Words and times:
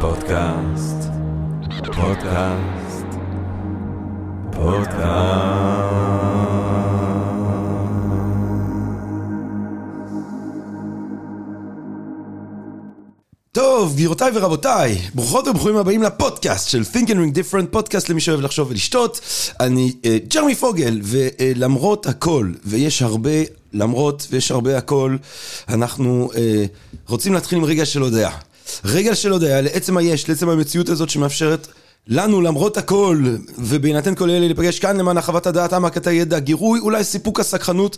פודקאסט, 0.00 1.10
פודקאסט, 1.96 3.06
פודקאסט. 4.52 4.98
טוב, 13.52 13.92
גבירותיי 13.92 14.30
ורבותיי, 14.34 14.98
ברוכות 15.14 15.48
וברוכים 15.48 15.76
הבאים 15.76 16.02
לפודקאסט 16.02 16.68
של 16.68 16.82
Think 16.92 17.06
and 17.06 17.10
Ring 17.10 17.36
Different, 17.36 17.66
פודקאסט 17.70 18.08
למי 18.08 18.20
שאוהב 18.20 18.40
לחשוב 18.40 18.70
ולשתות. 18.70 19.20
אני 19.60 19.92
uh, 20.02 20.34
ג'רמי 20.34 20.54
פוגל, 20.54 21.00
ולמרות 21.02 22.06
uh, 22.06 22.10
הכל, 22.10 22.52
ויש 22.64 23.02
הרבה 23.02 23.30
למרות 23.72 24.26
ויש 24.30 24.50
הרבה 24.50 24.78
הכל, 24.78 25.16
אנחנו 25.68 26.30
uh, 26.32 26.36
רוצים 27.08 27.34
להתחיל 27.34 27.58
עם 27.58 27.64
רגע 27.64 27.86
של 27.86 28.00
הודעה. 28.00 28.47
רגע 28.84 29.14
של 29.14 29.32
הודעה 29.32 29.60
לעצם 29.60 29.96
היש, 29.96 30.28
לעצם 30.28 30.48
המציאות 30.48 30.88
הזאת 30.88 31.10
שמאפשרת 31.10 31.68
לנו 32.10 32.40
למרות 32.40 32.76
הכל, 32.76 33.22
ובהינתן 33.58 34.14
כל 34.14 34.30
אלה 34.30 34.46
להיפגש 34.46 34.78
כאן 34.78 34.96
למען 34.96 35.16
החוות 35.16 35.46
הדעת, 35.46 35.72
העמקת 35.72 36.06
הידע, 36.06 36.38
גירוי, 36.38 36.80
אולי 36.80 37.04
סיפוק 37.04 37.40
הסקחנות, 37.40 37.96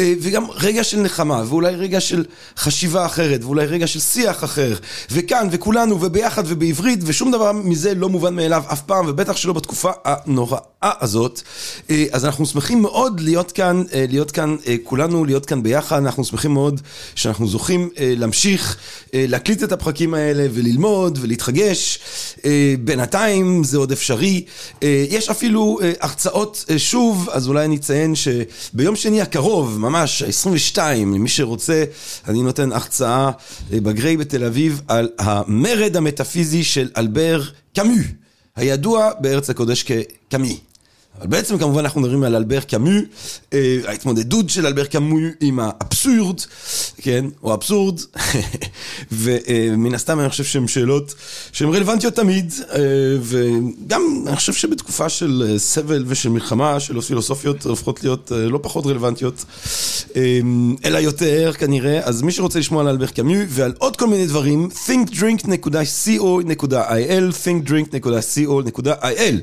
וגם 0.00 0.44
רגע 0.50 0.84
של 0.84 1.00
נחמה, 1.00 1.42
ואולי 1.48 1.74
רגע 1.74 2.00
של 2.00 2.24
חשיבה 2.56 3.06
אחרת, 3.06 3.44
ואולי 3.44 3.66
רגע 3.66 3.86
של 3.86 4.00
שיח 4.00 4.44
אחר, 4.44 4.74
וכאן, 5.10 5.48
וכולנו, 5.50 6.00
וביחד, 6.00 6.42
ובעברית, 6.46 7.00
ושום 7.02 7.32
דבר 7.32 7.52
מזה 7.52 7.94
לא 7.94 8.08
מובן 8.08 8.34
מאליו 8.34 8.62
אף 8.72 8.82
פעם, 8.82 9.06
ובטח 9.08 9.36
שלא 9.36 9.52
בתקופה 9.52 9.90
הנוראה 10.04 10.60
הזאת. 10.80 11.40
אז 12.12 12.24
אנחנו 12.24 12.46
שמחים 12.46 12.82
מאוד 12.82 13.20
להיות 13.20 13.52
כאן, 13.52 13.82
להיות 13.94 14.30
כאן 14.30 14.56
כולנו, 14.84 15.24
להיות 15.24 15.46
כאן 15.46 15.62
ביחד, 15.62 15.96
אנחנו 15.96 16.24
שמחים 16.24 16.54
מאוד 16.54 16.80
שאנחנו 17.14 17.48
זוכים 17.48 17.90
להמשיך, 18.00 18.76
להקליט 19.12 19.62
את 19.62 19.72
הפרקים 19.72 20.14
האלה, 20.14 20.46
וללמוד, 20.52 21.18
ולהתחגש. 21.22 21.98
בינתיים, 22.84 23.47
זה 23.64 23.78
עוד 23.78 23.92
אפשרי. 23.92 24.44
יש 25.10 25.28
אפילו 25.28 25.78
הרצאות 26.00 26.64
שוב, 26.76 27.28
אז 27.32 27.48
אולי 27.48 27.64
אני 27.64 27.76
אציין 27.76 28.14
שביום 28.14 28.96
שני 28.96 29.20
הקרוב, 29.20 29.78
ממש, 29.78 30.22
ה-22, 30.22 30.78
למי 30.78 31.28
שרוצה, 31.28 31.84
אני 32.28 32.42
נותן 32.42 32.72
הרצאה 32.72 33.30
בגריי 33.70 34.16
בתל 34.16 34.44
אביב 34.44 34.80
על 34.88 35.08
המרד 35.18 35.96
המטאפיזי 35.96 36.64
של 36.64 36.88
אלבר 36.96 37.42
קאמו, 37.74 37.94
הידוע 38.56 39.10
בארץ 39.20 39.50
הקודש 39.50 39.82
כקאמי. 39.82 40.58
אבל 41.20 41.26
בעצם 41.26 41.58
כמובן 41.58 41.80
אנחנו 41.80 42.00
מדברים 42.00 42.22
על 42.22 42.34
אלבר 42.34 42.60
קאמו, 42.60 42.90
ההתמודדות 43.86 44.50
של 44.50 44.66
אלבר 44.66 44.84
קאמו 44.84 45.18
עם 45.40 45.60
האבסורד, 45.60 46.40
כן, 47.02 47.24
או 47.42 47.54
אבסורד, 47.54 48.00
ומן 49.12 49.94
הסתם 49.94 50.20
אני 50.20 50.28
חושב 50.28 50.44
שהן 50.44 50.68
שאלות 50.68 51.14
שהן 51.52 51.68
רלוונטיות 51.68 52.14
תמיד, 52.14 52.52
וגם 53.22 54.24
אני 54.26 54.36
חושב 54.36 54.52
שבתקופה 54.52 55.08
של 55.08 55.54
סבל 55.58 56.04
ושל 56.06 56.28
מלחמה, 56.28 56.80
שאלות 56.80 57.04
פילוסופיות 57.04 57.66
הופכות 57.66 58.02
להיות 58.02 58.32
לא 58.34 58.58
פחות 58.62 58.86
רלוונטיות, 58.86 59.44
אלא 60.84 60.98
יותר 60.98 61.52
כנראה, 61.58 62.00
אז 62.04 62.22
מי 62.22 62.32
שרוצה 62.32 62.58
לשמוע 62.58 62.82
על 62.82 62.88
אלבר 62.88 63.06
קאמו 63.06 63.34
ועל 63.48 63.72
עוד 63.78 63.96
כל 63.96 64.06
מיני 64.06 64.26
דברים, 64.26 64.68
thinkdrink.co.il, 64.86 67.32
thinkdrink.co.il. 67.44 69.36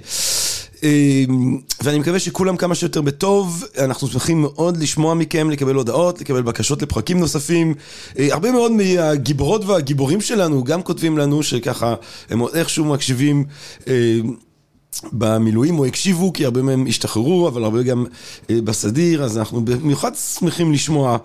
ואני 1.83 1.99
מקווה 1.99 2.19
שכולם 2.19 2.57
כמה 2.57 2.75
שיותר 2.75 3.01
בטוב, 3.01 3.63
אנחנו 3.77 4.07
שמחים 4.07 4.41
מאוד 4.41 4.77
לשמוע 4.77 5.13
מכם, 5.13 5.49
לקבל 5.49 5.75
הודעות, 5.75 6.21
לקבל 6.21 6.41
בקשות 6.41 6.81
לפרקים 6.81 7.19
נוספים. 7.19 7.73
הרבה 8.19 8.51
מאוד 8.51 8.71
מהגיבורות 8.71 9.65
והגיבורים 9.65 10.21
שלנו 10.21 10.63
גם 10.63 10.83
כותבים 10.83 11.17
לנו 11.17 11.43
שככה 11.43 11.95
הם 12.29 12.39
עוד 12.39 12.55
איכשהו 12.55 12.85
מקשיבים 12.85 13.45
במילואים 15.13 15.79
או 15.79 15.85
הקשיבו, 15.85 16.33
כי 16.33 16.45
הרבה 16.45 16.61
מהם 16.61 16.85
השתחררו, 16.87 17.47
אבל 17.47 17.63
הרבה 17.63 17.83
גם 17.83 18.05
בסדיר, 18.49 19.23
אז 19.23 19.37
אנחנו 19.37 19.65
במיוחד 19.65 20.11
שמחים 20.15 20.73
לשמוע 20.73 21.17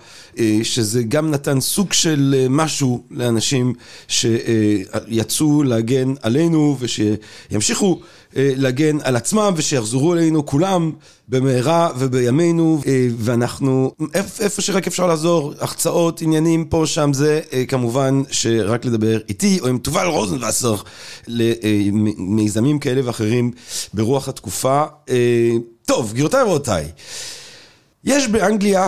שזה 0.62 1.02
גם 1.02 1.30
נתן 1.30 1.60
סוג 1.60 1.92
של 1.92 2.46
משהו 2.50 3.02
לאנשים 3.10 3.74
שיצאו 4.08 5.62
להגן 5.62 6.14
עלינו 6.22 6.76
ושימשיכו 6.80 8.00
להגן 8.36 8.98
על 9.02 9.16
עצמם 9.16 9.54
ושיחזרו 9.56 10.14
אלינו 10.14 10.46
כולם 10.46 10.92
במהרה 11.28 11.88
ובימינו 11.98 12.80
ואנחנו 13.18 13.92
איפה 14.40 14.62
שרק 14.62 14.86
אפשר 14.86 15.06
לעזור, 15.06 15.54
החצאות, 15.60 16.22
עניינים 16.22 16.64
פה 16.64 16.82
שם 16.86 17.12
זה 17.12 17.40
כמובן 17.68 18.22
שרק 18.30 18.84
לדבר 18.84 19.18
איתי 19.28 19.60
או 19.60 19.66
עם 19.66 19.78
תובל 19.78 20.06
רוזנבסר 20.06 20.76
למיזמים 21.28 22.78
כאלה 22.78 23.00
ואחרים 23.04 23.50
ברוח 23.94 24.28
התקופה. 24.28 24.84
טוב, 25.86 26.12
גבירותיי 26.12 26.42
ורבותיי 26.42 26.88
יש 28.04 28.28
באנגליה, 28.28 28.86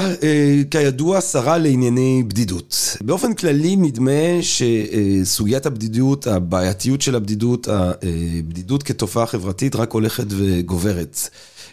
כידוע, 0.71 1.21
שרה 1.21 1.59
לענייני 1.59 2.23
בדידות. 2.29 2.97
באופן 3.01 3.35
כללי 3.35 3.77
נדמה 3.77 4.43
שסוגיית 4.43 5.67
הבדידות, 5.67 6.27
הבעייתיות 6.27 7.03
של 7.03 7.15
הבדידות, 7.15 7.69
הבדידות 7.69 8.83
כתופעה 8.83 9.27
חברתית 9.27 9.77
רק 9.77 9.93
הולכת 9.93 10.25
וגוברת. 10.29 11.29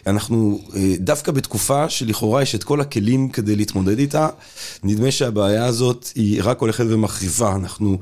אנחנו 0.06 0.60
דווקא 0.98 1.32
בתקופה 1.32 1.88
שלכאורה 1.88 2.42
יש 2.42 2.54
את 2.54 2.64
כל 2.64 2.80
הכלים 2.80 3.28
כדי 3.28 3.56
להתמודד 3.56 3.98
איתה, 3.98 4.28
נדמה 4.84 5.10
שהבעיה 5.10 5.64
הזאת 5.64 6.08
היא 6.14 6.40
רק 6.44 6.60
הולכת 6.60 6.84
ומחריבה. 6.88 7.54
אנחנו... 7.54 7.98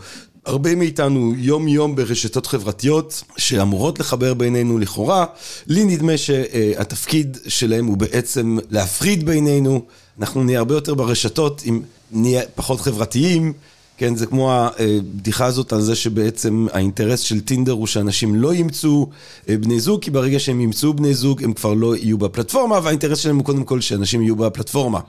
הרבה 0.48 0.74
מאיתנו 0.74 1.34
יום 1.36 1.68
יום 1.68 1.96
ברשתות 1.96 2.46
חברתיות 2.46 3.22
שאמורות 3.36 3.98
לחבר 3.98 4.34
בינינו 4.34 4.78
לכאורה, 4.78 5.26
לי 5.66 5.84
נדמה 5.84 6.16
שהתפקיד 6.16 7.38
שלהם 7.48 7.86
הוא 7.86 7.96
בעצם 7.96 8.58
להפריד 8.70 9.26
בינינו, 9.26 9.82
אנחנו 10.20 10.44
נהיה 10.44 10.58
הרבה 10.58 10.74
יותר 10.74 10.94
ברשתות 10.94 11.62
אם 11.68 11.80
נהיה 12.12 12.42
פחות 12.54 12.80
חברתיים, 12.80 13.52
כן, 13.98 14.16
זה 14.16 14.26
כמו 14.26 14.52
הבדיחה 14.52 15.46
הזאת 15.46 15.72
על 15.72 15.80
זה 15.80 15.94
שבעצם 15.94 16.66
האינטרס 16.72 17.20
של 17.20 17.40
טינדר 17.40 17.72
הוא 17.72 17.86
שאנשים 17.86 18.34
לא 18.34 18.54
ימצאו 18.54 19.08
בני 19.48 19.80
זוג, 19.80 20.02
כי 20.02 20.10
ברגע 20.10 20.38
שהם 20.38 20.60
ימצאו 20.60 20.94
בני 20.94 21.14
זוג 21.14 21.44
הם 21.44 21.52
כבר 21.52 21.74
לא 21.74 21.96
יהיו 21.96 22.18
בפלטפורמה, 22.18 22.80
והאינטרס 22.82 23.18
שלהם 23.18 23.36
הוא 23.36 23.44
קודם 23.44 23.64
כל 23.64 23.80
שאנשים 23.80 24.22
יהיו 24.22 24.36
בפלטפורמה. 24.36 25.00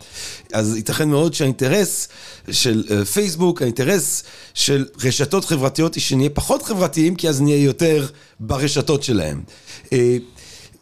אז 0.53 0.75
ייתכן 0.75 1.09
מאוד 1.09 1.33
שהאינטרס 1.33 2.07
של 2.51 3.05
פייסבוק, 3.05 3.61
האינטרס 3.61 4.23
של 4.53 4.85
רשתות 5.03 5.45
חברתיות 5.45 5.95
היא 5.95 6.01
שנהיה 6.01 6.29
פחות 6.29 6.63
חברתיים, 6.63 7.15
כי 7.15 7.29
אז 7.29 7.41
נהיה 7.41 7.63
יותר 7.63 8.07
ברשתות 8.39 9.03
שלהם. 9.03 9.41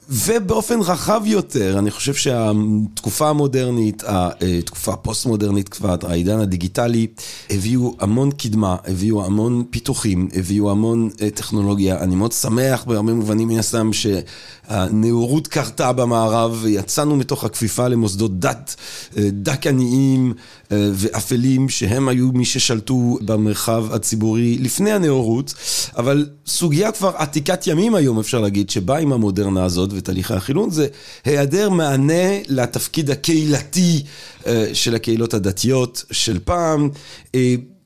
ובאופן 0.10 0.80
רחב 0.80 1.22
יותר, 1.26 1.80
אני 1.80 1.92
חושב 1.92 2.14
שהתקופה 2.14 3.30
המודרנית, 3.30 4.04
התקופה 4.08 4.94
הפוסט-מודרנית 4.94 5.70
כבר, 5.70 5.96
העידן 6.04 6.40
הדיגיטלי, 6.40 7.08
הביאו 7.50 7.96
המון 8.00 8.32
קדמה, 8.32 8.76
הביאו 8.88 9.26
המון 9.26 9.64
פיתוחים, 9.70 10.30
הביאו 10.34 10.72
המון 10.72 11.10
טכנולוגיה. 11.36 12.00
אני 12.00 12.16
מאוד 12.16 12.32
שמח 12.32 12.84
בהרבה 12.84 13.14
מובנים 13.14 13.48
מן 13.48 13.60
הסתם 13.60 13.90
שהנאורות 13.94 15.48
קרתה 15.48 15.94
במערב, 15.94 16.60
ויצאנו 16.62 17.16
מתוך 17.16 17.44
הכפיפה 17.44 17.88
למוסדות 17.88 18.40
דת 18.40 18.76
דכאניים 19.18 20.34
ואפלים, 20.72 21.70
שהם 21.70 22.08
היו 22.08 22.32
מי 22.32 22.46
ששלטו 22.46 23.18
במרחב 23.22 23.86
הציבורי 23.92 24.58
לפני 24.58 24.92
הנאורות, 24.92 25.54
אבל 25.98 26.30
סוגיה 26.48 26.92
כבר 26.92 27.12
עתיקת 27.16 27.68
ימים 27.68 27.96
היום, 27.96 28.20
אפשר 28.20 28.40
להגיד, 28.40 28.70
שבאה 28.70 29.00
עם 29.00 29.14
המודרנה 29.14 29.64
הזאת, 29.64 29.90
ותהליכי 29.94 30.34
החילון 30.34 30.70
זה 30.70 30.88
היעדר 31.26 31.70
מענה 31.70 32.40
לתפקיד 32.48 33.12
הקהילתי 33.12 34.04
של 34.74 34.96
הקהילות 34.96 35.34
הדתיות 35.34 36.04
של 36.12 36.40
פעם. 36.44 36.90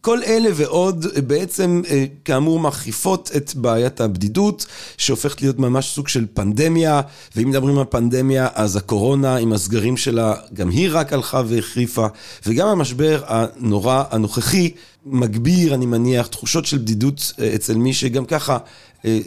כל 0.02 0.24
אלה 0.24 0.50
ועוד 0.56 1.06
בעצם 1.28 1.82
כאמור 2.26 2.60
מחריפות 2.60 3.32
את 3.36 3.56
בעיית 3.56 4.02
הבדידות 4.02 4.66
שהופכת 4.98 5.42
להיות 5.42 5.60
ממש 5.60 5.90
סוג 5.96 6.08
של 6.08 6.26
פנדמיה 6.34 7.02
ואם 7.36 7.50
מדברים 7.50 7.78
על 7.78 7.86
פנדמיה 7.90 8.48
אז 8.54 8.76
הקורונה 8.76 9.36
עם 9.36 9.54
הסגרים 9.54 9.98
שלה 9.98 10.34
גם 10.54 10.70
היא 10.70 10.90
רק 10.92 11.14
הלכה 11.14 11.42
והחריפה 11.48 12.08
וגם 12.46 12.68
המשבר 12.68 13.22
הנורא 13.28 14.04
הנוכחי 14.12 14.72
מגביר 15.06 15.74
אני 15.74 15.86
מניח 15.86 16.28
תחושות 16.28 16.66
של 16.66 16.78
בדידות 16.78 17.34
אצל 17.56 17.76
מי 17.76 17.94
שגם 17.94 18.26
ככה 18.26 18.58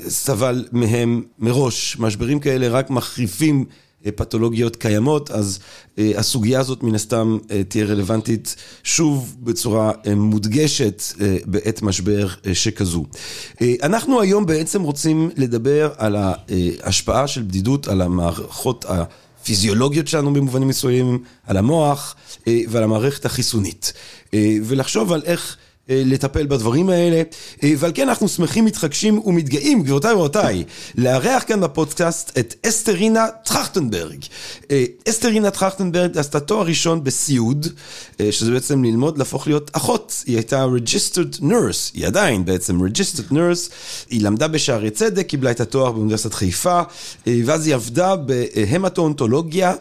סבל 0.09 0.65
מהם 0.73 1.23
מראש. 1.39 1.97
משברים 1.99 2.41
כאלה 2.41 2.69
רק 2.69 2.91
מחריפים 2.91 3.65
פתולוגיות 4.17 4.77
קיימות, 4.77 5.31
אז 5.31 5.59
הסוגיה 5.99 6.61
הזאת 6.61 6.83
מן 6.83 6.95
הסתם 6.95 7.39
תהיה 7.69 7.85
רלוונטית 7.85 8.57
שוב 8.83 9.37
בצורה 9.41 9.93
מודגשת 10.17 11.03
בעת 11.47 11.83
משבר 11.83 12.29
שכזו. 12.53 13.05
אנחנו 13.83 14.21
היום 14.21 14.47
בעצם 14.47 14.83
רוצים 14.83 15.31
לדבר 15.37 15.91
על 15.97 16.17
ההשפעה 16.17 17.27
של 17.27 17.43
בדידות 17.43 17.89
על 17.89 18.01
המערכות 18.01 18.85
הפיזיולוגיות 18.89 20.09
שלנו 20.09 20.33
במובנים 20.33 20.69
מסוימים, 20.69 21.19
על 21.47 21.57
המוח 21.57 22.15
ועל 22.47 22.83
המערכת 22.83 23.25
החיסונית. 23.25 23.93
ולחשוב 24.65 25.13
על 25.13 25.23
איך 25.25 25.57
אה, 25.57 25.65
לטפל 25.89 26.47
בדברים 26.47 26.89
האלה, 26.89 27.23
אה, 27.63 27.73
ועל 27.79 27.93
כן 27.95 28.09
אנחנו 28.09 28.29
שמחים, 28.29 28.65
מתחגשים 28.65 29.19
ומתגאים, 29.19 29.83
גבירותיי 29.83 30.13
ורבותיי, 30.13 30.65
לארח 30.95 31.45
כאן 31.47 31.61
בפודקאסט 31.61 32.39
את 32.39 32.55
אסתרינה 32.67 33.27
טרכטנברג. 33.45 34.25
אה, 34.71 34.85
אסתרינה 35.09 35.51
טרכטנברג 35.51 36.19
עשתה 36.19 36.41
תואר 36.41 36.67
ראשון 36.67 37.05
בסיעוד, 37.05 37.67
שזה 38.31 38.51
בעצם 38.51 38.85
ללמוד 38.85 39.19
להפוך 39.19 39.47
להיות 39.47 39.71
אחות. 39.73 40.25
היא 40.27 40.37
הייתה 40.37 40.67
registered 40.77 41.41
nurse, 41.41 41.91
היא 41.95 42.07
עדיין 42.07 42.45
בעצם 42.45 42.81
registered 42.81 43.33
nurse, 43.33 43.71
היא 44.11 44.23
למדה 44.23 44.49
בשערי 44.49 44.91
צדק, 44.91 45.27
קיבלה 45.27 45.51
את 45.51 45.61
התואר 45.61 45.93
באוניברסיטת 45.93 46.35
חיפה, 46.35 46.81
ואז 47.27 47.67
היא 47.67 47.75
עבדה 47.75 48.17
בהמטואונטולוגיה. 48.17 49.75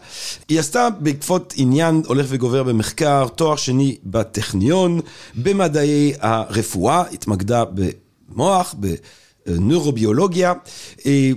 היא 0.50 0.60
עשתה 0.60 0.88
בעקבות 1.00 1.54
עניין 1.58 2.02
הולך 2.08 2.26
וגובר 2.30 2.64
במחקר, 2.64 3.28
תואר 3.36 3.56
שני 3.56 3.98
בטכניון, 4.04 5.00
במדעי... 5.36 5.93
הרפואה, 6.20 7.04
התמקדה 7.12 7.64
במוח, 8.30 8.76
בנוירוביולוגיה. 9.48 10.54
אה, 11.06 11.32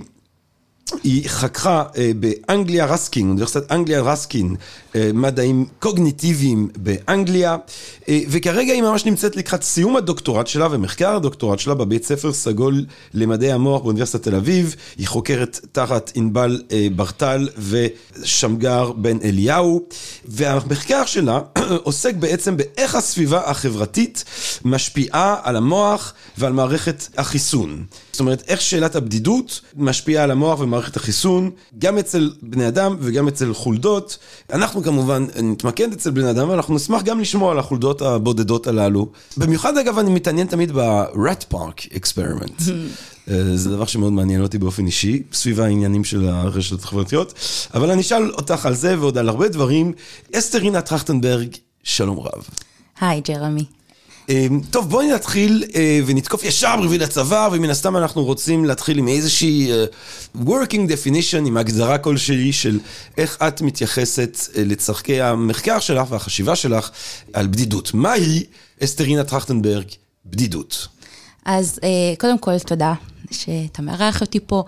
היא 1.03 1.29
חקרה 1.29 1.83
אה, 1.97 2.11
באנגליה 2.19 2.85
רסקין, 2.85 3.27
אוניברסיטת 3.29 3.71
אנגליה 3.71 4.01
רסקין, 4.01 4.55
מדעים 5.13 5.65
קוגניטיביים 5.79 6.67
באנגליה, 6.77 7.57
אה, 8.09 8.19
וכרגע 8.29 8.73
היא 8.73 8.81
ממש 8.81 9.05
נמצאת 9.05 9.35
לקראת 9.35 9.63
סיום 9.63 9.95
הדוקטורט 9.95 10.47
שלה 10.47 10.67
ומחקר 10.71 11.15
הדוקטורט 11.15 11.59
שלה 11.59 11.73
בבית 11.73 12.03
ספר 12.03 12.33
סגול 12.33 12.85
למדעי 13.13 13.51
המוח 13.51 13.81
באוניברסיטת 13.81 14.23
תל 14.23 14.35
אביב. 14.35 14.75
היא 14.97 15.07
חוקרת 15.07 15.59
תחת 15.71 16.11
ענבל 16.15 16.61
ברטל 16.95 17.49
ושמגר 17.57 18.91
בן 18.91 19.17
אליהו, 19.23 19.85
והמחקר 20.25 21.05
שלה 21.05 21.39
עוסק 21.83 22.15
בעצם 22.15 22.57
באיך 22.57 22.95
הסביבה 22.95 23.49
החברתית 23.49 24.23
משפיעה 24.65 25.35
על 25.43 25.55
המוח 25.55 26.13
ועל 26.37 26.53
מערכת 26.53 27.07
החיסון. 27.17 27.85
זאת 28.11 28.19
אומרת, 28.19 28.43
איך 28.47 28.61
שאלת 28.61 28.95
הבדידות 28.95 29.61
משפיעה 29.75 30.23
על 30.23 30.31
המוח 30.31 30.59
ומערכת 30.59 30.95
החיסון, 30.95 31.51
גם 31.79 31.97
אצל 31.97 32.31
בני 32.41 32.67
אדם 32.67 32.97
וגם 32.99 33.27
אצל 33.27 33.53
חולדות. 33.53 34.17
אנחנו 34.53 34.81
כמובן 34.87 35.25
נתמקד 35.43 35.91
אצל 35.93 36.11
בני 36.11 36.29
אדם, 36.29 36.49
ואנחנו 36.49 36.75
נשמח 36.75 37.01
גם 37.03 37.19
לשמוע 37.19 37.51
על 37.51 37.59
החולדות 37.59 38.01
הבודדות 38.01 38.67
הללו. 38.67 39.07
במיוחד 39.37 39.77
אגב, 39.77 39.99
אני 39.99 40.11
מתעניין 40.11 40.47
תמיד 40.47 40.71
ב-rat 40.71 41.53
park 41.53 41.93
experiment. 41.93 42.71
אה, 43.29 43.57
זה 43.57 43.69
דבר 43.69 43.85
שמאוד 43.85 44.13
מעניין 44.13 44.41
אותי 44.41 44.57
באופן 44.57 44.85
אישי, 44.85 45.23
סביב 45.33 45.61
העניינים 45.61 46.03
של 46.03 46.29
הרשתות 46.29 46.83
החברתיות. 46.83 47.33
אבל 47.73 47.91
אני 47.91 48.01
אשאל 48.01 48.31
אותך 48.31 48.65
על 48.65 48.75
זה 48.75 48.99
ועוד 48.99 49.17
על 49.17 49.29
הרבה 49.29 49.47
דברים. 49.47 49.93
אסתרינה 50.35 50.81
טרכטנברג, 50.81 51.55
שלום 51.83 52.19
רב. 52.19 52.43
היי, 53.01 53.21
ג'רמי. 53.21 53.65
אמ, 54.29 54.61
טוב, 54.69 54.89
בואי 54.89 55.07
נתחיל 55.07 55.63
אה, 55.75 55.99
ונתקוף 56.05 56.43
ישר 56.43 56.75
בשביל 56.83 57.03
הצבא, 57.03 57.49
ומן 57.51 57.69
הסתם 57.69 57.97
אנחנו 57.97 58.23
רוצים 58.23 58.65
להתחיל 58.65 58.97
עם 58.97 59.07
איזושהי 59.07 59.71
אה, 59.71 59.85
working 60.35 60.89
definition, 60.89 61.47
עם 61.47 61.57
הגדרה 61.57 61.97
כלשהי 61.97 62.53
של 62.53 62.79
איך 63.17 63.37
את 63.47 63.61
מתייחסת 63.61 64.37
אה, 64.55 64.63
לצורכי 64.65 65.21
המחקר 65.21 65.79
שלך 65.79 66.11
והחשיבה 66.11 66.55
שלך 66.55 66.89
על 67.33 67.47
בדידות. 67.47 67.93
מהי, 67.93 68.43
אסתרינה 68.83 69.23
טרכטנברג, 69.23 69.85
בדידות? 70.25 70.87
אז 71.45 71.79
קודם 72.17 72.37
כל, 72.37 72.59
תודה 72.59 72.93
שאתה 73.31 73.81
מארח 73.81 74.21
אותי 74.21 74.39
פה. 74.47 74.63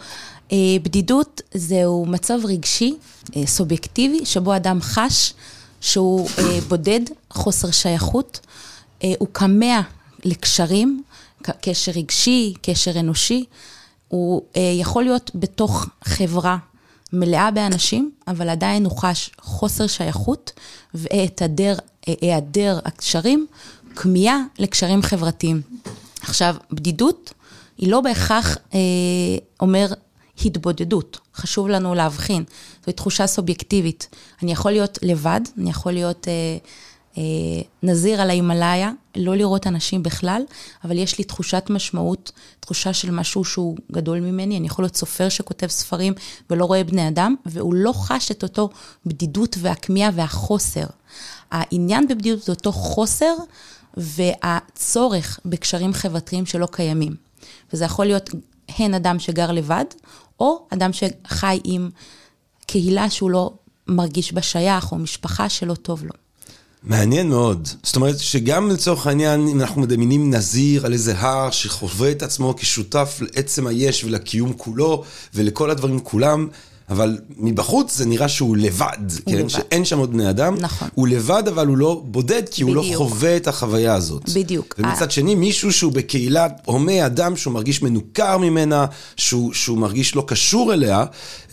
בדידות 0.83 1.41
זהו 1.53 2.05
מצב 2.05 2.39
רגשי, 2.44 2.95
סובייקטיבי, 3.45 4.25
שבו 4.25 4.55
אדם 4.55 4.81
חש 4.81 5.33
שהוא 5.81 6.29
בודד, 6.67 7.00
חוסר 7.29 7.71
שייכות. 7.71 8.39
אה, 9.04 9.13
הוא 9.19 9.28
כמע 9.34 9.81
לקשרים, 10.25 11.04
קשר 11.62 11.92
רגשי, 11.96 12.54
קשר 12.62 13.00
אנושי. 13.00 13.46
הוא 14.07 14.42
אה, 14.56 14.62
יכול 14.62 15.04
להיות 15.04 15.31
בתוך 15.36 15.86
חברה 16.04 16.57
מלאה 17.13 17.51
באנשים, 17.51 18.12
אבל 18.28 18.50
עדיין 18.50 18.86
הוא 18.86 18.98
חש 18.98 19.31
חוסר 19.42 19.88
שייכות 19.88 20.51
והיעדר 20.94 21.78
אה, 22.07 22.80
הקשרים, 22.86 23.48
כמיהה 23.96 24.44
לקשרים 24.60 25.01
חברתיים. 25.01 25.62
עכשיו, 26.22 26.56
בדידות 26.72 27.34
היא 27.78 27.92
לא 27.92 28.01
בהכרח 28.01 28.57
אה, 28.74 28.80
אומר 29.60 29.88
התבודדות. 30.46 31.19
חשוב 31.36 31.68
לנו 31.68 31.96
להבחין. 31.96 32.44
זו 32.86 32.92
תחושה 32.92 33.28
סובייקטיבית. 33.28 34.07
אני 34.44 34.51
יכול 34.51 34.72
להיות 34.72 35.00
לבד, 35.01 35.42
אני 35.57 35.69
יכול 35.69 35.92
להיות... 35.92 36.28
אה, 36.28 36.34
אה, 36.34 36.57
נזיר 37.83 38.21
על 38.21 38.29
ההימאליה, 38.29 38.91
לא 39.15 39.35
לראות 39.35 39.67
אנשים 39.67 40.03
בכלל, 40.03 40.41
אבל 40.83 40.97
יש 40.97 41.17
לי 41.17 41.23
תחושת 41.23 41.65
משמעות, 41.69 42.31
תחושה 42.59 42.94
של 42.94 43.11
משהו 43.11 43.45
שהוא 43.45 43.77
גדול 43.91 44.19
ממני. 44.19 44.57
אני 44.57 44.67
יכול 44.67 44.83
להיות 44.83 44.95
סופר 44.95 45.29
שכותב 45.29 45.67
ספרים 45.67 46.13
ולא 46.50 46.65
רואה 46.65 46.83
בני 46.83 47.07
אדם, 47.07 47.35
והוא 47.45 47.73
לא 47.73 47.94
חש 47.94 48.31
את 48.31 48.44
אותו 48.44 48.69
בדידות 49.06 49.56
והכמיהה 49.59 50.11
והחוסר. 50.15 50.85
העניין 51.51 52.07
בבדידות 52.07 52.44
זה 52.44 52.51
אותו 52.51 52.71
חוסר 52.71 53.33
והצורך 53.97 55.39
בקשרים 55.45 55.94
חברתיים 55.94 56.45
שלא 56.45 56.67
קיימים. 56.71 57.15
וזה 57.73 57.85
יכול 57.85 58.05
להיות 58.05 58.29
הן 58.77 58.94
אדם 58.94 59.19
שגר 59.19 59.51
לבד, 59.51 59.85
או 60.39 60.67
אדם 60.73 60.91
שחי 60.94 61.59
עם 61.63 61.89
קהילה 62.67 63.09
שהוא 63.09 63.29
לא 63.29 63.53
מרגיש 63.88 64.33
בה 64.33 64.41
שייך, 64.41 64.91
או 64.91 64.97
משפחה 64.97 65.50
שלא 65.50 65.73
טוב 65.73 66.03
לו. 66.03 66.12
מעניין 66.83 67.29
מאוד. 67.29 67.67
זאת 67.83 67.95
אומרת 67.95 68.19
שגם 68.19 68.69
לצורך 68.69 69.07
העניין, 69.07 69.47
אם 69.47 69.61
אנחנו 69.61 69.81
מדמיינים 69.81 70.33
נזיר 70.33 70.85
על 70.85 70.93
איזה 70.93 71.13
הר 71.17 71.51
שחווה 71.51 72.11
את 72.11 72.23
עצמו 72.23 72.53
כשותף 72.57 73.19
לעצם 73.21 73.67
היש 73.67 74.03
ולקיום 74.03 74.53
כולו 74.57 75.03
ולכל 75.33 75.69
הדברים 75.69 75.99
כולם, 75.99 76.47
אבל 76.89 77.17
מבחוץ 77.37 77.97
זה 77.97 78.05
נראה 78.05 78.29
שהוא 78.29 78.57
לבד, 78.57 78.97
כן? 79.25 79.31
לבד. 79.31 79.47
שאין 79.47 79.85
שם 79.85 79.97
עוד 79.97 80.11
בני 80.11 80.29
אדם. 80.29 80.57
נכון. 80.59 80.87
הוא 80.93 81.07
לבד, 81.07 81.43
אבל 81.47 81.67
הוא 81.67 81.77
לא 81.77 82.01
בודד, 82.05 82.49
כי 82.51 82.63
בדיוק. 82.63 82.85
הוא 82.85 82.91
לא 82.91 82.97
חווה 82.97 83.37
את 83.37 83.47
החוויה 83.47 83.93
הזאת. 83.93 84.29
בדיוק. 84.29 84.75
ומצד 84.79 85.11
שני, 85.11 85.35
מישהו 85.35 85.73
שהוא 85.73 85.93
בקהילה, 85.93 86.47
הומה 86.65 87.05
אדם 87.05 87.35
שהוא 87.35 87.53
מרגיש 87.53 87.81
מנוכר 87.81 88.37
ממנה, 88.37 88.85
שהוא, 89.15 89.53
שהוא 89.53 89.77
מרגיש 89.77 90.15
לא 90.15 90.23
קשור 90.27 90.73
אליה, 90.73 91.05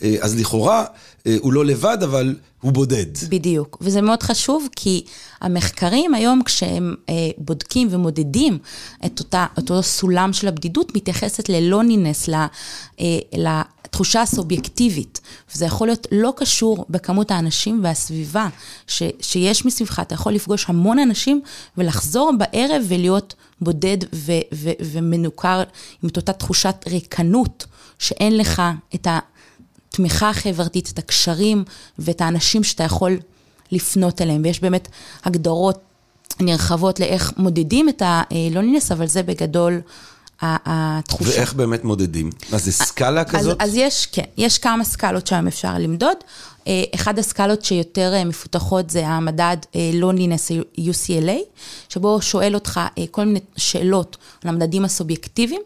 אה, 0.03 0.15
אז 0.21 0.35
לכאורה... 0.35 0.85
אה, 1.27 1.35
הוא 1.41 1.53
לא 1.53 1.65
לבד, 1.65 1.97
אבל 2.03 2.35
הוא 2.61 2.71
בודד. 2.71 3.05
בדיוק, 3.29 3.77
וזה 3.81 4.01
מאוד 4.01 4.23
חשוב, 4.23 4.67
כי 4.75 5.03
המחקרים 5.41 6.13
היום, 6.13 6.43
כשהם 6.43 6.95
אה, 7.09 7.13
בודקים 7.37 7.87
ומודדים 7.91 8.57
את 9.05 9.19
אותה, 9.19 9.45
אותו 9.57 9.83
סולם 9.83 10.33
של 10.33 10.47
הבדידות, 10.47 10.95
מתייחסת 10.95 11.49
ללונינס, 11.49 12.29
אה, 12.29 12.47
לתחושה 13.33 14.21
הסובייקטיבית. 14.21 15.21
וזה 15.53 15.65
יכול 15.65 15.87
להיות 15.87 16.07
לא 16.11 16.33
קשור 16.37 16.85
בכמות 16.89 17.31
האנשים 17.31 17.79
והסביבה 17.83 18.47
ש, 18.87 19.03
שיש 19.21 19.65
מסביבך. 19.65 19.99
אתה 19.99 20.15
יכול 20.15 20.33
לפגוש 20.33 20.65
המון 20.67 20.99
אנשים 20.99 21.41
ולחזור 21.77 22.31
בערב 22.37 22.83
ולהיות 22.87 23.35
בודד 23.61 23.97
ו, 24.13 24.31
ו, 24.53 24.69
ומנוכר 24.81 25.63
עם 26.03 26.09
את 26.09 26.17
אותה 26.17 26.33
תחושת 26.33 26.75
ריקנות, 26.87 27.65
שאין 27.99 28.37
לך 28.37 28.61
את 28.95 29.07
ה... 29.07 29.19
התמיכה 29.97 30.29
החברתית, 30.29 30.89
את 30.93 30.99
הקשרים 30.99 31.63
ואת 31.99 32.21
האנשים 32.21 32.63
שאתה 32.63 32.83
יכול 32.83 33.19
לפנות 33.71 34.21
אליהם. 34.21 34.41
ויש 34.43 34.61
באמת 34.61 34.87
הגדרות 35.23 35.79
נרחבות 36.39 36.99
לאיך 36.99 37.33
מודדים 37.37 37.89
את 37.89 38.01
הלונינס, 38.05 38.91
אבל 38.91 39.07
זה 39.07 39.23
בגדול 39.23 39.81
התחושה. 40.41 41.29
ואיך 41.29 41.53
באמת 41.53 41.83
מודדים? 41.83 42.29
אז 42.51 42.65
זה 42.65 42.71
סקאלה 42.71 43.23
כזאת? 43.23 43.61
אז, 43.61 43.69
אז 43.69 43.75
יש, 43.75 44.05
כן, 44.11 44.23
יש 44.37 44.57
כמה 44.57 44.83
סקאלות 44.83 45.27
שם 45.27 45.47
אפשר 45.47 45.73
למדוד. 45.79 46.17
אה, 46.67 46.83
אחד 46.95 47.19
הסקאלות 47.19 47.65
שיותר 47.65 48.13
אה, 48.13 48.23
מפותחות 48.23 48.89
זה 48.89 49.07
המדד 49.07 49.57
אה, 49.75 49.91
UCLA, 50.77 51.37
שבו 51.89 52.21
שואל 52.21 52.55
אותך 52.55 52.79
כל 53.11 53.25
מיני 53.25 53.39
שאלות 53.55 54.17
על 54.43 54.49
המדדים 54.49 54.85
הסובייקטיביים. 54.85 55.61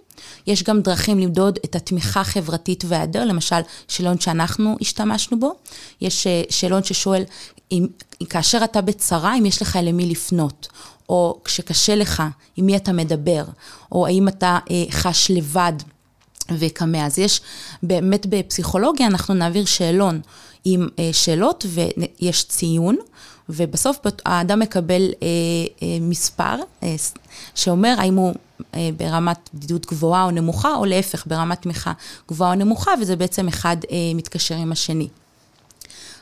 יש 0.48 0.64
גם 0.64 0.82
דרכים 0.82 1.20
למדוד 1.20 1.60
את 1.66 1.76
התמיכה 1.76 2.22
החברתית 2.22 2.84
והיעדר, 2.88 3.26
למשל, 3.26 3.56
שאלון 3.88 4.20
שאנחנו 4.20 4.78
השתמשנו 4.82 5.40
בו. 5.40 5.54
יש 6.02 6.28
שאלון 6.50 6.84
ששואל, 6.84 7.24
אם, 7.72 7.88
כאשר 8.30 8.64
אתה 8.64 8.82
בצרה, 8.82 9.38
אם 9.38 9.46
יש 9.46 9.62
לך 9.62 9.80
למי 9.84 10.06
לפנות, 10.06 10.68
או 11.12 11.40
כשקשה 11.46 11.96
לך, 11.96 12.24
עם 12.58 12.66
מי 12.66 12.76
אתה 12.76 12.92
מדבר, 12.92 13.44
או 13.92 14.08
האם 14.08 14.28
אתה 14.28 14.60
אה, 14.72 14.84
חש 14.92 15.32
לבד 15.32 15.74
וקמא. 16.52 16.98
אז 16.98 17.20
יש, 17.20 17.42
באמת 17.84 18.26
בפסיכולוגיה 18.26 19.08
אנחנו 19.08 19.34
נעביר 19.34 19.66
שאלון 19.66 20.22
עם 20.66 20.88
אה, 21.00 21.10
שאלות 21.14 21.66
ויש 21.70 22.44
ציון. 22.44 22.96
ובסוף 23.50 23.98
האדם 24.26 24.60
מקבל 24.60 25.02
אה, 25.02 25.28
אה, 25.82 25.98
מספר 26.02 26.56
אה, 26.84 26.96
שאומר 27.56 27.96
האם 27.98 28.16
הוא 28.16 28.34
אה, 28.76 28.90
ברמת 28.98 29.50
בדידות 29.54 29.86
גבוהה 29.86 30.24
או 30.24 30.32
נמוכה, 30.32 30.76
או 30.76 30.86
להפך, 30.86 31.28
ברמת 31.28 31.62
תמיכה 31.62 31.94
גבוהה 32.30 32.52
או 32.52 32.56
נמוכה, 32.56 32.92
וזה 33.02 33.16
בעצם 33.16 33.48
אחד 33.48 33.78
אה, 33.92 33.98
מתקשר 34.16 34.56
עם 34.56 34.72
השני. 34.72 35.08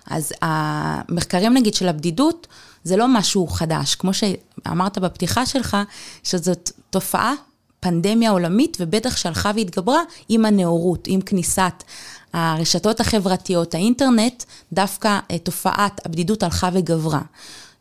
אז 0.10 0.34
המחקרים 0.41 1.53
נגיד 1.53 1.74
של 1.74 1.88
הבדידות, 1.88 2.48
זה 2.83 2.98
לא 2.98 3.05
משהו 3.07 3.48
חדש. 3.48 3.95
כמו 3.95 4.12
שאמרת 4.13 4.98
בפתיחה 4.98 5.45
שלך, 5.45 5.77
שזאת 6.24 6.71
תופעה, 6.89 7.33
פנדמיה 7.79 8.31
עולמית, 8.31 8.77
ובטח 8.79 9.17
שהלכה 9.17 9.51
והתגברה 9.55 10.01
עם 10.29 10.45
הנאורות, 10.45 11.07
עם 11.07 11.21
כניסת 11.21 11.83
הרשתות 12.33 13.00
החברתיות, 13.00 13.75
האינטרנט, 13.75 14.43
דווקא 14.74 15.19
אה, 15.31 15.38
תופעת 15.38 16.05
הבדידות 16.05 16.43
הלכה 16.43 16.69
וגברה. 16.74 17.21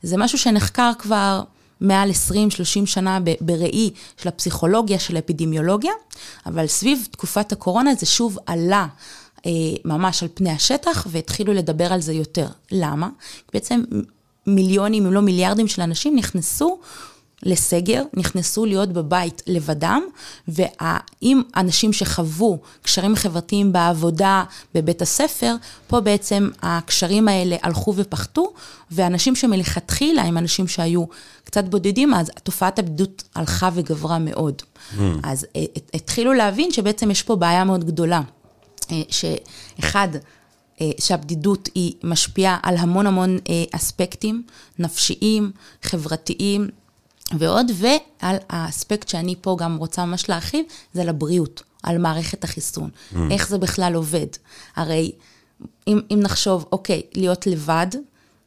זה 0.03 0.17
משהו 0.17 0.39
שנחקר 0.39 0.91
כבר 0.99 1.43
מעל 1.81 2.11
20-30 2.11 2.87
שנה 2.87 3.19
בראי 3.41 3.91
של 4.17 4.29
הפסיכולוגיה, 4.29 4.99
של 4.99 5.17
האפידמיולוגיה, 5.17 5.93
אבל 6.47 6.67
סביב 6.67 7.07
תקופת 7.11 7.53
הקורונה 7.53 7.95
זה 7.95 8.07
שוב 8.07 8.39
עלה 8.47 8.87
אה, 9.47 9.51
ממש 9.85 10.23
על 10.23 10.29
פני 10.35 10.51
השטח, 10.51 11.07
והתחילו 11.11 11.53
לדבר 11.53 11.93
על 11.93 12.01
זה 12.01 12.13
יותר. 12.13 12.47
למה? 12.73 13.09
בעצם 13.53 13.83
מיליונים, 14.49 15.07
אם 15.07 15.13
לא 15.13 15.21
מיליארדים 15.21 15.69
של 15.69 15.83
אנשים 15.83 16.17
נכנסו 16.17 16.79
לסגר, 17.43 18.03
נכנסו 18.15 18.67
להיות 18.67 18.89
בבית 18.89 19.43
לבדם, 19.47 20.03
ואם 20.49 21.43
אנשים 21.57 21.93
שחוו 21.93 22.59
קשרים 22.83 23.17
חברתיים 23.17 23.73
בעבודה, 23.73 24.45
בבית 24.75 25.03
הספר, 25.03 25.55
פה 25.87 26.01
בעצם 26.01 26.51
הקשרים 26.63 27.29
האלה 27.29 27.57
הלכו 27.63 27.95
ופחתו, 27.97 28.53
ואנשים 28.91 29.37
שמלכתחילה 29.37 30.23
הם 30.23 30.39
אנשים 30.39 30.69
שהיו 30.69 31.05
קצת 31.45 31.65
בודדים, 31.65 32.15
אז 32.15 32.31
תופעת 32.43 32.79
הבדידות 32.79 33.23
הלכה 33.35 33.71
וגברה 33.75 34.19
מאוד. 34.19 34.63
Mm. 34.63 35.01
אז 35.23 35.47
אה, 35.57 35.65
התחילו 35.95 36.33
להבין 36.33 36.73
שבעצם 36.73 37.11
יש 37.11 37.23
פה 37.23 37.37
בעיה 37.37 37.65
מאוד 37.65 37.85
גדולה, 37.85 38.21
אה, 38.91 39.03
שאחד, 39.09 40.09
שהבדידות 41.01 41.69
היא 41.75 41.93
משפיעה 42.03 42.59
על 42.63 42.77
המון 42.77 43.07
המון 43.07 43.39
אספקטים 43.73 44.43
נפשיים, 44.79 45.53
חברתיים, 45.83 46.69
ועוד, 47.39 47.67
ועל 47.75 48.37
האספקט 48.49 49.09
שאני 49.09 49.35
פה 49.41 49.57
גם 49.61 49.77
רוצה 49.77 50.05
ממש 50.05 50.29
להרחיב, 50.29 50.65
זה 50.95 51.03
על 51.03 51.09
הבריאות, 51.09 51.63
על 51.83 51.99
מערכת 51.99 52.45
החיסון. 52.45 52.91
Mm. 52.91 53.17
איך 53.31 53.49
זה 53.49 53.59
בכלל 53.59 53.95
עובד? 53.95 54.27
הרי 54.77 55.13
אם, 55.87 56.01
אם 56.11 56.19
נחשוב, 56.23 56.67
אוקיי, 56.73 57.03
להיות 57.15 57.47
לבד, 57.47 57.87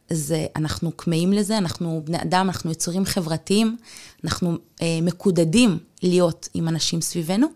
זה, 0.09 0.45
אנחנו 0.55 0.97
כמהים 0.97 1.33
לזה, 1.33 1.57
אנחנו 1.57 2.01
בני 2.05 2.21
אדם, 2.21 2.47
אנחנו 2.47 2.71
יצורים 2.71 3.05
חברתיים, 3.05 3.77
אנחנו 4.23 4.57
אה, 4.81 4.99
מקודדים 5.01 5.77
להיות 6.03 6.49
עם 6.53 6.67
אנשים 6.67 7.01
סביבנו, 7.01 7.47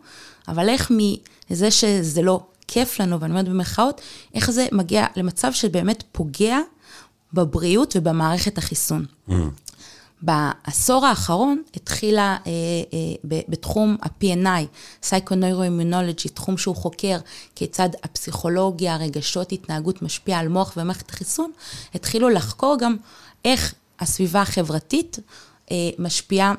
אבל 0.48 0.70
איך 0.70 0.92
מזה 0.92 1.72
שזה 1.72 2.22
לא 2.22 2.44
כיף 2.68 3.00
לנו, 3.00 3.20
ואני 3.20 3.32
אומרת 3.32 3.50
במרכאות, 3.50 4.02
איך 4.34 4.52
זה 4.52 4.68
מגיע 4.72 5.06
למצב 5.16 5.52
שבאמת 5.54 6.04
פוגע 6.12 6.58
בבריאות 7.34 7.94
ובמערכת 7.98 8.58
החיסון. 8.58 9.06
Mm. 9.30 9.34
בעשור 10.22 11.06
האחרון 11.06 11.62
התחילה 11.76 12.38
אה, 12.48 12.52
אה, 12.94 13.40
בתחום 13.50 13.98
ה-PNI, 14.02 14.66
Psychoneuroimmunology, 15.04 16.30
תחום 16.34 16.58
שהוא 16.58 16.76
חוקר 16.76 17.18
כיצד 17.56 17.90
הפסיכולוגיה, 18.04 18.96
הרגשות, 18.96 19.52
התנהגות 19.52 20.02
משפיעה 20.02 20.40
על 20.40 20.48
מוח 20.48 20.74
ומערכת 20.78 21.10
החיסון, 21.10 21.52
התחילו 21.96 22.30
לחקור 22.30 22.78
גם 22.80 22.96
איך 23.46 23.74
הסביבה 24.00 24.42
החברתית 24.42 25.20
אה, 25.72 25.76
משפיעה 26.00 26.54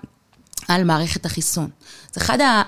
על 0.69 0.85
מערכת 0.85 1.27
החיסון. 1.27 1.71
אז 2.11 2.23
אחד 2.23 2.41
אה, 2.41 2.63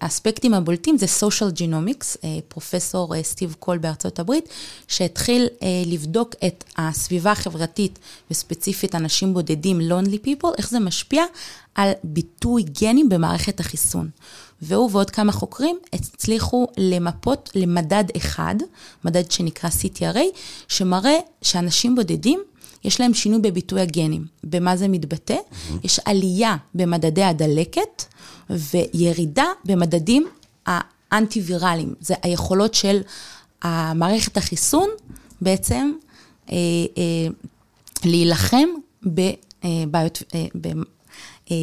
האספקטים 0.00 0.54
הבולטים 0.54 0.98
זה 0.98 1.06
social 1.06 1.58
genomics, 1.58 2.16
אה, 2.24 2.38
פרופסור 2.48 3.16
אה, 3.16 3.22
סטיב 3.22 3.54
קול 3.58 3.78
בארצות 3.78 4.18
הברית, 4.18 4.48
שהתחיל 4.88 5.48
לבדוק 5.86 6.34
את 6.46 6.64
הסביבה 6.76 7.32
החברתית, 7.32 7.98
וספציפית 8.30 8.94
אנשים 8.94 9.34
בודדים, 9.34 9.80
lonely 9.80 10.26
people, 10.26 10.54
איך 10.58 10.70
זה 10.70 10.78
משפיע 10.80 11.24
על 11.74 11.90
ביטוי 12.04 12.62
גנים 12.62 13.08
במערכת 13.08 13.60
החיסון. 13.60 14.10
והוא 14.62 14.90
ועוד 14.92 15.10
כמה 15.10 15.32
חוקרים 15.32 15.78
הצליחו 15.92 16.66
למפות 16.76 17.50
למדד 17.54 18.04
אחד, 18.16 18.54
מדד 19.04 19.30
שנקרא 19.30 19.70
CTRA, 19.70 20.38
שמראה 20.68 21.16
שאנשים 21.42 21.94
בודדים 21.94 22.42
יש 22.84 23.00
להם 23.00 23.14
שינוי 23.14 23.38
בביטוי 23.38 23.80
הגנים. 23.80 24.26
במה 24.44 24.76
זה 24.76 24.88
מתבטא? 24.88 25.34
Mm-hmm. 25.34 25.74
יש 25.84 26.00
עלייה 26.04 26.56
במדדי 26.74 27.22
הדלקת 27.22 28.04
וירידה 28.50 29.46
במדדים 29.64 30.26
האנטי-ויראליים. 30.66 31.94
זה 32.00 32.14
היכולות 32.22 32.74
של 32.74 33.00
המערכת 33.62 34.36
החיסון 34.36 34.88
בעצם 35.40 35.92
אה, 36.52 36.56
אה, 36.98 37.26
להילחם 38.04 38.68
בבעיות, 39.02 40.22
אה, 40.34 40.46
ב, 40.54 40.66
אה, 40.66 41.56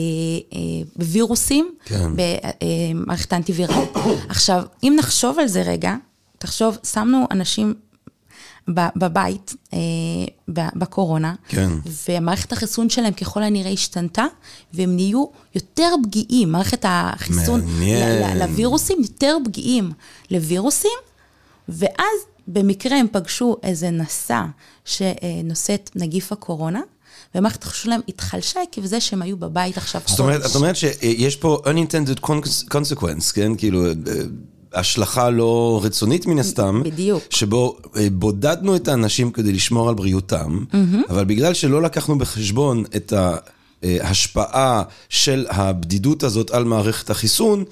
אה, 0.54 0.60
בווירוסים, 0.96 1.72
כן. 1.86 2.12
במערכת 2.16 3.34
האנטי-ויראלית. 3.34 3.90
עכשיו, 4.30 4.64
אם 4.84 4.94
נחשוב 4.98 5.40
על 5.40 5.48
זה 5.48 5.62
רגע, 5.62 5.96
תחשוב, 6.38 6.78
שמנו 6.84 7.26
אנשים 7.32 7.74
בבית, 8.68 9.54
אה, 9.74 9.80
בקורונה, 10.76 11.36
כן. 11.48 11.70
ומערכת 12.10 12.52
החיסון 12.52 12.90
שלהם 12.90 13.14
ככל 13.14 13.44
הנראה 13.44 13.72
השתנתה, 13.72 14.26
והם 14.74 14.96
נהיו 14.96 15.26
יותר 15.56 15.94
פגיעים, 16.04 16.52
מערכת 16.52 16.86
החיסון 16.88 17.62
לווירוסים 18.36 18.98
יותר 19.02 19.38
פגיעים 19.46 19.92
לווירוסים, 20.32 21.00
ואז 21.70 22.20
במקרה 22.48 22.98
הם 22.98 23.06
פגשו 23.12 23.58
איזה 23.64 23.90
נשא 23.90 24.42
שנושאת 24.86 25.90
נגיף 25.96 26.32
הקורונה, 26.32 26.82
ומערכת 27.36 27.64
החיסון 27.64 27.84
שלהם 27.84 28.02
התחלשה 28.08 28.60
עקב 28.62 28.86
זה 28.86 29.00
שהם 29.00 29.22
היו 29.22 29.38
בבית 29.38 29.78
עכשיו 29.78 30.02
חודש. 30.02 30.12
זאת 30.12 30.20
אומרת, 30.20 30.46
את 30.46 30.56
אומרת 30.56 30.76
שיש 30.76 31.36
פה 31.36 31.62
unintended 31.66 32.26
consequence, 32.72 33.34
כן? 33.34 33.56
כאילו... 33.56 33.84
אה, 34.76 34.80
השלכה 34.80 35.30
לא 35.30 35.80
רצונית 35.84 36.26
מן 36.26 36.40
הסתם, 36.40 36.82
בדיוק. 36.86 37.24
שבו 37.30 37.78
אה, 37.96 38.08
בודדנו 38.12 38.76
את 38.76 38.88
האנשים 38.88 39.32
כדי 39.32 39.52
לשמור 39.52 39.90
על 39.90 39.96
בריאותם, 39.96 40.60
mm-hmm. 40.72 41.10
אבל 41.10 41.26
בגלל 41.26 41.54
שלא 41.54 41.82
לקחנו 41.82 42.18
בחשבון 42.18 42.84
את 42.96 43.14
ההשפעה 43.84 44.84
של 45.10 45.46
הבדידות 45.50 46.24
הזאת 46.24 46.52
על 46.52 46.64
מערכת 46.64 47.10
החיסון, 47.10 47.64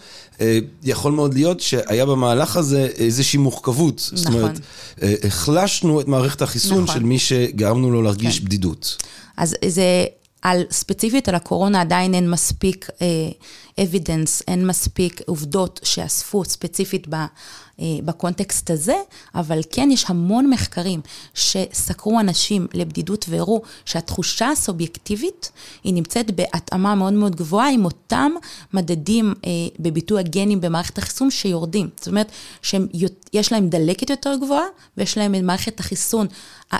אה, 0.41 0.59
יכול 0.83 1.11
מאוד 1.11 1.33
להיות 1.33 1.59
שהיה 1.59 2.05
במהלך 2.05 2.57
הזה 2.57 2.87
איזושהי 2.97 3.39
מורכבות. 3.39 4.01
נכון. 4.05 4.17
זאת 4.17 4.27
אומרת, 4.27 4.59
אה, 5.01 5.13
החלשנו 5.23 6.01
את 6.01 6.07
מערכת 6.07 6.41
החיסון 6.41 6.83
נכון. 6.83 6.95
של 6.95 7.03
מי 7.03 7.19
שגרמנו 7.19 7.91
לו 7.91 8.01
להרגיש 8.01 8.39
כן. 8.39 8.45
בדידות. 8.45 8.97
אז 9.37 9.55
זה, 9.67 10.05
על, 10.47 10.63
ספציפית 10.71 11.29
על 11.29 11.35
הקורונה 11.35 11.81
עדיין 11.81 12.13
אין 12.13 12.29
מספיק 12.31 12.87
אה, 13.01 13.05
evidence, 13.85 14.43
אין 14.47 14.67
מספיק 14.67 15.21
עובדות 15.25 15.79
שאספו 15.83 16.45
ספציפית 16.45 17.07
ב, 17.09 17.15
אה, 17.15 17.25
בקונטקסט 18.05 18.71
הזה, 18.71 18.95
אבל 19.35 19.59
כן 19.69 19.89
יש 19.91 20.05
המון 20.07 20.49
מחקרים 20.49 21.01
שסקרו 21.33 22.19
אנשים 22.19 22.67
לבדידות 22.73 23.25
והראו 23.29 23.61
שהתחושה 23.85 24.49
הסובייקטיבית 24.49 25.51
היא 25.83 25.93
נמצאת 25.93 26.31
בהתאמה 26.31 26.95
מאוד 26.95 27.13
מאוד 27.13 27.35
גבוהה 27.35 27.69
עם 27.69 27.85
אותם 27.85 28.31
מדדים 28.73 29.33
אה, 29.45 29.51
בביטוי 29.79 30.19
הגנים 30.19 30.61
במערכת 30.61 30.97
החיסון 30.97 31.31
שיורדים. 31.31 31.89
זאת 31.97 32.07
אומרת 32.07 32.31
שיש 32.61 33.51
להם 33.51 33.69
דלקת 33.69 34.09
יותר 34.09 34.35
גבוהה 34.41 34.65
ויש 34.97 35.17
להם 35.17 35.45
מערכת 35.45 35.79
החיסון 35.79 36.27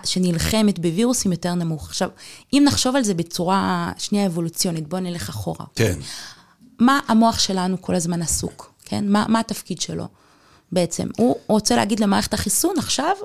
שנלחמת 0.04 0.80
בווירוסים 0.80 1.32
יותר 1.32 1.54
נמוך. 1.54 1.88
עכשיו, 1.88 2.10
אם 2.54 2.64
נחשוב 2.66 2.96
על 2.96 3.04
זה 3.04 3.14
בצורה 3.14 3.92
שנייה 3.98 4.26
אבולוציונית, 4.26 4.88
בואו 4.88 5.02
נלך 5.02 5.30
אחורה. 5.30 5.66
כן. 5.76 6.00
מה 6.80 7.00
המוח 7.08 7.40
שלנו 7.40 7.82
כל 7.82 7.96
הזמן 7.96 8.22
עסוק, 8.22 8.74
כן? 8.86 9.06
מה, 9.08 9.26
מה 9.28 9.40
התפקיד 9.40 9.82
שלו 9.82 10.08
בעצם? 10.72 11.08
הוא 11.18 11.36
רוצה 11.48 11.76
להגיד 11.76 12.00
למערכת 12.00 12.34
החיסון 12.34 12.74
עכשיו, 12.78 13.16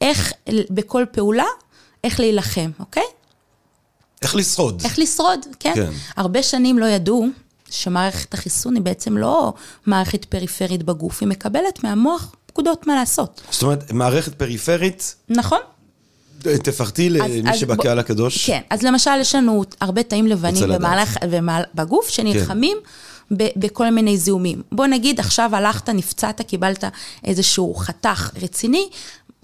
איך 0.00 0.32
בכל 0.70 1.04
פעולה, 1.12 1.44
איך 2.04 2.20
להילחם, 2.20 2.70
אוקיי? 2.80 3.02
איך 4.22 4.36
לשרוד. 4.36 4.82
איך 4.84 4.98
לשרוד, 4.98 5.46
כן. 5.60 5.72
כן. 5.74 5.90
הרבה 6.16 6.42
שנים 6.42 6.78
לא 6.78 6.86
ידעו 6.86 7.26
שמערכת 7.70 8.34
החיסון 8.34 8.74
היא 8.74 8.82
בעצם 8.82 9.16
לא 9.16 9.54
מערכת 9.86 10.24
פריפרית 10.24 10.82
בגוף, 10.82 11.18
היא 11.20 11.28
מקבלת 11.28 11.84
מהמוח 11.84 12.34
פקודות 12.46 12.86
מה 12.86 12.94
לעשות. 12.94 13.42
זאת 13.50 13.62
אומרת, 13.62 13.92
מערכת 13.92 14.34
פריפרית... 14.34 15.14
נכון. 15.28 15.58
תפרטי 16.62 17.10
למי 17.10 17.58
שבקהל 17.58 17.98
הקדוש. 17.98 18.46
כן, 18.46 18.60
אז 18.70 18.82
למשל 18.82 19.10
יש 19.20 19.34
לנו 19.34 19.64
הרבה 19.80 20.02
תאים 20.02 20.26
לבנים 20.26 20.64
במהלך, 20.68 21.16
בגוף 21.74 22.08
שנלחמים 22.08 22.76
כן. 22.82 23.34
בכל 23.56 23.90
מיני 23.90 24.16
זיהומים. 24.16 24.62
בוא 24.72 24.86
נגיד 24.86 25.20
עכשיו 25.20 25.56
הלכת, 25.56 25.88
נפצעת, 25.88 26.40
קיבלת 26.40 26.84
איזשהו 27.24 27.74
חתך 27.74 28.30
רציני, 28.42 28.88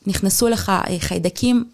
נכנסו 0.06 0.48
לך 0.48 0.68
אה, 0.68 0.98
חיידקים 0.98 1.64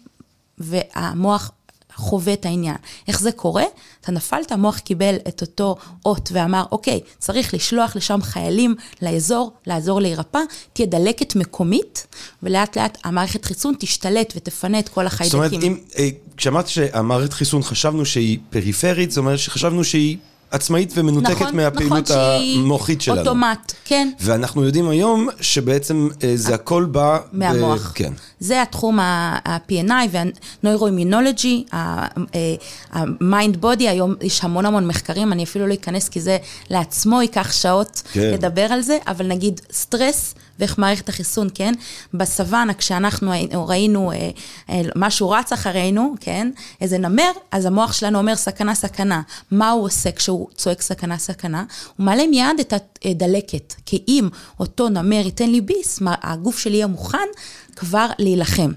והמוח 0.57 1.51
חווה 1.99 2.33
את 2.33 2.45
העניין. 2.45 2.75
איך 3.07 3.19
זה 3.19 3.31
קורה? 3.31 3.63
אתה 4.01 4.11
נפלת, 4.11 4.51
המוח 4.51 4.77
קיבל 4.79 5.15
את 5.27 5.41
אותו 5.41 5.75
אות 6.05 6.29
ואמר, 6.33 6.63
אוקיי, 6.71 6.99
צריך 7.19 7.53
לשלוח 7.53 7.95
לשם 7.95 8.19
חיילים 8.21 8.75
לאזור, 9.01 9.51
לעזור 9.67 10.01
להירפא, 10.01 10.39
תהיה 10.73 10.87
דלקת 10.87 11.35
מקומית, 11.35 12.07
ולאט 12.43 12.77
לאט 12.77 12.97
המערכת 13.03 13.45
חיסון 13.45 13.73
תשתלט 13.79 14.33
ותפנה 14.35 14.79
את 14.79 14.89
כל 14.89 15.05
החיידקים. 15.05 15.41
זאת 15.41 15.51
אומרת, 15.51 15.63
אם, 15.63 15.77
אה, 15.97 16.09
כשאמרת 16.37 16.67
שהמערכת 16.67 17.33
חיסון 17.33 17.63
חשבנו 17.63 18.05
שהיא 18.05 18.39
פריפרית, 18.49 19.11
זאת 19.11 19.17
אומרת 19.17 19.39
שחשבנו 19.39 19.83
שהיא 19.83 20.17
עצמאית 20.51 20.91
ומנותקת 20.95 21.31
נכון, 21.31 21.55
מהפעילות 21.55 22.11
נכון, 22.11 22.37
שהיא 22.37 22.59
המוחית 22.59 23.01
שלנו. 23.01 23.19
אוטומט, 23.19 23.73
כן. 23.85 24.09
ואנחנו 24.19 24.63
יודעים 24.63 24.89
היום 24.89 25.29
שבעצם 25.41 26.07
אה, 26.23 26.31
זה 26.35 26.55
הכל 26.55 26.85
בא... 26.85 27.17
ב- 27.17 27.37
מהמוח. 27.37 27.91
כן. 27.95 28.13
זה 28.39 28.61
התחום 28.61 28.99
ה-PNI 28.99 29.91
וה-Neuroimmunology, 30.11 31.75
ה-Mind 31.75 33.63
Body, 33.63 33.83
היום 33.83 34.15
יש 34.21 34.43
המון 34.43 34.65
המון 34.65 34.87
מחקרים, 34.87 35.33
אני 35.33 35.43
אפילו 35.43 35.67
לא 35.67 35.73
אכנס 35.73 36.09
כי 36.09 36.21
זה 36.21 36.37
לעצמו 36.69 37.21
ייקח 37.21 37.51
שעות 37.51 38.01
כן. 38.13 38.31
לדבר 38.33 38.61
על 38.61 38.81
זה, 38.81 38.97
אבל 39.07 39.27
נגיד 39.27 39.61
סטרס 39.71 40.35
ואיך 40.59 40.77
מערכת 40.77 41.09
החיסון, 41.09 41.47
כן? 41.53 41.73
בסוואנה, 42.13 42.73
כשאנחנו 42.73 43.31
היינו- 43.31 43.67
ראינו 43.67 44.11
אה, 44.11 44.29
אה, 44.69 44.81
משהו 44.95 45.29
רץ 45.29 45.53
אחרינו, 45.53 46.13
כן? 46.19 46.51
איזה 46.81 46.97
נמר, 46.97 47.31
אז 47.51 47.65
המוח 47.65 47.93
שלנו 47.93 48.17
אומר 48.17 48.35
סכנה, 48.35 48.75
סכנה. 48.75 49.21
מה 49.51 49.69
הוא 49.71 49.83
עושה 49.83 50.11
כשהוא 50.11 50.47
צועק 50.55 50.81
סכנה, 50.81 51.17
סכנה? 51.17 51.63
הוא 51.97 52.05
מעלה 52.05 52.27
מיד 52.27 52.59
את 52.61 52.73
הדלקת, 53.05 53.73
כי 53.85 54.03
אם 54.07 54.29
אותו 54.59 54.89
נמר 54.89 55.15
ייתן 55.25 55.49
לי 55.49 55.61
ביס, 55.61 55.99
הגוף 56.23 56.59
שלי 56.59 56.75
יהיה 56.75 56.87
מוכן 56.87 57.27
כבר 57.75 58.05
להילחם. 58.19 58.71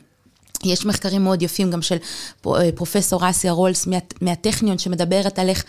יש 0.64 0.86
מחקרים 0.86 1.24
מאוד 1.24 1.42
יפים 1.42 1.70
גם 1.70 1.82
של 1.82 1.96
פר- 2.40 2.60
אה, 2.60 2.70
פרופסור 2.74 3.30
אסיה 3.30 3.52
רולס 3.52 3.86
מה, 3.86 3.96
מהטכניון 4.20 4.78
שמדברת 4.78 5.38
על 5.38 5.48
איך 5.48 5.64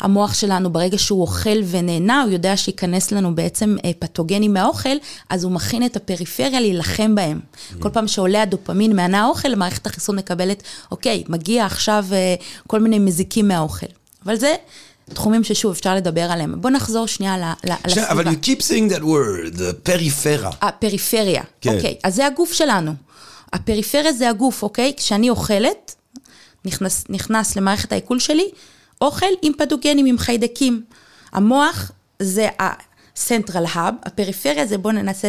המוח 0.00 0.34
שלנו 0.34 0.70
ברגע 0.70 0.98
שהוא 0.98 1.20
אוכל 1.20 1.58
ונהנה, 1.70 2.22
הוא 2.22 2.32
יודע 2.32 2.56
שייכנס 2.56 3.12
לנו 3.12 3.34
בעצם 3.34 3.76
אה, 3.84 3.90
פתוגנים 3.98 4.52
מהאוכל, 4.52 4.96
אז 5.30 5.44
הוא 5.44 5.52
מכין 5.52 5.84
את 5.86 5.96
הפריפריה 5.96 6.60
להילחם 6.60 7.14
בהם. 7.14 7.40
כל 7.78 7.90
פעם 7.90 8.08
שעולה 8.08 8.42
הדופמין 8.42 8.96
מענה 8.96 9.22
האוכל, 9.22 9.54
מערכת 9.54 9.86
החיסון 9.86 10.16
מקבלת, 10.16 10.62
אוקיי, 10.90 11.24
מגיע 11.28 11.66
עכשיו 11.66 12.04
אה, 12.12 12.34
כל 12.66 12.80
מיני 12.80 12.98
מזיקים 12.98 13.48
מהאוכל. 13.48 13.86
אבל 14.24 14.36
זה 14.36 14.54
תחומים 15.14 15.44
ששוב 15.44 15.72
אפשר 15.72 15.94
לדבר 15.94 16.30
עליהם. 16.30 16.60
בואו 16.60 16.72
נחזור 16.72 17.06
שנייה 17.06 17.54
לסביבה. 17.64 18.10
אבל 18.10 18.26
you 18.26 18.44
keep 18.44 18.62
saying 18.62 18.92
that 18.92 19.02
word, 19.02 19.62
פריפרה. 19.82 20.50
הפריפריה, 20.60 21.42
כן. 21.60 21.74
אוקיי, 21.74 21.94
אז 22.04 22.14
זה 22.14 22.26
הגוף 22.26 22.52
שלנו. 22.52 22.92
הפריפריה 23.52 24.12
זה 24.12 24.28
הגוף, 24.28 24.62
אוקיי? 24.62 24.92
כשאני 24.96 25.30
אוכלת, 25.30 25.94
נכנס, 26.64 27.04
נכנס 27.08 27.56
למערכת 27.56 27.92
העיכול 27.92 28.18
שלי, 28.18 28.50
אוכל 29.00 29.26
עם 29.42 29.52
פתוגנים, 29.58 30.06
עם 30.06 30.18
חיידקים. 30.18 30.82
המוח 31.32 31.90
זה 32.22 32.48
ה-central 32.60 33.74
hub, 33.74 33.78
הפריפריה 34.04 34.66
זה 34.66 34.78
בואו 34.78 34.94
ננסה 34.94 35.28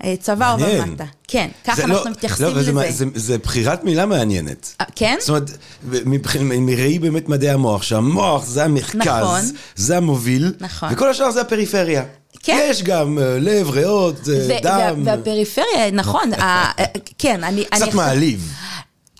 מהצבא 0.00 0.56
מעניין. 0.60 0.88
ומטה. 0.88 1.04
כן, 1.28 1.48
ככה 1.64 1.76
זה 1.76 1.84
אנחנו 1.84 2.04
לא- 2.04 2.10
מתייחסים 2.10 2.46
לא, 2.46 2.52
זה 2.52 2.60
לזה. 2.60 2.72
מה- 2.72 2.90
זה- 2.90 3.04
זה 3.14 3.38
בחירת 3.38 3.84
מילה 3.84 4.06
מעניינת. 4.06 4.74
אה, 4.80 4.86
כן? 4.96 5.16
זאת 5.20 5.28
אומרת, 5.28 5.50
מבח- 5.84 6.36
מראי 6.40 6.98
באמת 6.98 7.28
מדעי 7.28 7.50
המוח, 7.50 7.82
שהמוח 7.82 8.44
זה 8.46 8.64
המרכז, 8.64 8.96
נכון. 8.96 9.40
זה 9.76 9.96
המוביל, 9.96 10.52
נכון. 10.60 10.88
וכל 10.92 11.10
השאר 11.10 11.30
זה 11.30 11.40
הפריפריה. 11.40 12.02
כן. 12.42 12.66
יש 12.70 12.82
גם 12.82 13.18
אה, 13.18 13.38
לב, 13.40 13.70
ריאות, 13.70 14.28
אה, 14.28 14.58
דם, 14.62 15.02
וה- 15.04 15.12
והפריפריה, 15.16 15.90
נכון, 15.92 16.32
ה- 16.42 16.72
כן, 17.18 17.44
אני... 17.44 17.56
אני 17.56 17.64
קצת 17.64 17.82
עכשיו- 17.82 17.96
מעליב. 17.96 18.52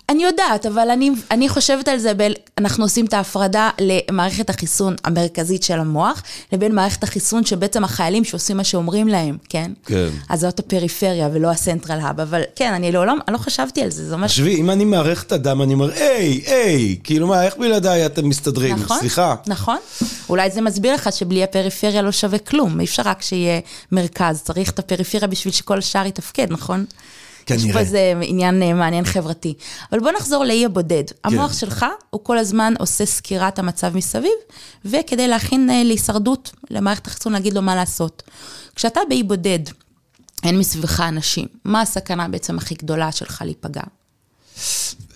אני 0.09 0.23
יודעת, 0.23 0.65
אבל 0.65 0.89
אני, 0.89 1.11
אני 1.31 1.49
חושבת 1.49 1.87
על 1.87 1.97
זה, 1.97 2.13
ב, 2.13 2.27
אנחנו 2.57 2.83
עושים 2.83 3.05
את 3.05 3.13
ההפרדה 3.13 3.69
למערכת 3.81 4.49
החיסון 4.49 4.95
המרכזית 5.03 5.63
של 5.63 5.79
המוח, 5.79 6.23
לבין 6.53 6.75
מערכת 6.75 7.03
החיסון 7.03 7.45
שבעצם 7.45 7.83
החיילים 7.83 8.23
שעושים 8.23 8.57
מה 8.57 8.63
שאומרים 8.63 9.07
להם, 9.07 9.37
כן? 9.49 9.71
כן. 9.85 10.07
אז 10.29 10.39
זאת 10.41 10.59
הפריפריה 10.59 11.29
ולא 11.33 11.49
הסנטרל 11.49 11.99
האב, 11.99 12.19
אבל 12.19 12.41
כן, 12.55 12.73
אני 12.73 12.91
לעולם, 12.91 13.17
אני 13.27 13.33
לא 13.33 13.37
חשבתי 13.37 13.81
על 13.81 13.89
זה, 13.89 14.09
זה 14.09 14.17
ממש... 14.17 14.31
תחשבי, 14.31 14.55
אם 14.55 14.69
אני 14.69 14.85
מערך 14.85 15.23
את 15.23 15.31
הדם, 15.31 15.61
אני 15.61 15.73
אומר, 15.73 15.91
היי, 15.93 16.41
היי, 16.45 16.97
כאילו 17.03 17.27
מה, 17.27 17.43
איך 17.43 17.57
בלעדיי 17.57 18.05
אתם 18.05 18.29
מסתדרים? 18.29 18.75
נכון, 18.75 18.99
סליחה. 18.99 19.35
נכון. 19.47 19.77
אולי 20.29 20.51
זה 20.51 20.61
מסביר 20.61 20.93
לך 20.93 21.09
שבלי 21.11 21.43
הפריפריה 21.43 22.01
לא 22.01 22.11
שווה 22.11 22.39
כלום, 22.39 22.79
אי 22.79 22.85
אפשר 22.85 23.03
רק 23.05 23.21
שיהיה 23.21 23.59
מרכז, 23.91 24.41
צריך 24.43 24.69
את 24.69 24.79
הפריפריה 24.79 25.27
בשביל 25.27 25.53
שכל 25.53 25.77
השאר 25.77 26.05
יתפקד, 26.05 26.47
נכון? 26.49 26.85
יש 27.49 27.61
פה 27.61 27.63
כנראה. 27.63 27.79
איזה 27.79 28.13
עניין 28.21 28.63
אה, 28.63 28.73
מעניין 28.73 29.05
חברתי. 29.05 29.53
אבל 29.91 29.99
בוא 29.99 30.11
נחזור 30.11 30.43
לאי 30.43 30.65
הבודד. 30.65 31.03
המוח 31.23 31.53
שלך, 31.53 31.85
הוא 32.09 32.21
כל 32.23 32.37
הזמן 32.37 32.73
עושה 32.79 33.05
סקירת 33.05 33.59
המצב 33.59 33.95
מסביב, 33.95 34.31
וכדי 34.85 35.27
להכין 35.27 35.69
אה, 35.69 35.83
להישרדות, 35.83 36.51
למערכת 36.69 37.07
החיסון 37.07 37.33
להגיד 37.33 37.53
לו 37.53 37.61
מה 37.61 37.75
לעשות. 37.75 38.23
כשאתה 38.75 38.99
באי 39.09 39.23
בודד, 39.23 39.59
אין 40.43 40.59
מסביבך 40.59 40.99
אנשים, 40.99 41.47
מה 41.65 41.81
הסכנה 41.81 42.27
בעצם 42.27 42.57
הכי 42.57 42.75
גדולה 42.75 43.11
שלך 43.11 43.41
להיפגע? 43.45 43.83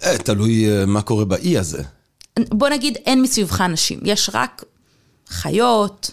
אה, 0.03 0.17
תלוי 0.17 0.69
אה, 0.69 0.85
מה 0.85 1.01
קורה 1.01 1.25
באי 1.25 1.57
הזה. 1.57 1.83
בוא 2.39 2.69
נגיד, 2.69 2.97
אין 3.05 3.21
מסביבך 3.21 3.61
אנשים, 3.61 3.99
יש 4.03 4.29
רק 4.33 4.63
חיות, 5.27 6.11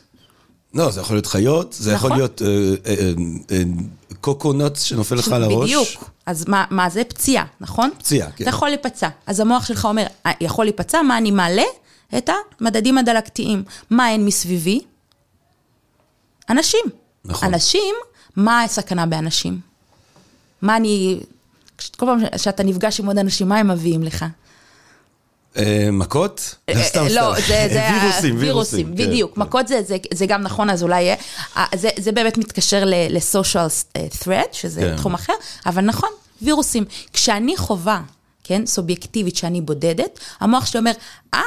לא, 0.77 0.91
זה 0.91 1.01
יכול 1.01 1.17
להיות 1.17 1.27
חיות, 1.27 1.77
זה 1.79 1.93
יכול 1.93 2.11
נכון. 2.11 2.19
להיות 2.19 2.43
אה, 2.43 2.49
אה, 2.87 3.12
אה, 3.51 3.62
קוקונוטס 4.27 4.83
שנופל 4.83 5.15
לך 5.15 5.29
על 5.29 5.43
הראש. 5.43 5.65
בדיוק. 5.65 6.11
אז 6.27 6.45
מה, 6.49 6.65
מה 6.71 6.91
זה? 6.91 7.05
פציעה, 7.05 7.45
נכון? 7.61 7.91
פציעה, 7.99 8.31
כן. 8.31 8.45
אתה 8.45 8.51
יכול 8.51 8.69
להיפצע. 8.69 9.09
אז 9.27 9.41
המוח 9.41 9.67
שלך 9.67 9.85
אומר, 9.85 10.07
"אה, 10.27 10.33
יכול 10.41 10.65
להיפצע, 10.65 11.03
מה 11.03 11.19
אני 11.19 11.31
מעלה? 11.31 11.62
את 12.19 12.31
המדדים 12.61 12.99
הדלקתיים. 12.99 13.62
מה 13.91 14.11
אין 14.11 14.25
מסביבי? 14.25 14.81
אנשים. 16.51 16.81
נכון. 17.25 17.49
אנשים, 17.55 17.95
מה 18.37 18.62
הסכנה 18.62 19.07
באנשים? 19.07 19.61
מה 20.62 20.77
אני... 20.77 21.21
כל 21.97 22.07
פעם 22.07 22.19
שאתה 22.37 22.62
נפגש 22.62 23.01
עם 23.01 23.07
עוד 23.07 23.19
אנשים, 23.19 23.49
מה 23.49 23.59
הם 23.59 23.69
מביאים 23.71 24.03
לך? 24.03 24.25
אה, 25.59 25.88
מכות? 25.92 26.55
אה, 26.69 26.83
סתם, 26.85 27.05
לא, 27.11 27.33
סתם. 27.35 27.47
זה, 27.49 27.69
זה 27.73 27.81
וירוסים, 28.03 28.37
וירוסים, 28.38 28.87
כן, 28.87 28.95
בדיוק. 29.07 29.35
כן. 29.35 29.40
מכות 29.40 29.66
זה, 30.12 30.27
גם 30.27 30.42
נכון, 30.42 30.71
אז 30.71 30.83
אולי 30.83 31.03
יהיה. 31.03 31.16
אה, 31.57 31.64
זה, 31.99 32.12
באמת 32.12 32.38
מתקשר 32.38 32.85
ל-social 32.87 33.95
threat, 34.25 34.49
שזה 34.53 34.81
כן. 34.81 34.97
תחום 34.97 35.14
אחר, 35.14 35.33
אבל 35.66 35.83
נכון, 35.85 36.11
וירוסים. 36.42 36.85
כשאני 37.12 37.57
חווה, 37.57 38.03
כן, 38.45 38.66
סובייקטיבית, 38.66 39.37
שאני 39.37 39.61
בודדת, 39.61 40.19
המוח 40.40 40.66
שלי 40.66 40.79
אומר, 40.81 40.92
אה, 41.35 41.40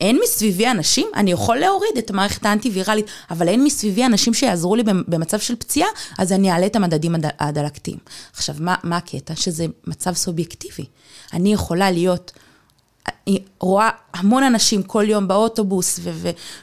אין 0.00 0.18
מסביבי 0.24 0.70
אנשים, 0.70 1.06
אני 1.14 1.32
יכול 1.32 1.56
להוריד 1.56 1.98
את 1.98 2.10
המערכת 2.10 2.46
האנטי-ויראלית, 2.46 3.06
אבל 3.30 3.48
אין 3.48 3.64
מסביבי 3.64 4.06
אנשים 4.06 4.34
שיעזרו 4.34 4.76
לי 4.76 4.82
במצב 5.08 5.38
של 5.38 5.56
פציעה, 5.56 5.88
אז 6.18 6.32
אני 6.32 6.52
אעלה 6.52 6.66
את 6.66 6.76
המדדים 6.76 7.14
הד- 7.14 7.30
הדלקתיים. 7.40 7.98
עכשיו, 8.36 8.54
מה, 8.58 8.74
מה 8.82 8.96
הקטע? 8.96 9.34
שזה 9.36 9.66
מצב 9.86 10.12
סובייקטיבי. 10.14 10.84
אני 11.32 11.52
יכולה 11.52 11.90
להיות... 11.90 12.32
אני 13.28 13.38
רואה 13.60 13.88
המון 14.14 14.42
אנשים 14.42 14.82
כל 14.82 15.04
יום 15.08 15.28
באוטובוס 15.28 16.00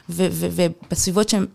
ובסביבות 0.08 1.28
שהם 1.28 1.46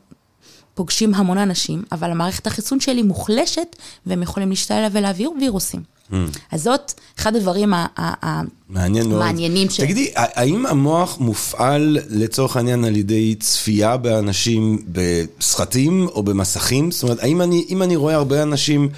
פוגשים 0.75 1.13
המון 1.13 1.38
אנשים, 1.38 1.84
אבל 1.91 2.12
המערכת 2.12 2.47
החיסון 2.47 2.79
שלי 2.79 3.01
מוחלשת, 3.01 3.75
והם 4.06 4.21
יכולים 4.23 4.49
להשתעל 4.49 4.84
ולהעביר 4.91 5.32
וירוסים. 5.41 5.82
Mm. 6.12 6.15
אז 6.51 6.63
זאת 6.63 6.93
אחד 7.19 7.36
הדברים 7.36 7.73
ה- 7.73 7.86
ה- 7.97 8.25
ה- 8.27 8.41
מעניין 8.69 9.08
מאוד. 9.10 9.19
מעניינים 9.19 9.69
ש- 9.69 9.79
תגידי, 9.79 10.12
האם 10.15 10.65
המוח 10.65 11.17
מופעל 11.19 11.97
לצורך 12.10 12.58
העניין 12.58 12.86
על 12.86 12.95
ידי 12.95 13.36
צפייה 13.36 13.97
באנשים 13.97 14.86
בסרטים 14.91 16.08
או 16.08 16.23
במסכים? 16.23 16.91
זאת 16.91 17.03
אומרת, 17.03 17.19
האם 17.19 17.41
אני, 17.41 17.65
אם 17.69 17.84
אני 17.84 17.95
רואה 17.95 18.15
הרבה 18.15 18.43
אנשים, 18.43 18.89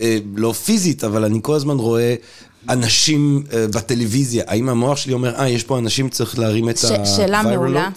אה, 0.00 0.18
לא 0.36 0.52
פיזית, 0.52 1.04
אבל 1.04 1.24
אני 1.24 1.38
כל 1.42 1.54
הזמן 1.54 1.76
רואה 1.76 2.14
אנשים 2.68 3.42
אה, 3.52 3.66
בטלוויזיה, 3.68 4.44
האם 4.46 4.68
המוח 4.68 4.96
שלי 4.96 5.12
אומר, 5.12 5.34
אה, 5.34 5.48
יש 5.48 5.64
פה 5.64 5.78
אנשים, 5.78 6.08
צריך 6.08 6.38
להרים 6.38 6.68
את 6.70 6.76
ה... 6.84 7.06
שאלה 7.06 7.42
מעולה. 7.42 7.88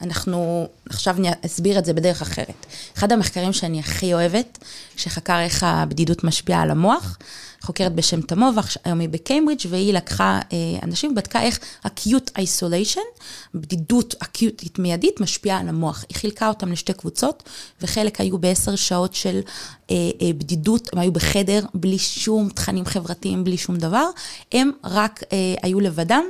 Load"? 0.00 0.04
אנחנו, 0.04 0.68
עכשיו 0.88 1.16
אסביר 1.46 1.78
את 1.78 1.84
זה 1.84 1.92
בדרך 1.92 2.22
אחרת. 2.22 2.66
אחד 2.96 3.12
המחקרים 3.12 3.52
שאני 3.52 3.80
הכי 3.80 4.14
אוהבת, 4.14 4.58
שחקר 4.96 5.40
איך 5.40 5.62
הבדידות 5.62 6.24
משפיעה 6.24 6.62
על 6.62 6.70
המוח, 6.70 7.18
חוקרת 7.60 7.94
בשם 7.94 8.20
תמוב, 8.20 8.56
היום 8.84 9.00
היא 9.00 9.08
בקיימברידג', 9.08 9.66
והיא 9.70 9.94
לקחה 9.94 10.40
אה, 10.52 10.56
אנשים 10.82 11.10
ובדקה 11.10 11.42
איך 11.42 11.58
acute 11.86 12.30
isolation, 12.38 13.20
בדידות 13.54 14.14
אקיוטית 14.18 14.78
מיידית, 14.78 15.20
משפיעה 15.20 15.60
על 15.60 15.68
המוח. 15.68 16.04
היא 16.08 16.16
חילקה 16.18 16.48
אותם 16.48 16.72
לשתי 16.72 16.92
קבוצות, 16.92 17.42
וחלק 17.82 18.20
היו 18.20 18.38
בעשר 18.38 18.76
שעות 18.76 19.14
של 19.14 19.40
אה, 19.90 19.96
אה, 20.22 20.32
בדידות, 20.32 20.88
הם 20.92 20.98
היו 20.98 21.12
בחדר, 21.12 21.60
בלי 21.74 21.98
שום 21.98 22.48
תכנים 22.48 22.84
חברתיים, 22.84 23.44
בלי 23.44 23.56
שום 23.56 23.76
דבר. 23.76 24.06
הם 24.52 24.70
רק 24.84 25.22
אה, 25.32 25.54
היו 25.62 25.80
לבדם. 25.80 26.24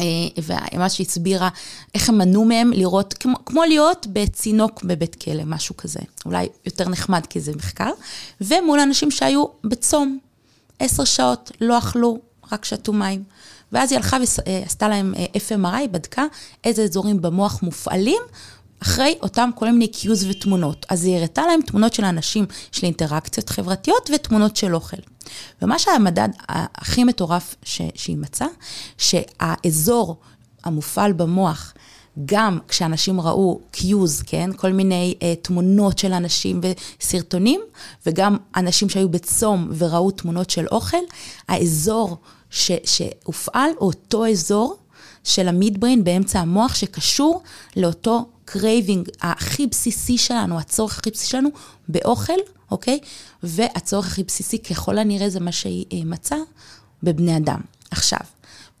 אה, 0.00 0.04
ומה 0.72 0.88
שהסבירה, 0.88 1.48
איך 1.94 2.08
הם 2.08 2.18
מנעו 2.18 2.44
מהם 2.44 2.72
לראות, 2.72 3.14
כמו, 3.14 3.34
כמו 3.46 3.64
להיות 3.64 4.06
בצינוק 4.12 4.82
בבית 4.84 5.14
כלא, 5.14 5.44
משהו 5.46 5.76
כזה. 5.76 6.00
אולי 6.26 6.48
יותר 6.66 6.88
נחמד 6.88 7.26
כי 7.26 7.40
זה 7.40 7.52
מחקר. 7.56 7.90
ומול 8.40 8.80
אנשים 8.80 9.10
שהיו 9.10 9.44
בצום, 9.64 10.18
עשר 10.78 11.04
שעות, 11.04 11.50
לא 11.60 11.78
אכלו, 11.78 12.18
רק 12.52 12.64
שתו 12.64 12.92
מים. 12.92 13.22
ואז 13.72 13.92
היא 13.92 13.96
הלכה 13.96 14.16
ועשתה 14.46 14.88
להם 14.88 15.14
אה, 15.16 15.26
FMRI, 15.34 15.88
בדקה 15.90 16.24
איזה 16.64 16.82
אזורים 16.82 17.22
במוח 17.22 17.62
מופעלים, 17.62 18.22
אחרי 18.82 19.14
אותם 19.22 19.50
כל 19.54 19.70
מיני 19.70 19.88
קיוז 19.88 20.26
ותמונות. 20.30 20.86
אז 20.88 21.04
היא 21.04 21.16
הראתה 21.16 21.42
להם 21.46 21.60
תמונות 21.62 21.94
של 21.94 22.04
אנשים, 22.04 22.46
של 22.72 22.86
אינטראקציות 22.86 23.50
חברתיות 23.50 24.10
ותמונות 24.14 24.56
של 24.56 24.74
אוכל. 24.74 24.96
ומה 25.62 25.78
שהמדד 25.78 26.28
הכי 26.48 27.04
מטורף 27.04 27.54
ש, 27.62 27.80
שהיא 27.94 28.16
מצאה, 28.16 28.46
שהאזור 28.98 30.16
המופעל 30.64 31.12
במוח, 31.12 31.74
גם 32.24 32.58
כשאנשים 32.68 33.20
ראו 33.20 33.60
cues, 33.70 34.22
כן? 34.22 34.50
כל 34.56 34.72
מיני 34.72 35.14
אה, 35.18 35.22
תמונות 35.42 35.98
של 35.98 36.12
אנשים 36.12 36.60
וסרטונים, 37.00 37.60
וגם 38.06 38.36
אנשים 38.56 38.88
שהיו 38.88 39.08
בצום 39.08 39.70
וראו 39.78 40.10
תמונות 40.10 40.50
של 40.50 40.66
אוכל, 40.66 40.96
האזור 41.48 42.16
ש, 42.50 42.70
שהופעל 42.84 43.70
הוא 43.78 43.92
אותו 43.92 44.26
אזור 44.26 44.76
של 45.24 45.48
ה 45.48 45.54
midbrain 45.54 46.04
באמצע 46.04 46.40
המוח 46.40 46.74
שקשור 46.74 47.42
לאותו 47.76 48.26
craving 48.52 49.08
הכי 49.20 49.66
בסיסי 49.66 50.18
שלנו, 50.18 50.58
הצורך 50.58 50.98
הכי 50.98 51.10
בסיסי 51.10 51.30
שלנו 51.30 51.48
באוכל, 51.88 52.32
אוקיי? 52.70 52.98
והצורך 53.42 54.06
הכי 54.06 54.24
בסיסי 54.24 54.58
ככל 54.58 54.98
הנראה 54.98 55.28
זה 55.28 55.40
מה 55.40 55.52
שהיא 55.52 55.84
אה, 55.92 55.98
מצאה 56.04 56.38
בבני 57.02 57.36
אדם. 57.36 57.60
עכשיו, 57.90 58.18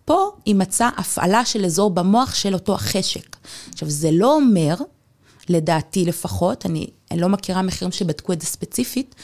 פה 0.04 0.30
היא 0.44 0.54
מצאה 0.54 0.90
הפעלה 0.96 1.44
של 1.44 1.64
אזור 1.64 1.90
במוח 1.90 2.34
של 2.34 2.54
אותו 2.54 2.74
החשק. 2.74 3.36
עכשיו, 3.72 3.90
זה 3.90 4.10
לא 4.12 4.34
אומר, 4.34 4.74
לדעתי 5.48 6.04
לפחות, 6.04 6.66
אני, 6.66 6.86
אני 7.10 7.20
לא 7.20 7.28
מכירה 7.28 7.62
מחירים 7.62 7.92
שבדקו 7.92 8.32
את 8.32 8.40
זה 8.40 8.46
ספציפית, 8.46 9.14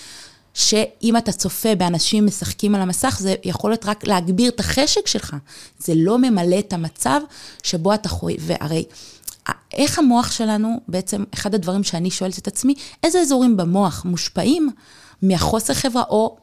שאם 0.55 1.17
אתה 1.17 1.33
צופה 1.33 1.75
באנשים 1.75 2.27
משחקים 2.27 2.75
על 2.75 2.81
המסך, 2.81 3.17
זה 3.21 3.35
יכול 3.45 3.71
להיות 3.71 3.87
רק 3.87 4.07
להגביר 4.07 4.51
את 4.51 4.61
החשק 4.61 5.07
שלך. 5.07 5.37
זה 5.79 5.93
לא 5.97 6.19
ממלא 6.19 6.59
את 6.59 6.73
המצב 6.73 7.21
שבו 7.63 7.95
אתה 7.95 8.09
חוי... 8.09 8.37
והרי 8.41 8.85
איך 9.73 9.99
המוח 9.99 10.31
שלנו, 10.31 10.81
בעצם 10.89 11.25
אחד 11.35 11.55
הדברים 11.55 11.85
שאני 11.85 12.11
שואלת 12.11 12.39
את 12.39 12.47
עצמי, 12.47 12.75
איזה 13.03 13.21
אזורים 13.21 13.57
במוח 13.57 14.05
מושפעים 14.05 14.71
מהחוסר 15.23 15.75
חברה 15.75 16.03
או 16.03 16.37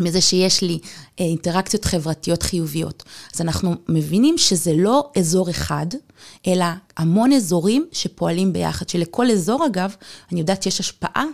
מזה 0.00 0.20
שיש 0.20 0.62
לי 0.62 0.78
אה, 1.20 1.24
אינטראקציות 1.24 1.84
חברתיות 1.84 2.42
חיוביות. 2.42 3.02
אז 3.34 3.40
אנחנו 3.40 3.74
מבינים 3.88 4.38
שזה 4.38 4.72
לא 4.76 5.10
אזור 5.18 5.50
אחד, 5.50 5.86
אלא 6.46 6.64
המון 6.96 7.32
אזורים 7.32 7.86
שפועלים 7.92 8.52
ביחד, 8.52 8.88
שלכל 8.88 9.30
אזור 9.30 9.66
אגב, 9.66 9.94
אני 10.32 10.40
יודעת 10.40 10.62
שיש 10.62 10.80
השפעה 10.80 11.24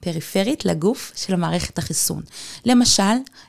פריפרית 0.00 0.64
לגוף 0.64 1.12
של 1.16 1.36
מערכת 1.36 1.78
החיסון. 1.78 2.22
למשל, 2.64 3.02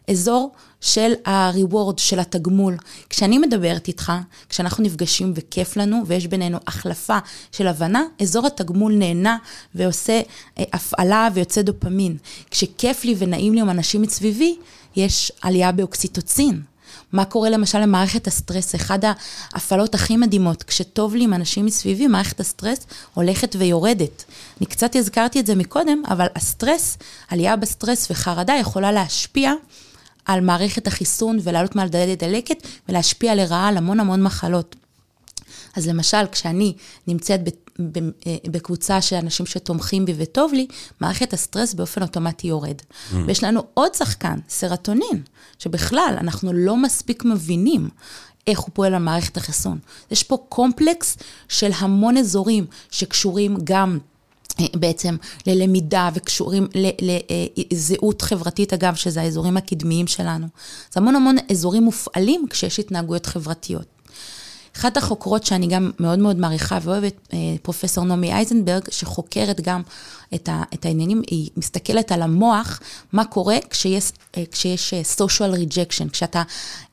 אזור 0.09 0.51
של 0.81 1.13
ה-reward, 1.25 1.97
של 1.97 2.19
התגמול. 2.19 2.77
כשאני 3.09 3.37
מדברת 3.37 3.87
איתך, 3.87 4.11
כשאנחנו 4.49 4.83
נפגשים 4.83 5.33
וכיף 5.35 5.77
לנו 5.77 6.03
ויש 6.07 6.27
בינינו 6.27 6.57
החלפה 6.67 7.17
של 7.51 7.67
הבנה, 7.67 8.03
אזור 8.21 8.47
התגמול 8.47 8.93
נהנה 8.93 9.37
ועושה 9.75 10.21
אה, 10.57 10.63
הפעלה 10.73 11.27
ויוצא 11.33 11.61
דופמין. 11.61 12.17
כשכיף 12.51 13.05
לי 13.05 13.15
ונעים 13.17 13.53
לי 13.53 13.61
עם 13.61 13.69
אנשים 13.69 14.01
מסביבי, 14.01 14.57
יש 14.95 15.31
עלייה 15.41 15.71
באוקסיטוצין. 15.71 16.61
מה 17.13 17.25
קורה 17.25 17.49
למשל 17.49 17.79
למערכת 17.79 18.27
הסטרס? 18.27 18.75
אחד 18.75 18.99
ההפעלות 19.53 19.95
הכי 19.95 20.17
מדהימות, 20.17 20.63
כשטוב 20.63 21.15
לי 21.15 21.23
עם 21.23 21.33
אנשים 21.33 21.65
מסביבי, 21.65 22.07
מערכת 22.07 22.39
הסטרס 22.39 22.87
הולכת 23.13 23.55
ויורדת. 23.59 24.23
אני 24.59 24.65
קצת 24.65 24.95
הזכרתי 24.95 25.39
את 25.39 25.45
זה 25.45 25.55
מקודם, 25.55 26.03
אבל 26.07 26.27
הסטרס, 26.35 26.97
עלייה 27.29 27.55
בסטרס 27.55 28.11
וחרדה 28.11 28.53
יכולה 28.53 28.91
להשפיע 28.91 29.53
על 30.25 30.41
מערכת 30.41 30.87
החיסון 30.87 31.39
ולעלות 31.43 31.75
מעל 31.75 31.87
דלת 31.87 32.23
דלקת 32.23 32.67
ולהשפיע 32.89 33.35
לרעה 33.35 33.67
על 33.67 33.77
המון 33.77 33.99
המון 33.99 34.23
מחלות. 34.23 34.75
אז 35.75 35.87
למשל, 35.87 36.27
כשאני 36.31 36.73
נמצאת 37.07 37.41
בקבוצה 38.51 39.01
של 39.01 39.15
אנשים 39.15 39.45
שתומכים 39.45 40.05
בי 40.05 40.13
וטוב 40.17 40.53
לי, 40.53 40.67
מערכת 41.01 41.33
הסטרס 41.33 41.73
באופן 41.73 42.01
אוטומטי 42.01 42.47
יורד. 42.47 42.75
Mm. 42.81 43.15
ויש 43.25 43.43
לנו 43.43 43.63
עוד 43.73 43.93
שחקן, 43.95 44.39
סרטונין, 44.49 45.23
שבכלל 45.59 46.15
אנחנו 46.19 46.53
לא 46.53 46.77
מספיק 46.77 47.25
מבינים 47.25 47.89
איך 48.47 48.59
הוא 48.59 48.69
פועל 48.73 48.93
על 48.93 49.01
מערכת 49.01 49.37
החיסון. 49.37 49.79
יש 50.11 50.23
פה 50.23 50.37
קומפלקס 50.49 51.17
של 51.47 51.71
המון 51.77 52.17
אזורים 52.17 52.65
שקשורים 52.91 53.57
גם 53.63 53.97
אה, 54.59 54.65
בעצם 54.75 55.15
ללמידה 55.47 56.09
וקשורים 56.13 56.67
לזהות 57.71 58.21
חברתית, 58.21 58.73
אגב, 58.73 58.95
שזה 58.95 59.21
האזורים 59.21 59.57
הקדמיים 59.57 60.07
שלנו. 60.07 60.47
זה 60.93 60.99
המון 60.99 61.15
המון 61.15 61.35
אזורים 61.51 61.83
מופעלים 61.83 62.45
כשיש 62.49 62.79
התנהגויות 62.79 63.25
חברתיות. 63.25 63.85
אחת 64.77 64.97
החוקרות 64.97 65.45
שאני 65.45 65.67
גם 65.67 65.91
מאוד 65.99 66.19
מאוד 66.19 66.37
מעריכה 66.37 66.77
ואוהבת, 66.81 67.13
אה, 67.33 67.37
פרופסור 67.61 68.05
נעמי 68.05 68.33
אייזנברג, 68.33 68.83
שחוקרת 68.89 69.61
גם 69.61 69.81
את, 70.35 70.49
ה, 70.49 70.63
את 70.73 70.85
העניינים, 70.85 71.21
היא 71.27 71.49
מסתכלת 71.57 72.11
על 72.11 72.21
המוח, 72.21 72.79
מה 73.13 73.25
קורה 73.25 73.57
כשיש, 73.69 74.11
אה, 74.37 74.43
כשיש 74.51 74.93
אה, 74.93 75.01
social 75.17 75.55
rejection, 75.55 76.09
כשאתה 76.09 76.43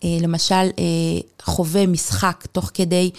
למשל 0.04 0.70
חווה 1.42 1.86
משחק 1.86 2.46
תוך 2.52 2.70
כדי 2.74 3.10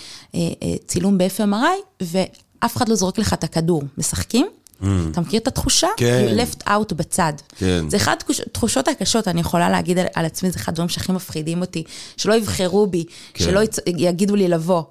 צילום 0.87 1.17
ב-FMRI, 1.17 2.01
ואף 2.01 2.77
אחד 2.77 2.89
לא 2.89 2.95
זורק 2.95 3.17
לך 3.17 3.33
את 3.33 3.43
הכדור. 3.43 3.83
משחקים? 3.97 4.47
Mm. 4.81 4.85
אתה 5.11 5.21
מכיר 5.21 5.39
את 5.39 5.47
התחושה? 5.47 5.87
כן. 5.97 6.27
You 6.29 6.39
left 6.39 6.67
out 6.67 6.93
בצד. 6.93 7.33
כן. 7.55 7.89
זה 7.89 7.97
אחד 7.97 8.15
התחושות 8.45 8.87
הקשות, 8.87 9.27
אני 9.27 9.41
יכולה 9.41 9.69
להגיד 9.69 9.99
על, 9.99 10.05
על 10.15 10.25
עצמי, 10.25 10.51
זה 10.51 10.59
אחד 10.59 10.71
הדברים 10.71 10.89
שהכי 10.89 11.11
מפחידים 11.11 11.61
אותי, 11.61 11.83
שלא 12.17 12.33
יבחרו 12.33 12.87
בי, 12.87 13.03
כן. 13.33 13.43
שלא 13.43 13.59
יצ... 13.59 13.77
יגידו 13.87 14.35
לי 14.35 14.47
לבוא. 14.47 14.83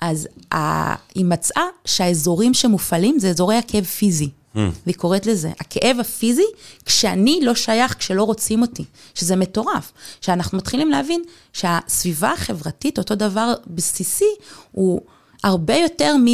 אז 0.00 0.28
ה... 0.54 0.94
היא 1.14 1.24
מצאה 1.24 1.64
שהאזורים 1.84 2.54
שמופעלים 2.54 3.18
זה 3.18 3.30
אזורי 3.30 3.56
הכאב 3.56 3.84
פיזי. 3.84 4.28
Mm. 4.56 4.58
והיא 4.86 4.96
קוראת 4.96 5.26
לזה, 5.26 5.50
הכאב 5.60 5.96
הפיזי, 6.00 6.46
כשאני 6.84 7.40
לא 7.42 7.54
שייך, 7.54 7.94
כשלא 7.98 8.22
רוצים 8.22 8.62
אותי, 8.62 8.84
שזה 9.14 9.36
מטורף. 9.36 9.92
שאנחנו 10.20 10.58
מתחילים 10.58 10.90
להבין 10.90 11.22
שהסביבה 11.52 12.32
החברתית, 12.32 12.98
אותו 12.98 13.14
דבר 13.14 13.54
בסיסי, 13.66 14.34
הוא 14.72 15.00
הרבה 15.44 15.74
יותר 15.74 16.16
מ... 16.16 16.26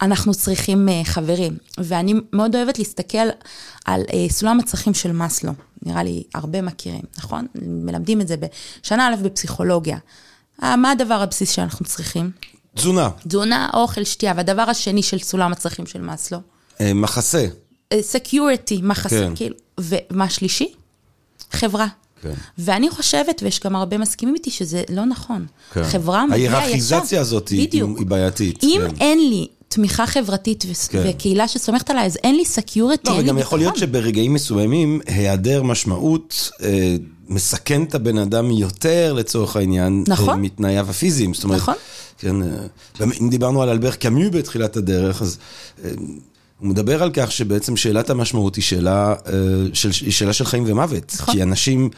אנחנו 0.00 0.34
צריכים 0.34 0.88
uh, 0.88 1.06
חברים. 1.08 1.56
ואני 1.78 2.14
מאוד 2.32 2.56
אוהבת 2.56 2.78
להסתכל 2.78 3.28
על 3.84 4.02
אה, 4.02 4.32
סולם 4.32 4.60
הצרכים 4.60 4.94
של 4.94 5.12
מאסלו. 5.12 5.52
נראה 5.82 6.02
לי 6.02 6.22
הרבה 6.34 6.62
מכירים, 6.62 7.02
נכון? 7.18 7.46
מלמדים 7.62 8.20
את 8.20 8.28
זה 8.28 8.34
בשנה 8.36 9.08
א' 9.08 9.16
בפסיכולוגיה. 9.22 9.98
אה, 10.60 10.64
מה 10.76 10.90
הדבר 10.90 11.14
הבסיס 11.14 11.50
שאנחנו 11.50 11.84
צריכים? 11.84 12.30
תזונה. 12.76 13.10
תזונה, 13.28 13.70
אוכל, 13.74 14.04
שתייה. 14.04 14.32
והדבר 14.36 14.62
השני 14.62 15.02
של 15.02 15.18
סולם 15.18 15.52
הצרכים 15.52 15.86
של 15.86 16.00
מאסלו? 16.00 16.38
אה, 16.78 16.82
מחסה. 16.94 17.46
security, 18.00 18.80
מחסה, 18.82 19.08
כן. 19.08 19.32
כאילו. 19.34 19.54
ומה 19.80 20.30
שלישי? 20.30 20.72
חברה. 21.50 21.86
כן. 22.22 22.34
ואני 22.58 22.90
חושבת, 22.90 23.42
ויש 23.42 23.60
גם 23.60 23.76
הרבה 23.76 23.98
מסכימים 23.98 24.34
איתי, 24.34 24.50
שזה 24.50 24.82
לא 24.88 25.04
נכון. 25.04 25.46
כן. 25.72 25.84
חברה 25.84 26.26
מגיעה 26.26 26.40
ישר. 26.40 26.56
ההיררכיזציה 26.56 27.20
הזאת 27.20 27.48
היא, 27.48 27.68
היא 27.72 28.06
בעייתית. 28.06 28.62
אם 28.62 28.80
כן. 28.88 28.94
אין 29.00 29.18
לי 29.18 29.48
תמיכה 29.68 30.06
חברתית 30.06 30.64
ו- 30.68 30.88
כן. 30.88 31.02
וקהילה 31.08 31.48
שסומכת 31.48 31.90
עליי, 31.90 32.06
אז 32.06 32.18
אין 32.24 32.36
לי 32.36 32.44
security, 32.44 33.10
לא, 33.10 33.16
אין 33.16 33.26
לי 33.26 33.32
ביטחון. 33.32 33.36
לא, 33.36 33.40
וגם 33.40 33.46
יכול 33.46 33.58
להיות 33.58 33.76
שברגעים 33.76 34.34
מסוימים, 34.34 35.00
היעדר 35.06 35.62
משמעות 35.62 36.50
אה, 36.62 36.96
מסכן 37.28 37.82
את 37.82 37.94
הבן 37.94 38.18
אדם 38.18 38.50
יותר, 38.50 39.12
לצורך 39.12 39.56
העניין, 39.56 40.04
אה, 40.08 40.12
נכון. 40.12 40.40
מתנאיו 40.40 40.90
הפיזיים. 40.90 41.34
זאת 41.34 41.44
אומרת, 41.44 41.60
נכון. 41.60 41.74
כן, 42.18 42.42
אה, 42.42 42.48
אם 43.20 43.30
דיברנו 43.30 43.62
על 43.62 43.68
אלבר 43.68 43.92
קמיו 43.92 44.30
בתחילת 44.30 44.76
הדרך, 44.76 45.22
אז... 45.22 45.38
אה, 45.84 45.90
הוא 46.58 46.68
מדבר 46.68 47.02
על 47.02 47.10
כך 47.12 47.32
שבעצם 47.32 47.76
שאלת 47.76 48.10
המשמעות 48.10 48.56
היא 48.56 48.64
שאלה, 48.64 49.14
של, 49.72 49.90
היא 50.00 50.12
שאלה 50.12 50.32
של 50.32 50.44
חיים 50.44 50.64
ומוות. 50.66 51.12
נכון. 51.14 51.34
כי 51.34 51.42
אנשים, 51.42 51.90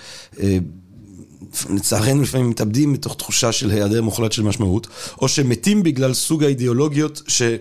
לצערנו 1.70 2.22
לפעמים 2.22 2.50
מתאבדים 2.50 2.92
מתוך 2.92 3.14
תחושה 3.14 3.52
של 3.52 3.70
היעדר 3.70 4.02
מוחלט 4.02 4.32
של 4.32 4.42
משמעות, 4.42 4.86
או 5.20 5.28
שמתים 5.28 5.82
בגלל 5.82 6.14
סוג 6.14 6.44
האידיאולוגיות 6.44 7.22
שהם 7.28 7.54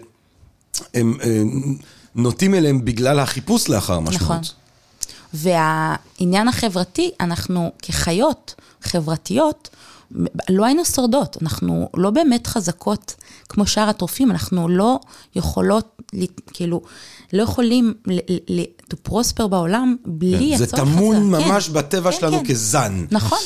אה, 0.95 1.41
נוטים 2.15 2.55
אליהם 2.55 2.85
בגלל 2.85 3.19
החיפוש 3.19 3.69
לאחר 3.69 3.99
משמעות. 3.99 4.21
נכון. 4.21 4.41
והעניין 5.33 6.47
החברתי, 6.47 7.11
אנחנו 7.19 7.71
כחיות 7.81 8.55
חברתיות, 8.81 9.69
לא 10.49 10.65
היינו 10.65 10.85
שורדות, 10.85 11.37
אנחנו 11.41 11.89
לא 11.93 12.09
באמת 12.09 12.47
חזקות 12.47 13.15
כמו 13.49 13.67
שאר 13.67 13.89
הטרופים, 13.89 14.31
אנחנו 14.31 14.69
לא 14.69 14.99
יכולות, 15.35 16.01
כאילו, 16.53 16.81
לא 17.33 17.43
יכולים 17.43 17.93
to 18.93 19.09
prosper 19.09 19.47
בעולם 19.47 19.95
בלי 20.05 20.55
כן, 20.57 20.63
הצורך 20.63 20.79
הזה. 20.79 20.85
זה 20.85 20.95
טמון 20.95 21.31
ממש 21.31 21.67
כן, 21.67 21.73
בטבע 21.73 22.11
כן, 22.11 22.17
שלנו. 22.19 22.43
כזן. 22.49 23.05
נכון. 23.11 23.37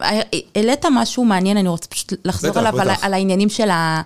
אה, 0.00 0.20
העלית 0.56 0.84
משהו 0.92 1.24
מעניין, 1.24 1.56
אני 1.56 1.68
רוצה 1.68 1.88
פשוט 1.88 2.12
לחזור 2.24 2.58
עליו, 2.58 2.74
על 3.02 3.14
העניינים 3.14 3.48
של 3.48 3.70
ה... 3.70 4.02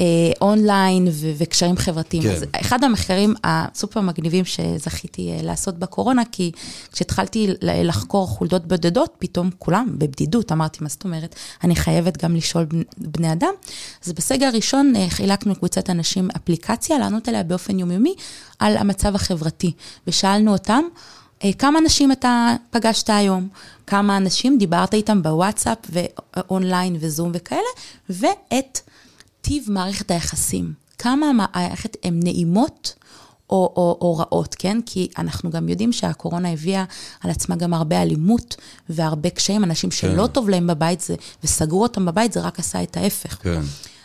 אה, 0.00 0.06
אונליין 0.40 1.08
ו- 1.10 1.32
וקשרים 1.38 1.76
חברתיים. 1.76 2.22
כן. 2.22 2.30
אז 2.30 2.44
אחד 2.60 2.84
המחקרים 2.84 3.34
הסופר 3.44 4.00
מגניבים 4.00 4.44
שזכיתי 4.44 5.32
אה, 5.32 5.42
לעשות 5.42 5.78
בקורונה, 5.78 6.22
כי 6.32 6.52
כשהתחלתי 6.92 7.48
לחקור 7.62 8.26
חולדות 8.26 8.66
בודדות, 8.66 9.14
פתאום 9.18 9.50
כולם 9.58 9.88
בבדידות, 9.98 10.52
אמרתי, 10.52 10.78
מה 10.80 10.88
זאת 10.88 11.04
אומרת? 11.04 11.34
אני 11.64 11.76
חייבת 11.76 12.24
גם 12.24 12.36
לשאול 12.36 12.66
בני, 12.98 13.32
אדם. 13.32 13.52
אז 14.06 14.12
בסגר 14.12 14.46
הראשון 14.46 14.92
אה, 14.96 15.06
חילקנו 15.08 15.52
לקבוצת 15.52 15.90
אנשים 15.90 16.28
אפליקציה, 16.36 16.98
לענות 16.98 17.28
עליה 17.28 17.42
באופן 17.42 17.78
יומיומי 17.78 18.14
על 18.58 18.76
המצב 18.76 19.14
החברתי, 19.14 19.72
ושאלנו 20.06 20.52
אותם, 20.52 20.82
כמה 21.58 21.78
אנשים 21.78 22.12
אתה 22.12 22.56
פגשת 22.70 23.10
היום? 23.10 23.48
כמה 23.86 24.16
אנשים 24.16 24.58
דיברת 24.58 24.94
איתם 24.94 25.22
בוואטסאפ 25.22 25.78
ואונליין 25.90 26.96
וזום 27.00 27.30
וכאלה? 27.34 27.60
ואת 28.10 28.80
טיב 29.44 29.66
מערכת 29.68 30.10
היחסים. 30.10 30.72
כמה 30.98 31.26
המערכת 31.26 31.96
הן 32.02 32.20
נעימות 32.22 32.94
או, 33.50 33.72
או, 33.76 33.98
או 34.00 34.16
רעות, 34.16 34.54
כן? 34.58 34.78
כי 34.86 35.08
אנחנו 35.18 35.50
גם 35.50 35.68
יודעים 35.68 35.92
שהקורונה 35.92 36.52
הביאה 36.52 36.84
על 37.20 37.30
עצמה 37.30 37.56
גם 37.56 37.74
הרבה 37.74 38.02
אלימות 38.02 38.56
והרבה 38.88 39.30
קשיים. 39.30 39.64
אנשים 39.64 39.90
שלא 39.90 40.26
טוב 40.26 40.48
להם 40.48 40.66
בבית 40.66 41.00
זה, 41.00 41.14
וסגרו 41.44 41.82
אותם 41.82 42.06
בבית, 42.06 42.32
זה 42.32 42.40
רק 42.40 42.58
עשה 42.58 42.82
את 42.82 42.96
ההפך. 42.96 43.38
כן. 43.42 43.60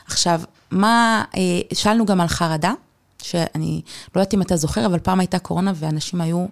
עכשיו, 0.08 0.41
מה, 0.71 1.23
אה, 1.36 1.41
שאלנו 1.73 2.06
גם 2.06 2.21
על 2.21 2.28
חרדה, 2.28 2.73
שאני 3.21 3.82
לא 4.15 4.21
יודעת 4.21 4.34
אם 4.34 4.41
אתה 4.41 4.58
זוכר, 4.58 4.86
אבל 4.86 4.99
פעם 4.99 5.19
הייתה 5.19 5.39
קורונה 5.39 5.71
ואנשים 5.75 6.21
היו, 6.21 6.45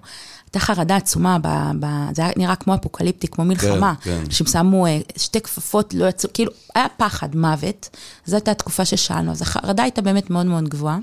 הייתה 0.58 0.66
חרדה 0.66 0.96
עצומה, 0.96 1.38
ב, 1.42 1.48
ב, 1.80 1.86
זה 2.16 2.22
היה 2.22 2.32
נראה 2.38 2.56
כמו 2.56 2.76
אפוקליפטי, 2.76 3.28
כמו 3.28 3.46
מלחמה. 3.46 3.94
כן. 4.02 4.22
אנשים 4.26 4.48
שמו 4.48 4.86
אה, 4.86 5.00
שתי 5.18 5.42
כפפות, 5.42 5.94
לא 5.94 6.06
יצאו, 6.06 6.30
כאילו, 6.34 6.52
היה 6.76 6.86
פחד, 6.98 7.36
מוות. 7.36 7.90
זו 8.26 8.36
הייתה 8.36 8.52
התקופה 8.52 8.86
ששאלנו, 8.86 9.32
אז 9.32 9.42
החרדה 9.42 9.84
הייתה 9.84 10.02
באמת 10.02 10.30
מאוד 10.30 10.46
מאוד 10.46 10.70
גבוהה. 10.70 10.98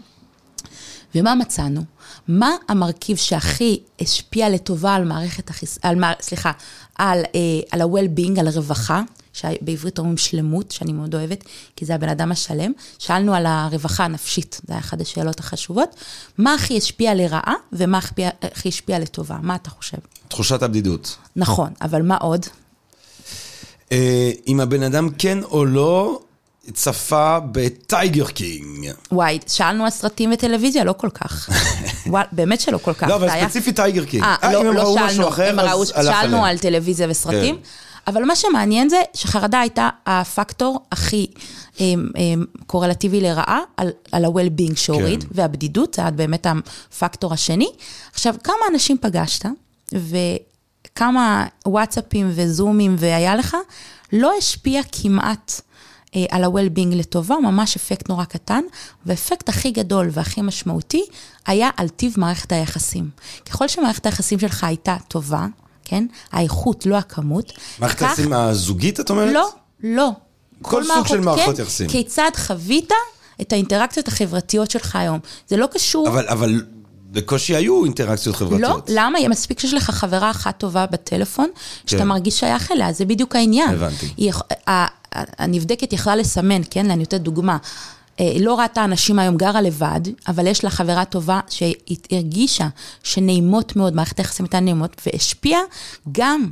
ומה 1.14 1.34
מצאנו? 1.34 1.84
מה 2.28 2.50
המרכיב 2.68 3.16
שהכי 3.16 3.80
השפיע 4.00 4.50
לטובה 4.50 4.94
על 4.94 5.04
מערכת 5.04 5.50
החיס... 5.50 5.78
על, 5.82 5.96
סליחה, 6.20 6.52
על, 6.94 7.18
אה, 7.34 7.40
על 7.70 7.80
ה-well-being, 7.80 8.40
על 8.40 8.46
הרווחה, 8.46 9.02
שבעברית 9.35 9.99
אומרים 9.99 10.16
שלמות, 10.16 10.70
שאני 10.70 10.92
מאוד 10.92 11.14
אוהבת, 11.14 11.44
כי 11.77 11.85
זה 11.85 11.94
הבן 11.94 12.09
אדם 12.09 12.33
השלם. 12.33 12.73
שאלנו 12.99 13.35
על 13.35 13.47
הרווחה 13.47 14.05
הנפשית, 14.05 14.61
זו 14.66 14.75
הייתה 14.75 14.87
אחת 14.87 15.01
השאלות 15.01 15.40
החשובות. 15.40 15.97
מה 16.38 16.55
הכי 16.55 16.77
השפיע 16.77 17.14
לרעה 17.14 17.55
ומה 17.73 17.99
הכי, 17.99 18.23
הכי 18.42 18.68
השפיע 18.68 18.99
לטובה? 18.99 19.37
מה 19.42 19.55
אתה 19.55 19.70
חושב? 19.70 19.99
תחושת 20.29 20.62
הבדידות. 20.62 21.16
נכון, 21.37 21.73
אבל 21.83 22.03
מה 22.03 22.16
עוד? 22.16 22.47
אה, 23.92 24.31
אם 24.47 24.61
הבן 24.61 24.83
אדם 24.83 25.09
כן 25.18 25.42
או 25.42 25.64
לא 25.64 26.20
צפה 26.73 27.38
ב 27.52 27.65
Tiger 27.65 28.26
King. 28.26 28.90
וואי, 29.12 29.38
שאלנו 29.47 29.85
על 29.85 29.90
סרטים 29.90 30.33
וטלוויזיה? 30.33 30.85
לא 30.85 30.92
כל 30.92 31.11
כך. 31.14 31.51
וואי, 32.07 32.25
באמת 32.33 32.61
שלא 32.61 32.79
כל 32.79 32.92
כך. 32.92 33.09
לא, 33.09 33.14
אבל 33.14 33.29
ספציפית 33.40 33.77
Tiger 33.76 34.04
King. 34.04 34.24
אה, 34.25 34.37
אה, 34.42 34.53
לא, 34.53 34.75
לא 34.75 34.97
שאלנו, 35.09 35.29
אחר. 35.29 35.57
שאלנו 36.03 36.44
על 36.44 36.59
טלוויזיה 36.59 37.07
וסרטים. 37.11 37.57
כן. 37.57 37.62
אבל 38.06 38.24
מה 38.24 38.36
שמעניין 38.36 38.88
זה 38.88 39.02
שחרדה 39.14 39.60
הייתה 39.60 39.88
הפקטור 40.06 40.80
הכי 40.92 41.26
הם, 41.78 42.10
הם, 42.14 42.44
קורלטיבי 42.66 43.20
לרעה 43.20 43.60
על, 43.76 43.90
על 44.12 44.24
ה-well-being 44.24 44.76
שהוריד, 44.76 45.22
כן. 45.22 45.28
והבדידות, 45.32 45.94
זה 45.94 46.10
באמת 46.10 46.46
הפקטור 46.46 47.32
השני. 47.32 47.68
עכשיו, 48.12 48.34
כמה 48.44 48.56
אנשים 48.70 48.98
פגשת, 49.00 49.46
וכמה 49.92 51.46
וואטסאפים 51.66 52.30
וזומים 52.34 52.96
והיה 52.98 53.36
לך, 53.36 53.56
לא 54.12 54.32
השפיע 54.38 54.80
כמעט 54.92 55.60
אה, 56.16 56.24
על 56.30 56.44
ה-well-being 56.44 56.94
לטובה, 56.94 57.36
ממש 57.42 57.76
אפקט 57.76 58.08
נורא 58.08 58.24
קטן, 58.24 58.62
והאפקט 59.06 59.48
הכי 59.48 59.70
גדול 59.70 60.08
והכי 60.12 60.42
משמעותי 60.42 61.04
היה 61.46 61.70
על 61.76 61.88
טיב 61.88 62.14
מערכת 62.16 62.52
היחסים. 62.52 63.10
ככל 63.46 63.68
שמערכת 63.68 64.06
היחסים 64.06 64.38
שלך 64.38 64.64
הייתה 64.64 64.96
טובה, 65.08 65.46
כן? 65.85 66.07
האיכות, 66.33 66.87
לא 66.87 66.97
הכמות. 66.97 67.53
מערכת 67.79 68.03
היחסים 68.03 68.33
הזוגית, 68.33 69.01
את 69.01 69.11
אומרת? 69.11 69.35
לא, 69.35 69.49
לא. 69.83 70.11
כל 70.62 70.85
סוג 70.85 71.07
של 71.07 71.20
מערכות 71.20 71.57
כן, 71.57 71.62
יחסים. 71.62 71.88
כיצד 71.88 72.31
חווית 72.37 72.92
את 73.40 73.53
האינטראקציות 73.53 74.09
החברתיות 74.09 74.70
שלך 74.70 74.97
היום? 74.97 75.18
זה 75.49 75.57
לא 75.57 75.66
קשור... 75.66 76.09
אבל, 76.09 76.27
אבל 76.29 76.62
בקושי 77.11 77.57
היו 77.57 77.85
אינטראקציות 77.85 78.40
לא, 78.40 78.47
חברתיות. 78.47 78.90
למה? 78.92 79.18
יהיה 79.18 79.29
מספיק 79.29 79.61
שיש 79.61 79.75
לך 79.75 79.90
חברה 79.90 80.31
אחת 80.31 80.59
טובה 80.59 80.87
בטלפון, 80.87 81.49
שאתה 81.87 82.03
כן. 82.03 82.09
מרגיש 82.09 82.40
שייך 82.40 82.73
אליה, 82.73 82.92
זה 82.92 83.05
בדיוק 83.05 83.37
העניין. 83.37 83.75
הבנתי. 83.75 84.09
היא 84.16 84.33
הנבדקת 85.14 85.92
יכלה 85.92 86.16
לסמן, 86.16 86.61
כן? 86.70 86.90
אני 86.90 86.99
נותנת 86.99 87.20
דוגמה. 87.20 87.57
אה, 88.20 88.33
לא 88.40 88.61
ראתה 88.61 88.85
אנשים 88.85 89.18
היום 89.18 89.37
גרה 89.37 89.62
לבד, 89.62 90.00
אבל 90.29 90.46
יש 90.46 90.64
לה 90.64 90.70
חברה 90.70 91.05
טובה 91.05 91.40
שהיא 91.48 91.96
הרגישה 92.12 92.68
שנעימות 93.03 93.77
מאוד, 93.77 93.94
מערכת 93.94 94.18
היחסים 94.18 94.46
איתה 94.46 94.61
נעימות, 94.61 95.03
והשפיעה 95.07 95.61
גם 96.12 96.50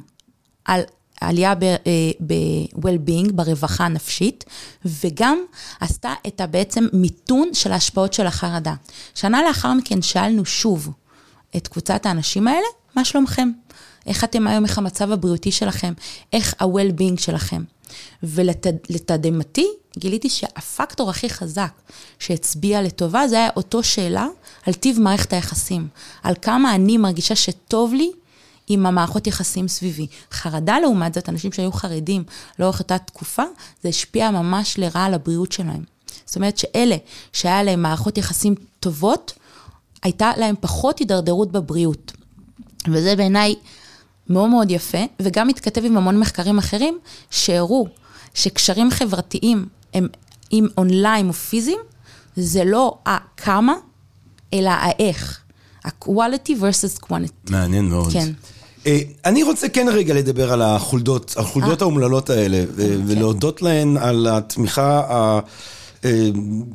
על 0.64 0.80
עלייה 1.20 1.54
ב- 1.54 1.62
אה, 1.62 1.76
ב-well-being, 2.26 3.32
ברווחה 3.32 3.84
הנפשית, 3.84 4.44
וגם 4.84 5.38
עשתה 5.80 6.14
את 6.26 6.40
הבעצם 6.40 6.86
מיתון 6.92 7.50
של 7.52 7.72
ההשפעות 7.72 8.12
של 8.12 8.26
החרדה. 8.26 8.74
שנה 9.14 9.42
לאחר 9.42 9.72
מכן 9.72 10.02
שאלנו 10.02 10.44
שוב 10.44 10.90
את 11.56 11.68
קבוצת 11.68 12.06
האנשים 12.06 12.48
האלה, 12.48 12.66
מה 12.96 13.04
שלומכם? 13.04 13.50
איך 14.06 14.24
אתם 14.24 14.46
היום, 14.46 14.64
איך 14.64 14.78
המצב 14.78 15.12
הבריאותי 15.12 15.52
שלכם? 15.52 15.92
איך 16.32 16.54
ה-well-being 16.60 17.20
שלכם? 17.20 17.62
ולתדהמתי, 18.22 19.66
גיליתי 19.98 20.28
שהפקטור 20.28 21.10
הכי 21.10 21.30
חזק 21.30 21.72
שהצביע 22.18 22.82
לטובה, 22.82 23.28
זה 23.28 23.36
היה 23.36 23.48
אותו 23.56 23.82
שאלה 23.82 24.26
על 24.66 24.74
טיב 24.74 25.00
מערכת 25.00 25.32
היחסים. 25.32 25.88
על 26.22 26.34
כמה 26.42 26.74
אני 26.74 26.96
מרגישה 26.96 27.36
שטוב 27.36 27.94
לי 27.94 28.12
עם 28.68 28.86
המערכות 28.86 29.26
יחסים 29.26 29.68
סביבי. 29.68 30.06
חרדה 30.32 30.78
לעומת 30.78 31.14
זאת, 31.14 31.28
אנשים 31.28 31.52
שהיו 31.52 31.72
חרדים 31.72 32.24
לאורך 32.58 32.78
אותה 32.78 32.98
תקופה, 32.98 33.42
זה 33.82 33.88
השפיע 33.88 34.30
ממש 34.30 34.78
לרעה 34.78 35.04
על 35.04 35.14
הבריאות 35.14 35.52
שלהם. 35.52 35.84
זאת 36.26 36.36
אומרת 36.36 36.58
שאלה 36.58 36.96
שהיה 37.32 37.62
להם 37.62 37.82
מערכות 37.82 38.18
יחסים 38.18 38.54
טובות, 38.80 39.32
הייתה 40.02 40.32
להם 40.36 40.54
פחות 40.60 40.98
הידרדרות 40.98 41.52
בבריאות. 41.52 42.12
וזה 42.88 43.16
בעיניי 43.16 43.54
מאוד 44.28 44.50
מאוד 44.50 44.70
יפה, 44.70 44.98
וגם 45.20 45.48
מתכתב 45.48 45.84
עם 45.84 45.96
המון 45.96 46.20
מחקרים 46.20 46.58
אחרים, 46.58 46.98
שהראו 47.30 47.86
שקשרים 48.34 48.90
חברתיים 48.90 49.66
הם 49.94 50.08
אם 50.52 50.66
אונליין 50.78 51.28
או 51.28 51.32
פיזיים, 51.32 51.78
זה 52.36 52.64
לא 52.64 52.98
הכמה, 53.06 53.74
אלא 54.52 54.70
האיך. 54.70 55.38
ה-quality 55.84 56.50
versus 56.60 57.04
quantity. 57.06 57.50
מעניין 57.50 57.84
מאוד. 57.84 58.12
כן. 58.12 58.32
אה, 58.86 58.98
אני 59.24 59.42
רוצה 59.42 59.68
כן 59.68 59.86
רגע 59.92 60.14
לדבר 60.14 60.52
על 60.52 60.62
החולדות, 60.62 61.34
על 61.36 61.44
חולדות 61.44 61.82
אה. 61.82 61.86
האומללות 61.86 62.30
האלה, 62.30 62.64
ו- 62.68 63.00
ולהודות 63.06 63.62
להן 63.62 63.96
על 63.96 64.26
התמיכה 64.30 65.00
ה... 65.10 65.40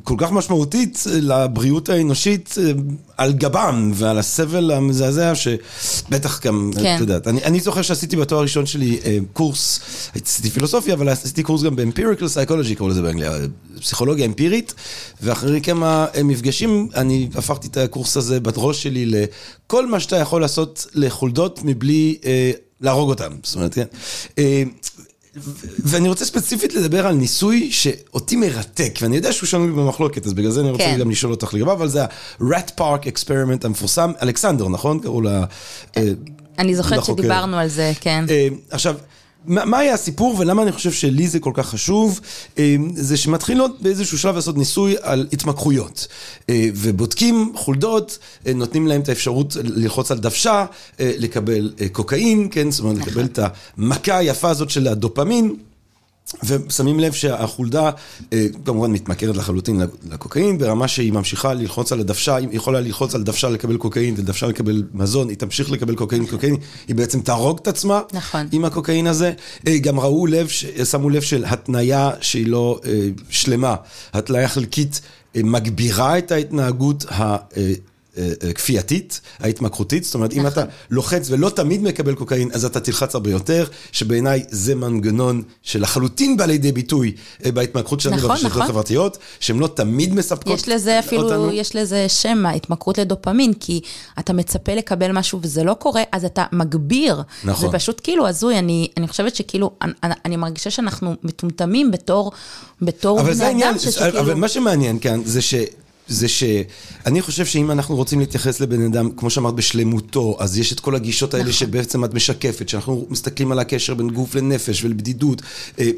כל 0.04 0.14
כך 0.18 0.32
משמעותית 0.32 1.04
לבריאות 1.06 1.88
האנושית 1.88 2.54
אה, 2.58 2.72
על 3.16 3.32
גבם 3.32 3.90
ועל 3.94 4.18
הסבל 4.18 4.70
המזעזע 4.70 5.32
שבטח 5.34 6.46
גם, 6.46 6.70
כן. 6.74 6.94
את 6.94 7.00
יודעת, 7.00 7.28
אני, 7.28 7.44
אני 7.44 7.60
זוכר 7.60 7.82
שעשיתי 7.82 8.16
בתואר 8.16 8.40
הראשון 8.40 8.66
שלי 8.66 9.00
אה, 9.04 9.18
קורס, 9.32 9.80
עשיתי 10.24 10.50
פילוסופיה, 10.50 10.94
אבל 10.94 11.08
עשיתי 11.08 11.42
קורס 11.42 11.62
גם 11.62 11.76
ב-empirical 11.76 12.22
psychology, 12.22 12.74
קוראים 12.78 12.90
לזה 12.90 13.02
באנגליה, 13.02 13.32
אה, 13.32 13.44
פסיכולוגיה 13.80 14.26
אמפירית, 14.26 14.74
ואחרי 15.22 15.60
כמה 15.60 16.06
אה, 16.14 16.22
מפגשים 16.22 16.88
אני 16.94 17.28
הפכתי 17.34 17.68
את 17.68 17.76
הקורס 17.76 18.16
הזה 18.16 18.40
בראש 18.40 18.82
שלי 18.82 19.06
לכל 19.06 19.86
מה 19.86 20.00
שאתה 20.00 20.16
יכול 20.16 20.40
לעשות 20.40 20.86
לחולדות 20.94 21.60
מבלי 21.64 22.18
אה, 22.24 22.50
להרוג 22.80 23.08
אותם, 23.08 23.32
זאת 23.42 23.56
אומרת, 23.56 23.74
כן. 23.74 23.86
אה, 25.46 25.68
ואני 25.84 26.08
רוצה 26.08 26.24
ספציפית 26.24 26.74
לדבר 26.74 27.06
על 27.06 27.14
ניסוי 27.14 27.68
שאותי 27.72 28.36
מרתק, 28.36 28.98
ואני 29.02 29.16
יודע 29.16 29.32
שהוא 29.32 29.46
שנוי 29.46 29.72
במחלוקת, 29.72 30.26
אז 30.26 30.32
בגלל 30.32 30.50
זה 30.50 30.60
אני 30.60 30.70
רוצה 30.70 30.84
כן. 30.84 30.98
גם 30.98 31.10
לשאול 31.10 31.32
אותך 31.32 31.54
לגביו, 31.54 31.72
אבל 31.72 31.88
זה 31.88 32.04
ה-rat 32.04 32.80
park 32.80 33.04
experiment 33.06 33.64
המפורסם, 33.64 34.12
אלכסנדר, 34.22 34.68
נכון? 34.68 35.00
קראו 35.00 35.20
לה... 35.20 35.44
אה, 35.96 36.02
אני 36.58 36.74
זוכרת. 36.74 37.04
שדיברנו 37.04 37.56
על 37.56 37.68
זה, 37.68 37.92
כן. 38.00 38.24
אה, 38.30 38.48
עכשיו, 38.70 38.96
מה 39.46 39.64
מה 39.64 39.78
היה 39.78 39.94
הסיפור 39.94 40.36
ולמה 40.38 40.62
אני 40.62 40.72
חושב 40.72 40.92
שלי 40.92 41.28
זה 41.28 41.40
כל 41.40 41.50
כך 41.54 41.68
חשוב? 41.68 42.20
אה, 42.58 42.76
זה 42.94 43.16
שמתחילות 43.16 43.82
באיזשהו 43.82 44.18
שלב 44.18 44.34
לעשות 44.34 44.56
ניסוי 44.58 44.94
על 45.02 45.28
התמכרויות. 45.32 46.06
אה, 46.50 46.68
ובודקים 46.74 47.52
חולדות, 47.56 48.18
אה, 48.46 48.52
נותנים 48.52 48.86
להם 48.86 49.00
את 49.00 49.08
האפשרות 49.08 49.56
ללחוץ 49.56 50.10
על 50.10 50.18
דוושה, 50.18 50.66
לקבל 50.98 51.72
קוקאין, 51.92 52.48
כן? 52.50 52.70
זאת 52.70 52.80
אומרת, 52.80 53.06
לקבל 53.06 53.24
את 53.24 53.38
המכה 53.76 54.16
היפה 54.16 54.50
הזאת 54.50 54.70
של 54.70 54.88
הדופמין. 54.88 55.56
ושמים 56.44 57.00
לב 57.00 57.12
שהחולדה 57.12 57.90
אה, 58.32 58.46
כמובן 58.64 58.92
מתמכרת 58.92 59.36
לחלוטין 59.36 59.80
לקוקאין, 60.10 60.58
ברמה 60.58 60.88
שהיא 60.88 61.12
ממשיכה 61.12 61.54
ללחוץ 61.54 61.92
על 61.92 62.00
הדוושה, 62.00 62.36
היא 62.36 62.48
יכולה 62.52 62.80
ללחוץ 62.80 63.14
על 63.14 63.22
דוושה 63.22 63.48
לקבל 63.48 63.76
קוקאין 63.76 64.14
ודוושה 64.18 64.46
לקבל 64.46 64.82
מזון, 64.94 65.28
היא 65.28 65.36
תמשיך 65.36 65.70
לקבל 65.70 65.94
קוקאין, 65.94 66.26
קוקאין, 66.26 66.56
היא 66.88 66.96
בעצם 66.96 67.20
תהרוג 67.20 67.58
את 67.62 67.68
עצמה 67.68 68.00
נכון. 68.12 68.48
עם 68.52 68.64
הקוקאין 68.64 69.06
הזה. 69.06 69.32
אה, 69.66 69.78
גם 69.78 70.00
ראו 70.00 70.26
לב, 70.26 70.48
שמו 70.84 71.10
לב 71.10 71.22
של 71.22 71.44
התניה 71.44 72.10
שהיא 72.20 72.46
לא 72.46 72.80
אה, 72.86 73.08
שלמה, 73.30 73.74
התניה 74.12 74.48
חלקית 74.48 75.00
מגבירה 75.36 76.18
את 76.18 76.32
ההתנהגות 76.32 77.04
ה... 77.12 77.36
כפייתית, 78.54 79.20
ההתמכרותית, 79.38 80.04
זאת 80.04 80.14
אומרת, 80.14 80.32
אם 80.32 80.46
אתה 80.46 80.60
נכון. 80.60 80.72
לוחץ 80.90 81.30
ולא 81.30 81.50
תמיד 81.50 81.82
מקבל 81.82 82.14
קוקאין, 82.14 82.50
אז 82.52 82.64
אתה 82.64 82.80
תלחץ 82.80 83.14
הרבה 83.14 83.30
יותר, 83.30 83.64
שבעיניי 83.92 84.44
זה 84.50 84.74
מנגנון 84.74 85.42
שלחלוטין 85.62 86.36
בא 86.36 86.44
לידי 86.44 86.72
ביטוי 86.72 87.14
אה, 87.44 87.52
בהתמכרות 87.52 88.00
שלנו 88.00 88.16
נכון, 88.16 88.28
ברשתות 88.28 88.50
נכון. 88.50 88.62
החברתיות, 88.62 89.18
שהן 89.40 89.58
לא 89.58 89.66
תמיד 89.66 90.14
מספקות 90.14 90.58
יש 90.58 90.68
לזה 90.68 90.98
אפילו, 90.98 91.22
אותנו. 91.22 91.52
יש 91.52 91.76
לזה 91.76 92.08
שם, 92.08 92.46
ההתמכרות 92.46 92.98
לדופמין, 92.98 93.54
כי 93.54 93.80
אתה 94.18 94.32
מצפה 94.32 94.74
לקבל 94.74 95.12
משהו 95.12 95.38
וזה 95.42 95.64
לא 95.64 95.74
קורה, 95.74 96.02
אז 96.12 96.24
אתה 96.24 96.44
מגביר. 96.52 97.22
נכון. 97.44 97.70
זה 97.70 97.78
פשוט 97.78 98.00
כאילו 98.04 98.28
הזוי, 98.28 98.58
אני, 98.58 98.88
אני 98.96 99.08
חושבת 99.08 99.36
שכאילו, 99.36 99.70
אני, 99.82 100.14
אני 100.24 100.36
מרגישה 100.36 100.70
שאנחנו 100.70 101.14
מטומטמים 101.22 101.90
בתור, 101.90 102.32
בתור 102.82 103.22
בני 103.22 103.64
אדם, 103.64 103.78
שכאילו... 103.78 104.20
אבל 104.20 104.34
מה 104.34 104.48
שמעניין 104.48 104.98
כאן 104.98 105.22
זה 105.24 105.42
ש... 105.42 105.54
זה 106.08 106.28
שאני 106.28 107.22
חושב 107.22 107.46
שאם 107.46 107.70
אנחנו 107.70 107.96
רוצים 107.96 108.20
להתייחס 108.20 108.60
לבן 108.60 108.84
אדם, 108.84 109.10
כמו 109.16 109.30
שאמרת, 109.30 109.54
בשלמותו, 109.54 110.36
אז 110.40 110.58
יש 110.58 110.72
את 110.72 110.80
כל 110.80 110.94
הגישות 110.94 111.34
האלה 111.34 111.44
נכון. 111.44 111.52
שבעצם 111.54 112.04
את 112.04 112.14
משקפת, 112.14 112.68
שאנחנו 112.68 113.06
מסתכלים 113.10 113.52
על 113.52 113.58
הקשר 113.58 113.94
בין 113.94 114.10
גוף 114.10 114.34
לנפש 114.34 114.84
ולבדידות, 114.84 115.42
אה, 115.78 115.90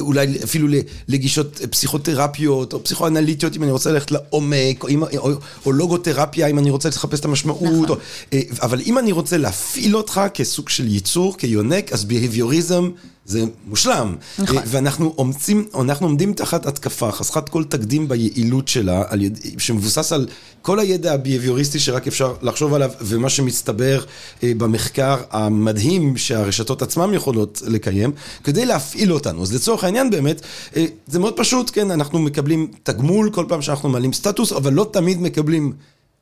אולי 0.00 0.26
אפילו 0.44 0.68
לגישות 1.08 1.60
פסיכותרפיות 1.70 2.72
או 2.72 2.84
פסיכואנליטיות, 2.84 3.56
אם 3.56 3.62
אני 3.62 3.72
רוצה 3.72 3.92
ללכת 3.92 4.10
לעומק, 4.10 4.84
או, 4.84 4.88
או, 5.16 5.30
או 5.66 5.72
לוגותרפיה, 5.72 6.46
אם 6.46 6.58
אני 6.58 6.70
רוצה 6.70 6.88
לחפש 6.88 7.20
את 7.20 7.24
המשמעות, 7.24 7.62
נכון. 7.62 7.88
או, 7.88 7.96
אה, 8.32 8.40
אבל 8.62 8.80
אם 8.86 8.98
אני 8.98 9.12
רוצה 9.12 9.36
להפעיל 9.36 9.96
אותך 9.96 10.20
כסוג 10.34 10.68
של 10.68 10.88
ייצור, 10.88 11.38
כיונק, 11.38 11.92
אז 11.92 12.04
בהביוריזם 12.04 12.90
זה 13.26 13.44
מושלם. 13.66 14.16
נכון. 14.38 14.56
ואנחנו 14.66 15.12
עומדים, 15.16 15.66
אנחנו 15.80 16.06
עומדים 16.06 16.32
תחת 16.32 16.66
התקפה, 16.66 17.12
חסכת 17.12 17.48
כל 17.48 17.64
תקדים 17.64 18.08
ביעילות 18.08 18.68
שלה, 18.68 19.02
על 19.08 19.22
יד, 19.22 19.38
שמבוסס 19.58 20.12
על 20.12 20.26
כל 20.62 20.78
הידע 20.78 21.14
הביהביוריסטי 21.14 21.78
שרק 21.78 22.06
אפשר 22.06 22.34
לחשוב 22.42 22.74
עליו, 22.74 22.90
ומה 23.00 23.28
שמסתבר 23.28 24.04
אה, 24.42 24.52
במחקר 24.56 25.16
המדהים 25.30 26.16
שהרשתות 26.16 26.82
עצמן 26.82 27.14
יכולות 27.14 27.62
לקיים, 27.66 28.12
כדי 28.44 28.66
להפעיל 28.66 29.12
אותנו. 29.12 29.42
אז 29.42 29.54
לצורך 29.54 29.84
העניין 29.84 30.10
באמת, 30.10 30.42
אה, 30.76 30.86
זה 31.06 31.18
מאוד 31.18 31.36
פשוט, 31.36 31.70
כן, 31.74 31.90
אנחנו 31.90 32.18
מקבלים 32.18 32.70
תגמול 32.82 33.30
כל 33.30 33.44
פעם 33.48 33.62
שאנחנו 33.62 33.88
מעלים 33.88 34.12
סטטוס, 34.12 34.52
אבל 34.52 34.72
לא 34.72 34.90
תמיד 34.92 35.20
מקבלים... 35.20 35.72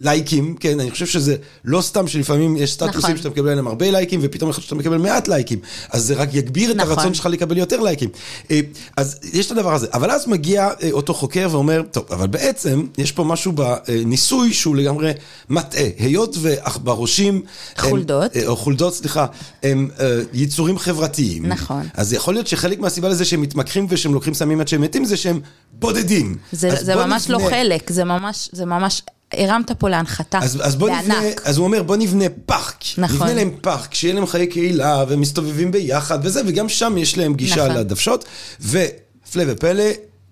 לייקים, 0.00 0.54
כן, 0.60 0.80
אני 0.80 0.90
חושב 0.90 1.06
שזה 1.06 1.36
לא 1.64 1.80
סתם 1.80 2.08
שלפעמים 2.08 2.56
יש 2.56 2.72
סטטוסים 2.72 2.98
נכון. 2.98 3.16
שאתה 3.16 3.28
מקבל 3.28 3.48
עליהם 3.48 3.66
הרבה 3.66 3.90
לייקים, 3.90 4.20
ופתאום 4.22 4.50
אחד 4.50 4.62
שאתה 4.62 4.74
מקבל 4.74 4.96
מעט 4.96 5.28
לייקים, 5.28 5.58
אז 5.90 6.04
זה 6.04 6.14
רק 6.14 6.34
יגביר 6.34 6.74
נכון. 6.74 6.92
את 6.92 6.98
הרצון 6.98 7.14
שלך 7.14 7.26
לקבל 7.26 7.58
יותר 7.58 7.80
לייקים. 7.80 8.08
אה, 8.50 8.60
אז 8.96 9.18
יש 9.32 9.46
את 9.46 9.50
הדבר 9.52 9.74
הזה, 9.74 9.86
אבל 9.92 10.10
אז 10.10 10.26
מגיע 10.26 10.68
אה, 10.82 10.90
אותו 10.92 11.14
חוקר 11.14 11.48
ואומר, 11.50 11.82
טוב, 11.90 12.04
אבל 12.10 12.26
בעצם 12.26 12.86
יש 12.98 13.12
פה 13.12 13.24
משהו 13.24 13.52
בניסוי 13.52 14.52
שהוא 14.52 14.76
לגמרי 14.76 15.12
מטעה, 15.50 15.84
היות 15.98 16.36
ועכברושים... 16.40 17.42
חולדות. 17.78 18.36
הם, 18.36 18.42
או 18.46 18.56
חולדות, 18.56 18.94
סליחה, 18.94 19.26
הם 19.62 19.88
יצורים 20.32 20.78
חברתיים. 20.78 21.46
נכון. 21.46 21.88
אז 21.94 22.12
יכול 22.12 22.34
להיות 22.34 22.46
שחלק 22.46 22.78
מהסיבה 22.78 23.08
לזה 23.08 23.24
שהם 23.24 23.40
מתמכרים 23.40 23.86
ושהם 23.88 24.14
לוקחים 24.14 24.34
סמים 24.34 24.60
עד 24.60 24.68
שהם 24.68 24.80
מתים, 24.80 25.04
זה 25.04 25.16
שהם 25.16 25.40
בודדים. 25.72 26.36
זה, 26.52 26.70
זה 26.80 26.96
ממש 26.96 27.28
נבנה... 27.28 27.44
לא 27.44 27.50
חלק, 27.50 27.92
זה 27.92 28.04
ממש, 28.04 28.48
זה 28.52 28.64
ממש... 28.64 29.02
הרמת 29.32 29.70
פה 29.70 29.88
להנחתה, 29.88 30.38
אז, 30.38 30.58
אז 30.62 30.76
בוא 30.76 30.88
בענק. 30.88 31.04
נבנה, 31.04 31.20
אז 31.44 31.56
הוא 31.58 31.66
אומר, 31.66 31.82
בוא 31.82 31.96
נבנה 31.96 32.24
פארק. 32.46 32.84
נכון. 32.98 33.16
נבנה 33.16 33.34
להם 33.34 33.50
פארק, 33.60 33.94
שיהיה 33.94 34.14
להם 34.14 34.26
חיי 34.26 34.46
קהילה, 34.46 35.04
והם 35.08 35.20
מסתובבים 35.20 35.72
ביחד 35.72 36.18
וזה, 36.22 36.40
וגם 36.46 36.68
שם 36.68 36.98
יש 36.98 37.18
להם 37.18 37.34
גישה 37.34 37.64
נכון. 37.64 37.76
לדוושות. 37.76 38.24
והפלא 38.60 39.44
ופלא, 39.46 39.84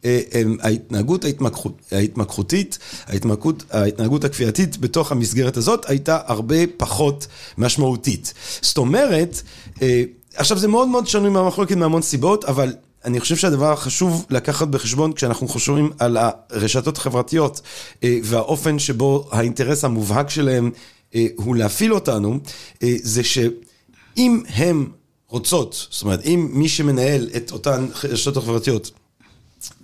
אה, 0.04 0.20
ההתנהגות 0.60 1.24
ההתמקחות, 1.24 1.82
ההתמקחותית, 1.92 2.78
ההתמקחות, 3.06 3.64
ההתנהגות 3.70 4.24
הכפייתית 4.24 4.78
בתוך 4.78 5.12
המסגרת 5.12 5.56
הזאת 5.56 5.90
הייתה 5.90 6.18
הרבה 6.26 6.56
פחות 6.76 7.26
משמעותית. 7.58 8.34
זאת 8.60 8.78
אומרת, 8.78 9.42
אה, 9.82 10.02
עכשיו 10.36 10.58
זה 10.58 10.68
מאוד 10.68 10.88
מאוד 10.88 11.06
שנוי 11.06 11.30
מהמחלוקת 11.30 11.76
מהמון 11.76 12.02
סיבות, 12.02 12.44
אבל 12.44 12.72
אני 13.08 13.20
חושב 13.20 13.36
שהדבר 13.36 13.72
החשוב 13.72 14.26
לקחת 14.30 14.68
בחשבון 14.68 15.12
כשאנחנו 15.12 15.48
חושבים 15.48 15.90
על 15.98 16.16
הרשתות 16.20 16.96
החברתיות 16.96 17.60
אה, 18.04 18.18
והאופן 18.22 18.78
שבו 18.78 19.28
האינטרס 19.30 19.84
המובהק 19.84 20.30
שלהם 20.30 20.70
אה, 21.14 21.26
הוא 21.36 21.56
להפעיל 21.56 21.94
אותנו, 21.94 22.38
אה, 22.82 22.94
זה 23.02 23.24
שאם 23.24 24.42
הן 24.54 24.86
רוצות, 25.28 25.86
זאת 25.90 26.02
אומרת, 26.02 26.26
אם 26.26 26.48
מי 26.52 26.68
שמנהל 26.68 27.28
את 27.36 27.52
אותן 27.52 27.86
רשתות 28.04 28.36
החברתיות 28.36 28.90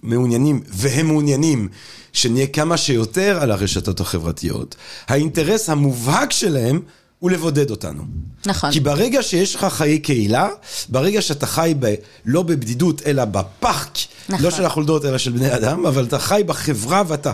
מעוניינים, 0.03 0.63
והם 0.69 1.07
מעוניינים 1.07 1.69
שנהיה 2.13 2.47
כמה 2.47 2.77
שיותר 2.77 3.39
על 3.43 3.51
הרשתות 3.51 4.01
החברתיות, 4.01 4.77
האינטרס 5.09 5.71
המובהק 5.71 6.33
שלהם 6.33 6.81
הוא 7.25 7.31
לבודד 7.31 7.71
אותנו. 7.71 8.03
נכון. 8.47 8.73
כי 8.73 8.81
ברגע 8.81 9.23
שיש 9.23 9.55
לך 9.55 9.65
חיי 9.65 9.99
קהילה, 9.99 10.49
ברגע 10.89 11.23
שאתה 11.23 11.47
חי 11.47 11.75
ב, 11.79 11.95
לא 12.25 12.43
בבדידות, 12.43 13.03
אלא 13.07 13.25
בפארק, 13.25 13.99
נכון. 14.29 14.45
לא 14.45 14.51
של 14.51 14.65
החולדות, 14.65 15.05
אלא 15.05 15.19
של 15.19 15.33
בני 15.33 15.57
אדם, 15.57 15.87
אבל 15.87 16.05
אתה 16.05 16.19
חי 16.19 16.43
בחברה 16.47 17.03
ואתה, 17.09 17.33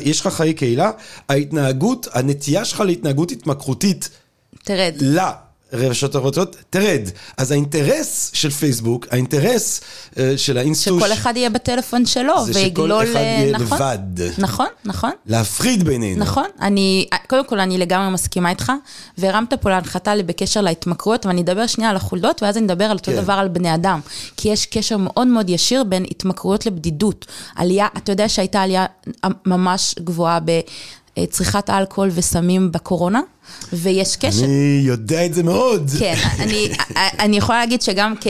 יש 0.00 0.20
לך 0.20 0.28
חיי 0.34 0.54
קהילה, 0.54 0.90
ההתנהגות, 1.28 2.08
הנטייה 2.12 2.64
שלך 2.64 2.80
להתנהגות 2.80 3.30
התמכרותית, 3.30 4.08
תרד. 4.64 4.94
לא. 5.00 5.22
רשתות 5.72 6.14
החברתיות, 6.14 6.56
תרד. 6.70 7.08
אז 7.36 7.50
האינטרס 7.50 8.30
של 8.34 8.50
פייסבוק, 8.50 9.06
האינטרס 9.10 9.80
uh, 10.10 10.18
של 10.36 10.58
האינסטוש... 10.58 11.02
שכל 11.02 11.12
אחד 11.12 11.36
יהיה 11.36 11.50
בטלפון 11.50 12.06
שלו 12.06 12.34
ויגלול... 12.54 13.06
זה 13.06 13.10
שכל 13.10 13.18
אחד 13.18 13.20
יהיה 13.20 13.52
נכון, 13.58 13.78
לבד. 13.78 13.98
נכון, 14.38 14.66
נכון. 14.84 15.10
להפריד 15.26 15.84
בינינו. 15.84 16.20
נכון. 16.20 16.46
אני, 16.60 17.06
קודם 17.26 17.46
כל, 17.46 17.60
אני 17.60 17.78
לגמרי 17.78 18.14
מסכימה 18.14 18.50
איתך, 18.50 18.72
והרמת 19.18 19.54
פה 19.54 19.70
להנחתה 19.70 20.12
בקשר 20.26 20.60
להתמכרויות, 20.60 21.26
ואני 21.26 21.40
אדבר 21.40 21.66
שנייה 21.66 21.90
על 21.90 21.96
החולדות, 21.96 22.42
ואז 22.42 22.56
אני 22.56 22.66
אדבר 22.66 22.84
על 22.84 22.96
אותו 22.96 23.12
כן. 23.12 23.22
דבר 23.22 23.32
על 23.32 23.48
בני 23.48 23.74
אדם. 23.74 24.00
כי 24.36 24.48
יש 24.48 24.66
קשר 24.66 24.96
מאוד 24.96 25.26
מאוד 25.26 25.50
ישיר 25.50 25.84
בין 25.84 26.04
התמכרויות 26.10 26.66
לבדידות. 26.66 27.26
עלייה, 27.56 27.86
אתה 27.96 28.12
יודע 28.12 28.28
שהייתה 28.28 28.62
עלייה 28.62 28.86
ממש 29.46 29.94
גבוהה 29.98 30.40
ב... 30.44 30.60
צריכת 31.30 31.70
אלכוהול 31.70 32.10
וסמים 32.14 32.72
בקורונה, 32.72 33.20
ויש 33.72 34.16
קשר. 34.16 34.44
אני 34.44 34.82
יודע 34.84 35.26
את 35.26 35.34
זה 35.34 35.42
מאוד. 35.42 35.90
כן, 35.98 36.14
אני, 36.38 36.68
אני 36.96 37.36
יכולה 37.36 37.58
להגיד 37.58 37.82
שגם 37.82 38.14
כ... 38.20 38.26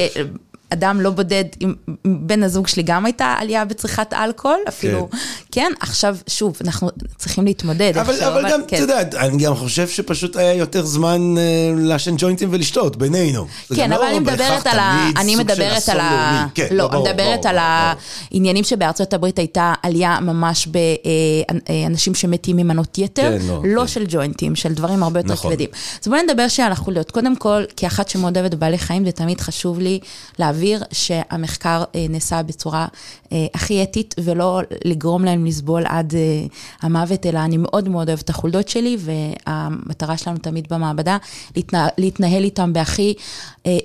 אדם 0.72 1.00
לא 1.00 1.10
בודד, 1.10 1.44
עם 1.60 1.74
בן 2.04 2.42
הזוג 2.42 2.68
שלי 2.68 2.82
גם 2.82 3.04
הייתה 3.04 3.34
עלייה 3.38 3.64
בצריכת 3.64 4.12
אלכוהול, 4.12 4.58
אפילו, 4.68 5.08
כן, 5.10 5.18
כן 5.50 5.72
עכשיו, 5.80 6.16
שוב, 6.26 6.56
אנחנו 6.64 6.90
צריכים 7.16 7.44
להתמודד. 7.44 7.98
אבל, 7.98 8.14
אבל, 8.14 8.38
אבל 8.38 8.50
גם, 8.50 8.60
כן. 8.68 8.76
אתה 8.76 8.84
יודע, 8.84 9.18
אני 9.26 9.44
גם 9.44 9.54
חושב 9.54 9.88
שפשוט 9.88 10.36
היה 10.36 10.54
יותר 10.54 10.84
זמן 10.86 11.34
uh, 11.36 11.80
לעשן 11.80 12.14
ג'וינטים 12.18 12.48
ולשתות, 12.52 12.96
בינינו. 12.96 13.46
כן, 13.74 13.92
אבל 13.92 14.02
לא 14.02 14.08
אני 14.10 14.18
מדברת 14.18 14.66
על 14.66 14.78
ה... 14.78 15.10
אני 15.16 15.36
מדברת 15.36 15.88
על 15.88 16.00
ה... 16.00 16.46
כן, 16.54 16.66
לא, 16.70 16.90
אני 16.92 17.00
מדברת 17.00 17.46
על 17.46 17.56
העניינים 17.60 18.64
שבארצות 18.64 19.14
הברית 19.14 19.38
הייתה 19.38 19.74
עלייה 19.82 20.20
ממש 20.20 20.66
באנשים 20.66 22.12
אה, 22.12 22.18
שמתים 22.18 22.56
ממנות 22.56 22.98
יתר, 22.98 23.38
כן, 23.38 23.46
לא, 23.46 23.62
לא 23.64 23.80
כן. 23.80 23.86
של 23.86 24.04
ג'וינטים, 24.08 24.56
של 24.56 24.74
דברים 24.74 25.02
הרבה 25.02 25.20
יותר 25.20 25.32
נכון. 25.32 25.50
כבדים. 25.50 25.68
אז 26.02 26.08
בואי 26.08 26.22
נדבר 26.22 26.48
שנייה 26.48 26.66
על 26.66 26.72
החוליות. 26.72 27.10
קודם 27.10 27.36
כל, 27.36 27.62
כאחת 27.76 28.08
שמאוד 28.08 28.38
אוהבת 28.38 28.54
בעלי 28.54 28.78
חיים, 28.78 29.04
זה 29.04 29.12
תמיד 29.12 29.40
חשוב 29.40 29.78
לי 29.78 30.00
להביא. 30.38 30.61
להבהיר 30.62 30.82
שהמחקר 30.92 31.84
אה, 31.94 32.06
נעשה 32.08 32.42
בצורה 32.42 32.86
אה, 33.32 33.46
הכי 33.54 33.82
אתית, 33.82 34.14
ולא 34.18 34.60
לגרום 34.84 35.24
להם 35.24 35.46
לסבול 35.46 35.82
עד 35.86 36.14
אה, 36.14 36.46
המוות, 36.80 37.26
אלא 37.26 37.38
אני 37.38 37.56
מאוד 37.56 37.88
מאוד 37.88 38.08
אוהבת 38.08 38.24
את 38.24 38.30
החולדות 38.30 38.68
שלי, 38.68 38.96
והמטרה 39.00 40.16
שלנו 40.16 40.38
תמיד 40.38 40.66
במעבדה, 40.70 41.16
להתנה, 41.56 41.88
להתנהל 41.98 42.44
איתם 42.44 42.72
בהכי 42.72 43.14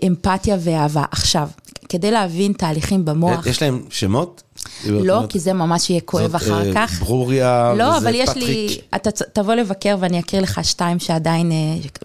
אמפתיה 0.08 0.58
ואהבה. 0.60 1.04
עכשיו, 1.12 1.50
כדי 1.90 2.12
להבין 2.12 2.54
תהליכים 2.54 3.06
במוח... 3.06 3.48
יש 3.48 3.62
להם 3.62 3.82
שמות? 3.90 4.44
לא, 4.86 5.24
כי 5.30 5.40
זה 5.40 5.54
ממש 5.54 5.90
יהיה 5.90 6.02
כואב 6.02 6.36
אחר 6.36 6.74
כך. 6.74 7.00
ברוריה 7.00 7.72
וזה 7.74 7.84
פטריק. 7.84 7.94
לא, 7.94 7.98
אבל 7.98 8.16
יש 8.16 8.30
לי, 8.36 8.78
אתה 8.96 9.12
תבוא 9.12 9.54
לבקר 9.54 9.96
ואני 10.00 10.20
אכיר 10.20 10.42
לך 10.42 10.60
שתיים 10.64 11.00
שעדיין 11.00 11.52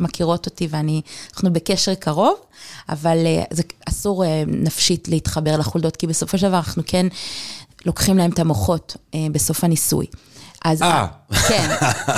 מכירות 0.00 0.46
אותי 0.46 0.68
ואנחנו 0.70 1.52
בקשר 1.52 1.94
קרוב. 1.94 2.34
אבל 2.88 3.18
אה, 3.26 3.42
זה 3.50 3.62
אסור 3.88 4.24
אה, 4.24 4.42
נפשית 4.46 5.08
להתחבר 5.08 5.56
לחולדות, 5.56 5.96
כי 5.96 6.06
בסופו 6.06 6.38
של 6.38 6.48
דבר 6.48 6.56
אנחנו 6.56 6.82
כן 6.86 7.06
לוקחים 7.86 8.18
להם 8.18 8.30
את 8.30 8.38
המוחות 8.38 8.96
אה, 9.14 9.26
בסוף 9.32 9.64
הניסוי. 9.64 10.06
אז, 10.64 10.82
אה. 10.82 11.06
כן, 11.48 11.70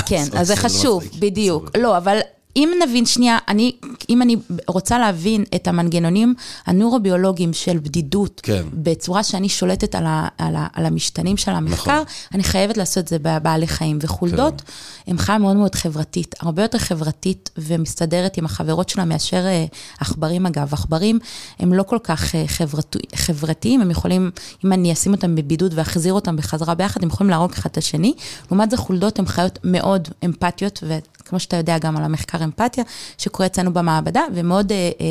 כן, 0.07 0.25
אז 0.39 0.47
זה 0.47 0.57
חשוב, 0.57 1.05
בדיוק. 1.19 1.71
לא, 1.77 1.97
אבל 1.97 2.19
אם 2.57 2.73
נבין 2.87 3.07
שנייה, 3.07 3.39
אני 3.49 3.73
אם 4.09 4.23
אני 4.23 4.37
רוצה 4.69 4.99
להבין 4.99 5.45
את 5.55 5.69
המנגנונים 5.69 6.35
הנוירוביולוגיים 6.67 7.53
של 7.53 7.79
בדידות, 7.79 8.41
כן. 8.45 8.63
בצורה 8.73 9.23
שאני 9.23 9.49
שולטת 9.49 9.95
על, 9.95 10.07
ה, 10.07 10.29
על, 10.39 10.57
ה, 10.57 10.67
על 10.73 10.87
המשתנים 10.87 11.37
של 11.37 11.51
המחקר, 11.51 11.93
נכון. 11.93 12.05
אני 12.35 12.43
חייבת 12.45 12.77
לעשות 12.77 12.99
את 12.99 13.09
זה 13.09 13.17
בבעלי 13.23 13.67
חיים. 13.67 13.99
וחולדות 14.01 14.61
כן. 14.61 15.11
הן 15.11 15.19
חיה 15.19 15.39
מאוד 15.39 15.57
מאוד 15.57 15.75
חברתית, 15.75 16.35
הרבה 16.41 16.63
יותר 16.63 16.79
חברתית 16.79 17.51
ומסתדרת 17.59 18.37
עם 18.37 18.45
החברות 18.45 18.89
שלה 18.89 19.05
מאשר 19.05 19.47
אה, 19.47 19.65
עכברים 20.01 20.47
אגב. 20.47 20.73
עכברים 20.73 21.19
הם 21.59 21.73
לא 21.73 21.83
כל 21.83 21.99
כך 22.05 22.35
אה, 22.35 22.45
חברת, 22.47 22.97
חברתיים, 23.15 23.81
הם 23.81 23.91
יכולים, 23.91 24.31
אם 24.65 24.73
אני 24.73 24.93
אשים 24.93 25.13
אותם 25.13 25.35
בבידוד 25.35 25.73
ואחזיר 25.77 26.13
אותם 26.13 26.37
בחזרה 26.37 26.75
ביחד, 26.75 27.03
הם 27.03 27.09
יכולים 27.09 27.31
להרוג 27.31 27.53
אחד 27.53 27.71
את 27.71 27.77
השני. 27.77 28.15
לעומת 28.51 28.71
זה 28.71 28.77
חולדות 28.77 29.19
הן 29.19 29.27
חיות 29.27 29.59
מאוד 29.65 30.09
אמפתיות, 30.25 30.83
וכמו 31.25 31.41
שאתה 31.41 31.57
יודע 31.57 31.79
גם 31.79 31.97
על 31.97 32.05
המחקר 32.05 32.45
אמפתיה, 32.45 32.85
שקורה 33.19 33.47
אצלנו 33.47 33.73
במעבדה, 33.73 34.23
ומאוד 34.35 34.73
אה, 34.73 34.77
אה, 35.01 35.07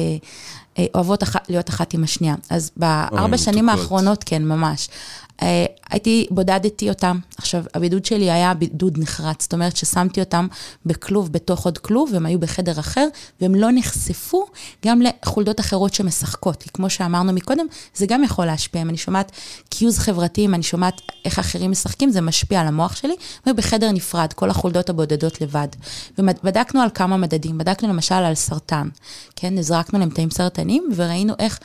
אה, 0.77 0.85
אוהבות 0.95 1.23
אח, 1.23 1.35
להיות 1.49 1.69
אחת 1.69 1.93
עם 1.93 2.03
השנייה. 2.03 2.35
אז 2.49 2.71
בארבע 2.77 3.37
שנים 3.37 3.65
מתוקות. 3.65 3.81
האחרונות, 3.83 4.23
כן, 4.23 4.43
ממש. 4.45 4.89
אה, 5.41 5.65
הייתי, 5.89 6.27
בודדתי 6.31 6.89
אותם. 6.89 7.19
עכשיו, 7.37 7.63
הבידוד 7.73 8.05
שלי 8.05 8.31
היה 8.31 8.53
בידוד 8.53 8.97
נחרץ, 8.97 9.41
זאת 9.43 9.53
אומרת 9.53 9.77
ששמתי 9.77 10.19
אותם 10.19 10.47
בכלוב, 10.85 11.31
בתוך 11.31 11.65
עוד 11.65 11.77
כלוב, 11.77 12.09
והם 12.13 12.25
היו 12.25 12.39
בחדר 12.39 12.79
אחר, 12.79 13.07
והם 13.41 13.55
לא 13.55 13.67
נחשפו 13.71 14.45
גם 14.85 15.01
לחולדות 15.01 15.59
אחרות 15.59 15.93
שמשחקות. 15.93 16.63
כי 16.63 16.69
כמו 16.73 16.89
שאמרנו 16.89 17.33
מקודם, 17.33 17.65
זה 17.95 18.05
גם 18.05 18.23
יכול 18.23 18.45
להשפיע. 18.45 18.81
אם 18.81 18.89
אני 18.89 18.97
שומעת 18.97 19.31
קיוז 19.69 19.99
חברתי, 19.99 20.45
אם 20.45 20.53
אני 20.53 20.63
שומעת 20.63 21.01
איך 21.25 21.39
אחרים 21.39 21.71
משחקים, 21.71 22.09
זה 22.09 22.21
משפיע 22.21 22.61
על 22.61 22.67
המוח 22.67 22.95
שלי. 22.95 23.15
והיו 23.45 23.55
בחדר 23.55 23.91
נפרד, 23.91 24.33
כל 24.33 24.49
החולדות 24.49 24.89
הבודדות 24.89 25.41
לבד. 25.41 25.67
ובדקנו 26.17 26.81
על 26.81 26.89
כמה 26.93 27.17
מדדים. 27.17 27.57
בדקנו 27.57 27.89
למשל 27.89 28.15
על 28.15 28.35
סרטן, 28.35 28.89
כן? 29.35 29.57
הזרקנו 29.57 29.99
להם 29.99 30.09
תאים 30.09 30.29
סרטניים, 30.29 30.89
וראינו 30.95 31.33
איך... 31.39 31.59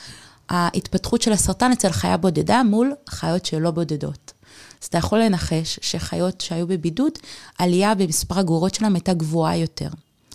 ההתפתחות 0.48 1.22
של 1.22 1.32
הסרטן 1.32 1.72
אצל 1.72 1.92
חיה 1.92 2.16
בודדה 2.16 2.62
מול 2.62 2.92
חיות 3.08 3.46
שלא 3.46 3.70
בודדות. 3.70 4.32
אז 4.82 4.86
אתה 4.86 4.98
יכול 4.98 5.18
לנחש 5.18 5.78
שחיות 5.82 6.40
שהיו 6.40 6.66
בבידוד, 6.66 7.12
עלייה 7.58 7.94
במספר 7.94 8.38
הגרורות 8.38 8.74
שלהם 8.74 8.94
הייתה 8.94 9.14
גבוהה 9.14 9.56
יותר. 9.56 9.88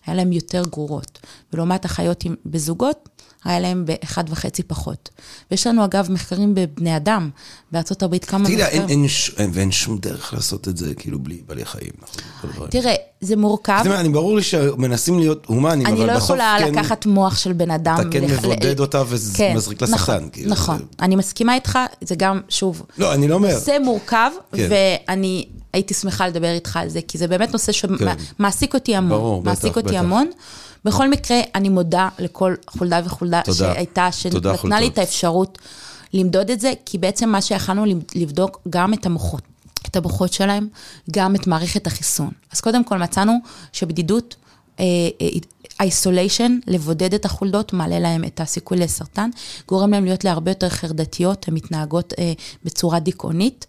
היה 0.05 0.15
להם 0.15 0.31
יותר 0.31 0.63
גרורות. 0.71 1.19
ולעומת 1.53 1.85
החיות 1.85 2.25
עם, 2.25 2.35
בזוגות, 2.45 3.09
היה 3.45 3.59
להם 3.59 3.85
באחד 3.85 4.23
וחצי 4.29 4.63
פחות. 4.63 5.09
ויש 5.51 5.67
לנו 5.67 5.85
אגב 5.85 6.11
מחקרים 6.11 6.55
בבני 6.55 6.97
אדם, 6.97 7.29
בארצות 7.71 8.03
הברית 8.03 8.25
כמה 8.25 8.39
מחקרים. 8.39 8.59
אין, 8.65 8.89
אין, 8.89 9.07
ש- 9.07 9.31
אין, 9.37 9.49
ואין 9.53 9.71
שום 9.71 9.97
דרך 9.97 10.33
לעשות 10.33 10.67
את 10.67 10.77
זה 10.77 10.93
כאילו 10.95 11.19
בלי 11.19 11.41
בעלי 11.47 11.65
חיים, 11.65 11.91
נכון? 12.43 12.67
תראה, 12.69 12.93
זה 13.21 13.35
מורכב. 13.35 13.77
זאת 13.77 13.85
אומרת, 13.85 13.99
אני 13.99 14.09
ברור 14.09 14.35
לי 14.35 14.43
שמנסים 14.43 15.19
להיות 15.19 15.45
הומנים, 15.45 15.87
אני 15.87 15.95
אבל 15.95 16.05
לא 16.07 16.13
בסוף 16.13 16.23
יכולה 16.25 16.55
כן, 16.59 16.71
לקחת 16.75 17.05
מוח 17.05 17.37
של 17.37 17.53
בן 17.53 17.71
אדם. 17.71 17.95
אתה 17.99 18.09
כן 18.11 18.23
מבודד 18.25 18.79
אותה 18.79 19.03
וזה 19.07 19.37
כן, 19.37 19.55
לה 19.81 19.87
נכון, 19.87 19.97
סרטן, 19.97 20.29
כאילו, 20.31 20.51
נכון, 20.51 20.77
זה- 20.77 20.83
אני 21.01 21.15
מסכימה 21.15 21.55
איתך, 21.55 21.79
זה 22.01 22.15
גם, 22.15 22.39
שוב, 22.49 22.81
לא, 22.97 23.13
אני 23.13 23.27
לא 23.27 23.35
אומר. 23.35 23.53
נושא 23.53 23.77
מורכב, 23.83 24.31
כן. 24.55 24.67
ואני 25.07 25.45
הייתי 25.73 25.93
שמחה 25.93 26.27
לדבר 26.27 26.51
איתך 26.53 26.77
על 26.77 26.89
זה, 26.89 26.99
כי 27.07 27.17
זה 27.17 27.27
באמת 27.27 27.51
נושא 27.53 27.71
שמעסיק 27.71 28.73
אותי 28.73 28.95
המון. 28.95 29.09
ברור, 29.09 29.41
בטח, 29.41 29.49
מעסיק 29.49 29.75
אותי 29.77 29.89
בטח. 29.89 29.99
המון. 29.99 30.27
בכל 30.85 31.09
מקרה, 31.09 31.37
אני 31.55 31.69
מודה 31.69 32.09
לכל 32.19 32.55
חולדה 32.67 33.01
וחולדה 33.05 33.41
תודה. 33.45 33.57
שהייתה, 33.57 34.11
שנתנה 34.11 34.79
לי. 34.79 34.87
את 34.87 34.97
האפשרות 34.97 35.57
למדוד 36.13 36.49
את 36.49 36.59
זה, 36.59 36.73
כי 36.85 36.97
בעצם 36.97 37.29
מה 37.29 37.41
שיכלנו 37.41 37.85
לבדוק 38.15 38.61
גם 38.69 38.93
את 38.93 39.05
המוחות, 39.05 39.41
את 39.87 39.95
המוחות 39.95 40.33
שלהם, 40.33 40.67
גם 41.11 41.35
את 41.35 41.47
מערכת 41.47 41.87
החיסון. 41.87 42.31
אז 42.51 42.61
קודם 42.61 42.83
כל 42.83 42.97
מצאנו 42.97 43.37
שבדידות, 43.71 44.35
איסוליישן, 45.81 46.59
לבודד 46.67 47.13
את 47.13 47.25
החולדות, 47.25 47.73
מעלה 47.73 47.99
להם 47.99 48.23
את 48.23 48.41
הסיכוי 48.41 48.77
לסרטן, 48.77 49.29
גורם 49.67 49.91
להם 49.91 50.05
להיות 50.05 50.23
להרבה 50.23 50.51
יותר 50.51 50.69
חרדתיות, 50.69 51.47
הן 51.47 51.53
מתנהגות 51.53 52.13
אה, 52.19 52.33
בצורה 52.63 52.99
דיכאונית. 52.99 53.65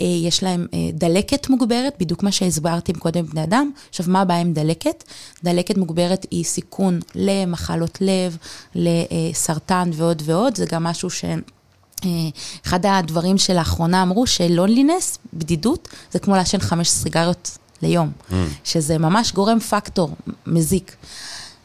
אה, 0.00 0.06
יש 0.06 0.42
להם 0.42 0.66
אה, 0.74 0.78
דלקת 0.92 1.48
מוגברת, 1.48 1.94
בדיוק 2.00 2.22
מה 2.22 2.32
שהסברתי 2.32 2.92
קודם 2.92 3.26
בני 3.26 3.42
אדם. 3.42 3.70
עכשיו, 3.88 4.06
מה 4.08 4.20
הבעיה 4.20 4.40
עם 4.40 4.52
דלקת? 4.52 5.04
דלקת 5.44 5.76
מוגברת 5.76 6.26
היא 6.30 6.44
סיכון 6.44 7.00
למחלות 7.14 7.98
לב, 8.00 8.36
לסרטן 8.74 9.90
ועוד 9.92 10.22
ועוד, 10.26 10.56
זה 10.56 10.66
גם 10.66 10.84
משהו 10.84 11.10
ש... 11.10 11.24
אה, 12.04 12.10
אחד 12.66 12.86
הדברים 12.86 13.38
שלאחרונה 13.38 14.02
אמרו 14.02 14.26
שלונלינס, 14.26 15.18
בדידות, 15.34 15.88
זה 16.12 16.18
כמו 16.18 16.36
לעשן 16.36 16.58
חמש 16.58 16.88
סיגריות 16.88 17.58
ליום, 17.82 18.10
mm. 18.30 18.34
שזה 18.64 18.98
ממש 18.98 19.32
גורם 19.32 19.60
פקטור 19.60 20.10
מזיק. 20.46 20.96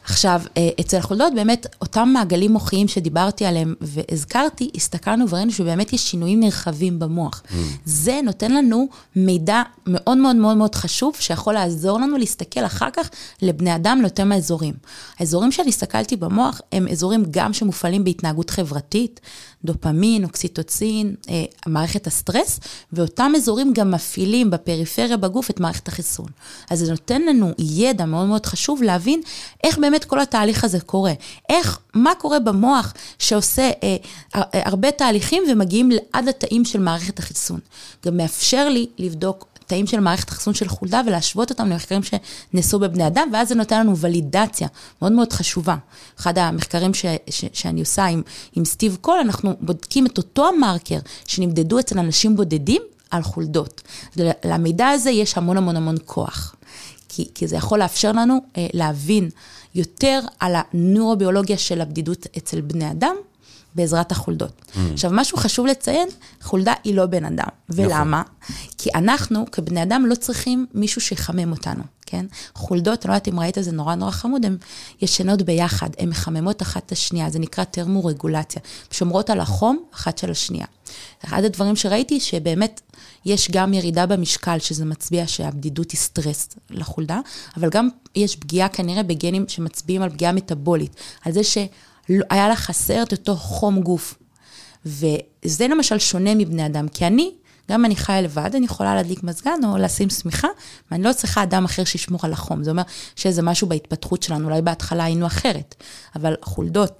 עכשיו, 0.04 0.42
אה, 0.56 0.68
אצל 0.80 1.00
חולדות 1.00 1.34
באמת, 1.34 1.66
אותם 1.80 2.08
מעגלים 2.12 2.52
מוחיים 2.52 2.88
שדיברתי 2.88 3.44
עליהם 3.44 3.74
והזכרתי, 3.80 4.70
הסתכלנו 4.74 5.28
וראינו 5.28 5.52
שבאמת 5.52 5.92
יש 5.92 6.10
שינויים 6.10 6.40
נרחבים 6.40 6.98
במוח. 6.98 7.42
Mm. 7.46 7.54
זה 7.84 8.20
נותן 8.24 8.52
לנו 8.52 8.88
מידע 9.16 9.62
מאוד 9.86 10.18
מאוד 10.18 10.36
מאוד 10.36 10.56
מאוד 10.56 10.74
חשוב, 10.74 11.16
שיכול 11.20 11.54
לעזור 11.54 12.00
לנו 12.00 12.16
להסתכל 12.16 12.66
אחר 12.66 12.90
כך 12.92 13.10
לבני 13.42 13.74
אדם 13.74 13.98
לאותם 14.02 14.32
האזורים. 14.32 14.74
האזורים 15.18 15.52
שאני 15.52 15.68
הסתכלתי 15.68 16.16
במוח 16.16 16.60
הם 16.72 16.88
אזורים 16.88 17.24
גם 17.30 17.52
שמופעלים 17.52 18.04
בהתנהגות 18.04 18.50
חברתית, 18.50 19.20
דופמין, 19.64 20.24
אוקסיטוצין, 20.24 21.14
אה, 21.28 21.44
מערכת 21.66 22.06
הסטרס, 22.06 22.60
ואותם 22.92 23.32
אזורים 23.36 23.72
גם 23.72 23.90
מפעילים 23.90 24.50
בפריפריה 24.50 25.16
בגוף 25.16 25.50
את 25.50 25.60
מערכת 25.60 25.88
החיסון. 25.88 26.26
אז 26.70 26.78
זה 26.78 26.90
נותן 26.90 27.22
לנו 27.22 27.52
ידע 27.58 28.04
מאוד 28.04 28.26
מאוד 28.26 28.46
חשוב 28.46 28.82
להבין 28.82 29.20
איך 29.64 29.78
באמת 29.78 30.04
כל 30.04 30.20
התהליך 30.20 30.64
הזה 30.64 30.80
קורה. 30.80 31.12
איך, 31.48 31.78
מה 31.94 32.12
קורה 32.14 32.38
במוח 32.38 32.92
שעושה 33.18 33.70
אה, 33.82 33.96
אה, 34.34 34.42
הרבה 34.52 34.90
תהליכים 34.90 35.42
ומגיעים 35.50 35.90
עד 36.12 36.28
התאים 36.28 36.64
של 36.64 36.80
מערכת 36.80 37.18
החיסון. 37.18 37.60
גם 38.06 38.16
מאפשר 38.16 38.68
לי 38.68 38.86
לבדוק 38.98 39.51
תאים 39.72 39.86
של 39.86 40.00
מערכת 40.00 40.28
החיסון 40.28 40.54
של 40.54 40.68
חולדה 40.68 41.00
ולהשוות 41.06 41.50
אותם 41.50 41.68
למחקרים 41.68 42.00
שנעשו 42.02 42.78
בבני 42.78 43.06
אדם, 43.06 43.28
ואז 43.32 43.48
זה 43.48 43.54
נותן 43.54 43.80
לנו 43.80 43.96
ולידציה 43.96 44.68
מאוד 45.02 45.12
מאוד 45.12 45.32
חשובה. 45.32 45.76
אחד 46.20 46.38
המחקרים 46.38 46.94
ש, 46.94 47.06
ש, 47.30 47.44
שאני 47.52 47.80
עושה 47.80 48.04
עם, 48.04 48.22
עם 48.56 48.64
סטיב 48.64 48.98
קול, 49.00 49.18
אנחנו 49.18 49.54
בודקים 49.60 50.06
את 50.06 50.18
אותו 50.18 50.48
המרקר 50.48 50.98
שנמדדו 51.26 51.78
אצל 51.78 51.98
אנשים 51.98 52.36
בודדים 52.36 52.82
על 53.10 53.22
חולדות. 53.22 53.82
למידע 54.44 54.88
הזה 54.88 55.10
יש 55.10 55.38
המון 55.38 55.56
המון 55.56 55.76
המון 55.76 55.96
כוח, 56.04 56.54
כי, 57.08 57.28
כי 57.34 57.46
זה 57.46 57.56
יכול 57.56 57.78
לאפשר 57.78 58.12
לנו 58.12 58.38
אה, 58.56 58.66
להבין 58.72 59.30
יותר 59.74 60.20
על 60.40 60.54
הנוירוביולוגיה 60.56 61.58
של 61.58 61.80
הבדידות 61.80 62.26
אצל 62.38 62.60
בני 62.60 62.90
אדם, 62.90 63.14
בעזרת 63.74 64.12
החולדות. 64.12 64.62
Mm. 64.62 64.78
עכשיו, 64.92 65.10
משהו 65.14 65.36
חשוב 65.36 65.66
לציין, 65.66 66.08
חולדה 66.42 66.72
היא 66.84 66.94
לא 66.94 67.06
בן 67.06 67.24
אדם. 67.24 67.48
ולמה? 67.68 68.22
נכון. 68.42 68.56
כי 68.78 68.90
אנחנו, 68.94 69.44
כבני 69.52 69.82
אדם, 69.82 70.06
לא 70.06 70.14
צריכים 70.14 70.66
מישהו 70.74 71.00
שיחמם 71.00 71.52
אותנו, 71.52 71.82
כן? 72.06 72.26
חולדות, 72.54 73.04
אני 73.04 73.10
לא 73.10 73.14
יודעת 73.14 73.28
אם 73.28 73.40
ראית, 73.40 73.56
זה 73.60 73.72
נורא 73.72 73.94
נורא 73.94 74.10
חמוד, 74.10 74.44
הן 74.44 74.56
ישנות 75.02 75.42
ביחד, 75.42 75.90
הן 75.98 76.08
מחממות 76.08 76.62
אחת 76.62 76.86
את 76.86 76.92
השנייה, 76.92 77.30
זה 77.30 77.38
נקרא 77.38 77.64
טרמורגולציה. 77.64 78.62
שומרות 78.90 79.30
על 79.30 79.40
החום 79.40 79.84
אחת 79.94 80.18
של 80.18 80.30
השנייה. 80.30 80.66
אחד 81.24 81.44
הדברים 81.44 81.76
שראיתי, 81.76 82.20
שבאמת 82.20 82.80
יש 83.24 83.50
גם 83.50 83.74
ירידה 83.74 84.06
במשקל, 84.06 84.58
שזה 84.58 84.84
מצביע 84.84 85.26
שהבדידות 85.26 85.90
היא 85.90 85.98
סטרס 85.98 86.48
לחולדה, 86.70 87.20
אבל 87.56 87.68
גם 87.70 87.88
יש 88.16 88.36
פגיעה 88.36 88.68
כנראה 88.68 89.02
בגנים 89.02 89.44
שמצביעים 89.48 90.02
על 90.02 90.10
פגיעה 90.10 90.32
מטאבולית, 90.32 90.96
על 91.24 91.32
זה 91.32 91.44
ש... 91.44 91.58
היה 92.08 92.48
לה 92.48 92.56
חסר 92.56 93.02
את 93.02 93.12
אותו 93.12 93.36
חום 93.36 93.80
גוף. 93.80 94.14
וזה 94.86 95.68
למשל 95.68 95.98
שונה 95.98 96.34
מבני 96.34 96.66
אדם, 96.66 96.88
כי 96.88 97.06
אני, 97.06 97.30
גם 97.70 97.80
אם 97.80 97.84
אני 97.84 97.96
חיה 97.96 98.20
לבד, 98.20 98.50
אני 98.54 98.64
יכולה 98.64 98.94
להדליק 98.94 99.22
מזגן 99.22 99.58
או 99.64 99.76
לשים 99.76 100.10
שמיכה, 100.10 100.48
ואני 100.90 101.02
לא 101.02 101.12
צריכה 101.12 101.42
אדם 101.42 101.64
אחר 101.64 101.84
שישמור 101.84 102.20
על 102.22 102.32
החום. 102.32 102.64
זה 102.64 102.70
אומר 102.70 102.82
שזה 103.16 103.42
משהו 103.42 103.66
בהתפתחות 103.66 104.22
שלנו, 104.22 104.48
אולי 104.48 104.62
בהתחלה 104.62 105.04
היינו 105.04 105.26
אחרת, 105.26 105.74
אבל 106.16 106.34
חולדות. 106.42 106.92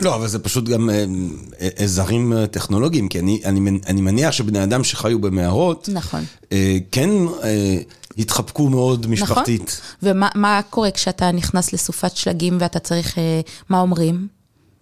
לא, 0.00 0.14
אבל 0.14 0.28
זה 0.28 0.38
פשוט 0.38 0.64
גם 0.64 0.90
עזרים 1.58 2.32
אה, 2.32 2.46
טכנולוגיים, 2.46 3.08
כי 3.08 3.18
אני, 3.18 3.40
אני, 3.44 3.80
אני 3.86 4.00
מניח 4.00 4.32
שבני 4.32 4.62
אדם 4.62 4.84
שחיו 4.84 5.18
במערות, 5.18 5.88
נכון. 5.92 6.24
אה, 6.52 6.78
כן 6.92 7.10
אה, 7.42 7.76
התחבקו 8.18 8.68
מאוד 8.68 9.06
משפחתית. 9.06 9.80
נכון, 10.02 10.30
ומה 10.34 10.60
קורה 10.70 10.90
כשאתה 10.90 11.32
נכנס 11.32 11.72
לסופת 11.72 12.16
שלגים 12.16 12.58
ואתה 12.60 12.78
צריך, 12.78 13.18
מה 13.68 13.80
אומרים? 13.80 14.35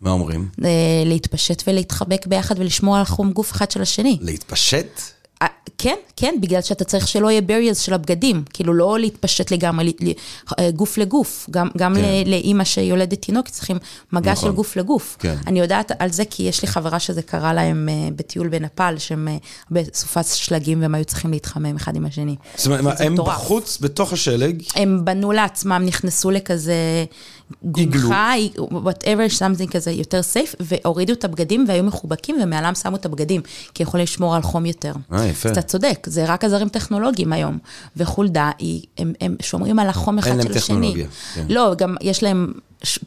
מה 0.05 0.11
אומרים? 0.11 0.49
להתפשט 1.05 1.63
ולהתחבק 1.67 2.27
ביחד 2.27 2.59
ולשמור 2.59 2.97
על 2.97 3.05
חום 3.05 3.33
גוף 3.33 3.53
אחד 3.53 3.71
של 3.71 3.83
השני. 3.83 4.19
להתפשט? 4.21 5.01
כן, 5.79 5.95
כן, 6.17 6.35
בגלל 6.43 6.63
שאתה 6.63 6.85
צריך 6.85 7.09
שלא 7.09 7.31
יהיה 7.31 7.41
barriers 7.49 7.75
של 7.75 7.95
הבגדים, 7.95 8.43
כאילו 8.53 8.75
לא 8.75 8.99
להתפשט 8.99 9.51
לגמרי, 9.51 9.93
גוף 10.75 10.99
לגוף, 10.99 11.47
גם, 11.51 11.69
גם 11.77 11.95
כן. 11.95 12.23
לאימא 12.27 12.65
שיולדת 12.65 13.23
תינוק 13.23 13.49
צריכים 13.49 13.79
מגע 14.13 14.33
נכון. 14.33 14.51
של 14.51 14.55
גוף 14.57 14.77
לגוף. 14.77 15.17
כן. 15.19 15.35
אני 15.47 15.61
יודעת 15.61 15.93
על 15.99 16.11
זה 16.11 16.25
כי 16.25 16.43
יש 16.43 16.63
לי 16.63 16.69
חברה 16.69 16.99
שזה 16.99 17.23
קרה 17.23 17.53
להם 17.53 17.89
בטיול 18.17 18.49
בנפאל, 18.49 18.99
שהם 18.99 19.29
בסופת 19.71 20.25
שלגים 20.27 20.83
והם 20.83 20.95
היו 20.95 21.05
צריכים 21.05 21.31
להתחמם 21.31 21.77
אחד 21.77 21.97
עם 21.97 22.07
השני. 22.07 22.37
זאת 22.57 22.67
אומרת, 22.67 23.01
הם 23.01 23.13
מטורף. 23.13 23.35
בחוץ, 23.35 23.79
בתוך 23.81 24.13
השלג? 24.13 24.63
הם 24.75 25.05
בנו 25.05 25.33
לעצמם, 25.33 25.83
נכנסו 25.87 26.31
לכזה 26.31 27.05
גונחה, 27.65 28.33
whatever, 28.59 29.39
something 29.39 29.71
כזה 29.71 29.91
יותר 29.91 30.21
safe, 30.35 30.57
והורידו 30.61 31.13
את 31.13 31.25
הבגדים 31.25 31.65
והיו 31.69 31.85
מחובקים, 31.85 32.37
ומעלם 32.43 32.75
שמו 32.75 32.97
את 32.97 33.07
הבגדים, 33.07 33.41
כי 33.75 33.83
יכול 33.83 34.01
לשמור 34.01 34.37
על 34.37 34.43
חום 34.43 34.67
יותר. 34.67 34.93
אה, 35.13 35.27
יפה. 35.27 35.49
אז 35.49 35.59
אתה 35.59 35.63
צודק, 35.63 36.07
זה 36.07 36.25
רק 36.25 36.45
עזרים 36.45 36.69
טכנולוגיים 36.69 37.33
היום. 37.33 37.59
וחולדה, 37.97 38.51
היא, 38.59 38.83
הם, 38.99 39.13
הם 39.21 39.37
שומרים 39.43 39.79
על 39.79 39.89
החום 39.89 40.19
אחד 40.19 40.31
אין 40.31 40.43
של 40.43 40.49
להם 40.49 40.59
השני. 40.59 40.77
טכנולוגיה, 40.77 41.07
כן. 41.35 41.47
לא, 41.49 41.75
גם 41.79 41.97
יש 42.01 42.23
להם 42.23 42.53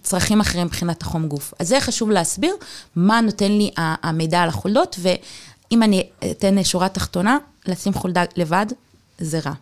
צרכים 0.02 0.40
אחרים 0.40 0.66
מבחינת 0.66 1.02
החום 1.02 1.28
גוף. 1.28 1.54
אז 1.60 1.68
זה 1.68 1.82
חשוב 1.82 2.12
להסביר, 2.12 2.56
מה 2.96 3.22
נותן 3.22 3.52
לי 3.52 3.72
המידע 3.78 4.42
על 4.42 4.50
החולדות, 4.50 5.00
ואם 5.00 5.84
אני 5.84 6.04
אתן 6.32 6.64
שורה 6.64 6.90
תחתונה, 6.90 7.38
לשים 7.68 7.94
חולדה 7.94 8.24
לבד, 8.36 8.66
זה 9.18 9.40
רע. 9.46 9.54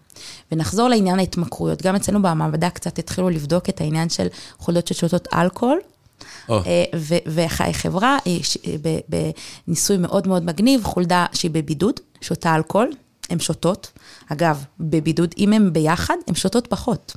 ונחזור 0.52 0.88
לעניין 0.88 1.20
ההתמכרויות. 1.20 1.82
גם 1.82 1.96
אצלנו 1.96 2.22
במעבדה 2.22 2.70
קצת 2.70 3.00
התחילו 3.00 3.30
לבדוק 3.30 3.70
את 3.70 3.82
העניין 3.82 4.10
של 4.10 4.28
חולדות 4.58 4.88
ששותות 4.88 5.28
אלכוהול. 5.34 5.80
או. 6.50 6.60
אה, 6.66 6.84
וחברה, 7.28 8.18
אה, 8.28 8.38
ב- 8.82 9.26
בניסוי 9.68 9.98
מאוד 9.98 10.28
מאוד 10.28 10.46
מגניב, 10.46 10.84
חולדה 10.84 11.26
שהיא 11.34 11.52
בבידוד, 11.52 12.00
שותה 12.22 12.56
אלכוהול, 12.56 12.92
הן 13.30 13.40
שותות. 13.40 13.92
אגב, 14.32 14.64
בבידוד, 14.80 15.34
אם 15.38 15.54
הן 15.54 15.74
ביחד, 15.74 16.16
הן 16.28 16.36
שותות 16.36 16.68
פחות. 16.68 17.16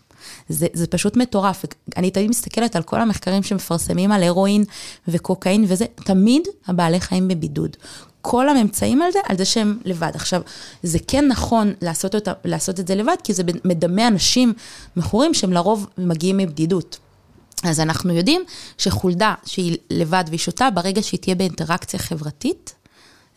זה, 0.49 0.67
זה 0.73 0.87
פשוט 0.87 1.17
מטורף. 1.17 1.65
אני 1.97 2.11
תמיד 2.11 2.31
מסתכלת 2.31 2.77
על 2.77 2.83
כל 2.83 3.01
המחקרים 3.01 3.43
שמפרסמים 3.43 4.13
על 4.13 4.23
הרואין 4.23 4.65
וקוקאין 5.09 5.65
וזה, 5.69 5.85
תמיד 5.95 6.43
הבעלי 6.67 7.01
חיים 7.01 7.29
בבידוד. 7.29 7.77
כל 8.23 8.49
הממצאים 8.49 9.03
על 9.03 9.13
זה, 9.13 9.19
על 9.25 9.39
זה 9.39 9.45
שהם 9.45 9.79
לבד. 9.85 10.11
עכשיו, 10.15 10.43
זה 10.83 10.99
כן 11.09 11.29
נכון 11.29 11.73
לעשות, 11.83 12.15
אותה, 12.15 12.33
לעשות 12.45 12.81
את 12.81 12.87
זה 12.87 12.95
לבד, 12.95 13.17
כי 13.25 13.35
זה 13.35 13.43
מדמה 13.65 14.09
אנשים 14.09 14.53
מכורים 14.97 15.35
שהם 15.35 15.53
לרוב 15.53 15.87
מגיעים 15.99 16.37
מבדידות. 16.37 16.99
אז 17.65 17.81
אנחנו 17.81 18.13
יודעים 18.13 18.43
שחולדה 18.79 19.35
שהיא 19.47 19.77
לבד 19.91 20.25
והיא 20.29 20.39
שותה, 20.39 20.71
ברגע 20.71 21.03
שהיא 21.03 21.21
תהיה 21.21 21.35
באינטראקציה 21.35 22.01
חברתית, 22.01 22.75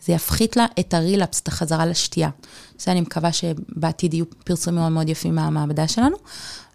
זה 0.05 0.13
יפחית 0.13 0.57
לה 0.57 0.65
את 0.79 0.93
הרילפס, 0.93 1.39
את 1.39 1.47
החזרה 1.47 1.85
לשתייה. 1.85 2.29
זה 2.79 2.91
אני 2.91 3.01
מקווה 3.01 3.31
שבעתיד 3.33 4.13
יהיו 4.13 4.25
פרסומים 4.43 4.79
מאוד 4.79 4.91
מאוד 4.91 5.09
יפים 5.09 5.35
מהמעבדה 5.35 5.87
שלנו. 5.87 6.17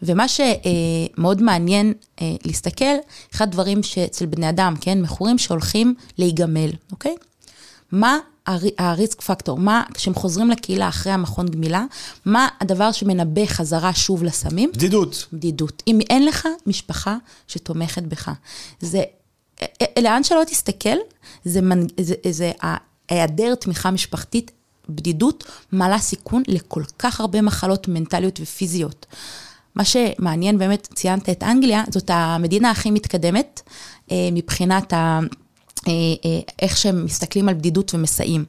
ומה 0.03 0.25
שמאוד 0.29 1.43
מעניין 1.43 1.93
אה, 2.21 2.35
להסתכל, 2.45 2.85
אחד 3.35 3.49
הדברים 3.49 3.83
שאצל 3.83 4.27
בני 4.27 4.49
אדם, 4.49 4.75
כן, 4.81 5.03
מכורים 5.03 5.39
שהולכים 5.39 5.95
להיגמל, 6.19 6.71
אוקיי? 6.93 7.15
מה 7.93 8.19
הריסק 8.79 9.21
פקטור, 9.21 9.59
מה, 9.59 9.83
כשהם 9.95 10.15
חוזרים 10.15 10.51
לקהילה 10.51 10.89
אחרי 10.89 11.13
המכון 11.13 11.49
גמילה, 11.49 11.85
מה 12.25 12.49
הדבר 12.61 12.93
שמנבא 12.93 13.47
חזרה 13.47 13.95
שוב 13.95 14.25
לסמים? 14.25 14.71
בדידות. 14.75 15.27
בדידות. 15.33 15.83
אם 15.87 15.99
אין 16.11 16.25
לך 16.27 16.49
משפחה 16.67 17.17
שתומכת 17.49 18.03
בך. 18.03 18.31
זה, 18.81 19.03
לאן 20.03 20.25
שלא 20.25 20.43
תסתכל, 20.47 20.97
זה, 21.45 21.61
מנ- 21.61 21.87
זה, 22.01 22.15
זה 22.31 22.53
היעדר 23.09 23.55
תמיכה 23.55 23.91
משפחתית, 23.91 24.51
בדידות, 24.89 25.45
מעלה 25.73 25.99
סיכון 25.99 26.43
לכל 26.49 26.83
כך 26.99 27.21
הרבה 27.21 27.43
מחלות 27.43 27.89
מנטליות 27.89 28.41
ופיזיות. 28.43 29.07
מה 29.75 29.85
שמעניין, 29.85 30.59
באמת 30.59 30.89
ציינת 30.95 31.29
את 31.29 31.43
אנגליה, 31.43 31.85
זאת 31.91 32.11
המדינה 32.13 32.71
הכי 32.71 32.91
מתקדמת 32.91 33.61
אה, 34.11 34.29
מבחינת 34.33 34.93
ה... 34.93 35.21
אה, 35.89 35.93
אה, 36.25 36.41
איך 36.63 36.77
שהם 36.77 37.05
מסתכלים 37.05 37.49
על 37.49 37.55
בדידות 37.55 37.95
ומסייעים. 37.95 38.45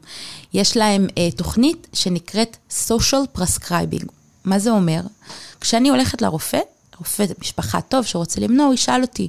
יש 0.54 0.78
להם 0.78 1.08
תוכנית 1.36 1.88
שנקראת 1.94 2.58
social 2.88 3.38
prescribing. 3.38 4.06
מה 4.46 4.60
זה 4.60 4.72
אומר? 4.72 5.02
כשאני 5.62 5.90
הולכת 5.90 6.22
לרופא, 6.22 6.60
רופא 6.98 7.26
משפחה 7.40 7.82
טוב 7.82 8.06
שרוצה 8.06 8.42
למנוע, 8.42 8.66
הוא 8.66 8.74
ישאל 8.74 9.02
אותי, 9.02 9.28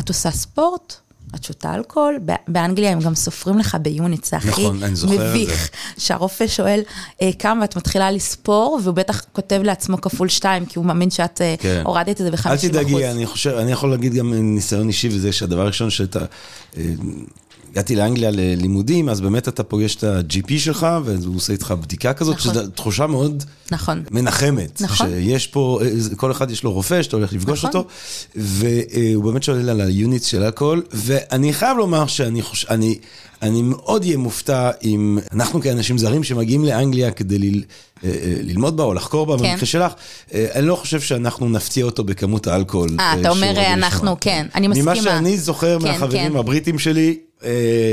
את 0.00 0.08
עושה 0.08 0.30
ספורט? 0.30 0.96
את 1.34 1.44
שותה 1.44 1.74
אלכוהול? 1.74 2.18
באנגליה 2.48 2.90
הם 2.90 3.00
גם 3.00 3.14
סופרים 3.14 3.58
לך 3.58 3.76
ביוניט, 3.82 4.24
זה 4.24 4.36
הכי 4.36 4.48
נכון, 4.48 4.84
את 4.84 4.96
זה. 4.96 5.06
מביך. 5.06 5.70
שהרופא 5.98 6.46
שואל 6.46 6.80
אה, 7.22 7.30
כמה 7.38 7.60
ואת 7.62 7.76
מתחילה 7.76 8.10
לספור, 8.10 8.80
והוא 8.82 8.94
בטח 8.94 9.24
כותב 9.32 9.60
לעצמו 9.64 10.00
כפול 10.00 10.28
שתיים, 10.28 10.66
כי 10.66 10.78
הוא 10.78 10.86
מאמין 10.86 11.10
שאת 11.10 11.40
אה, 11.40 11.54
כן. 11.58 11.82
הורדת 11.84 12.20
את 12.20 12.24
זה 12.24 12.30
ב-50%. 12.30 12.50
אל 12.50 12.56
תדאגי, 12.56 13.06
אני 13.10 13.26
חושב, 13.26 13.50
אני 13.50 13.72
יכול 13.72 13.90
להגיד 13.90 14.14
גם 14.14 14.34
ניסיון 14.34 14.88
אישי 14.88 15.08
וזה 15.08 15.32
שהדבר 15.32 15.60
הראשון 15.60 15.90
שאתה... 15.90 16.24
אה, 16.76 16.82
הגעתי 17.78 17.96
לאנגליה 17.96 18.30
ללימודים, 18.30 19.08
אז 19.08 19.20
באמת 19.20 19.48
אתה 19.48 19.62
פוגש 19.62 19.96
את 19.96 20.04
ה-GP 20.04 20.58
שלך, 20.58 20.86
והוא 21.04 21.36
עושה 21.36 21.52
איתך 21.52 21.74
בדיקה 21.82 22.12
כזאת, 22.12 22.36
נכון. 22.36 22.52
שזו 22.54 22.66
תחושה 22.66 23.06
מאוד 23.06 23.44
נכון. 23.70 24.02
מנחמת. 24.10 24.80
נכון. 24.80 25.06
שיש 25.10 25.46
פה, 25.46 25.80
אה, 25.82 26.16
כל 26.16 26.30
אחד 26.30 26.50
יש 26.50 26.64
לו 26.64 26.72
רופא 26.72 27.02
שאתה 27.02 27.16
הולך 27.16 27.32
לפגוש 27.32 27.64
נכון. 27.64 27.80
אותו, 27.80 27.88
והוא 28.36 29.24
באמת 29.24 29.42
שואל 29.42 29.68
על 29.68 29.80
ה 29.80 29.88
units 29.88 30.26
של 30.26 30.42
אלכוהול, 30.42 30.82
ואני 30.92 31.52
חייב 31.52 31.76
לומר 31.76 32.06
שאני 32.06 32.42
חושב, 32.42 32.68
אני, 32.70 32.98
אני 33.42 33.62
מאוד 33.62 34.02
אהיה 34.02 34.16
מופתע 34.16 34.70
אם 34.84 35.18
אנחנו 35.32 35.60
כאנשים 35.60 35.98
זרים 35.98 36.24
שמגיעים 36.24 36.64
לאנגליה 36.64 37.10
כדי 37.10 37.38
ל, 37.38 37.62
אה, 38.04 38.10
אה, 38.10 38.34
ללמוד 38.42 38.76
בה 38.76 38.84
או 38.84 38.94
לחקור 38.94 39.26
בה, 39.26 39.38
כן. 39.38 39.52
במקרה 39.52 39.66
שלך, 39.66 39.92
אני 40.34 40.66
לא 40.66 40.76
חושב 40.76 41.00
שאנחנו 41.00 41.48
נפתיע 41.48 41.84
אותו 41.84 42.04
בכמות 42.04 42.46
האלכוהול. 42.46 42.96
אה, 43.00 43.20
אתה 43.20 43.30
אומר, 43.30 43.72
אנחנו, 43.72 43.98
לשמוע. 43.98 44.16
כן, 44.20 44.46
אני 44.54 44.68
מסכימה. 44.68 44.92
ממה 44.92 45.02
שאני 45.02 45.38
זוכר 45.38 45.78
כן, 45.80 45.88
מהחברים 45.88 46.32
כן. 46.32 46.38
הבריטים 46.38 46.78
שלי, 46.78 47.18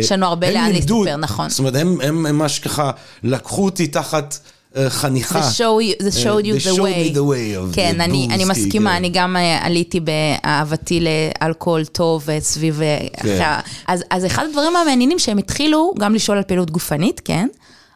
יש 0.01 0.11
לנו 0.11 0.25
הרבה 0.25 0.51
לאן 0.51 0.71
להסתפר, 0.71 1.15
נכון. 1.17 1.49
זאת 1.49 1.59
אומרת, 1.59 1.75
הם 1.75 2.23
ממש 2.23 2.59
ככה 2.59 2.91
לקחו 3.23 3.65
אותי 3.65 3.87
תחת 3.87 4.37
אה, 4.77 4.89
חניכה. 4.89 5.41
זה 5.41 5.63
show 5.63 5.81
you, 5.99 6.03
זה 6.03 6.23
showed 6.23 6.43
you 6.45 6.61
the 6.61 6.75
showed 6.75 6.79
way. 6.79 7.11
me 7.11 7.15
the 7.15 7.19
way 7.19 7.71
of 7.71 7.75
כן, 7.75 7.95
the 7.99 8.03
אני, 8.03 8.27
אני 8.31 8.37
כי, 8.43 8.49
מסכימה, 8.49 8.89
כן. 8.89 8.95
אני 8.95 9.09
גם 9.09 9.37
אה, 9.37 9.65
עליתי 9.65 9.99
באהבתי 9.99 10.99
לאלכוהול 11.41 11.85
טוב 11.85 12.29
אה, 12.29 12.39
סביב... 12.41 12.81
אה, 12.81 13.45
ה- 13.47 13.59
אז, 13.87 14.03
אז 14.09 14.25
אחד 14.25 14.45
הדברים 14.49 14.75
המעניינים 14.75 15.19
שהם 15.19 15.37
התחילו 15.37 15.93
גם 15.99 16.15
לשאול 16.15 16.37
על 16.37 16.43
פעילות 16.43 16.71
גופנית, 16.71 17.21
כן? 17.25 17.47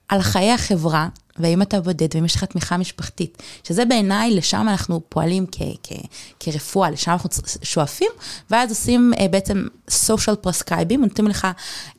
על 0.09 0.21
חיי 0.21 0.51
החברה, 0.51 1.07
והאם 1.39 1.61
אתה 1.61 1.81
בודד, 1.81 2.07
ואם 2.15 2.25
יש 2.25 2.35
לך 2.35 2.43
תמיכה 2.43 2.77
משפחתית. 2.77 3.43
שזה 3.63 3.85
בעיניי, 3.85 4.35
לשם 4.35 4.67
אנחנו 4.69 5.01
פועלים 5.09 5.45
כ, 5.51 5.61
כ, 5.83 5.91
כרפואה, 6.39 6.89
לשם 6.89 7.11
אנחנו 7.11 7.29
שואפים, 7.61 8.11
ואז 8.49 8.69
עושים 8.69 9.11
אה, 9.19 9.27
בעצם 9.27 9.67
social 9.89 10.47
prescribing, 10.47 10.97
נותנים 10.97 11.27
לך 11.27 11.47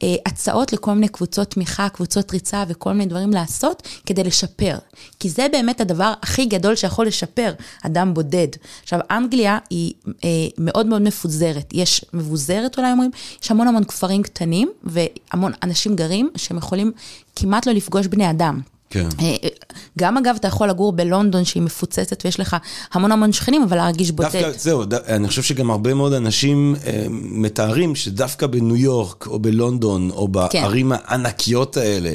אה, 0.03 0.15
הצעות 0.27 0.73
לכל 0.73 0.93
מיני 0.93 1.09
קבוצות 1.09 1.51
תמיכה, 1.51 1.89
קבוצות 1.89 2.33
ריצה 2.33 2.65
וכל 2.69 2.93
מיני 2.93 3.07
דברים 3.07 3.31
לעשות 3.31 3.89
כדי 4.07 4.25
לשפר. 4.25 4.79
כי 5.21 5.31
זה 5.31 5.47
באמת 5.53 5.81
הדבר 5.81 6.13
הכי 6.23 6.47
גדול 6.47 6.77
שיכול 6.77 7.07
לשפר 7.07 7.53
אדם 7.83 8.15
בודד. 8.15 8.49
עכשיו, 8.83 9.01
אנגליה 9.11 9.59
היא 9.71 9.93
אה, 10.25 10.29
מאוד 10.59 10.87
מאוד 10.87 11.03
מפוזרת. 11.03 11.71
יש 11.73 12.05
מבוזרת 12.13 12.79
אולי 12.79 12.93
אומרים, 12.93 13.11
יש 13.43 13.51
המון 13.51 13.69
המון 13.69 13.85
כפרים 13.85 14.23
קטנים, 14.23 14.71
והמון 14.83 15.53
אנשים 15.63 15.97
גרים 15.97 16.31
שהם 16.37 16.57
יכולים 16.57 16.93
כמעט 17.37 17.67
לא 17.67 17.73
לפגוש 17.73 18.07
בני 18.07 18.31
אדם. 18.31 18.61
כן. 18.91 19.09
אה, 19.21 19.37
גם 19.99 20.17
אגב, 20.17 20.37
אתה 20.41 20.49
יכול 20.49 20.69
לגור 20.69 20.93
בלונדון 20.93 21.45
שהיא 21.45 21.63
מפוצצת 21.63 22.25
ויש 22.25 22.41
לך 22.41 22.57
המון 22.93 23.13
המון 23.13 23.33
שכנים, 23.33 23.63
אבל 23.63 23.77
להרגיש 23.77 24.11
בודד. 24.11 24.31
דווקא, 24.33 24.59
זהו, 24.59 24.85
ד... 24.85 24.95
אני 24.95 25.29
חושב 25.29 25.43
שגם 25.43 25.71
הרבה 25.71 25.95
מאוד 25.95 26.13
אנשים 26.13 26.77
אה, 26.87 27.07
מתארים 27.11 27.95
שדווקא 27.95 28.47
בניו 28.47 28.77
יורק, 28.77 29.27
או 29.27 29.39
בלונדון, 29.39 30.11
או 30.11 30.29
כן. 30.51 30.63
בערים 30.63 30.93
הענקיות 30.95 31.77
האלה, 31.77 32.09
אה, 32.09 32.15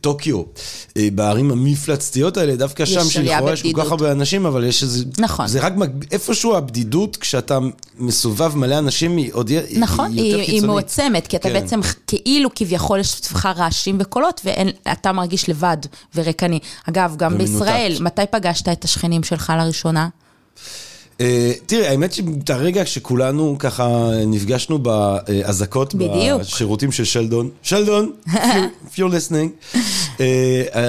טוקיו, 0.00 0.42
אה, 0.96 1.08
בערים 1.14 1.50
המפלצתיות 1.50 2.36
האלה, 2.36 2.56
דווקא 2.56 2.84
שם 2.84 3.04
שלכאורה 3.10 3.52
יש 3.52 3.62
כל 3.62 3.82
כך. 3.84 3.90
הרבה 3.90 4.12
אנשים, 4.12 4.46
אבל 4.46 4.64
יש 4.64 4.82
איזה... 4.82 5.04
נכון. 5.18 5.46
זה 5.46 5.60
רק 5.60 5.72
מג... 5.76 5.90
איפשהו 6.12 6.56
הבדידות, 6.56 7.16
כשאתה 7.16 7.58
מסובב 7.98 8.56
מלא 8.56 8.78
אנשים, 8.78 9.16
היא 9.16 9.30
עוד 9.32 9.50
נכון, 9.78 10.12
היא 10.12 10.20
היא, 10.20 10.26
יותר 10.26 10.38
היא 10.38 10.46
קיצונית. 10.46 10.70
מועצמת, 10.70 11.26
כי 11.26 11.36
אתה 11.36 11.48
כן. 11.48 11.60
בעצם 11.60 11.80
כאילו 12.06 12.50
כביכול 12.54 13.00
יש 13.00 13.08
סביבך 13.08 13.46
רעשים 13.46 13.96
וקולות, 14.00 14.40
ואתה 14.44 15.12
מרגיש 15.12 15.48
לבד 15.48 15.76
וריקני. 16.14 16.58
אגב, 16.88 17.14
גם 17.16 17.32
ומנותק. 17.32 17.52
בישראל, 17.52 17.96
מתי 18.00 18.22
פגשת 18.30 18.68
את 18.68 18.84
השכנים 18.84 19.22
שלך 19.22 19.52
לראשונה? 19.58 20.08
אה, 21.20 21.52
תראי, 21.66 21.86
האמת 21.86 22.12
שאת 22.12 22.24
הרגע 22.50 22.86
שכולנו 22.86 23.56
ככה 23.58 23.88
נפגשנו 24.26 24.78
באזעקות. 24.78 25.94
בשירותים 26.38 26.92
של 26.92 27.04
שלדון, 27.04 27.50
שלדון, 27.62 28.12
if 28.26 28.30
you- 28.30 28.36
if 28.88 28.98
you're 28.98 29.12
listening, 29.12 29.76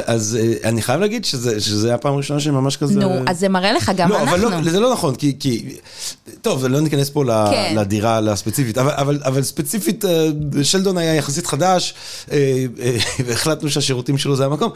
אז 0.05 0.37
אה, 0.41 0.69
אני 0.69 0.81
חייב 0.81 1.01
להגיד 1.01 1.25
שזה 1.25 1.61
שזה 1.61 1.87
היה 1.87 1.95
הפעם 1.95 2.13
הראשונה 2.13 2.39
שאני 2.39 2.55
ממש 2.55 2.77
כזה... 2.77 2.99
נו, 2.99 3.09
אז 3.27 3.39
זה 3.39 3.49
מראה 3.49 3.73
לך 3.73 3.91
גם 3.95 4.09
לא, 4.09 4.21
אבל 4.21 4.45
אנחנו. 4.45 4.65
לא, 4.65 4.71
זה 4.71 4.79
לא 4.79 4.91
נכון, 4.91 5.15
כי, 5.15 5.77
טוב, 6.41 6.65
לא 6.65 6.79
ניכנס 6.79 7.09
פה 7.09 7.23
כן. 7.51 7.75
לדירה 7.77 8.19
הספציפית, 8.31 8.77
אבל, 8.77 8.91
אבל, 8.91 9.19
אבל 9.25 9.43
ספציפית, 9.43 10.05
אה, 10.05 10.29
שלדון 10.63 10.97
היה 10.97 11.15
יחסית 11.15 11.47
חדש, 11.47 11.93
אה, 12.31 12.65
אה, 12.81 12.97
והחלטנו 13.25 13.69
שהשירותים 13.69 14.17
שלו 14.17 14.35
זה 14.35 14.45
המקום, 14.45 14.71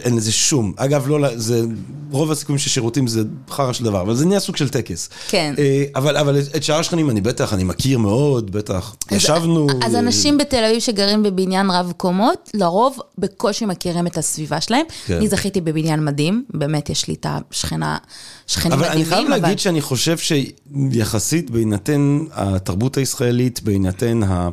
אין 0.00 0.16
לזה 0.16 0.32
שום, 0.32 0.72
אגב, 0.76 1.08
לא, 1.08 1.28
זה, 1.36 1.62
רוב 2.10 2.30
הסיכויים 2.30 2.58
ששירותים 2.58 3.06
זה 3.06 3.22
חרא 3.50 3.72
של 3.72 3.84
דבר, 3.84 4.00
אבל 4.00 4.14
זה 4.14 4.26
נהיה 4.26 4.40
סוג 4.40 4.56
של 4.56 4.68
טקס. 4.68 5.08
כן. 5.28 5.54
אה, 5.58 5.84
אבל, 5.96 6.16
אבל 6.16 6.40
את 6.56 6.62
שאר 6.62 6.78
השכנים 6.78 7.10
אני 7.10 7.20
בטח, 7.20 7.52
אני 7.52 7.64
מכיר 7.64 7.98
מאוד, 7.98 8.50
בטח, 8.50 8.96
ישבנו. 9.10 9.66
אז 9.84 9.94
אה, 9.94 10.00
אנשים 10.00 10.38
בתל 10.38 10.64
אביב 10.64 10.80
שגרים 10.80 11.22
בבניין 11.22 11.70
רב 11.70 11.92
קומות, 11.96 12.50
לרוב 12.54 12.98
בקושי 13.18 13.65
מכירים 13.66 14.06
את 14.06 14.18
הסביבה 14.18 14.60
שלהם. 14.60 14.86
כן. 15.06 15.16
אני 15.16 15.28
זכיתי 15.28 15.60
בבניין 15.60 16.04
מדהים, 16.04 16.44
באמת 16.50 16.90
יש 16.90 17.08
לי 17.08 17.14
את 17.14 17.26
השכנה, 17.28 17.98
שכנים 18.46 18.72
אבל 18.72 18.82
מדהימים. 18.82 19.02
אני 19.02 19.14
חייב 19.14 19.28
להגיד 19.28 19.58
שאני 19.58 19.80
חושב 19.80 20.16
שיחסית 20.18 21.50
בהינתן 21.50 22.18
התרבות 22.32 22.96
הישראלית, 22.96 23.62
בהינתן 23.62 24.22
ה... 24.22 24.48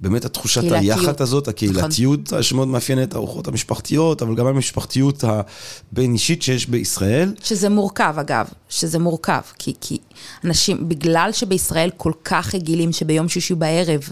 באמת 0.00 0.24
התחושת. 0.24 0.62
היחד 0.72 1.22
הזאת, 1.22 1.48
הקהילתיות 1.48 2.32
שמאוד 2.40 2.68
מאפיינת 2.68 3.08
את 3.08 3.14
הארוחות 3.14 3.48
המשפחתיות, 3.48 4.22
אבל 4.22 4.34
גם 4.34 4.46
המשפחתיות 4.46 5.24
הבין-אישית 5.24 6.42
שיש 6.42 6.68
בישראל. 6.68 7.34
שזה 7.42 7.68
מורכב, 7.68 8.14
אגב, 8.20 8.46
שזה 8.68 8.98
מורכב, 8.98 9.40
כי, 9.58 9.74
כי 9.80 9.98
אנשים, 10.44 10.88
בגלל 10.88 11.30
שבישראל 11.32 11.90
כל 11.96 12.12
כך 12.24 12.54
רגילים 12.54 12.92
שביום 12.92 13.28
שישי 13.28 13.54
בערב 13.54 14.08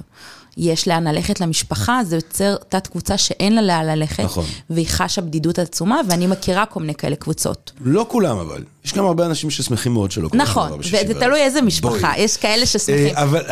יש 0.56 0.88
לאן 0.88 1.06
ללכת 1.08 1.40
למשפחה, 1.40 2.00
זה 2.04 2.16
יוצר 2.16 2.56
תת 2.68 2.86
קבוצה 2.86 3.18
שאין 3.18 3.54
לה 3.54 3.62
לאן 3.62 3.86
ללכת, 3.86 4.24
נכון. 4.24 4.44
והיא 4.70 4.86
חשה 4.88 5.20
בדידות 5.20 5.58
עצומה, 5.58 6.00
ואני 6.08 6.26
מכירה 6.26 6.66
כל 6.66 6.80
מיני 6.80 6.94
כאלה 6.94 7.16
קבוצות. 7.16 7.72
לא 7.84 8.06
כולם 8.08 8.38
אבל, 8.38 8.64
יש 8.84 8.94
גם 8.94 9.04
הרבה 9.04 9.26
אנשים 9.26 9.50
ששמחים 9.50 9.92
מאוד 9.92 10.10
שלא 10.10 10.28
קורה 10.28 10.42
נכון, 10.42 10.72
וזה. 10.80 11.14
תלוי 11.20 11.40
איזה 11.40 11.62
משפחה, 11.62 11.98
בואי. 11.98 12.20
יש 12.20 12.36
כאלה 12.36 12.66
ששמחים. 12.66 13.16
אה, 13.16 13.22
אבל, 13.22 13.42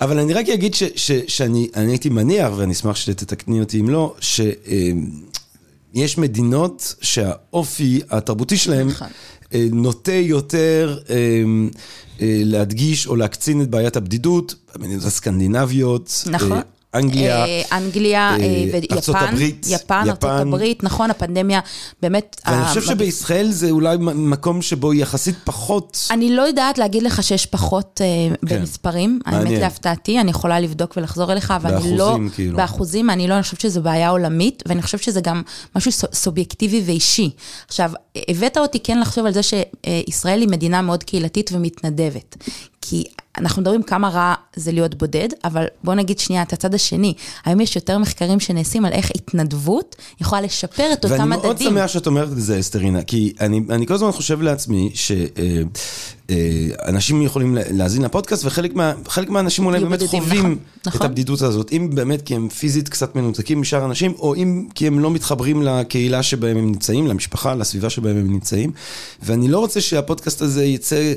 אבל 0.00 0.18
אני 0.18 0.34
רק 0.34 0.48
אגיד 0.48 0.74
ש, 0.74 0.82
ש, 0.96 1.12
שאני 1.28 1.68
אני 1.76 1.92
הייתי 1.92 2.08
מניח, 2.08 2.52
ואני 2.56 2.72
אשמח 2.72 2.96
שתתקני 2.96 3.60
אותי 3.60 3.80
אם 3.80 3.88
לא, 3.88 4.14
שיש 4.20 6.18
מדינות 6.18 6.94
שהאופי 7.00 8.00
התרבותי 8.10 8.56
שלהם 8.56 8.88
נכון. 8.88 9.08
אה, 9.54 9.66
נוטה 9.72 10.12
יותר 10.12 10.98
אה, 11.10 11.16
אה, 12.20 12.42
להדגיש 12.44 13.06
או 13.06 13.16
להקצין 13.16 13.62
את 13.62 13.70
בעיית 13.70 13.96
הבדידות, 13.96 14.54
המדינות 14.74 15.04
הסקנדינביות, 15.04 16.24
נכון. 16.30 16.60
אנגליה, 16.94 17.44
אה, 17.44 17.62
אנגליה 17.72 18.30
אה, 18.30 18.44
אה, 18.44 18.64
ויפן. 18.72 18.94
ארצות 18.94 19.16
הברית, 19.18 19.66
יפן, 19.70 20.04
ארצות. 20.08 20.30
הברית, 20.30 20.84
נכון, 20.84 21.10
הפנדמיה, 21.10 21.60
באמת... 22.02 22.40
ואני 22.46 22.64
חושב 22.64 22.82
שבישראל 22.82 23.50
זה 23.50 23.70
אולי 23.70 23.96
מקום 24.00 24.62
שבו 24.62 24.94
יחסית 24.94 25.34
פחות... 25.44 26.08
אני 26.10 26.36
לא 26.36 26.42
יודעת 26.42 26.78
להגיד 26.78 27.02
לך 27.02 27.22
שיש 27.22 27.46
פחות 27.46 28.00
אה, 28.04 28.36
כן. 28.48 28.60
במספרים, 28.60 29.20
האמת 29.26 29.42
מעניין. 29.42 29.60
להפתעתי, 29.60 30.20
אני 30.20 30.30
יכולה 30.30 30.60
לבדוק 30.60 30.94
ולחזור 30.96 31.32
אליך, 31.32 31.50
אבל 31.50 31.74
אני 31.74 31.96
לא... 31.96 32.04
באחוזים, 32.04 32.30
כאילו. 32.34 32.56
באחוזים, 32.56 33.10
אני 33.10 33.28
לא, 33.28 33.34
אני 33.34 33.42
חושבת 33.42 33.60
שזו 33.60 33.82
בעיה 33.82 34.08
עולמית, 34.08 34.62
ואני 34.68 34.82
חושבת 34.82 35.02
שזה 35.02 35.20
גם 35.20 35.42
משהו 35.76 35.92
סו- 35.92 36.06
סובייקטיבי 36.12 36.82
ואישי. 36.86 37.30
עכשיו, 37.68 37.90
הבאת 38.28 38.58
אותי 38.58 38.80
כן 38.80 39.00
לחשוב 39.00 39.26
על 39.26 39.32
זה 39.32 39.40
שישראל 39.42 40.40
היא 40.40 40.48
מדינה 40.48 40.82
מאוד 40.82 41.02
קהילתית 41.02 41.50
ומתנדבת. 41.52 42.36
כי 42.80 43.04
אנחנו 43.38 43.62
מדברים 43.62 43.82
כמה 43.82 44.08
רע 44.08 44.34
זה 44.56 44.72
להיות 44.72 44.94
בודד, 44.94 45.28
אבל 45.44 45.66
בוא 45.84 45.94
נגיד 45.94 46.18
שנייה 46.18 46.42
את 46.42 46.52
הצד 46.52 46.74
השני. 46.74 47.14
היום 47.44 47.60
יש 47.60 47.76
יותר 47.76 47.98
מחקרים 47.98 48.40
שנעשים 48.40 48.84
על 48.84 48.92
איך 48.92 49.10
התנדבות 49.14 49.96
יכולה 50.20 50.40
לשפר 50.40 50.92
את 50.92 51.04
אותם 51.04 51.14
מדדים. 51.14 51.30
ואני 51.30 51.42
מאוד 51.42 51.58
שמח 51.58 51.86
שאת 51.86 52.06
אומרת 52.06 52.28
את 52.28 52.40
זה, 52.40 52.60
אסתרינה, 52.60 53.02
כי 53.02 53.32
אני, 53.40 53.60
אני 53.70 53.86
כל 53.86 53.94
הזמן 53.94 54.12
חושב 54.12 54.42
לעצמי 54.42 54.90
שאנשים 56.30 57.22
יכולים 57.22 57.56
להאזין 57.70 58.02
לפודקאסט, 58.02 58.44
וחלק 58.44 58.74
מה, 58.74 58.92
מהאנשים 59.28 59.66
אולי 59.66 59.80
באמת 59.80 60.00
בודדים, 60.00 60.22
חווים 60.22 60.40
נכון, 60.40 60.58
את 60.82 60.86
נכון. 60.86 61.06
הבדידות 61.06 61.42
הזאת, 61.42 61.72
אם 61.72 61.90
באמת 61.94 62.22
כי 62.22 62.34
הם 62.34 62.48
פיזית 62.48 62.88
קצת 62.88 63.16
מנותקים 63.16 63.60
משאר 63.60 63.82
האנשים, 63.82 64.14
או 64.18 64.34
אם 64.34 64.66
כי 64.74 64.86
הם 64.86 64.98
לא 64.98 65.10
מתחברים 65.10 65.62
לקהילה 65.62 66.22
שבהם 66.22 66.56
הם 66.56 66.66
נמצאים, 66.66 67.06
למשפחה, 67.06 67.54
לסביבה 67.54 67.90
שבהם 67.90 68.16
הם 68.16 68.32
נמצאים, 68.32 68.72
ואני 69.22 69.48
לא 69.48 69.58
רוצה 69.58 69.80
שהפודקאסט 69.80 70.42
הזה 70.42 70.64
יצא... 70.64 71.12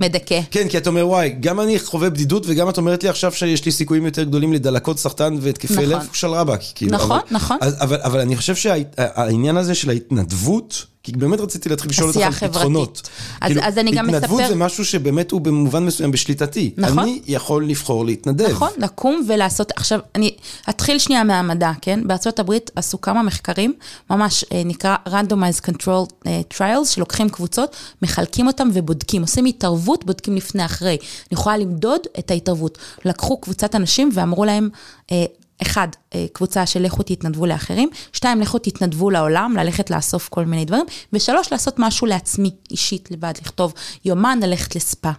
מדכא. 0.00 0.40
כן, 0.50 0.68
כי 0.68 0.78
אתה 0.78 0.90
אומר, 0.90 1.08
וואי, 1.08 1.34
גם 1.40 1.60
אני 1.60 1.78
חווה 1.78 2.10
בדידות, 2.10 2.44
וגם 2.46 2.68
את 2.68 2.76
אומרת 2.76 3.02
לי 3.02 3.08
עכשיו 3.08 3.32
שיש 3.32 3.64
לי 3.64 3.72
סיכויים 3.72 4.04
יותר 4.04 4.22
גדולים 4.22 4.52
לדלקות, 4.52 4.98
סרטן 4.98 5.36
והתקפי 5.40 5.74
נכון. 5.74 5.84
לב, 5.84 6.08
של 6.12 6.28
רבאק. 6.28 6.60
כאילו, 6.74 6.92
נכון, 6.92 7.10
אבל, 7.10 7.36
נכון. 7.36 7.56
אז, 7.60 7.74
אבל, 7.80 7.98
אבל 8.02 8.20
אני 8.20 8.36
חושב 8.36 8.54
שהעניין 8.56 9.56
הזה 9.56 9.74
של 9.74 9.90
ההתנדבות, 9.90 10.93
כי 11.04 11.12
באמת 11.12 11.40
רציתי 11.40 11.68
להתחיל 11.68 11.90
לשאול 11.90 12.08
אותך 12.08 12.42
על. 12.42 12.48
פתרונות. 12.48 13.08
כאילו, 13.44 13.60
אז- 13.62 13.68
אז 13.68 13.78
אני 13.78 13.90
גם 13.90 14.08
התנדבות 14.08 14.40
אספר- 14.40 14.48
זה 14.52 14.56
משהו 14.56 14.84
שבאמת 14.84 15.30
הוא 15.30 15.40
במובן 15.40 15.86
מסוים 15.86 16.10
בשליטתי. 16.10 16.70
נכון. 16.76 16.98
אני 16.98 17.20
יכול 17.26 17.66
לבחור 17.66 18.04
להתנדב. 18.04 18.50
נכון, 18.50 18.68
לקום 18.78 19.22
ולעשות, 19.28 19.72
עכשיו, 19.76 20.00
אני 20.14 20.34
אתחיל 20.68 20.98
שנייה 20.98 21.24
מהמדע, 21.24 21.70
כן? 21.82 22.00
בארצות 22.06 22.38
הברית 22.38 22.70
עשו 22.76 23.00
כמה 23.00 23.22
מחקרים, 23.22 23.74
ממש 24.10 24.44
אה, 24.52 24.62
נקרא 24.64 24.96
randomized 25.06 25.70
control 25.70 26.06
אה, 26.26 26.40
trials, 26.58 26.84
שלוקחים 26.86 27.28
קבוצות, 27.28 27.76
מחלקים 28.02 28.46
אותם 28.46 28.68
ובודקים, 28.72 29.22
עושים 29.22 29.44
התערבות, 29.44 30.04
בודקים 30.04 30.36
לפני 30.36 30.64
אחרי. 30.64 30.90
אני 30.92 30.98
יכולה 31.32 31.56
למדוד 31.56 32.00
את 32.18 32.30
ההתערבות. 32.30 32.78
לקחו 33.04 33.36
קבוצת 33.40 33.74
אנשים 33.74 34.10
ואמרו 34.12 34.44
להם, 34.44 34.68
אה, 35.12 35.24
אחד, 35.62 35.88
אה, 36.14 36.26
קבוצה 36.32 36.66
של 36.66 36.82
לכו 36.82 37.02
תתנדבו 37.02 37.46
לאחרים, 37.46 37.88
שתיים, 38.12 38.40
לכו 38.40 38.58
תתנדבו 38.58 39.10
לעולם, 39.10 39.54
ללכת 39.56 39.90
לאסוף 39.90 40.28
כל 40.28 40.44
מיני 40.44 40.64
דברים, 40.64 40.84
ושלוש, 41.12 41.52
לעשות 41.52 41.74
משהו 41.78 42.06
לעצמי, 42.06 42.50
אישית, 42.70 43.10
לבד, 43.10 43.32
לכתוב 43.42 43.72
יומן, 44.04 44.38
ללכת 44.42 44.76
לספה. 44.76 45.10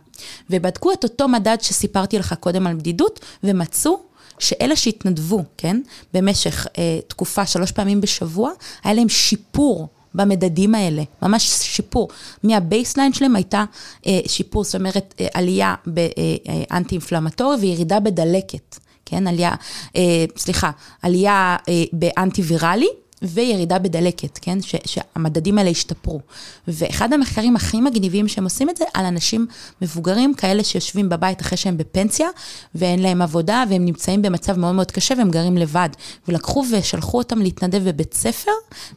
ובדקו 0.50 0.92
את 0.92 1.04
אותו 1.04 1.28
מדד 1.28 1.58
שסיפרתי 1.62 2.20
לך 2.20 2.36
קודם 2.40 2.68
על 2.68 2.74
בדידות, 2.74 3.20
ומצאו 3.44 4.00
שאלה 4.40 4.76
שהתנדבו, 4.76 5.44
כן, 5.58 5.82
במשך 6.14 6.68
אה, 6.78 7.00
תקופה, 7.08 7.46
שלוש 7.46 7.72
פעמים 7.72 8.02
בשבוע, 8.02 8.52
היה 8.84 8.94
להם 8.94 9.10
שיפור. 9.10 9.88
במדדים 10.16 10.76
האלה, 10.76 11.04
ממש 11.22 11.44
שיפור. 11.50 12.10
מה 12.44 12.58
baseline 12.58 13.14
שלהם 13.14 13.36
הייתה 13.36 13.66
אה, 14.08 14.20
שיפור, 14.28 14.64
זאת 14.64 14.76
אומרת, 14.76 15.14
אה, 15.20 15.28
עלייה 15.34 15.76
ב 15.86 15.95
anti-inflammatory 15.95 17.58
וירידה 17.58 18.00
בדלקת. 18.00 18.80
כן, 19.06 19.28
עלייה, 19.28 19.56
אה, 19.96 20.26
סליחה, 20.38 20.72
עלייה 21.02 21.58
אה, 21.70 21.84
ב 21.94 22.02
anti-viral 22.02 22.90
וירידה 23.22 23.80
בדלקת, 23.80 24.40
כן, 24.42 24.62
ש, 24.62 24.76
שהמדדים 24.86 25.58
האלה 25.58 25.70
השתפרו. 25.70 26.20
ואחד 26.68 27.14
המחקרים 27.14 27.56
הכי 27.56 27.82
מגניבים 27.82 28.28
שהם 28.28 28.44
עושים 28.44 28.70
את 28.70 28.78
זה, 28.78 28.86
על 28.94 29.06
אנשים 29.06 29.48
מבוגרים, 29.82 30.34
כאלה 30.34 30.64
שיושבים 30.64 31.10
בבית 31.10 31.42
אחרי 31.42 31.58
שהם 31.58 31.78
בפנסיה, 31.78 32.28
ואין 32.76 33.02
להם 33.02 33.22
עבודה, 33.22 33.64
והם 33.70 33.86
נמצאים 33.86 34.22
במצב 34.22 34.60
מאוד 34.60 34.76
מאוד 34.76 34.92
קשה, 34.92 35.16
והם 35.18 35.32
גרים 35.32 35.58
לבד. 35.58 35.90
ולקחו 36.28 36.66
ושלחו 36.72 37.18
אותם 37.18 37.40
להתנדב 37.40 37.90
בבית 37.90 38.14
ספר, 38.14 38.52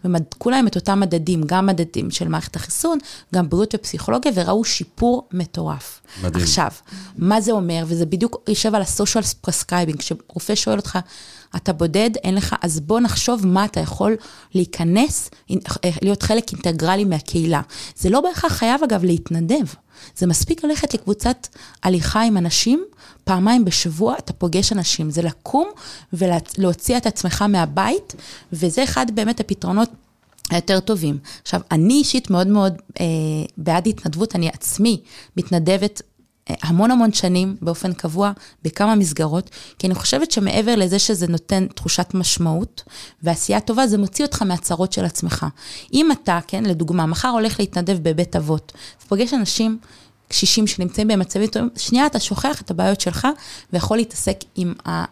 ומדקו 0.05 0.51
להם 0.51 0.67
את 0.67 0.77
אותם 0.77 1.01
מדדים, 1.01 1.43
גם 1.47 1.67
מדדים 1.67 2.11
של 2.11 2.29
מערכת 2.29 2.57
החיסון, 2.57 2.99
גם 3.35 3.49
בריאות 3.49 3.75
ופסיכולוגיה, 3.75 4.33
וראו 4.35 4.65
שיפור 4.65 5.29
מטורף. 5.33 6.01
מדהים. 6.23 6.45
עכשיו, 6.45 6.69
מה 7.19 7.41
זה 7.41 7.53
אומר, 7.53 7.85
וזה 7.87 8.07
בדיוק 8.07 8.43
יושב 8.49 8.75
על 8.75 8.83
ה-social 8.83 9.47
prescribing, 9.47 9.97
כשרופא 9.99 10.55
שואל 10.55 10.77
אותך, 10.77 10.99
אתה 11.57 11.73
בודד, 11.73 12.11
אין 12.25 12.35
לך, 12.35 12.57
אז 12.63 12.81
בוא 12.81 13.01
נחשוב 13.01 13.47
מה 13.47 13.65
אתה 13.65 13.81
יכול 13.81 14.17
להיכנס, 14.55 15.31
להיות 16.03 16.23
חלק 16.23 16.53
אינטגרלי 16.53 17.05
מהקהילה. 17.05 17.61
זה 17.97 18.11
לא 18.11 18.21
בהכרח 18.21 18.53
חייב 18.53 18.83
אגב 18.83 19.05
להתנדב, 19.05 19.65
זה 20.17 20.27
מספיק 20.27 20.65
ללכת 20.65 20.95
לקבוצת 20.95 21.49
הליכה 21.83 22.23
עם 22.23 22.37
אנשים, 22.37 22.85
פעמיים 23.25 23.65
בשבוע 23.65 24.15
אתה 24.19 24.33
פוגש 24.33 24.73
אנשים, 24.73 25.11
זה 25.11 25.23
לקום 25.23 25.69
ולהוציא 26.13 26.97
את 26.97 27.07
עצמך 27.07 27.43
מהבית, 27.43 28.15
וזה 28.53 28.85
אחד 28.85 29.07
באמת 29.15 29.41
הפתרונות. 29.41 29.91
היותר 30.51 30.81
טובים. 30.81 31.19
עכשיו, 31.43 31.61
אני 31.71 31.95
אישית 31.95 32.31
מאוד 32.31 32.47
מאוד 32.47 32.75
אה, 33.01 33.07
בעד 33.57 33.89
התנדבות, 33.89 34.35
אני 34.35 34.49
עצמי 34.49 35.01
מתנדבת 35.37 36.01
אה, 36.03 36.08
המון 36.63 36.91
המון 36.91 37.13
שנים 37.13 37.57
באופן 37.63 37.93
קבוע 37.93 38.33
בכמה 38.63 38.95
מסגרות, 38.95 39.51
כי 39.79 39.87
אני 39.87 39.95
חושבת 39.95 40.31
שמעבר 40.31 40.77
לזה 40.77 40.99
שזה 40.99 41.27
נותן 41.27 41.67
תחושת 41.75 42.11
משמעות 42.15 42.83
ועשייה 43.23 43.61
טובה, 43.61 43.87
זה 43.87 43.99
מוציא 43.99 44.25
אותך 44.25 44.43
מהצרות 44.43 44.93
של 44.93 45.05
עצמך. 45.05 45.47
אם 45.93 46.13
אתה, 46.13 46.39
כן, 46.47 46.65
לדוגמה, 46.65 47.07
מחר 47.07 47.29
הולך 47.29 47.61
להתנדב 47.61 47.99
בבית 48.03 48.37
אבות, 48.37 48.73
ופוגש 49.05 49.35
אנשים 49.35 49.79
קשישים 50.29 50.67
שנמצאים 50.67 51.09
במצבים 51.09 51.47
טובים, 51.47 51.71
שנייה 51.77 52.07
אתה 52.07 52.21
שוכח 52.21 52.61
את 52.61 52.71
הבעיות 52.71 53.01
שלך 53.01 53.29
ויכול 53.73 53.97
להתעסק 53.97 54.39
עם 54.57 54.75
ה... 54.89 55.05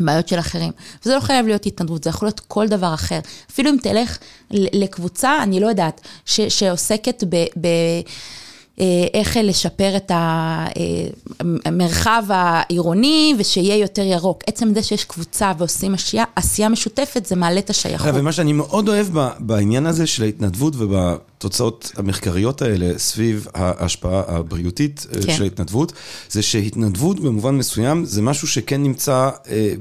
בעיות 0.00 0.28
של 0.28 0.38
אחרים. 0.38 0.72
וזה 1.02 1.14
לא 1.14 1.20
חייב 1.20 1.46
להיות 1.46 1.66
התנדבות, 1.66 2.04
זה 2.04 2.10
יכול 2.10 2.26
להיות 2.26 2.40
כל 2.40 2.68
דבר 2.68 2.94
אחר. 2.94 3.18
אפילו 3.50 3.70
אם 3.70 3.76
תלך 3.82 4.18
לקבוצה, 4.50 5.42
אני 5.42 5.60
לא 5.60 5.66
יודעת, 5.66 6.00
ש, 6.24 6.40
שעוסקת 6.40 7.24
ב... 7.28 7.36
ב 7.60 7.68
איך 9.14 9.36
לשפר 9.42 9.96
את 9.96 10.12
המרחב 11.64 12.24
העירוני 12.28 13.34
ושיהיה 13.38 13.76
יותר 13.76 14.02
ירוק. 14.02 14.42
עצם 14.46 14.74
זה 14.74 14.82
שיש 14.82 15.04
קבוצה 15.04 15.52
ועושים 15.58 15.94
עשייה, 15.94 16.24
עשייה 16.36 16.68
משותפת, 16.68 17.26
זה 17.26 17.36
מעלה 17.36 17.60
את 17.60 17.70
השייכות. 17.70 18.10
ומה 18.14 18.32
שאני 18.32 18.52
מאוד 18.52 18.88
אוהב 18.88 19.06
בעניין 19.38 19.86
הזה 19.86 20.06
של 20.06 20.22
ההתנדבות 20.22 20.74
ובתוצאות 21.44 21.92
המחקריות 21.96 22.62
האלה 22.62 22.98
סביב 22.98 23.46
ההשפעה 23.54 24.22
הבריאותית 24.26 25.06
כן. 25.12 25.36
של 25.36 25.42
ההתנדבות, 25.42 25.92
זה 26.30 26.42
שהתנדבות 26.42 27.20
במובן 27.20 27.54
מסוים 27.54 28.04
זה 28.04 28.22
משהו 28.22 28.48
שכן 28.48 28.82
נמצא 28.82 29.30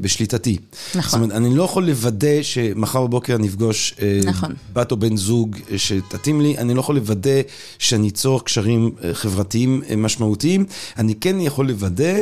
בשליטתי. 0.01 0.57
נכון. 0.95 1.01
זאת 1.01 1.13
אומרת, 1.13 1.31
אני 1.31 1.55
לא 1.55 1.63
יכול 1.63 1.85
לוודא 1.85 2.41
שמחר 2.41 3.07
בבוקר 3.07 3.37
נפגוש 3.37 3.95
נכון. 4.23 4.53
בת 4.73 4.91
או 4.91 4.97
בן 4.97 5.17
זוג 5.17 5.57
שתתאים 5.77 6.41
לי, 6.41 6.57
אני 6.57 6.73
לא 6.73 6.79
יכול 6.79 6.95
לוודא 6.95 7.41
שאני 7.79 8.09
אצור 8.09 8.43
קשרים 8.43 8.91
חברתיים 9.13 9.81
משמעותיים, 9.97 10.65
אני 10.97 11.15
כן 11.15 11.39
יכול 11.39 11.67
לוודא 11.67 12.13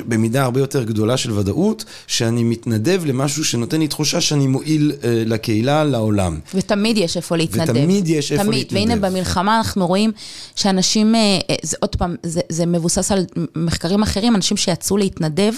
במידה 0.00 0.44
הרבה 0.44 0.60
יותר 0.60 0.84
גדולה 0.84 1.16
של 1.16 1.32
ודאות, 1.32 1.84
שאני 2.06 2.44
מתנדב 2.44 3.02
למשהו 3.06 3.44
שנותן 3.44 3.80
לי 3.80 3.88
תחושה 3.88 4.20
שאני 4.20 4.46
מועיל 4.46 4.92
אה, 5.04 5.22
לקהילה, 5.26 5.84
לעולם. 5.84 6.38
ותמיד 6.54 6.96
יש 6.96 7.16
איפה 7.16 7.36
להתנדב. 7.36 7.70
ותמיד 7.76 8.08
יש 8.08 8.32
איפה 8.32 8.44
תמיד. 8.44 8.58
להתנדב. 8.58 8.74
והנה 8.74 8.96
במלחמה 8.96 9.56
אנחנו 9.56 9.86
רואים 9.86 10.12
שאנשים, 10.56 11.14
אה, 11.14 11.20
אה, 11.50 11.54
זה, 11.62 11.76
עוד 11.80 11.96
פעם, 11.96 12.14
זה, 12.22 12.40
זה 12.48 12.66
מבוסס 12.66 13.12
על 13.12 13.24
מחקרים 13.56 14.02
אחרים, 14.02 14.36
אנשים 14.36 14.56
שיצאו 14.56 14.96
להתנדב, 14.96 15.52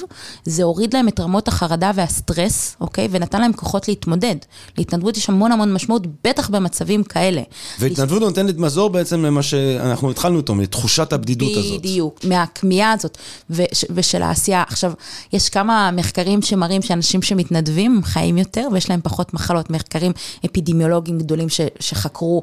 זה 0.44 0.62
הוריד 0.62 0.94
להם 0.94 1.08
את 1.08 1.20
רמות 1.20 1.48
החרדה 1.48 1.90
והסטרס, 1.94 2.76
אוקיי? 2.80 3.08
ונתן 3.10 3.40
להם 3.40 3.52
כוחות 3.52 3.88
להתמודד. 3.88 4.36
להתנדבות 4.78 5.16
יש 5.16 5.28
המון 5.28 5.52
המון 5.52 5.72
משמעות, 5.72 6.02
בטח 6.24 6.48
במצבים 6.48 7.02
כאלה. 7.02 7.42
והתנדבות 7.78 8.22
נותנת 8.22 8.58
מזור 8.58 8.90
בעצם 8.90 9.24
למה 9.24 9.42
שאנחנו 9.42 10.10
התחלנו 10.10 10.36
אותו, 10.36 10.54
לתחושת 10.54 11.12
הבדידות 11.12 11.56
הזאת. 11.56 11.80
בדיוק, 11.80 12.24
מהכמיהה 12.24 12.92
הזאת 12.92 13.18
וש, 13.50 13.84
ושל 13.90 14.22
העשייה. 14.26 14.64
עכשיו, 14.66 14.92
יש 15.32 15.48
כמה 15.48 15.90
מחקרים 15.90 16.42
שמראים 16.42 16.82
שאנשים 16.82 17.22
שמתנדבים 17.22 18.00
חיים 18.04 18.38
יותר 18.38 18.68
ויש 18.72 18.90
להם 18.90 19.00
פחות 19.02 19.34
מחלות. 19.34 19.70
מחקרים 19.70 20.12
אפידמיולוגיים 20.46 21.18
גדולים 21.18 21.48
ש, 21.48 21.60
שחקרו 21.80 22.42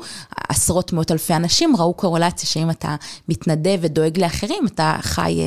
עשרות 0.50 0.94
מאות 0.94 1.12
אלפי 1.12 1.34
אנשים, 1.34 1.76
ראו 1.76 1.94
קורלציה 1.94 2.50
שאם 2.50 2.70
אתה 2.70 2.96
מתנדב 3.30 3.78
ודואג 3.82 4.20
לאחרים, 4.20 4.68
אתה 4.68 4.98
חי... 5.02 5.42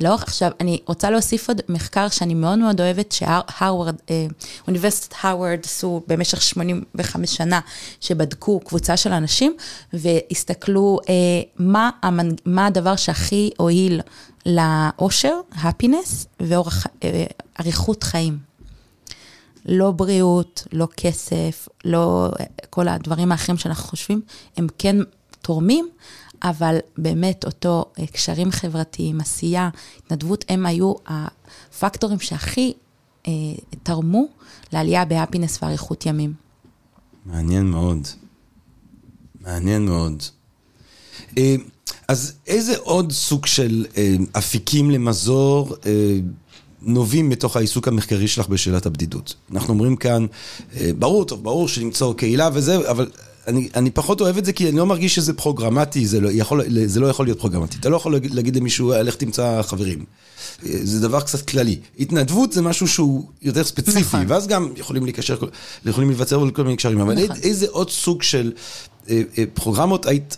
אה, 0.00 0.04
לאורך, 0.04 0.22
עכשיו, 0.22 0.50
אני 0.60 0.80
רוצה 0.86 1.10
להוסיף 1.10 1.48
עוד 1.48 1.60
מחקר 1.68 2.08
שאני 2.08 2.34
מאוד 2.34 2.58
מאוד 2.58 2.80
אוהבת, 2.80 3.12
שהרווארד, 3.12 3.94
אה, 4.10 4.26
אוניברסיטת 4.68 5.14
הרווארד 5.22 5.60
עשו 5.64 6.02
במשך 6.06 6.42
85 6.42 7.36
שנה, 7.36 7.60
שבדקו 8.00 8.60
קבוצה 8.60 8.96
של 8.96 9.12
אנשים, 9.12 9.56
והסתכלו 9.92 10.98
אה, 11.08 11.14
מה, 11.56 11.90
המנ... 12.02 12.28
מה 12.44 12.66
הדבר 12.66 12.96
שהכי 12.96 13.50
הועיל 13.58 14.00
לאושר, 14.46 15.40
happiness, 15.52 16.26
ואורך, 16.40 16.86
אה, 17.04 17.24
חיים. 18.02 18.38
לא 19.66 19.90
בריאות, 19.90 20.66
לא 20.72 20.88
כסף, 20.96 21.68
לא 21.84 22.30
כל 22.70 22.88
הדברים 22.88 23.32
האחרים 23.32 23.58
שאנחנו 23.58 23.88
חושבים, 23.88 24.20
הם 24.56 24.66
כן 24.78 24.96
תורמים, 25.42 25.88
אבל 26.44 26.78
באמת 26.98 27.44
אותו 27.44 27.84
קשרים 28.12 28.50
חברתיים, 28.50 29.20
עשייה, 29.20 29.68
התנדבות, 29.98 30.44
הם 30.48 30.66
היו 30.66 30.94
הפקטורים 31.06 32.20
שהכי 32.20 32.72
אה, 33.26 33.32
תרמו 33.82 34.26
לעלייה 34.72 35.04
בהפינס 35.04 35.62
ואריכות 35.62 36.06
ימים. 36.06 36.32
מעניין 37.26 37.64
מאוד. 37.64 38.08
מעניין 39.40 39.86
מאוד. 39.86 40.22
אה, 41.38 41.54
אז 42.08 42.32
איזה 42.46 42.76
עוד 42.78 43.12
סוג 43.12 43.46
של 43.46 43.86
אה, 43.96 44.16
אפיקים 44.38 44.90
למזור 44.90 45.76
אה, 45.86 46.18
נובעים 46.82 47.28
מתוך 47.28 47.56
העיסוק 47.56 47.88
המחקרי 47.88 48.28
שלך 48.28 48.48
בשאלת 48.48 48.86
הבדידות? 48.86 49.34
אנחנו 49.52 49.72
אומרים 49.72 49.96
כאן, 49.96 50.26
אה, 50.76 50.90
ברור, 50.98 51.24
טוב, 51.24 51.44
ברור 51.44 51.68
שלמצוא 51.68 52.14
קהילה 52.14 52.48
וזה, 52.52 52.90
אבל 52.90 53.10
אני, 53.46 53.68
אני 53.74 53.90
פחות 53.90 54.20
אוהב 54.20 54.38
את 54.38 54.44
זה 54.44 54.52
כי 54.52 54.68
אני 54.68 54.76
לא 54.76 54.86
מרגיש 54.86 55.14
שזה 55.14 55.32
פרוגרמטי, 55.32 56.06
זה 56.06 56.20
לא 56.20 56.30
יכול, 56.32 56.62
זה 56.86 57.00
לא 57.00 57.06
יכול 57.06 57.26
להיות 57.26 57.38
פרוגרמטי. 57.38 57.76
אתה 57.80 57.88
לא 57.88 57.96
יכול 57.96 58.20
להגיד, 58.32 58.56
למישהו, 58.56 58.92
לך 59.02 59.16
תמצא 59.16 59.62
חברים. 59.62 60.04
זה 60.62 61.00
דבר 61.00 61.20
קצת 61.20 61.48
כללי. 61.48 61.78
התנדבות 61.98 62.52
זה 62.52 62.62
משהו 62.62 62.88
שהוא 62.88 63.24
יותר 63.42 63.64
ספציפי, 63.64 64.00
נכון. 64.00 64.24
ואז 64.28 64.46
גם 64.46 64.72
יכולים 64.76 65.04
להיקשר, 65.04 65.36
יכולים 65.86 66.08
להיווצר 66.10 66.50
כל 66.50 66.62
מיני 66.62 66.76
קשרים. 66.76 67.00
אבל 67.00 67.24
נכון. 67.24 67.36
איזה 67.42 67.66
עוד 67.70 67.90
סוג 67.90 68.22
של 68.22 68.52
אה, 69.10 69.22
אה, 69.38 69.44
פרוגרמות 69.54 70.06
היית... 70.06 70.36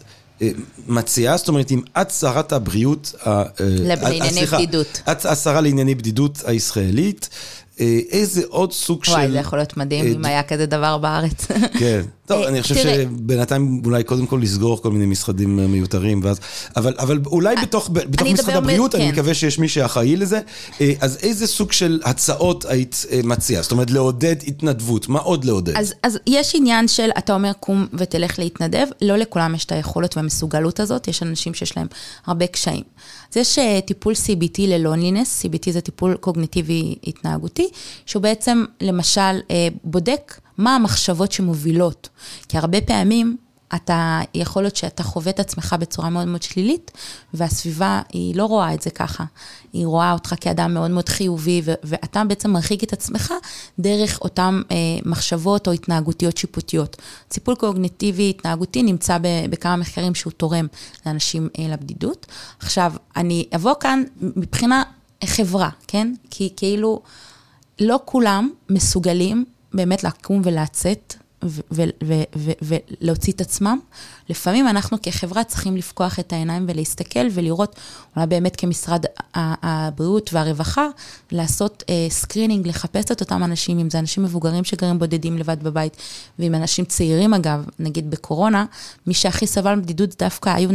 מציעה, 0.88 1.36
זאת 1.36 1.48
אומרת, 1.48 1.70
אם 1.70 1.80
את 2.00 2.10
שרת 2.10 2.52
הבריאות, 2.52 3.14
לענייני 3.60 4.46
בדידות. 4.46 5.02
את 5.10 5.26
השרה 5.26 5.60
לענייני 5.60 5.94
בדידות 5.94 6.42
הישראלית, 6.46 7.28
איזה 8.10 8.42
עוד 8.48 8.72
סוג 8.72 9.04
של... 9.04 9.12
וואי, 9.12 9.30
זה 9.30 9.38
יכול 9.38 9.58
להיות 9.58 9.76
מדהים 9.76 10.06
אם 10.06 10.24
היה 10.24 10.42
כזה 10.42 10.66
דבר 10.66 10.98
בארץ. 10.98 11.46
כן. 11.78 12.02
טוב, 12.26 12.42
אני 12.42 12.62
חושב 12.62 12.74
שבינתיים 12.74 13.82
אולי 13.84 14.04
קודם 14.04 14.26
כל 14.26 14.38
לסגור 14.42 14.82
כל 14.82 14.90
מיני 14.90 15.06
משרדים 15.06 15.56
מיותרים, 15.72 16.20
ואז... 16.24 16.40
אבל 16.76 17.20
אולי 17.26 17.56
בתוך 17.62 17.90
משרד 18.32 18.54
הבריאות, 18.56 18.94
אני 18.94 19.12
מקווה 19.12 19.34
שיש 19.34 19.58
מי 19.58 19.68
שאחראי 19.68 20.16
לזה. 20.16 20.40
אז 21.00 21.18
איזה 21.22 21.46
סוג 21.46 21.72
של 21.72 22.00
הצעות 22.04 22.64
היית 22.64 23.04
מציעה? 23.24 23.62
זאת 23.62 23.72
אומרת, 23.72 23.90
לעודד 23.90 24.36
התנדבות, 24.46 25.08
מה 25.08 25.18
עוד 25.18 25.44
לעודד? 25.44 25.76
אז 26.02 26.18
יש 26.26 26.54
עניין 26.54 26.88
של, 26.88 27.10
אתה 27.18 27.34
אומר, 27.34 27.52
קום 27.60 27.86
ותלך 27.92 28.38
להתנדב, 28.38 28.86
לא 29.02 29.16
לכולם 29.16 29.54
יש 29.54 29.64
את 29.64 29.72
היכולת 29.72 30.16
והמסוגלות 30.16 30.80
הזאת, 30.80 31.08
יש 31.08 31.22
אנשים 31.22 31.54
שיש 31.54 31.76
להם 31.76 31.86
הרבה 32.26 32.46
קשיים. 32.46 32.82
אז 33.32 33.36
יש 33.36 33.58
טיפול 33.86 34.12
CBT 34.12 34.58
ללונלינס, 34.58 35.44
CBT 35.44 35.70
זה 35.70 35.80
טיפול 35.80 36.14
קוגניטיבי 36.14 36.94
התנהגותי, 37.06 37.68
שהוא 38.06 38.22
בעצם, 38.22 38.64
למשל, 38.80 39.40
בודק 39.84 40.40
מה 40.58 40.74
המחשבות 40.74 41.32
שמובילות. 41.32 42.08
כי 42.48 42.58
הרבה 42.58 42.80
פעמים 42.80 43.36
אתה, 43.74 44.20
יכול 44.34 44.62
להיות 44.62 44.76
שאתה 44.76 45.02
חווה 45.02 45.30
את 45.30 45.40
עצמך 45.40 45.76
בצורה 45.80 46.10
מאוד 46.10 46.28
מאוד 46.28 46.42
שלילית, 46.42 46.90
והסביבה 47.34 48.02
היא 48.12 48.36
לא 48.36 48.44
רואה 48.44 48.74
את 48.74 48.82
זה 48.82 48.90
ככה. 48.90 49.24
היא 49.72 49.86
רואה 49.86 50.12
אותך 50.12 50.34
כאדם 50.40 50.74
מאוד 50.74 50.90
מאוד 50.90 51.08
חיובי, 51.08 51.62
ו- 51.64 51.74
ואתה 51.84 52.24
בעצם 52.24 52.50
מרחיק 52.50 52.84
את 52.84 52.92
עצמך 52.92 53.34
דרך 53.78 54.20
אותן 54.20 54.62
אה, 54.70 54.76
מחשבות 55.04 55.68
או 55.68 55.72
התנהגותיות 55.72 56.36
שיפוטיות. 56.36 56.96
טיפול 57.28 57.54
קוגניטיבי 57.54 58.30
התנהגותי 58.30 58.82
נמצא 58.82 59.18
ב- 59.18 59.46
בכמה 59.50 59.76
מחקרים 59.76 60.14
שהוא 60.14 60.32
תורם 60.32 60.66
לאנשים 61.06 61.48
אה, 61.58 61.68
לבדידות. 61.68 62.26
עכשיו, 62.60 62.92
אני 63.16 63.46
אבוא 63.54 63.74
כאן 63.80 64.02
מבחינה 64.20 64.82
חברה, 65.24 65.70
כן? 65.86 66.14
כי 66.30 66.52
כאילו, 66.56 67.00
לא 67.80 68.00
כולם 68.04 68.50
מסוגלים 68.70 69.44
באמת 69.76 70.04
לקום 70.04 70.42
ולצאת 70.44 71.14
ולהוציא 72.62 73.32
את 73.32 73.40
עצמם. 73.40 73.78
לפעמים 74.28 74.68
אנחנו 74.68 74.98
כחברה 75.02 75.44
צריכים 75.44 75.76
לפקוח 75.76 76.18
את 76.18 76.32
העיניים 76.32 76.66
ולהסתכל 76.68 77.26
ולראות, 77.32 77.76
אולי 78.16 78.26
באמת 78.26 78.56
כמשרד 78.56 79.04
הבריאות 79.34 80.30
והרווחה, 80.32 80.86
לעשות 81.32 81.82
screening, 82.08 82.68
לחפש 82.68 83.04
את 83.12 83.20
אותם 83.20 83.44
אנשים, 83.44 83.78
אם 83.78 83.90
זה 83.90 83.98
אנשים 83.98 84.22
מבוגרים 84.22 84.64
שגרים 84.64 84.98
בודדים 84.98 85.38
לבד 85.38 85.62
בבית, 85.62 85.96
ואם 86.38 86.54
אנשים 86.54 86.84
צעירים 86.84 87.34
אגב, 87.34 87.64
נגיד 87.78 88.10
בקורונה, 88.10 88.64
מי 89.06 89.14
שהכי 89.14 89.46
סבל 89.46 89.74
מבדידות 89.74 90.18
דווקא 90.18 90.48
היו 90.48 90.70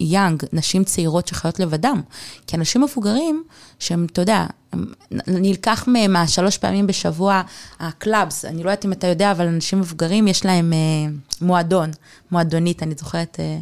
young, 0.00 0.42
נשים 0.52 0.84
צעירות 0.84 1.28
שחיות 1.28 1.60
לבדם. 1.60 2.00
כי 2.46 2.56
אנשים 2.56 2.82
מבוגרים, 2.82 3.44
שהם, 3.78 4.06
אתה 4.12 4.22
יודע, 4.22 4.46
נלקח 5.26 5.84
מהם 5.88 6.26
שלוש 6.26 6.58
פעמים 6.58 6.86
בשבוע 6.86 7.42
ה 7.80 7.89
clubs, 7.89 8.44
אני 8.44 8.62
לא 8.62 8.70
יודעת 8.70 8.84
אם 8.84 8.92
אתה 8.92 9.06
יודע, 9.06 9.30
אבל 9.30 9.46
אנשים 9.46 9.80
מבוגרים 9.80 10.28
יש 10.28 10.44
להם 10.44 10.72
אה, 10.72 11.12
מועדון, 11.40 11.90
מועדונית, 12.34 12.82
אני 12.82 12.94
זוכרת 12.98 13.36
אה, 13.40 13.58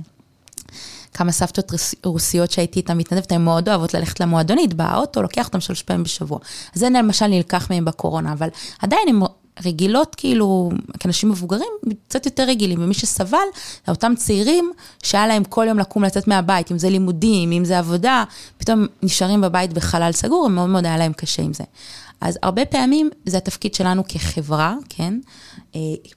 כמה 1.15 1.33
סבתות 1.33 1.73
רוסיות 2.05 2.51
שהייתי 2.51 2.81
איתן 2.81 2.99
מתנדבת, 2.99 3.33
הן 3.33 3.45
מאוד 3.45 3.69
אוהבות 3.69 3.95
ללכת 3.95 4.21
למועדונית, 4.21 4.75
באוטו, 4.75 5.23
לוקח 5.23 5.47
אותן 5.47 5.61
שלוש 5.61 5.83
פעמים 5.83 6.03
בשבוע. 6.03 6.39
זה 6.75 6.89
למשל 6.91 7.27
נלקח 7.27 7.71
מהם 7.71 7.85
בקורונה, 7.85 8.33
אבל 8.33 8.49
עדיין 8.83 9.09
הם 9.09 9.23
רגילות, 9.65 10.15
כאילו, 10.15 10.71
כאנשים 11.01 11.29
מבוגרים, 11.31 11.71
קצת 12.09 12.27
יותר 12.27 12.43
רגילים, 12.43 12.83
ומי 12.83 12.95
שסבל, 12.95 13.39
זה 13.87 13.93
אותם 13.93 14.13
צעירים 14.17 14.73
שהיה 15.03 15.27
להם 15.27 15.45
כל 15.45 15.65
יום 15.69 15.79
לקום 15.79 16.05
לצאת 16.05 16.29
מהבית, 16.29 16.73
אם 16.73 16.79
זה 16.79 16.91
לימודים, 16.91 17.53
אם 17.53 17.65
זה 17.65 17.79
עבודה, 17.79 18.25
פתאום 18.59 18.87
נשארים 19.03 19.41
בבית 19.41 19.73
בחלל 19.73 20.13
סגור, 20.13 20.49
מאוד 20.49 20.69
מאוד 20.69 20.87
היה 20.87 20.97
להם 20.97 21.13
קשה 21.13 21.43
עם 21.43 21.53
זה. 21.53 21.65
אז 22.21 22.39
הרבה 22.43 22.65
פעמים 22.65 23.11
זה 23.27 23.37
התפקיד 23.37 23.75
שלנו 23.75 24.03
כחברה, 24.09 24.75
כן, 24.89 25.19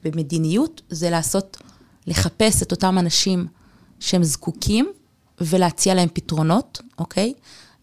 במדיניות, 0.04 0.82
זה 0.90 1.10
לעשות, 1.10 1.56
לחפש 2.06 2.62
את 2.62 2.72
אותם 2.72 2.98
אנשים 2.98 3.46
שהם 4.00 4.24
זקוקים, 4.24 4.92
ולהציע 5.40 5.94
להם 5.94 6.08
פתרונות, 6.12 6.80
אוקיי? 6.98 7.32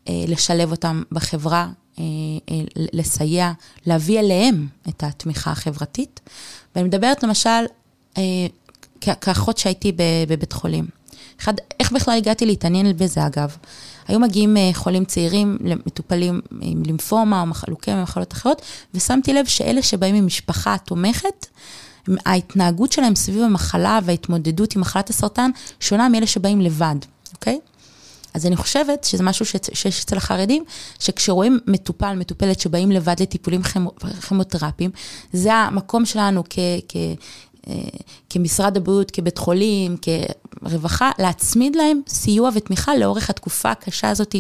לשלב 0.09 0.71
אותם 0.71 1.03
בחברה, 1.11 1.69
לסייע, 2.76 3.51
להביא 3.86 4.19
אליהם 4.19 4.67
את 4.89 5.03
התמיכה 5.03 5.51
החברתית. 5.51 6.19
ואני 6.76 6.88
מדברת 6.88 7.24
למשל, 7.24 7.65
כאחות 9.01 9.57
שהייתי 9.57 9.91
בבית 10.28 10.53
חולים. 10.53 10.88
אחד, 11.39 11.53
איך 11.80 11.91
בכלל 11.91 12.17
הגעתי 12.17 12.45
להתעניין 12.45 12.97
בזה 12.97 13.28
אגב? 13.28 13.57
היו 14.07 14.19
מגיעים 14.19 14.57
חולים 14.74 15.05
צעירים, 15.05 15.57
מטופלים 15.86 16.41
עם 16.61 16.84
לימפומה 16.84 17.41
או 17.41 17.47
לוקמיה 17.67 17.97
ומחלות 17.97 18.34
אחרות, 18.34 18.61
ושמתי 18.93 19.34
לב 19.34 19.45
שאלה 19.45 19.82
שבאים 19.82 20.15
ממשפחה 20.15 20.76
תומכת, 20.78 21.47
ההתנהגות 22.25 22.91
שלהם 22.91 23.15
סביב 23.15 23.43
המחלה 23.43 23.99
וההתמודדות 24.03 24.75
עם 24.75 24.81
מחלת 24.81 25.09
הסרטן 25.09 25.51
שונה 25.79 26.09
מאלה 26.09 26.27
שבאים 26.27 26.61
לבד, 26.61 26.95
אוקיי? 27.33 27.59
אז 28.33 28.45
אני 28.45 28.55
חושבת 28.55 29.03
שזה 29.03 29.23
משהו 29.23 29.45
שיש 29.45 30.03
אצל 30.03 30.17
החרדים, 30.17 30.63
שכשרואים 30.99 31.59
מטופל, 31.67 32.13
מטופלת 32.15 32.59
שבאים 32.59 32.91
לבד 32.91 33.21
לטיפולים 33.21 33.61
כימותרפיים, 34.27 34.91
זה 35.33 35.53
המקום 35.53 36.05
שלנו 36.05 36.43
כ... 36.49 36.59
כ 36.89 36.95
כמשרד 38.29 38.77
הבריאות, 38.77 39.11
כבית 39.11 39.37
חולים, 39.37 39.95
כרווחה, 40.01 41.11
להצמיד 41.19 41.75
להם 41.75 42.01
סיוע 42.07 42.49
ותמיכה 42.53 42.97
לאורך 42.97 43.29
התקופה 43.29 43.71
הקשה 43.71 44.09
הזאת, 44.09 44.35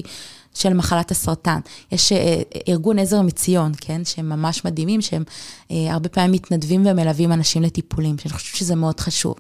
של 0.53 0.73
מחלת 0.73 1.11
הסרטן. 1.11 1.59
יש 1.91 2.11
אה, 2.11 2.41
ארגון 2.67 2.99
עזר 2.99 3.21
מציון, 3.21 3.71
כן, 3.81 4.05
שהם 4.05 4.29
ממש 4.29 4.65
מדהימים, 4.65 5.01
שהם 5.01 5.23
אה, 5.71 5.93
הרבה 5.93 6.09
פעמים 6.09 6.31
מתנדבים 6.31 6.85
ומלווים 6.85 7.31
אנשים 7.31 7.61
לטיפולים, 7.61 8.17
שאני 8.17 8.33
חושבת 8.33 8.55
שזה 8.55 8.75
מאוד 8.75 8.99
חשוב. 8.99 9.35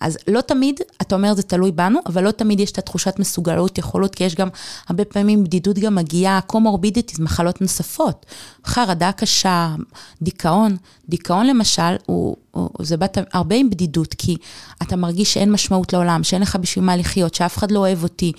אז 0.00 0.18
לא 0.28 0.40
תמיד, 0.40 0.80
אתה 1.02 1.14
אומר 1.14 1.34
זה 1.34 1.42
תלוי 1.42 1.72
בנו, 1.72 1.98
אבל 2.06 2.24
לא 2.24 2.30
תמיד 2.30 2.60
יש 2.60 2.70
את 2.72 2.78
התחושת 2.78 3.18
מסוגלות, 3.18 3.78
יכולות, 3.78 4.14
כי 4.14 4.24
יש 4.24 4.34
גם, 4.34 4.48
הרבה 4.88 5.04
פעמים 5.04 5.44
בדידות 5.44 5.78
גם 5.78 5.94
מגיעה, 5.94 6.40
comorbidities, 6.40 7.20
מחלות 7.20 7.60
נוספות, 7.60 8.26
חרדה 8.64 9.12
קשה, 9.12 9.74
דיכאון. 10.22 10.76
דיכאון 11.08 11.46
למשל, 11.46 11.96
הוא, 12.06 12.36
הוא, 12.50 12.70
זה 12.80 12.96
בא 12.96 13.06
הרבה 13.32 13.56
עם 13.56 13.70
בדידות, 13.70 14.14
כי 14.18 14.36
אתה 14.82 14.96
מרגיש 14.96 15.34
שאין 15.34 15.52
משמעות 15.52 15.92
לעולם, 15.92 16.22
שאין 16.22 16.42
לך 16.42 16.56
בשביל 16.56 16.84
מה 16.84 16.96
לחיות, 16.96 17.34
שאף 17.34 17.58
אחד 17.58 17.70
לא 17.70 17.78
אוהב 17.78 18.02
אותי. 18.02 18.32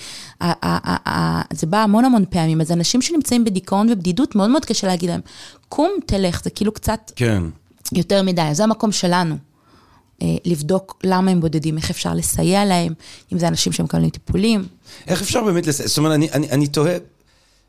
זה 1.54 1.68
בא 1.68 1.78
המון 1.78 2.06
המון 2.06 2.26
פעמים, 2.30 2.62
אז 2.62 2.72
אנשים 2.72 3.02
שנמצאים 3.02 3.44
בדיכאון 3.44 3.90
ובדידות, 3.92 4.36
מאוד 4.36 4.50
מאוד 4.50 4.66
קשה 4.66 4.88
להגיד 4.88 5.10
להם, 5.10 5.22
קום, 5.70 5.92
תלך, 6.06 6.44
זה 6.44 6.50
כאילו 6.50 6.72
קצת... 6.72 7.12
כן. 7.16 7.44
יותר 7.94 8.24
מדי, 8.24 8.50
זה 8.52 8.64
המקום 8.64 8.92
שלנו. 8.92 9.36
אה, 10.22 10.28
לבדוק 10.46 11.00
למה 11.04 11.32
הם 11.32 11.42
בודדים, 11.42 11.78
איך 11.78 11.90
אפשר 11.90 12.14
לסייע 12.14 12.66
להם, 12.66 12.94
אם 13.34 13.40
זה 13.40 13.48
אנשים 13.48 13.74
שמקבלים 13.74 14.10
טיפולים. 14.10 14.66
איך 15.08 15.22
אפשר 15.22 15.44
באמת 15.44 15.68
לסייע? 15.68 15.88
זאת 15.88 15.98
אומרת, 15.98 16.14
אני, 16.14 16.32
אני, 16.32 16.50
אני 16.50 16.68
תוהה, 16.68 16.98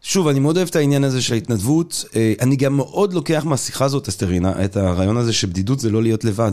שוב, 0.03 0.29
אני 0.29 0.41
מאוד 0.41 0.57
אוהב 0.57 0.69
את 0.69 0.77
העניין 0.77 1.05
הזה 1.05 1.23
של 1.23 1.35
ההתנדבות. 1.35 2.05
אה, 2.17 2.33
אני 2.41 2.57
גם 2.57 2.77
מאוד 2.77 3.13
לוקח 3.13 3.45
מהשיחה 3.45 3.85
הזאת, 3.85 4.09
אסתרינה, 4.09 4.65
את 4.65 4.77
הרעיון 4.77 5.17
הזה 5.17 5.33
שבדידות 5.33 5.81
זה 5.81 5.91
לא 5.91 6.03
להיות 6.03 6.25
לבד. 6.25 6.53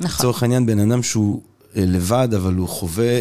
נכון. 0.00 0.16
לצורך 0.18 0.42
העניין, 0.42 0.66
בן 0.66 0.78
אדם 0.78 1.02
שהוא 1.02 1.42
אה, 1.76 1.84
לבד, 1.86 2.28
אבל 2.36 2.54
הוא 2.54 2.68
חווה... 2.68 3.20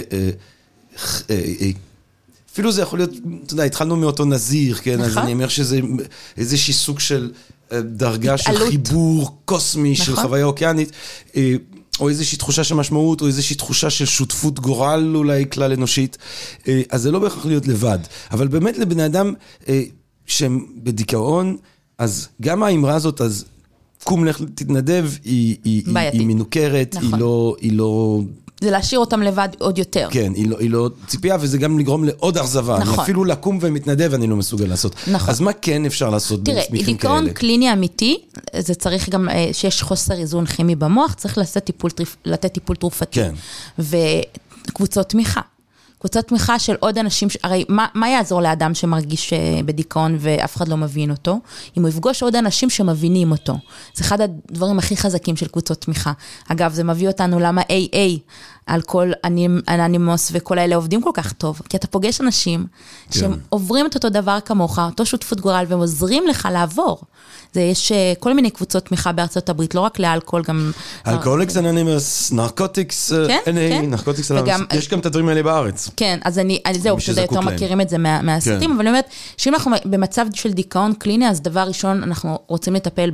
אפילו 2.54 2.72
זה 2.72 2.82
יכול 2.82 3.00
להיות, 3.00 3.10
אתה 3.46 3.54
יודע, 3.54 3.64
התחלנו 3.64 3.96
מאותו 3.96 4.26
נזיר, 4.26 4.76
כן? 4.76 4.96
נכון. 4.96 5.10
אז 5.10 5.18
אני 5.18 5.34
אומר 5.34 5.48
שזה 5.48 5.80
איזשהי 6.38 6.74
סוג 6.74 7.00
של 7.00 7.32
דרגה 7.74 8.34
התעלות. 8.34 8.62
של 8.62 8.70
חיבור 8.70 9.38
קוסמי, 9.46 9.92
נכון. 9.92 10.06
של 10.06 10.16
חוויה 10.16 10.46
אוקיינית. 10.46 10.92
או 12.00 12.10
איזושהי 12.10 12.38
תחושה 12.38 12.64
של 12.64 12.76
משמעות, 12.76 13.22
או 13.22 13.28
איזושהי 13.28 13.56
תחושה 13.56 13.90
של 13.90 14.06
שותפות 14.06 14.60
גורל 14.60 15.14
אולי 15.16 15.46
כלל 15.50 15.72
אנושית. 15.72 16.18
אה, 16.68 16.82
אז 16.90 17.02
זה 17.02 17.12
לא 17.12 17.20
בהכרח 17.20 17.46
להיות 17.46 17.68
לבד. 17.68 18.00
אבל 18.32 18.48
באמת 18.48 18.78
לבני 18.78 19.06
אדם 19.06 19.34
אה, 19.68 19.84
שהם 20.26 20.66
בדיכאון, 20.84 21.58
אז 21.98 22.28
גם 22.42 22.64
האמרה 22.64 22.96
הזאת, 22.96 23.22
אז 23.22 23.46
קום 24.04 24.26
לך 24.26 24.42
תתנדב, 24.56 25.10
היא, 25.24 25.58
היא, 25.64 25.84
היא, 25.86 25.98
היא 25.98 26.28
מנוכרת, 26.28 26.96
נכון. 26.96 27.14
היא 27.14 27.20
לא... 27.20 27.56
היא 27.62 27.74
לא 27.74 28.22
זה 28.66 28.72
להשאיר 28.72 29.00
אותם 29.00 29.22
לבד 29.22 29.50
עוד 29.60 29.78
יותר. 29.78 30.08
כן, 30.12 30.32
היא 30.36 30.50
לא, 30.50 30.60
היא 30.60 30.70
לא 30.70 30.90
ציפייה, 31.08 31.38
וזה 31.40 31.58
גם 31.58 31.80
לגרום 31.80 32.04
לעוד 32.04 32.38
אכזבה. 32.38 32.80
נכון. 32.80 33.00
אפילו 33.00 33.26
לקום 33.26 33.60
ומתנדב 33.62 34.14
אני 34.14 34.28
לא 34.28 34.36
מסוגל 34.36 34.66
לעשות. 34.66 34.96
נכון. 35.08 35.30
אז 35.30 35.42
מה 35.42 35.54
כן 35.54 35.86
אפשר 35.86 36.10
לעשות 36.10 36.40
במקרים 36.40 36.58
כאלה? 36.72 36.84
תראה, 36.84 36.94
דיכאון 36.94 37.30
קליני 37.30 37.74
אמיתי, 37.74 38.18
זה 38.60 38.76
צריך 38.76 39.10
גם, 39.10 39.30
אה, 39.30 39.50
שיש 39.54 39.82
חוסר 39.82 40.14
איזון 40.14 40.46
כימי 40.46 40.76
במוח, 40.76 41.14
צריך 41.14 41.38
לתת 41.38 41.64
טיפול, 41.66 41.92
לתת 42.26 42.54
טיפול 42.54 42.76
תרופתי. 42.76 43.20
כן. 43.20 43.34
וקבוצות 43.80 45.10
תמיכה. 45.10 45.42
קבוצת 46.06 46.28
תמיכה 46.28 46.60
של 46.60 46.76
עוד 46.80 46.98
אנשים, 46.98 47.28
הרי 47.44 47.66
מה, 47.70 47.88
מה 47.94 48.10
יעזור 48.10 48.42
לאדם 48.42 48.74
שמרגיש 48.74 49.34
אה, 49.34 49.60
בדיכאון 49.66 50.18
ואף 50.20 50.56
אחד 50.56 50.68
לא 50.68 50.78
מבין 50.78 51.12
אותו? 51.12 51.40
אם 51.78 51.82
הוא 51.82 51.90
יפגוש 51.90 52.24
עוד 52.24 52.36
אנשים 52.36 52.70
שמבינים 52.70 53.32
אותו. 53.32 53.54
זה 53.94 54.04
אחד 54.04 54.22
הדברים 54.22 54.80
הכי 54.80 54.98
חזקים 54.98 55.36
של 55.36 55.48
קבוצות 55.48 55.82
תמיכה. 55.82 56.12
אגב, 56.48 56.74
זה 56.74 56.84
מביא 56.84 57.08
אותנו 57.08 57.40
למה 57.40 57.62
AA, 57.62 58.20
על 58.68 58.82
כל 58.82 59.12
אננימוס 59.70 60.30
וכל 60.34 60.58
האלה 60.58 60.76
עובדים 60.76 61.02
כל 61.02 61.12
כך 61.14 61.34
טוב, 61.34 61.62
כי 61.70 61.78
אתה 61.78 61.88
פוגש 61.88 62.22
אנשים 62.22 62.66
כן. 63.12 63.20
שהם 63.20 63.34
עוברים 63.50 63.86
את 63.86 63.96
אותו 63.96 64.10
דבר 64.10 64.38
כמוך, 64.46 64.80
אותו 64.80 65.06
שותפות 65.06 65.42
גורל, 65.42 65.66
והם 65.68 65.80
עוזרים 65.80 66.28
לך 66.28 66.48
לעבור. 66.52 67.02
זה 67.54 67.62
יש 67.62 67.92
אה, 67.92 68.14
כל 68.20 68.34
מיני 68.34 68.50
קבוצות 68.50 68.86
תמיכה 68.86 69.12
בארצות 69.12 69.50
הברית, 69.50 69.76
לא 69.76 69.80
רק 69.80 70.00
לאלכוהול, 70.00 70.44
גם... 70.48 70.72
אלכוהוליקס 71.08 71.58
אנונימוס, 71.58 72.32
נרקוטיקס, 72.32 73.12
נרקוטיקס 73.88 74.32
אנונימוס, 74.32 74.62
יש 74.74 74.90
גם 74.90 75.00
את 75.00 75.06
הדברים 75.06 75.30
האלה 75.30 75.44
בארץ. 75.44 75.90
כן, 75.96 76.20
אז 76.24 76.40
אני, 76.40 76.62
זהו, 76.74 76.98
פשוט 76.98 77.18
יותר 77.18 77.42
מכירים 77.42 77.82
את 77.82 77.90
זה 77.90 77.98
מהסרטים, 77.98 78.70
כן. 78.70 78.76
אבל 78.76 78.82
אני 78.82 78.90
אומרת, 78.90 79.06
שאם 79.38 79.54
אנחנו 79.54 79.72
במצב 79.86 80.26
של 80.34 80.54
דיכאון 80.54 80.94
קליני, 80.94 81.30
אז 81.30 81.42
דבר 81.42 81.62
ראשון, 81.68 82.04
אנחנו 82.04 82.40
רוצים 82.48 82.74
לטפל 82.74 83.12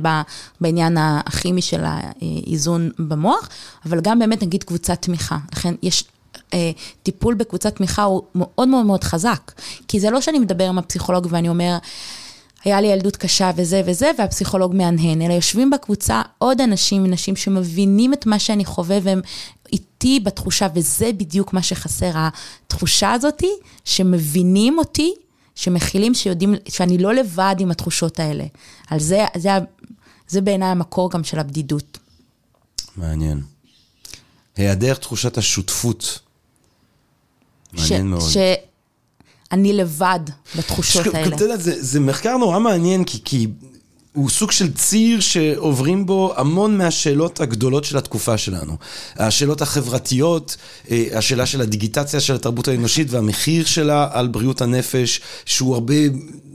בעניין 0.60 0.96
הכימי 1.00 1.62
של 1.62 1.84
האיזון 1.84 2.90
במוח, 2.98 3.48
אבל 3.86 4.00
גם 4.00 4.18
באמת 4.18 4.42
נגיד 4.42 4.64
קבוצת 4.64 5.02
תמיכה. 5.02 5.36
לכן 5.52 5.74
יש 5.82 6.04
אה, 6.54 6.70
טיפול 7.02 7.34
בקבוצת 7.34 7.76
תמיכה 7.76 8.02
הוא 8.02 8.22
מאוד 8.34 8.68
מאוד 8.68 8.86
מאוד 8.86 9.04
חזק. 9.04 9.52
כי 9.88 10.00
זה 10.00 10.10
לא 10.10 10.20
שאני 10.20 10.38
מדבר 10.38 10.68
עם 10.68 10.78
הפסיכולוג 10.78 11.26
ואני 11.30 11.48
אומר, 11.48 11.78
היה 12.64 12.80
לי 12.80 12.86
ילדות 12.88 13.16
קשה 13.16 13.50
וזה 13.56 13.82
וזה, 13.86 14.10
והפסיכולוג 14.18 14.74
מהנהן, 14.74 15.22
אלא 15.22 15.32
יושבים 15.32 15.70
בקבוצה 15.70 16.22
עוד 16.38 16.60
אנשים, 16.60 17.06
נשים 17.06 17.36
שמבינים 17.36 18.12
את 18.12 18.26
מה 18.26 18.38
שאני 18.38 18.64
חווה 18.64 18.98
והם 19.02 19.20
איתי 19.72 20.20
בתחושה, 20.20 20.66
וזה 20.74 21.10
בדיוק 21.16 21.52
מה 21.52 21.62
שחסר, 21.62 22.10
התחושה 22.14 23.12
הזאתי, 23.12 23.50
שמבינים 23.84 24.78
אותי, 24.78 25.14
שמכילים, 25.54 26.14
שיודעים, 26.14 26.54
שאני 26.68 26.98
לא 26.98 27.14
לבד 27.14 27.56
עם 27.58 27.70
התחושות 27.70 28.20
האלה. 28.20 28.44
על 28.90 29.00
זה, 29.00 29.24
זה, 29.36 29.50
זה 30.28 30.40
בעיניי 30.40 30.68
המקור 30.68 31.10
גם 31.10 31.24
של 31.24 31.38
הבדידות. 31.38 31.98
מעניין. 32.96 33.51
היעדר 34.56 34.94
תחושת 34.94 35.38
השותפות. 35.38 36.18
מעניין 37.72 38.06
מאוד. 38.06 38.30
שאני 38.30 39.72
לבד 39.72 40.20
בתחושות 40.56 41.04
ש... 41.04 41.14
האלה. 41.14 41.36
אתה 41.36 41.44
יודע, 41.44 41.56
זה, 41.56 41.82
זה 41.82 42.00
מחקר 42.00 42.36
נורא 42.36 42.58
מעניין, 42.58 43.04
כי, 43.04 43.18
כי 43.24 43.46
הוא 44.12 44.30
סוג 44.30 44.50
של 44.50 44.72
ציר 44.72 45.20
שעוברים 45.20 46.06
בו 46.06 46.34
המון 46.36 46.78
מהשאלות 46.78 47.40
הגדולות 47.40 47.84
של 47.84 47.96
התקופה 47.96 48.38
שלנו. 48.38 48.76
השאלות 49.16 49.62
החברתיות, 49.62 50.56
אה, 50.90 51.06
השאלה 51.14 51.46
של 51.46 51.60
הדיגיטציה 51.60 52.20
של 52.20 52.34
התרבות 52.34 52.68
האנושית 52.68 53.10
והמחיר 53.10 53.64
שלה 53.64 54.08
על 54.12 54.28
בריאות 54.28 54.60
הנפש, 54.60 55.20
שהוא 55.44 55.74
הרבה 55.74 55.94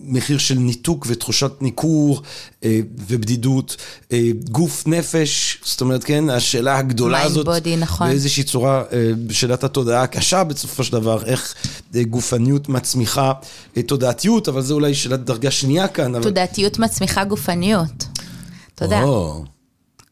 מחיר 0.07 0.37
של 0.37 0.55
ניתוק 0.55 1.05
ותחושת 1.09 1.51
ניכור 1.61 2.21
אה, 2.63 2.79
ובדידות. 3.07 3.77
אה, 4.11 4.29
גוף 4.51 4.87
נפש, 4.87 5.57
זאת 5.63 5.81
אומרת, 5.81 6.03
כן, 6.03 6.29
השאלה 6.29 6.77
הגדולה 6.77 7.21
הזאת, 7.21 7.47
body, 7.47 7.69
נכון. 7.77 8.07
באיזושהי 8.07 8.43
צורה, 8.43 8.83
אה, 8.91 9.11
שאלת 9.29 9.63
התודעה 9.63 10.03
הקשה 10.03 10.43
בסופו 10.43 10.83
של 10.83 10.91
דבר, 10.91 11.25
איך 11.25 11.55
אה, 11.95 12.03
גופניות 12.03 12.69
מצמיחה 12.69 13.33
אה, 13.77 13.81
תודעתיות, 13.81 14.47
אבל 14.47 14.61
זה 14.61 14.73
אולי 14.73 14.95
שאלת 14.95 15.23
דרגה 15.23 15.51
שנייה 15.51 15.87
כאן. 15.87 16.21
תודעתיות 16.21 16.75
אבל... 16.77 16.85
מצמיחה 16.85 17.23
גופניות. 17.23 18.05
אתה 18.75 18.85
יודע. 18.85 19.03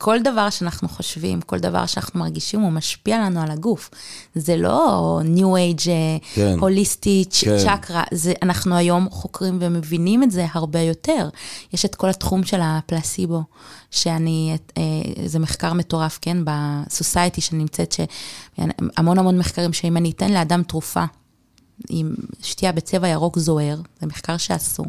כל 0.05 0.21
דבר 0.21 0.49
שאנחנו 0.49 0.89
חושבים, 0.89 1.41
כל 1.41 1.59
דבר 1.59 1.85
שאנחנו 1.85 2.19
מרגישים, 2.19 2.61
הוא 2.61 2.71
משפיע 2.71 3.19
לנו 3.19 3.41
על 3.41 3.51
הגוף. 3.51 3.89
זה 4.35 4.57
לא 4.57 5.19
New 5.35 5.79
Age, 5.79 5.89
כן. 6.33 6.55
הוליסטי, 6.59 7.25
כן. 7.39 7.57
צ'קרה, 7.57 8.03
זה, 8.11 8.33
אנחנו 8.41 8.75
היום 8.75 9.09
חוקרים 9.09 9.57
ומבינים 9.61 10.23
את 10.23 10.31
זה 10.31 10.45
הרבה 10.53 10.79
יותר. 10.79 11.29
יש 11.73 11.85
את 11.85 11.95
כל 11.95 12.09
התחום 12.09 12.43
של 12.43 12.59
הפלסיבו, 12.63 13.43
שאני, 13.91 14.57
אה, 14.77 14.83
זה 15.25 15.39
מחקר 15.39 15.73
מטורף, 15.73 16.19
כן, 16.21 16.37
בסוסייטי 16.43 17.41
שנמצאת, 17.41 17.91
שהמון 17.91 19.19
המון 19.19 19.37
מחקרים, 19.37 19.73
שאם 19.73 19.97
אני 19.97 20.11
אתן 20.11 20.33
לאדם 20.33 20.63
תרופה, 20.63 21.03
עם 21.89 22.15
שתייה 22.41 22.71
בצבע 22.71 23.07
ירוק 23.07 23.39
זוהר, 23.39 23.81
זה 24.01 24.07
מחקר 24.07 24.37
שעשו. 24.37 24.83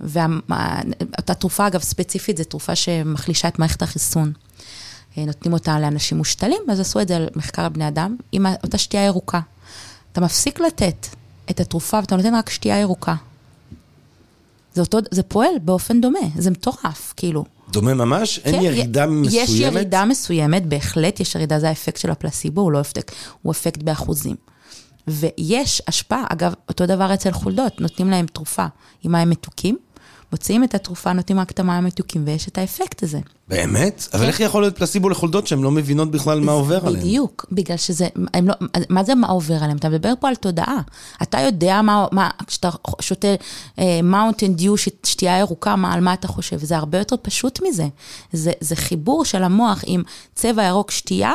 ואותה 0.00 1.34
תרופה, 1.34 1.66
אגב, 1.66 1.80
ספציפית, 1.80 2.36
זו 2.36 2.44
תרופה 2.44 2.74
שמחלישה 2.74 3.48
את 3.48 3.58
מערכת 3.58 3.82
החיסון. 3.82 4.32
אה, 5.18 5.24
נותנים 5.24 5.52
אותה 5.52 5.80
לאנשים 5.80 6.18
מושתלים, 6.18 6.62
אז 6.70 6.80
עשו 6.80 7.00
את 7.00 7.08
זה 7.08 7.16
על 7.16 7.28
מחקר 7.36 7.62
על 7.62 7.68
בני 7.68 7.88
אדם, 7.88 8.16
עם 8.32 8.46
אותה 8.62 8.78
שתייה 8.78 9.04
ירוקה. 9.04 9.40
אתה 10.12 10.20
מפסיק 10.20 10.60
לתת 10.60 11.06
את 11.50 11.60
התרופה 11.60 11.96
ואתה 12.00 12.16
נותן 12.16 12.34
רק 12.34 12.50
שתייה 12.50 12.80
ירוקה. 12.80 13.14
זה, 14.74 14.80
אותו, 14.80 14.98
זה 15.10 15.22
פועל 15.22 15.58
באופן 15.62 16.00
דומה, 16.00 16.18
זה 16.38 16.50
מטורף, 16.50 17.14
כאילו. 17.16 17.44
דומה 17.70 17.94
ממש? 17.94 18.38
כן, 18.38 18.54
אין 18.54 18.62
ירידה 18.62 19.02
יש 19.02 19.08
מסוימת? 19.10 19.48
יש 19.48 19.60
ירידה 19.60 20.04
מסוימת, 20.04 20.66
בהחלט 20.66 21.20
יש 21.20 21.34
ירידה, 21.34 21.60
זה 21.60 21.68
האפקט 21.68 21.96
של 21.96 22.10
הפלסיבו, 22.10 22.60
הוא 22.60 22.72
לא 22.72 22.80
אפקט, 22.80 23.14
הוא 23.42 23.52
אפקט 23.52 23.82
באחוזים. 23.82 24.36
ויש 25.08 25.82
השפעה, 25.88 26.24
אגב, 26.28 26.54
אותו 26.68 26.86
דבר 26.86 27.14
אצל 27.14 27.32
חולדות, 27.32 27.80
נותנים 27.80 28.10
להם 28.10 28.26
תרופה 28.26 28.66
עם 29.02 29.12
מים 29.12 29.30
מתוקים, 29.30 29.76
מוציאים 30.32 30.64
את 30.64 30.74
התרופה, 30.74 31.12
נותנים 31.12 31.40
רק 31.40 31.50
את 31.50 31.60
המים 31.60 31.84
המתוקים, 31.84 32.22
ויש 32.26 32.48
את 32.48 32.58
האפקט 32.58 33.02
הזה. 33.02 33.20
באמת? 33.48 34.08
אבל 34.14 34.26
איך 34.26 34.40
יכול 34.40 34.62
להיות 34.62 34.78
פלסיבו 34.78 35.08
לחולדות 35.08 35.46
שהן 35.46 35.62
לא 35.62 35.70
מבינות 35.70 36.10
בכלל 36.10 36.40
מה 36.40 36.52
עובר 36.52 36.86
עליהן? 36.86 37.04
בדיוק, 37.04 37.46
בגלל 37.52 37.76
שזה, 37.76 38.08
הם 38.34 38.48
לא, 38.48 38.54
מה 38.88 39.04
זה 39.04 39.14
מה 39.14 39.26
עובר 39.26 39.54
עליהם? 39.54 39.76
אתה 39.76 39.88
מדבר 39.88 40.12
פה 40.20 40.28
על 40.28 40.34
תודעה. 40.34 40.80
אתה 41.22 41.40
יודע 41.40 41.82
מה, 41.82 42.06
מה 42.12 42.30
כשאתה 42.46 42.70
שותה 43.00 43.28
מאונטן 44.02 44.54
דיו, 44.54 44.76
שתייה 44.76 45.38
ירוקה, 45.38 45.76
מה, 45.76 45.94
על 45.94 46.00
מה 46.00 46.14
אתה 46.14 46.28
חושב? 46.28 46.64
זה 46.64 46.76
הרבה 46.76 46.98
יותר 46.98 47.16
פשוט 47.22 47.60
מזה. 47.68 47.86
זה, 48.32 48.52
זה 48.60 48.76
חיבור 48.76 49.24
של 49.24 49.42
המוח 49.42 49.82
עם 49.86 50.02
צבע 50.34 50.64
ירוק 50.64 50.90
שתייה, 50.90 51.32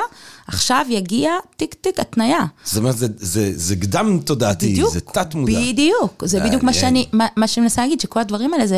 עכשיו 0.48 0.86
יגיע 0.89 1.32
טיק 1.58 1.74
טיק 1.74 2.00
התניה. 2.00 2.46
זאת 2.64 2.78
אומרת, 2.78 2.98
זה, 2.98 3.08
זה, 3.16 3.52
זה 3.56 3.76
קדם 3.76 4.20
תודעתי, 4.20 4.72
בדיוק, 4.72 4.94
זה 4.94 5.00
תת 5.00 5.36
מודע. 5.36 5.54
בדיוק, 5.54 6.24
זה 6.26 6.39
בדיוק 6.39 6.64
מה 6.64 6.72
מעניין. 6.72 6.82
שאני, 6.82 7.06
מה, 7.12 7.28
מה 7.38 7.48
שאני 7.48 7.64
מנסה 7.64 7.82
להגיד, 7.82 8.00
שכל 8.00 8.20
הדברים 8.20 8.54
האלה 8.54 8.68
זה, 8.68 8.78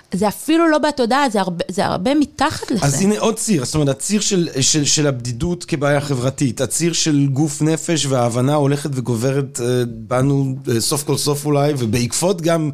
זה 0.15 0.27
אפילו 0.27 0.69
לא 0.69 0.77
בתודעה, 0.77 1.29
זה 1.29 1.41
הרבה, 1.41 1.63
זה 1.71 1.85
הרבה 1.85 2.15
מתחת 2.15 2.71
לזה. 2.71 2.85
אז 2.85 3.01
הנה 3.01 3.19
עוד 3.19 3.35
ציר, 3.35 3.65
זאת 3.65 3.75
אומרת, 3.75 3.89
הציר 3.89 4.21
של, 4.21 4.49
של, 4.61 4.85
של 4.85 5.07
הבדידות 5.07 5.65
כבעיה 5.65 6.01
חברתית, 6.01 6.61
הציר 6.61 6.93
של 6.93 7.27
גוף 7.33 7.61
נפש 7.61 8.05
וההבנה 8.05 8.53
הולכת 8.53 8.89
וגוברת 8.93 9.59
אה, 9.63 9.83
בנו 9.87 10.55
אה, 10.69 10.81
סוף 10.81 11.03
כל 11.03 11.17
סוף 11.17 11.45
אולי, 11.45 11.73
ובעקבות 11.77 12.41
גם 12.41 12.69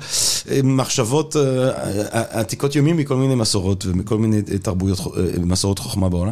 אה, 0.51 0.59
מחשבות 0.63 1.35
אה, 1.35 1.41
אה, 1.41 2.39
עתיקות 2.39 2.75
ימים 2.75 2.97
מכל 2.97 3.15
מיני 3.15 3.35
מסורות 3.35 3.85
ומכל 3.85 4.17
מיני 4.17 4.41
אה, 4.51 4.57
תרבויות, 4.57 4.99
מסורות 5.39 5.79
חוכמה 5.79 6.09
בעולם, 6.09 6.31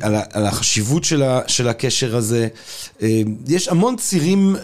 על, 0.00 0.14
על 0.32 0.46
החשיבות 0.46 1.04
של, 1.04 1.22
ה, 1.22 1.40
של 1.46 1.68
הקשר 1.68 2.16
הזה. 2.16 2.48
יש 3.48 3.68
המון 3.68 3.96
צירים 3.96 4.56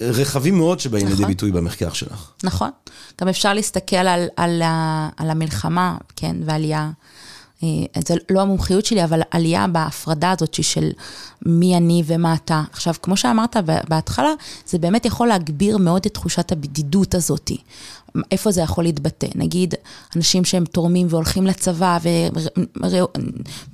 רחבים 0.00 0.58
מאוד 0.58 0.80
שבאים 0.80 1.06
לידי 1.06 1.16
נכון. 1.16 1.28
ביטוי 1.28 1.52
במחקר 1.52 1.92
שלך. 1.92 2.30
נכון. 2.44 2.70
גם 3.20 3.28
אפשר 3.28 3.54
להסתכל 3.54 3.96
על, 3.96 4.28
על, 4.36 4.62
ה- 4.76 5.08
על 5.16 5.30
המלחמה, 5.30 5.96
כן, 6.16 6.36
ועלייה. 6.44 6.90
אה, 7.62 7.68
זה 8.08 8.14
לא 8.30 8.40
המומחיות 8.40 8.84
שלי, 8.86 9.04
אבל 9.04 9.20
עלייה 9.30 9.66
בהפרדה 9.66 10.30
הזאת 10.30 10.64
של 10.64 10.90
מי 11.46 11.76
אני 11.76 12.02
ומה 12.06 12.34
אתה. 12.34 12.62
עכשיו, 12.72 12.94
כמו 13.02 13.16
שאמרת 13.16 13.56
בהתחלה, 13.88 14.30
זה 14.66 14.78
באמת 14.78 15.04
יכול 15.04 15.28
להגביר 15.28 15.78
מאוד 15.78 16.02
את 16.06 16.14
תחושת 16.14 16.52
הבדידות 16.52 17.14
הזאת. 17.14 17.50
איפה 18.32 18.50
זה 18.50 18.60
יכול 18.60 18.84
להתבטא? 18.84 19.26
נגיד, 19.34 19.74
אנשים 20.16 20.44
שהם 20.44 20.64
תורמים 20.64 21.06
והולכים 21.10 21.46
לצבא, 21.46 21.98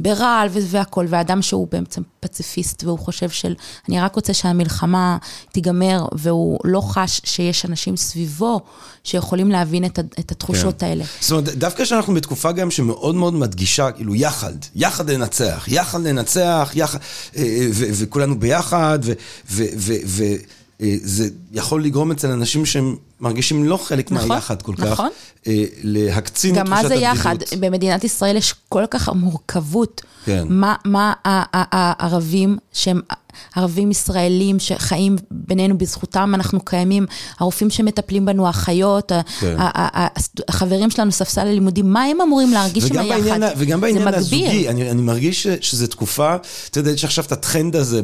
ברעל 0.00 0.48
והכול, 0.52 1.06
ואדם 1.08 1.42
שהוא 1.42 1.68
בעצם 1.70 2.02
פציפיסט, 2.20 2.84
והוא 2.84 2.98
חושב 2.98 3.30
של, 3.30 3.54
אני 3.88 4.00
רק 4.00 4.16
רוצה 4.16 4.34
שהמלחמה 4.34 5.16
תיגמר, 5.52 6.06
והוא 6.12 6.58
לא 6.64 6.80
חש 6.80 7.20
שיש 7.24 7.64
אנשים 7.66 7.96
סביבו 7.96 8.60
שיכולים 9.04 9.50
להבין 9.50 9.84
את, 9.84 9.98
את 9.98 10.32
התחושות 10.32 10.80
כן. 10.80 10.86
האלה. 10.86 11.04
זאת 11.20 11.30
אומרת, 11.30 11.44
דווקא 11.48 11.84
שאנחנו 11.84 12.14
בתקופה 12.14 12.52
גם 12.52 12.70
שמאוד 12.70 13.14
מאוד 13.14 13.34
מדגישה, 13.34 13.90
כאילו, 13.90 14.14
יחד, 14.14 14.52
יחד 14.74 15.10
לנצח, 15.10 15.64
יחד 15.68 16.00
לנצח, 16.00 16.72
יחד, 16.74 16.98
אה, 17.36 17.42
אה, 17.42 17.66
ו- 17.72 17.90
וכולנו 17.92 18.40
ביחד, 18.40 18.98
וזה 19.50 21.28
יכול 21.52 21.84
לגרום 21.84 22.10
אצל 22.10 22.30
אנשים 22.30 22.66
שהם 22.66 22.96
מרגישים 23.22 23.64
לא 23.64 23.76
חלק 23.76 24.12
נכון, 24.12 24.28
מהיחד 24.28 24.62
כל 24.62 24.74
כך, 24.76 24.86
נכון. 24.86 25.08
אה, 25.46 25.64
להקצין 25.82 26.54
את 26.54 26.58
גם 26.58 26.66
תחושת 26.66 26.82
מה 26.82 26.88
זה 26.88 26.94
יחד? 26.94 27.36
במדינת 27.60 28.04
ישראל 28.04 28.36
יש 28.36 28.54
כל 28.68 28.84
כך 28.90 29.08
מורכבות. 29.08 30.02
כן. 30.24 30.44
מה, 30.48 30.74
מה 30.84 31.12
הערבים, 31.24 32.56
שהם 32.72 33.00
ערבים 33.56 33.90
ישראלים 33.90 34.58
שחיים 34.58 35.16
בינינו, 35.30 35.78
בזכותם 35.78 36.32
אנחנו 36.34 36.60
קיימים, 36.60 37.06
הרופאים 37.38 37.70
שמטפלים 37.70 38.24
בנו, 38.24 38.46
האחיות, 38.46 39.12
כן. 39.40 39.56
החברים 40.48 40.90
שלנו, 40.90 41.12
ספסל 41.12 41.40
הלימודים, 41.40 41.92
מה 41.92 42.02
הם 42.02 42.20
אמורים 42.20 42.52
להרגיש 42.52 42.84
עם 42.84 42.98
היחד? 42.98 43.20
בעניין, 43.20 43.42
וגם 43.56 43.80
בעניין. 43.80 44.08
הזוגי, 44.08 44.68
אני, 44.68 44.90
אני 44.90 45.02
מרגיש 45.02 45.46
שזו 45.46 45.86
תקופה, 45.86 46.36
אתה 46.70 46.80
יודע, 46.80 46.90
יש 46.90 47.04
עכשיו 47.04 47.24
את 47.24 47.32
הטרנד 47.32 47.76
הזה 47.76 48.00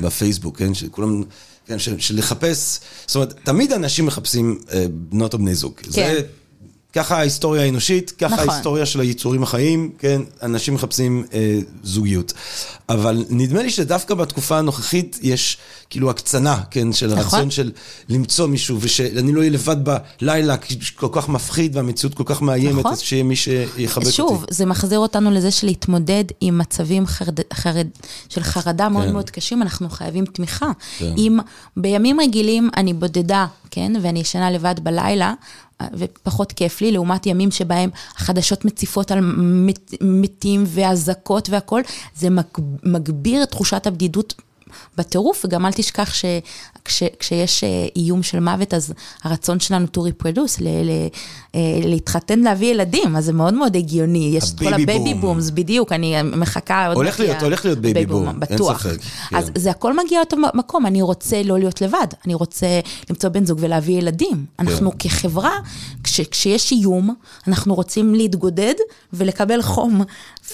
בפייסבוק, 0.00 0.58
כן, 0.58 0.74
שכולם, 0.74 1.22
כן, 1.66 1.78
של, 1.78 2.18
לחפש, 2.18 2.80
זאת 3.06 3.16
אומרת, 3.16 3.34
תמיד 3.44 3.72
אנשים 3.72 4.06
מחפשים 4.06 4.58
אה, 4.72 4.86
בנות 4.90 5.32
או 5.34 5.38
בני 5.38 5.54
זוג. 5.54 5.74
כן. 5.76 5.90
זה, 5.90 6.20
ככה 6.94 7.18
ההיסטוריה 7.18 7.62
האנושית, 7.62 8.10
ככה 8.10 8.34
נכון. 8.34 8.48
ההיסטוריה 8.48 8.86
של 8.86 9.00
היצורים 9.00 9.42
החיים, 9.42 9.90
כן, 9.98 10.22
אנשים 10.42 10.74
מחפשים 10.74 11.24
אה, 11.32 11.58
זוגיות. 11.82 12.32
אבל 12.88 13.24
נדמה 13.30 13.62
לי 13.62 13.70
שדווקא 13.70 14.14
בתקופה 14.14 14.58
הנוכחית 14.58 15.18
יש 15.22 15.58
כאילו 15.90 16.10
הקצנה, 16.10 16.60
כן, 16.70 16.92
של 16.92 17.06
נכון. 17.06 17.18
הרצון 17.18 17.50
של 17.50 17.72
למצוא 18.08 18.46
מישהו, 18.46 18.78
ושאני 18.80 19.32
לא 19.32 19.38
אהיה 19.38 19.50
לבד 19.50 19.76
בלילה, 19.84 20.56
כי 20.56 20.78
כל 20.94 21.08
כך 21.12 21.28
מפחיד 21.28 21.76
והמציאות 21.76 22.14
כל 22.14 22.22
כך 22.26 22.42
מאיימת, 22.42 22.78
נכון. 22.78 22.92
אז 22.92 23.00
שיהיה 23.00 23.22
מי 23.22 23.36
שיחבק 23.36 24.04
אותי. 24.04 24.16
שוב, 24.16 24.44
זה 24.50 24.66
מחזיר 24.66 24.98
אותנו 24.98 25.30
לזה 25.30 25.50
של 25.50 25.66
להתמודד 25.66 26.24
עם 26.40 26.58
מצבים 26.58 27.06
חרד, 27.06 27.38
חרד, 27.54 27.86
של 28.28 28.42
חרדה 28.42 28.88
מאוד 28.88 29.04
כן. 29.04 29.12
מאוד 29.12 29.30
קשים, 29.30 29.62
אנחנו 29.62 29.90
חייבים 29.90 30.24
תמיכה. 30.24 30.70
כן. 30.98 31.14
אם 31.18 31.38
בימים 31.76 32.20
רגילים 32.20 32.70
אני 32.76 32.92
בודדה, 32.92 33.46
כן, 33.74 33.92
ואני 34.02 34.18
ישנה 34.18 34.50
לבד 34.50 34.74
בלילה, 34.82 35.34
ופחות 35.92 36.52
כיף 36.52 36.80
לי, 36.80 36.92
לעומת 36.92 37.26
ימים 37.26 37.50
שבהם 37.50 37.90
החדשות 38.16 38.64
מציפות 38.64 39.10
על 39.10 39.18
מת, 39.36 39.94
מתים 40.00 40.64
ואזעקות 40.66 41.50
והכול, 41.50 41.82
זה 42.16 42.30
מג, 42.30 42.42
מגביר 42.82 43.42
את 43.42 43.50
תחושת 43.50 43.86
הבדידות 43.86 44.34
בטירוף, 44.96 45.44
וגם 45.44 45.66
אל 45.66 45.72
תשכח 45.72 46.12
שכשיש 46.88 47.64
איום 47.96 48.22
של 48.22 48.40
מוות, 48.40 48.74
אז 48.74 48.92
הרצון 49.22 49.60
שלנו 49.60 49.86
to 49.96 50.00
reproduce, 50.00 50.60
ל, 50.60 50.68
ל, 50.68 50.90
אה, 51.54 51.60
להתחתן, 51.84 52.40
להביא 52.40 52.70
ילדים, 52.70 53.16
אז 53.16 53.24
זה 53.24 53.32
מאוד 53.32 53.54
מאוד 53.54 53.76
הגיוני. 53.76 54.32
יש 54.36 54.50
את 54.54 54.58
כל 54.58 54.74
ה 54.74 54.81
baby. 54.81 55.14
booms, 55.14 55.50
בדיוק, 55.50 55.92
אני 55.92 56.22
מחכה 56.22 56.86
עוד... 56.86 56.96
הולך 56.96 57.20
להיות- 57.20 57.42
הולך 57.42 57.64
להיות 57.64 57.78
baby 57.78 58.06
boom, 58.06 58.28
אין 58.28 58.40
בטוח. 58.40 58.82
ספק, 58.86 59.00
כן. 59.30 59.36
אז 59.36 59.50
זה 59.54 59.70
הכל 59.70 59.96
מגיע 60.04 60.18
לאותו 60.18 60.36
מקום, 60.54 60.86
אני 60.86 61.02
רוצה 61.02 61.42
לא 61.42 61.58
להיות 61.58 61.80
לבד, 61.82 62.06
אני 62.26 62.34
רוצה 62.34 62.66
למצוא 63.10 63.30
בן 63.30 63.46
זוג 63.46 63.58
ולהביא 63.62 63.98
ילדים. 63.98 64.46
אנחנו 64.58 64.90
כן. 64.90 65.08
כחברה, 65.08 65.52
כש, 66.04 66.20
כשיש 66.20 66.72
איום, 66.72 67.14
אנחנו 67.48 67.74
רוצים 67.74 68.14
להתגודד 68.14 68.74
ולקבל 69.12 69.62
חום 69.62 70.02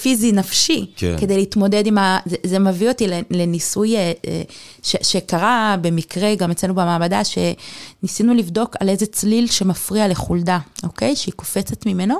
פיזי, 0.01 0.31
נפשי, 0.31 0.85
כן. 0.95 1.15
כדי 1.19 1.37
להתמודד 1.37 1.87
עם 1.87 1.97
ה... 1.97 2.19
זה, 2.25 2.35
זה 2.43 2.59
מביא 2.59 2.89
אותי 2.89 3.07
לניסוי 3.29 3.97
אה, 3.97 4.11
אה, 4.27 4.41
ש, 4.83 4.95
שקרה 5.01 5.75
במקרה 5.81 6.20
גם 6.35 6.51
אצלנו 6.51 6.75
במעבדה, 6.75 7.21
שניסינו 7.23 8.33
לבדוק 8.33 8.75
על 8.79 8.89
איזה 8.89 9.05
צליל 9.05 9.47
שמפריע 9.47 10.07
לחולדה, 10.07 10.59
אוקיי? 10.83 11.15
שהיא 11.15 11.33
קופצת 11.33 11.85
ממנו, 11.85 12.15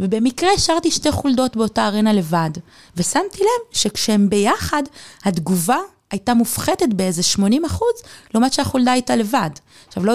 ובמקרה 0.00 0.50
השארתי 0.56 0.90
שתי 0.90 1.12
חולדות 1.12 1.56
באותה 1.56 1.86
ארנה 1.86 2.12
לבד, 2.12 2.50
ושמתי 2.96 3.38
לב 3.38 3.76
שכשהם 3.76 4.30
ביחד, 4.30 4.82
התגובה 5.24 5.78
הייתה 6.10 6.34
מופחתת 6.34 6.88
באיזה 6.94 7.22
80 7.22 7.64
אחוז, 7.64 7.94
לעומת 8.34 8.52
שהחולדה 8.52 8.92
הייתה 8.92 9.16
לבד. 9.16 9.50
עכשיו, 9.88 10.04
לא 10.04 10.14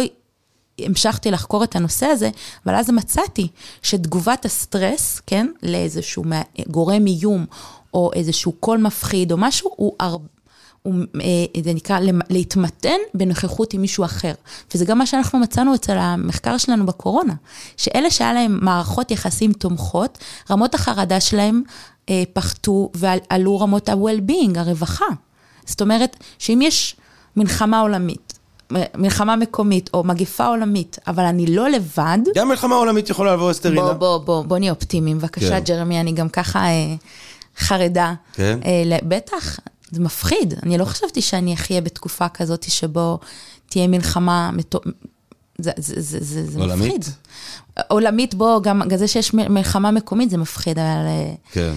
המשכתי 0.80 1.32
לחקור 1.32 1.64
את 1.64 1.76
הנושא 1.76 2.06
הזה, 2.06 2.30
אבל 2.66 2.76
אז 2.76 2.90
מצאתי 2.90 3.48
שתגובת 3.82 4.46
הסטרס, 4.46 5.22
כן, 5.28 5.48
לאיזשהו 5.64 6.24
גורם 6.68 7.08
איום, 7.08 7.46
או 7.94 8.12
איזשהו 8.14 8.52
קול 8.52 8.78
מפחיד, 8.78 9.32
או 9.32 9.38
משהו, 9.38 9.70
הוא 9.76 9.96
הרבה... 10.00 10.39
אה, 10.88 11.62
זה 11.64 11.74
נקרא 11.74 12.00
להתמתן 12.30 12.98
בנוכחות 13.14 13.74
עם 13.74 13.82
מישהו 13.82 14.06
אחר. 14.06 14.34
וזה 14.74 14.86
גם 14.86 14.98
מה 14.98 15.06
שאנחנו 15.06 15.40
מצאנו 15.40 15.76
אצל 15.76 15.98
המחקר 15.98 16.58
שלנו 16.58 16.86
בקורונה, 16.86 17.34
שאלה 17.78 18.12
שהיה 18.12 18.34
להם 18.34 18.60
מערכות 18.62 19.12
יחסים 19.12 19.54
תומכות, 19.54 20.18
רמות 20.52 20.76
החרדה 20.76 21.20
שלהם 21.20 21.64
אה, 22.10 22.24
פחתו 22.34 22.92
ועלו 22.94 23.60
רמות 23.60 23.90
ה-well-being, 23.90 24.60
הרווחה. 24.60 25.06
זאת 25.66 25.82
אומרת, 25.82 26.18
שאם 26.40 26.60
יש 26.62 26.96
מלחמה 27.36 27.80
עולמית, 27.80 28.40
מלחמה 28.98 29.36
מקומית 29.36 29.90
או 29.94 30.04
מגיפה 30.04 30.46
עולמית, 30.46 30.98
אבל 31.08 31.24
אני 31.24 31.56
לא 31.56 31.70
לבד, 31.70 32.18
גם 32.36 32.48
מלחמה 32.48 32.76
עולמית 32.76 33.10
יכולה 33.10 33.34
לבוא 33.34 33.52
אסטרינה. 33.52 33.82
בוא, 33.82 33.94
בוא, 33.94 34.18
בוא, 34.18 34.44
בוא 34.44 34.58
נהיה 34.58 34.72
אופטימיים. 34.72 35.18
בבקשה, 35.18 35.50
כן. 35.50 35.64
ג'רמי, 35.64 36.00
אני 36.00 36.12
גם 36.12 36.30
ככה 36.30 36.60
אה, 36.60 36.96
חרדה. 37.58 38.14
כן. 38.34 38.60
אה, 38.66 38.98
בטח, 39.04 39.60
זה 39.92 40.02
מפחיד. 40.02 40.54
אני 40.64 40.78
לא 40.78 40.86
חשבתי 40.86 41.22
שאני 41.22 41.54
אחיה 41.54 41.82
בתקופה 41.82 42.30
כזאת 42.30 42.64
שבו 42.70 43.20
תהיה 43.70 43.88
מלחמה. 43.88 44.52
זה, 45.58 45.72
זה, 45.78 46.02
זה, 46.02 46.18
זה, 46.22 46.52
זה 46.52 46.60
עולמית? 46.60 46.96
מפחיד. 46.96 47.14
עולמית, 47.88 48.34
בוא, 48.34 48.62
גם 48.62 48.82
זה 48.96 49.08
שיש 49.08 49.34
מלחמה 49.34 49.92
מקומית 49.92 50.30
זה 50.30 50.38
מפחיד, 50.38 50.80
אבל 50.80 51.06
אה, 51.08 51.34
כן. 51.52 51.74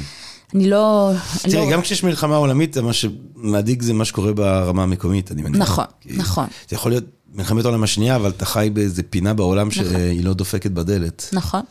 אני 0.54 0.70
לא... 0.70 1.10
תראי, 1.42 1.66
לא... 1.66 1.72
גם 1.72 1.82
כשיש 1.82 2.04
מלחמה 2.04 2.36
עולמית, 2.36 2.74
זה 2.74 2.82
מה 2.82 2.92
שמדאיג 2.92 3.82
זה 3.82 3.92
מה 3.92 4.04
שקורה 4.04 4.32
ברמה 4.32 4.82
המקומית, 4.82 5.32
אני 5.32 5.42
מניח. 5.42 5.62
נכון, 5.62 5.84
כי 6.00 6.12
נכון. 6.16 6.46
זה 6.68 6.76
יכול 6.76 6.92
להיות 6.92 7.04
מלחמת 7.34 7.64
העולם 7.64 7.82
השנייה, 7.82 8.16
אבל 8.16 8.30
אתה 8.30 8.46
חי 8.46 8.70
באיזה 8.72 9.02
פינה 9.02 9.34
בעולם 9.34 9.70
שהיא 9.70 10.24
לא 10.24 10.32
דופקת 10.34 10.70
בדלת. 10.70 11.28
נכון. 11.32 11.62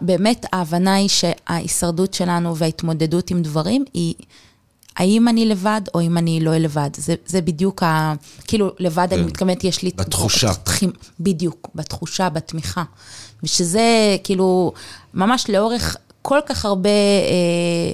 באמת 0.00 0.46
ההבנה 0.52 0.94
היא 0.94 1.08
שההישרדות 1.08 2.14
שלנו 2.14 2.56
וההתמודדות 2.56 3.30
עם 3.30 3.42
דברים 3.42 3.84
היא, 3.94 4.14
האם 4.96 5.28
אני 5.28 5.46
לבד 5.46 5.80
או 5.94 6.00
אם 6.00 6.18
אני 6.18 6.40
לא 6.40 6.56
לבד. 6.56 6.90
זה, 6.96 7.14
זה 7.26 7.40
בדיוק 7.40 7.82
ה... 7.82 8.14
כאילו, 8.46 8.70
לבד 8.78 9.08
אני 9.12 9.22
כן. 9.22 9.26
מתכוונת, 9.28 9.64
יש 9.64 9.82
לי... 9.82 9.90
בתחושה. 9.96 10.54
תחים- 10.54 10.92
בדיוק, 11.20 11.68
בתחושה, 11.74 12.28
בתמיכה. 12.28 12.84
ושזה 13.42 13.82
כאילו, 14.24 14.72
ממש 15.14 15.50
לאורך 15.50 15.96
בכל 16.22 16.38
כך 16.46 16.64
הרבה 16.64 16.88
אה, 16.88 17.92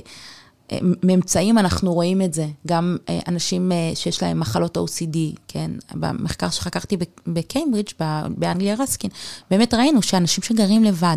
אה, 0.73 0.79
ממצאים 1.03 1.59
אנחנו 1.59 1.93
רואים 1.95 2.23
את 2.23 2.35
זה. 2.35 2.47
גם 2.67 2.97
אה, 3.09 3.19
אנשים 3.29 3.73
אה, 3.73 3.93
שיש 3.95 4.23
להם 4.23 4.41
מחלות 4.41 4.77
OCD, 4.79 5.17
כן? 5.49 5.71
במחקר 5.95 6.51
שחקרתי 6.51 6.97
בקיימברידג', 7.27 7.89
באנגליה 8.29 8.75
רסקין, 8.79 9.11
באמת 9.51 9.75
ראינו 9.75 10.03
שאנשים 10.03 10.45
שגרים 10.45 10.85
לבד, 10.85 11.17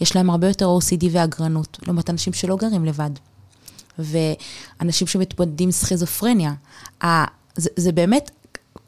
יש 0.00 0.16
להם 0.16 0.30
הרבה 0.30 0.48
יותר 0.48 0.78
OCD 0.80 1.04
ואגרנות, 1.10 1.78
לעומת 1.86 2.10
אנשים 2.10 2.32
שלא 2.32 2.56
גרים 2.56 2.84
לבד. 2.84 3.10
ואנשים 3.98 5.06
שמתמודדים 5.06 5.68
עם 5.68 5.72
סכיזופרניה. 5.72 6.54
זה, 7.56 7.70
זה 7.76 7.92
באמת 7.92 8.30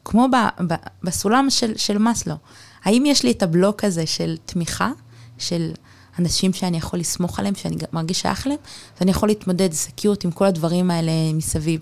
כמו 0.05 0.27
ב, 0.31 0.63
ב, 0.67 0.75
בסולם 1.03 1.49
של, 1.49 1.77
של 1.77 1.97
מסלו. 1.97 2.35
האם 2.83 3.03
יש 3.05 3.23
לי 3.23 3.31
את 3.31 3.43
הבלוק 3.43 3.83
הזה 3.83 4.05
של 4.05 4.35
תמיכה, 4.45 4.91
של 5.37 5.71
אנשים 6.19 6.53
שאני 6.53 6.77
יכול 6.77 6.99
לסמוך 6.99 7.39
עליהם, 7.39 7.55
שאני 7.55 7.75
מרגיש 7.93 8.21
שייך 8.21 8.47
להם, 8.47 8.57
ואני 8.99 9.11
יכול 9.11 9.29
להתמודד 9.29 9.73
סקיוט 9.73 10.25
עם 10.25 10.31
כל 10.31 10.45
הדברים 10.45 10.91
האלה 10.91 11.11
מסביב. 11.33 11.79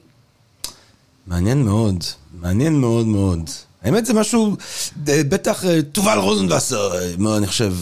מעניין 1.27 1.63
מאוד, 1.63 2.03
מעניין 2.41 2.73
מאוד 2.81 3.07
מאוד. 3.07 3.49
האמת 3.83 4.05
זה 4.05 4.13
משהו, 4.13 4.55
אה, 5.07 5.23
בטח 5.23 5.65
אה, 5.65 5.81
תובל 5.81 6.17
רוזנבסר, 6.17 6.95
אה, 6.95 7.37
אני 7.37 7.47
חושב, 7.47 7.73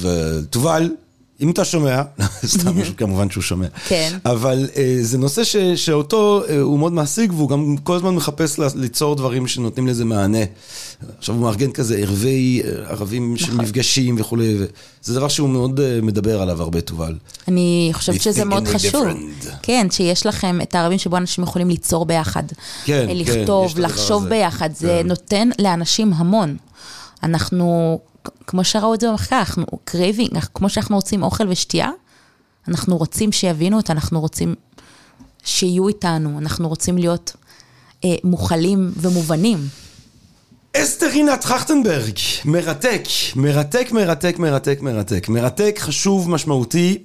תובל, 0.49 0.89
אם 1.41 1.51
אתה 1.51 1.65
שומע, 1.65 2.01
סתם 2.45 2.81
כמובן 2.97 3.29
שהוא 3.29 3.43
שומע, 3.43 3.67
כן. 3.87 4.17
אבל 4.25 4.69
uh, 4.73 4.77
זה 5.01 5.17
נושא 5.17 5.43
ש, 5.43 5.55
שאותו 5.55 6.43
uh, 6.47 6.51
הוא 6.51 6.79
מאוד 6.79 6.93
מעסיק 6.93 7.31
והוא 7.33 7.49
גם 7.49 7.75
כל 7.83 7.95
הזמן 7.95 8.15
מחפש 8.15 8.59
ליצור 8.75 9.15
דברים 9.15 9.47
שנותנים 9.47 9.87
לזה 9.87 10.05
מענה. 10.05 10.43
עכשיו 11.17 11.35
הוא 11.35 11.43
מארגן 11.43 11.71
כזה 11.71 11.97
ערבי 11.97 12.61
uh, 12.63 12.89
ערבים 12.89 13.33
נכון. 13.33 13.47
של 13.47 13.55
מפגשים 13.55 14.15
וכולי, 14.19 14.57
זה 15.01 15.15
דבר 15.15 15.27
שהוא 15.27 15.49
מאוד 15.49 15.79
uh, 15.79 16.05
מדבר 16.05 16.41
עליו 16.41 16.61
הרבה, 16.61 16.81
תובל. 16.81 17.15
אני 17.47 17.89
חושבת 17.93 18.21
שזה 18.21 18.45
מאוד 18.45 18.67
חשוב. 18.67 19.05
כן, 19.61 19.87
שיש 19.91 20.25
לכם 20.25 20.59
את 20.61 20.75
הערבים 20.75 20.97
שבו 20.97 21.17
אנשים 21.17 21.43
יכולים 21.43 21.69
ליצור 21.69 22.05
ביחד. 22.05 22.43
כן, 22.85 23.05
כן. 23.07 23.17
לכתוב, 23.17 23.79
לחשוב 23.79 24.27
ביחד, 24.27 24.69
זה 24.75 24.99
כן. 25.01 25.07
נותן 25.07 25.49
לאנשים 25.59 26.13
המון. 26.13 26.57
אנחנו 27.23 27.99
כמו 28.47 28.63
שראו 28.63 28.93
את 28.93 29.01
זה 29.01 29.09
במחקר, 29.09 29.36
אנחנו 29.36 29.65
craving, 29.84 30.39
כמו 30.53 30.70
שאנחנו 30.70 30.95
רוצים 30.95 31.24
אוכל 31.24 31.47
ושתייה, 31.49 31.89
אנחנו 32.67 32.97
רוצים 32.97 33.32
שיבינו 33.32 33.78
אותנו, 33.77 33.93
אנחנו 33.93 34.20
רוצים 34.20 34.55
שיהיו 35.43 35.88
איתנו, 35.88 36.39
אנחנו 36.39 36.70
רוצים 36.70 36.97
להיות 36.97 37.36
אה, 38.05 38.15
מוכלים 38.24 38.91
ומובנים. 38.95 39.67
אסתר 40.78 41.07
רינת 41.07 41.41
טרכטנברג, 41.41 42.17
מרתק, 42.45 43.03
מרתק, 43.36 43.91
מרתק, 43.91 44.39
מרתק, 44.39 44.82
מרתק, 44.82 45.30
מרתק, 45.30 45.76
חשוב, 45.80 46.30
משמעותי. 46.30 47.03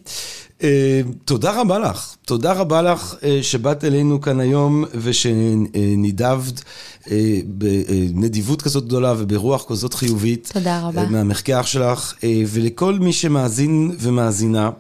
אה, 0.63 1.01
תודה 1.25 1.61
רבה 1.61 1.79
לך, 1.79 2.15
תודה 2.25 2.53
רבה 2.53 2.83
לך 2.83 3.15
אה, 3.23 3.39
שבאת 3.43 3.85
אלינו 3.85 4.21
כאן 4.21 4.41
היום 4.41 4.85
ושנידבת 4.95 6.63
אה, 7.11 7.39
בנדיבות 7.47 8.63
כזאת 8.63 8.85
גדולה 8.85 9.15
וברוח 9.19 9.65
כזאת 9.69 9.95
חיובית. 9.95 10.51
תודה 10.53 10.81
רבה. 10.81 11.09
מהמחקר 11.09 11.63
שלך, 11.63 12.15
ולכל 12.49 12.99
מי 12.99 13.13
שמאזין 13.13 13.97
ומאזינה. 13.99 14.71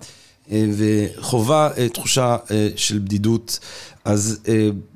וחובה 0.50 1.70
תחושה 1.92 2.36
של 2.76 2.98
בדידות, 2.98 3.58
אז 4.04 4.38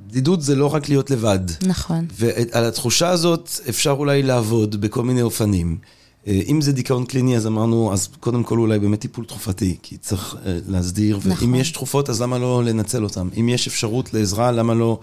בדידות 0.07 0.43
זה 0.43 0.55
לא 0.55 0.75
רק 0.75 0.89
להיות 0.89 1.11
לבד. 1.11 1.39
נכון. 1.67 2.07
ועל 2.19 2.65
התחושה 2.65 3.09
הזאת 3.09 3.51
אפשר 3.69 3.91
אולי 3.91 4.23
לעבוד 4.23 4.81
בכל 4.81 5.03
מיני 5.03 5.23
אופנים. 5.23 5.79
אה, 6.27 6.41
אם 6.49 6.61
זה 6.61 6.73
דיכאון 6.73 7.05
קליני, 7.05 7.37
אז 7.37 7.47
אמרנו, 7.47 7.93
אז 7.93 8.09
קודם 8.21 8.43
כל 8.43 8.59
אולי 8.59 8.79
באמת 8.79 9.01
טיפול 9.01 9.25
תרופתי, 9.25 9.77
כי 9.83 9.97
צריך 9.97 10.37
אה, 10.47 10.59
להסדיר, 10.69 11.17
נכון. 11.17 11.33
ואם 11.33 11.55
יש 11.55 11.73
תרופות, 11.73 12.11
אז 12.11 12.23
למה 12.23 12.39
לא 12.39 12.65
לנצל 12.65 13.05
אותן? 13.05 13.29
אם 13.41 13.49
יש 13.49 13.67
אפשרות 13.67 14.15
לעזרה, 14.15 14.53
למה 14.53 14.75
לא 14.75 15.01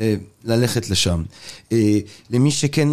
אה, 0.00 0.14
ללכת 0.44 0.90
לשם? 0.90 1.22
למי 2.30 2.50
שכן 2.50 2.88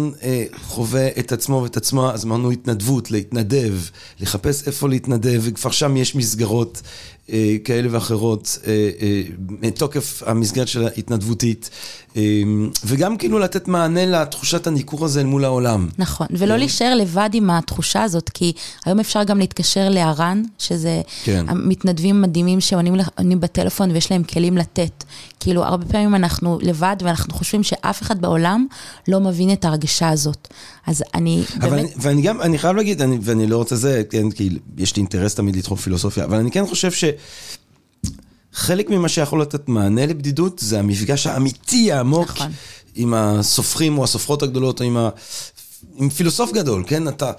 חווה 0.62 1.08
את 1.18 1.32
עצמו 1.32 1.60
ואת 1.62 1.76
עצמו, 1.76 2.10
אז 2.10 2.24
אמרנו 2.24 2.50
התנדבות, 2.50 3.10
להתנדב, 3.10 3.74
לחפש 4.20 4.66
איפה 4.66 4.88
להתנדב, 4.88 5.40
וכבר 5.44 5.70
שם 5.70 5.96
יש 5.96 6.14
מסגרות 6.14 6.82
כאלה 7.64 7.88
ואחרות, 7.90 8.58
מתוקף 9.62 10.22
המסגרת 10.26 10.68
של 10.68 10.84
ההתנדבותית. 10.84 11.70
וגם 12.84 13.16
כאילו 13.16 13.38
לתת 13.38 13.68
מענה 13.68 14.06
לתחושת 14.06 14.66
הניכור 14.66 15.04
הזה 15.04 15.20
אל 15.20 15.26
מול 15.26 15.44
העולם. 15.44 15.88
נכון, 15.98 16.26
ולא 16.30 16.52
כן. 16.52 16.58
להישאר 16.58 16.94
לבד 16.94 17.30
עם 17.32 17.50
התחושה 17.50 18.02
הזאת, 18.02 18.30
כי 18.30 18.52
היום 18.84 19.00
אפשר 19.00 19.24
גם 19.24 19.38
להתקשר 19.38 19.88
לערן, 19.88 20.42
שזה 20.58 21.02
כן. 21.24 21.44
המתנדבים 21.48 22.22
מדהימים 22.22 22.60
שעונים 22.60 23.40
בטלפון 23.40 23.90
ויש 23.90 24.10
להם 24.12 24.24
כלים 24.24 24.56
לתת. 24.58 25.04
כאילו, 25.40 25.64
הרבה 25.64 25.86
פעמים 25.86 26.14
אנחנו 26.14 26.58
לבד 26.62 26.96
ואנחנו 27.00 27.34
חושבים 27.34 27.62
שאף 27.62 28.02
אחד 28.02 28.20
בעולם 28.20 28.66
לא 29.08 29.20
מבין 29.20 29.52
את 29.52 29.64
ההרגשה 29.64 30.08
הזאת. 30.08 30.48
אז 30.86 31.04
אני 31.14 31.42
אבל 31.60 31.70
באמת... 31.70 31.84
אני, 31.84 31.92
ואני 31.96 32.22
גם, 32.22 32.40
אני 32.40 32.58
חייב 32.58 32.76
להגיד, 32.76 33.02
אני, 33.02 33.18
ואני 33.22 33.46
לא 33.46 33.56
רוצה 33.56 33.76
זה, 33.76 34.02
כן, 34.10 34.30
כי 34.30 34.50
יש 34.78 34.96
לי 34.96 35.00
אינטרס 35.00 35.34
תמיד 35.34 35.56
לדחוף 35.56 35.80
פילוסופיה, 35.80 36.24
אבל 36.24 36.36
אני 36.36 36.50
כן 36.50 36.66
חושב 36.66 36.92
ש... 36.92 37.04
חלק 38.52 38.90
ממה 38.90 39.08
שיכול 39.08 39.42
לתת 39.42 39.68
מענה 39.68 40.06
לבדידות 40.06 40.58
זה 40.58 40.78
המפגש 40.78 41.26
האמיתי 41.26 41.92
העמוק 41.92 42.30
נכון. 42.30 42.50
עם 42.94 43.14
הסופרים 43.14 43.98
או 43.98 44.04
הסופרות 44.04 44.42
הגדולות, 44.42 44.80
או 44.80 44.86
עם, 44.86 44.96
ה... 44.96 45.08
עם 45.96 46.10
פילוסוף 46.10 46.52
גדול, 46.52 46.84
כן? 46.86 47.08
אתה 47.08 47.32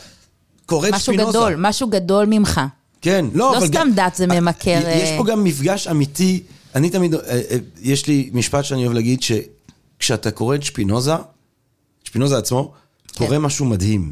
קורא 0.65 0.89
את 0.89 0.93
שפינוזה. 0.99 1.30
משהו 1.30 1.41
גדול, 1.41 1.55
משהו 1.57 1.88
גדול 1.88 2.26
ממך. 2.26 2.61
כן, 3.01 3.26
לא, 3.34 3.39
לא 3.39 3.57
אבל... 3.57 3.65
לא 3.65 3.67
סתם 3.67 3.88
דת 3.95 4.15
זה 4.15 4.28
ממכר. 4.28 4.82
יש 4.88 5.09
פה 5.17 5.26
גם 5.26 5.43
מפגש 5.43 5.88
אמיתי. 5.88 6.43
אני 6.76 6.89
תמיד, 6.89 7.15
אה, 7.15 7.19
אה, 7.30 7.57
יש 7.82 8.07
לי 8.07 8.30
משפט 8.34 8.63
שאני 8.65 8.82
אוהב 8.82 8.93
להגיד, 8.93 9.19
שכשאתה 9.24 10.32
קורא 10.32 10.55
את 10.55 10.63
שפינוזה, 10.63 11.13
שפינוזה 12.03 12.38
עצמו, 12.38 12.71
כן. 13.07 13.26
קורה 13.26 13.39
משהו 13.39 13.65
מדהים. 13.65 14.11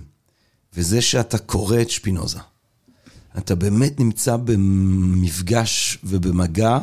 וזה 0.74 1.02
שאתה 1.02 1.38
קורא 1.38 1.82
את 1.82 1.90
שפינוזה. 1.90 2.40
אתה 3.38 3.56
באמת 3.56 4.00
נמצא 4.00 4.38
במפגש 4.38 5.98
ובמגע 6.04 6.78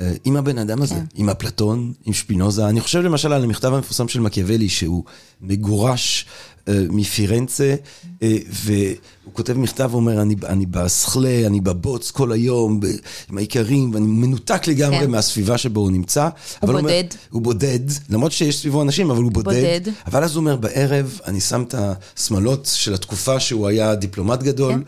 אה, 0.00 0.12
עם 0.24 0.36
הבן 0.36 0.58
אדם 0.58 0.82
הזה, 0.82 0.94
כן. 0.94 1.04
עם 1.14 1.30
אפלטון, 1.30 1.92
עם 2.04 2.12
שפינוזה. 2.12 2.68
אני 2.68 2.80
חושב 2.80 3.00
למשל 3.00 3.32
על 3.32 3.44
המכתב 3.44 3.74
המפורסם 3.74 4.08
של 4.08 4.20
מקיאוולי, 4.20 4.68
שהוא 4.68 5.04
מגורש 5.40 6.26
מפירנצה, 6.68 7.74
uh, 8.20 8.24
והוא 8.48 9.32
כותב 9.32 9.58
מכתב 9.58 9.88
ואומר, 9.92 10.22
אני, 10.22 10.34
אני 10.46 10.66
בסכלה, 10.66 11.46
אני 11.46 11.60
בבוץ 11.60 12.10
כל 12.10 12.32
היום, 12.32 12.80
ב, 12.80 12.86
עם 13.30 13.38
האיכרים, 13.38 13.94
ואני 13.94 14.06
מנותק 14.06 14.66
לגמרי 14.66 15.00
כן. 15.00 15.10
מהסביבה 15.10 15.58
שבו 15.58 15.80
הוא 15.80 15.90
נמצא. 15.90 16.28
הוא 16.60 16.66
בודד. 16.66 16.78
אומר, 16.78 17.00
הוא 17.30 17.42
בודד, 17.42 17.80
למרות 18.10 18.32
שיש 18.32 18.60
סביבו 18.60 18.82
אנשים, 18.82 19.10
אבל 19.10 19.22
הוא 19.22 19.32
בודד. 19.32 19.46
בודד. 19.46 19.80
אבל 20.06 20.24
אז 20.24 20.34
הוא 20.34 20.40
אומר, 20.40 20.56
בערב 20.56 21.20
אני 21.26 21.40
שם 21.40 21.62
את 21.62 21.74
השמלות 21.78 22.70
של 22.74 22.94
התקופה 22.94 23.40
שהוא 23.40 23.68
היה 23.68 23.94
דיפלומט 23.94 24.42
גדול, 24.42 24.74
כן. 24.74 24.80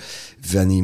ואני... 0.47 0.83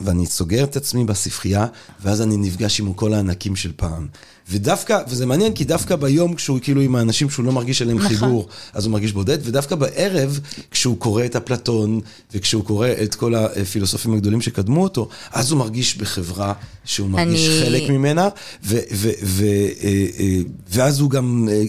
ואני 0.00 0.26
סוגר 0.26 0.64
את 0.64 0.76
עצמי 0.76 1.04
בספרייה, 1.04 1.66
ואז 2.02 2.22
אני 2.22 2.36
נפגש 2.36 2.80
עם 2.80 2.92
כל 2.92 3.14
הענקים 3.14 3.56
של 3.56 3.72
פעם. 3.76 4.06
ודווקא, 4.50 4.98
וזה 5.08 5.26
מעניין, 5.26 5.52
כי 5.52 5.64
דווקא 5.64 5.96
ביום 5.96 6.34
כשהוא 6.34 6.58
כאילו 6.62 6.80
עם 6.80 6.96
האנשים 6.96 7.30
שהוא 7.30 7.44
לא 7.44 7.52
מרגיש 7.52 7.82
עליהם 7.82 7.98
נכון. 7.98 8.08
חיבור, 8.08 8.48
אז 8.72 8.84
הוא 8.84 8.92
מרגיש 8.92 9.12
בודד, 9.12 9.38
ודווקא 9.42 9.74
בערב, 9.74 10.40
כשהוא 10.70 10.98
קורא 10.98 11.24
את 11.24 11.36
אפלטון, 11.36 12.00
וכשהוא 12.34 12.64
קורא 12.64 12.88
את 13.02 13.14
כל 13.14 13.34
הפילוסופים 13.34 14.14
הגדולים 14.14 14.40
שקדמו 14.40 14.82
אותו, 14.82 15.08
אז 15.32 15.50
הוא 15.50 15.58
מרגיש 15.58 15.96
בחברה 15.96 16.52
שהוא 16.84 17.10
מרגיש 17.10 17.48
אני... 17.48 17.64
חלק 17.64 17.90
ממנה, 17.90 18.28
ו, 18.64 18.78
ו, 18.92 19.10
ו, 19.22 19.44
אה, 19.44 20.06
אה, 20.18 20.38
ואז 20.68 21.00
הוא 21.00 21.10
גם... 21.10 21.48
אה, 21.52 21.62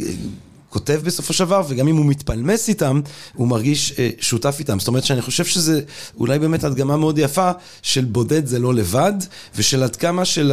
כותב 0.76 1.02
בסופו 1.04 1.34
של 1.34 1.46
דבר, 1.46 1.64
וגם 1.68 1.88
אם 1.88 1.96
הוא 1.96 2.06
מתפלמס 2.06 2.70
איתם, 2.70 3.02
הוא 3.34 3.48
מרגיש 3.48 3.94
אה, 4.00 4.10
שותף 4.20 4.56
איתם. 4.60 4.80
זאת 4.80 4.88
אומרת 4.88 5.04
שאני 5.04 5.22
חושב 5.22 5.46
שזה 5.46 5.82
אולי 6.18 6.40
באמת 6.40 6.64
הדגמה 6.64 6.98
מאוד 6.98 7.18
יפה 7.18 7.52
של 7.82 8.06
בודד 8.06 8.46
זה 8.46 8.60
לא 8.60 8.74
לבד, 8.74 9.14
ושל 9.56 9.84
עד 9.84 9.96
כמה 9.96 10.26
של 10.26 10.52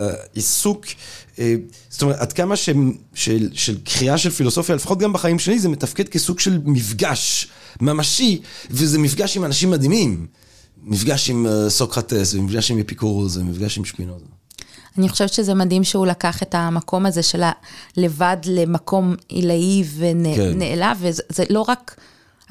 העיסוק, 0.00 0.86
אה, 1.38 1.54
זאת 1.90 2.02
אומרת, 2.02 2.18
עד 2.18 2.32
כמה 2.32 2.56
ש, 2.56 2.70
של, 3.14 3.48
של 3.52 3.78
קריאה 3.84 4.18
של 4.18 4.30
פילוסופיה, 4.30 4.74
לפחות 4.74 4.98
גם 4.98 5.12
בחיים 5.12 5.38
שלי, 5.38 5.58
זה 5.58 5.68
מתפקד 5.68 6.08
כסוג 6.08 6.40
של 6.40 6.60
מפגש 6.64 7.48
ממשי, 7.80 8.40
וזה 8.70 8.98
מפגש 8.98 9.36
עם 9.36 9.44
אנשים 9.44 9.70
מדהימים. 9.70 10.26
מפגש 10.82 11.30
עם 11.30 11.46
uh, 11.46 11.70
סוקרטס, 11.70 12.34
ומפגש 12.34 12.70
עם 12.70 12.78
אפיקורוס, 12.78 13.36
ומפגש 13.36 13.78
עם 13.78 13.84
שפינוזה. 13.84 14.24
אני 14.98 15.08
חושבת 15.08 15.32
שזה 15.32 15.54
מדהים 15.54 15.84
שהוא 15.84 16.06
לקח 16.06 16.42
את 16.42 16.54
המקום 16.54 17.06
הזה 17.06 17.22
של 17.22 17.42
הלבד 17.96 18.36
למקום 18.44 19.14
עילאי 19.28 19.84
ונעלב, 19.96 20.96
כן. 21.00 21.08
וזה 21.28 21.44
לא 21.50 21.64
רק, 21.68 22.00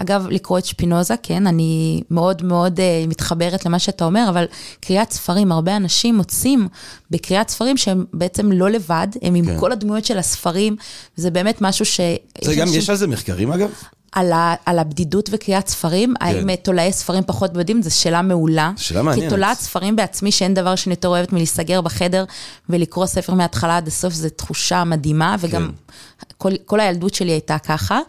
אגב, 0.02 0.28
לקרוא 0.30 0.58
את 0.58 0.66
שפינוזה, 0.66 1.16
כן, 1.24 1.48
אני 1.48 2.02
מאוד 2.12 2.44
מאוד 2.44 2.80
uh, 2.80 3.08
מתחברת 3.08 3.66
למה 3.66 3.80
שאתה 3.80 4.06
אומר, 4.06 4.26
אבל 4.30 4.46
קריאת 4.80 5.12
ספרים, 5.12 5.52
הרבה 5.52 5.76
אנשים 5.76 6.18
מוצאים 6.18 6.68
בקריאת 7.12 7.50
ספרים 7.50 7.78
שהם 7.78 8.06
בעצם 8.14 8.52
לא 8.52 8.70
לבד, 8.70 9.08
הם 9.22 9.36
עם 9.36 9.46
כן. 9.46 9.60
כל 9.60 9.72
הדמויות 9.72 10.06
של 10.06 10.18
הספרים, 10.18 10.76
וזה 11.18 11.32
באמת 11.32 11.62
משהו 11.62 11.86
ש... 11.86 12.00
זה 12.42 12.56
גם, 12.56 12.68
יש 12.72 12.90
על 12.90 12.96
זה 12.96 13.08
מחקרים 13.08 13.52
אגב? 13.52 13.70
על, 14.12 14.32
ה, 14.32 14.56
על 14.66 14.80
הבדידות 14.80 15.30
וקריאת 15.32 15.68
ספרים, 15.68 16.14
כן. 16.20 16.26
האם 16.26 16.56
תולעי 16.56 16.94
ספרים 16.94 17.24
פחות 17.26 17.54
בודדים, 17.54 17.82
זו 17.82 17.96
שאלה 17.96 18.22
מעולה. 18.22 18.72
שאלה 18.78 19.02
מעניינת. 19.02 19.30
כי 19.30 19.36
תולעת 19.36 19.58
ספרים 19.58 19.96
בעצמי, 19.96 20.32
שאין 20.32 20.54
דבר 20.54 20.76
שאני 20.76 20.94
יותר 20.94 21.08
אוהבת 21.08 21.34
מלהיסגר 21.34 21.82
בחדר 21.82 22.26
ולקרוא 22.70 23.06
ספר 23.06 23.34
מההתחלה 23.34 23.78
עד 23.78 23.88
הסוף, 23.88 24.14
זו 24.14 24.30
תחושה 24.30 24.84
מדהימה, 24.84 25.36
וגם 25.40 25.68
כן. 25.68 26.26
כל, 26.40 26.52
כל 26.66 26.80
הילדות 26.80 27.14
שלי 27.14 27.32
הייתה 27.32 27.58
ככה. 27.60 28.00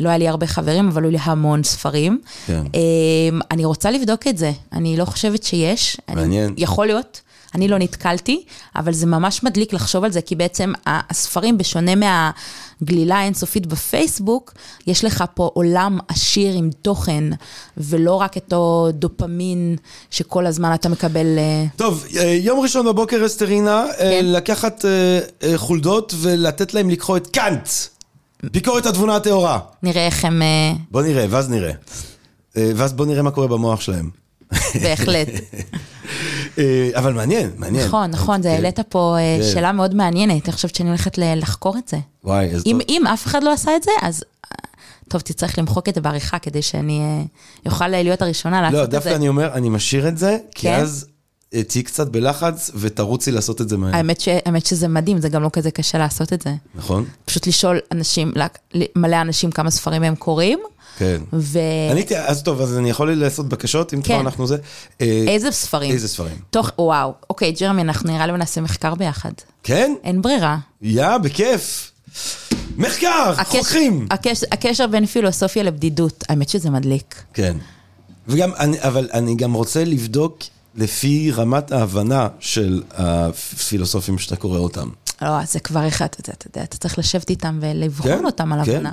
לא 0.00 0.08
היה 0.08 0.18
לי 0.18 0.28
הרבה 0.28 0.46
חברים, 0.46 0.88
אבל 0.88 1.02
היו 1.02 1.10
לי 1.10 1.18
המון 1.20 1.62
ספרים. 1.62 2.20
כן. 2.46 2.62
אמ, 2.74 3.40
אני 3.50 3.64
רוצה 3.64 3.90
לבדוק 3.90 4.26
את 4.26 4.38
זה, 4.38 4.52
אני 4.72 4.96
לא 4.96 5.04
חושבת 5.04 5.42
שיש. 5.42 5.96
מעניין. 6.14 6.44
אני, 6.44 6.62
יכול 6.62 6.86
להיות. 6.86 7.20
אני 7.54 7.68
לא 7.68 7.78
נתקלתי, 7.78 8.44
אבל 8.76 8.92
זה 8.92 9.06
ממש 9.06 9.42
מדליק 9.42 9.72
לחשוב 9.72 10.04
על 10.04 10.12
זה, 10.12 10.20
כי 10.20 10.36
בעצם 10.36 10.72
הספרים, 10.86 11.58
בשונה 11.58 11.92
מהגלילה 11.94 13.18
האינסופית 13.18 13.66
בפייסבוק, 13.66 14.54
יש 14.86 15.04
לך 15.04 15.24
פה 15.34 15.50
עולם 15.54 15.98
עשיר 16.08 16.54
עם 16.54 16.70
תוכן, 16.82 17.24
ולא 17.76 18.14
רק 18.14 18.36
את 18.36 18.52
הדופמין 18.52 19.76
שכל 20.10 20.46
הזמן 20.46 20.74
אתה 20.74 20.88
מקבל... 20.88 21.38
אה, 21.38 21.64
טוב, 21.76 22.06
אה, 22.16 22.24
יום 22.24 22.60
ראשון 22.60 22.86
בבוקר, 22.86 23.26
אסתרינה, 23.26 23.84
אה, 23.84 23.96
כן. 23.98 24.26
לקחת 24.26 24.84
חולדות 25.56 26.14
ולתת 26.16 26.74
להם 26.74 26.90
לקחו 26.90 27.16
את 27.16 27.26
קאנט. 27.26 27.68
ביקורת 28.42 28.86
התבונה 28.86 29.16
הטהורה. 29.16 29.58
נראה 29.82 30.06
איך 30.06 30.24
הם... 30.24 30.42
בוא 30.90 31.02
נראה, 31.02 31.26
ואז 31.30 31.50
נראה. 31.50 31.72
ואז 32.56 32.92
בוא 32.92 33.06
נראה 33.06 33.22
מה 33.22 33.30
קורה 33.30 33.46
במוח 33.46 33.80
שלהם. 33.80 34.10
בהחלט. 34.82 35.28
אה, 36.58 36.90
אבל 36.94 37.12
מעניין, 37.12 37.50
מעניין. 37.56 37.86
נכון, 37.86 38.10
נכון, 38.10 38.42
זה 38.42 38.48
כן. 38.48 38.54
העלית 38.54 38.80
פה 38.88 39.16
אה, 39.18 39.38
כן. 39.40 39.52
שאלה 39.52 39.72
מאוד 39.72 39.94
מעניינת, 39.94 40.44
אני 40.44 40.52
חושבת 40.52 40.74
שאני 40.74 40.88
הולכת 40.88 41.18
לחקור 41.18 41.78
את 41.78 41.88
זה. 41.88 41.96
וואי, 42.24 42.44
איזה 42.44 42.64
טוב. 42.64 42.80
אם 42.88 43.02
אף 43.06 43.26
אחד 43.26 43.42
לא 43.42 43.52
עשה 43.52 43.76
את 43.76 43.82
זה, 43.82 43.90
אז... 44.02 44.24
טוב, 45.08 45.20
תצטרך 45.20 45.58
למחוק 45.58 45.88
את 45.88 45.94
זה 45.94 46.00
בעריכה 46.00 46.38
כדי 46.38 46.62
שאני 46.62 47.24
אוכל 47.66 47.88
להיות 47.88 48.22
הראשונה 48.22 48.62
לעשות 48.62 48.78
לא, 48.78 48.84
את 48.84 48.90
זה. 48.90 48.96
לא, 48.96 49.02
דווקא 49.02 49.16
אני 49.16 49.28
אומר, 49.28 49.52
אני 49.54 49.68
משאיר 49.68 50.08
את 50.08 50.18
זה, 50.18 50.38
כי 50.54 50.62
כן? 50.62 50.80
אז 50.80 51.06
תהיי 51.50 51.82
קצת 51.82 52.08
בלחץ 52.08 52.70
ותרוצי 52.74 53.30
לעשות 53.30 53.60
את 53.60 53.68
זה 53.68 53.76
מהר. 53.76 53.96
האמת, 53.96 54.20
ש, 54.20 54.28
האמת 54.28 54.66
שזה 54.66 54.88
מדהים, 54.88 55.18
זה 55.18 55.28
גם 55.28 55.42
לא 55.42 55.50
כזה 55.52 55.70
קשה 55.70 55.98
לעשות 55.98 56.32
את 56.32 56.42
זה. 56.42 56.54
נכון. 56.74 57.04
פשוט 57.24 57.46
לשאול 57.46 57.78
אנשים, 57.92 58.32
מלא 58.96 59.20
אנשים 59.20 59.50
כמה 59.50 59.70
ספרים 59.70 60.02
הם 60.02 60.14
קוראים. 60.14 60.58
כן. 61.00 61.22
ו... 61.32 61.58
אני, 61.92 62.04
אז 62.26 62.42
טוב, 62.42 62.60
אז 62.60 62.78
אני 62.78 62.90
יכול 62.90 63.12
לעשות 63.12 63.48
בקשות, 63.48 63.94
אם 63.94 64.02
כן. 64.02 64.14
כבר 64.14 64.20
אנחנו 64.20 64.46
זה. 64.46 64.56
אה, 65.00 65.24
איזה 65.28 65.50
ספרים? 65.50 65.92
איזה 65.92 66.08
ספרים? 66.08 66.36
תוך, 66.50 66.70
וואו, 66.78 67.14
אוקיי, 67.30 67.52
ג'רמי, 67.52 67.82
אנחנו 67.82 68.12
נראה 68.12 68.26
לי 68.26 68.32
נעשה 68.32 68.60
מחקר 68.60 68.94
ביחד. 68.94 69.32
כן? 69.62 69.94
אין 70.04 70.22
ברירה. 70.22 70.58
יא, 70.82 71.18
בכיף. 71.18 71.92
מחקר, 72.76 73.34
הקש... 73.38 73.56
חוקרים. 73.56 74.06
הקש... 74.10 74.44
הקשר 74.52 74.86
בין 74.86 75.06
פילוסופיה 75.06 75.62
לבדידות, 75.62 76.24
האמת 76.28 76.48
שזה 76.48 76.70
מדליק. 76.70 77.22
כן. 77.34 77.56
וגם, 78.28 78.50
אני, 78.58 78.82
אבל 78.82 79.08
אני 79.12 79.34
גם 79.34 79.52
רוצה 79.52 79.84
לבדוק 79.84 80.38
לפי 80.74 81.30
רמת 81.30 81.72
ההבנה 81.72 82.28
של 82.40 82.82
הפילוסופים 82.90 84.18
שאתה 84.18 84.36
קורא 84.36 84.58
אותם. 84.58 84.88
לא, 85.22 85.44
זה 85.44 85.60
כבר 85.60 85.88
אחד, 85.88 86.06
אתה 86.20 86.46
יודע, 86.48 86.62
אתה 86.62 86.76
צריך 86.76 86.98
לשבת 86.98 87.30
איתם 87.30 87.58
ולבחון 87.62 88.18
כן, 88.18 88.24
אותם 88.24 88.52
על 88.52 88.64
כן. 88.64 88.76
הבנה. 88.76 88.92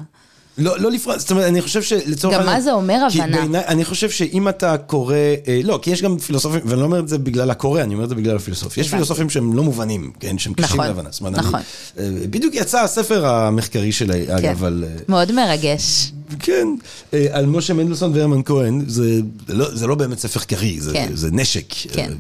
לא, 0.58 0.80
לא 0.80 0.92
לפרט, 0.92 1.20
זאת 1.20 1.32
אומרת, 1.32 1.46
אני 1.46 1.62
חושב 1.62 1.82
שלצורך 1.82 2.34
העניין... 2.34 2.50
גם 2.50 2.56
מה 2.56 2.62
זה 2.62 2.74
אומר 2.74 3.08
הבנה? 3.08 3.38
בעיני, 3.38 3.58
אני 3.60 3.86
חושב 3.86 4.10
שאם 4.10 4.50
אתה 4.50 4.78
קורא, 4.78 5.16
אה, 5.48 5.60
לא, 5.64 5.80
כי 5.82 5.92
יש 5.92 6.02
גם 6.02 6.18
פילוסופים, 6.18 6.62
ואני 6.66 6.80
לא 6.80 6.86
אומר 6.86 7.00
את 7.00 7.08
זה 7.08 7.18
בגלל 7.18 7.52
הקורא, 7.52 7.82
אני 7.82 7.94
אומר 7.94 8.04
את 8.04 8.10
זה 8.10 8.16
בגלל 8.16 8.36
הפילוסופיה. 8.36 8.82
יש 8.82 8.90
פילוסופים 8.90 9.30
שהם 9.30 9.54
לא 9.54 9.64
מובנים, 9.64 10.12
כן, 10.20 10.38
שהם 10.38 10.54
קשים 10.54 10.66
נכון, 10.66 10.86
להבנה. 10.86 11.10
אומרת, 11.20 11.36
נכון. 11.36 11.60
אני, 11.98 12.06
אה, 12.22 12.28
בדיוק 12.30 12.56
יצא 12.56 12.80
הספר 12.80 13.26
המחקרי 13.28 13.92
שלי, 13.92 14.26
כן. 14.28 14.34
אגב, 14.34 14.64
על... 14.64 14.84
אה, 14.88 14.96
מאוד 15.08 15.32
מרגש. 15.32 16.12
כן, 16.40 16.68
אה, 17.14 17.28
על 17.32 17.46
משה 17.46 17.74
מנדלסון 17.74 18.12
והרמן 18.16 18.42
כהן, 18.46 18.84
זה 18.88 19.20
לא, 19.50 19.76
זה 19.76 19.88
לא 19.88 19.96
באמת 19.96 20.20
ספר 20.20 20.40
קרי, 20.40 20.82
זה, 20.82 20.94
כן. 20.94 21.10
זה 21.14 21.30
נשק. 21.32 21.74
כן. 21.74 22.12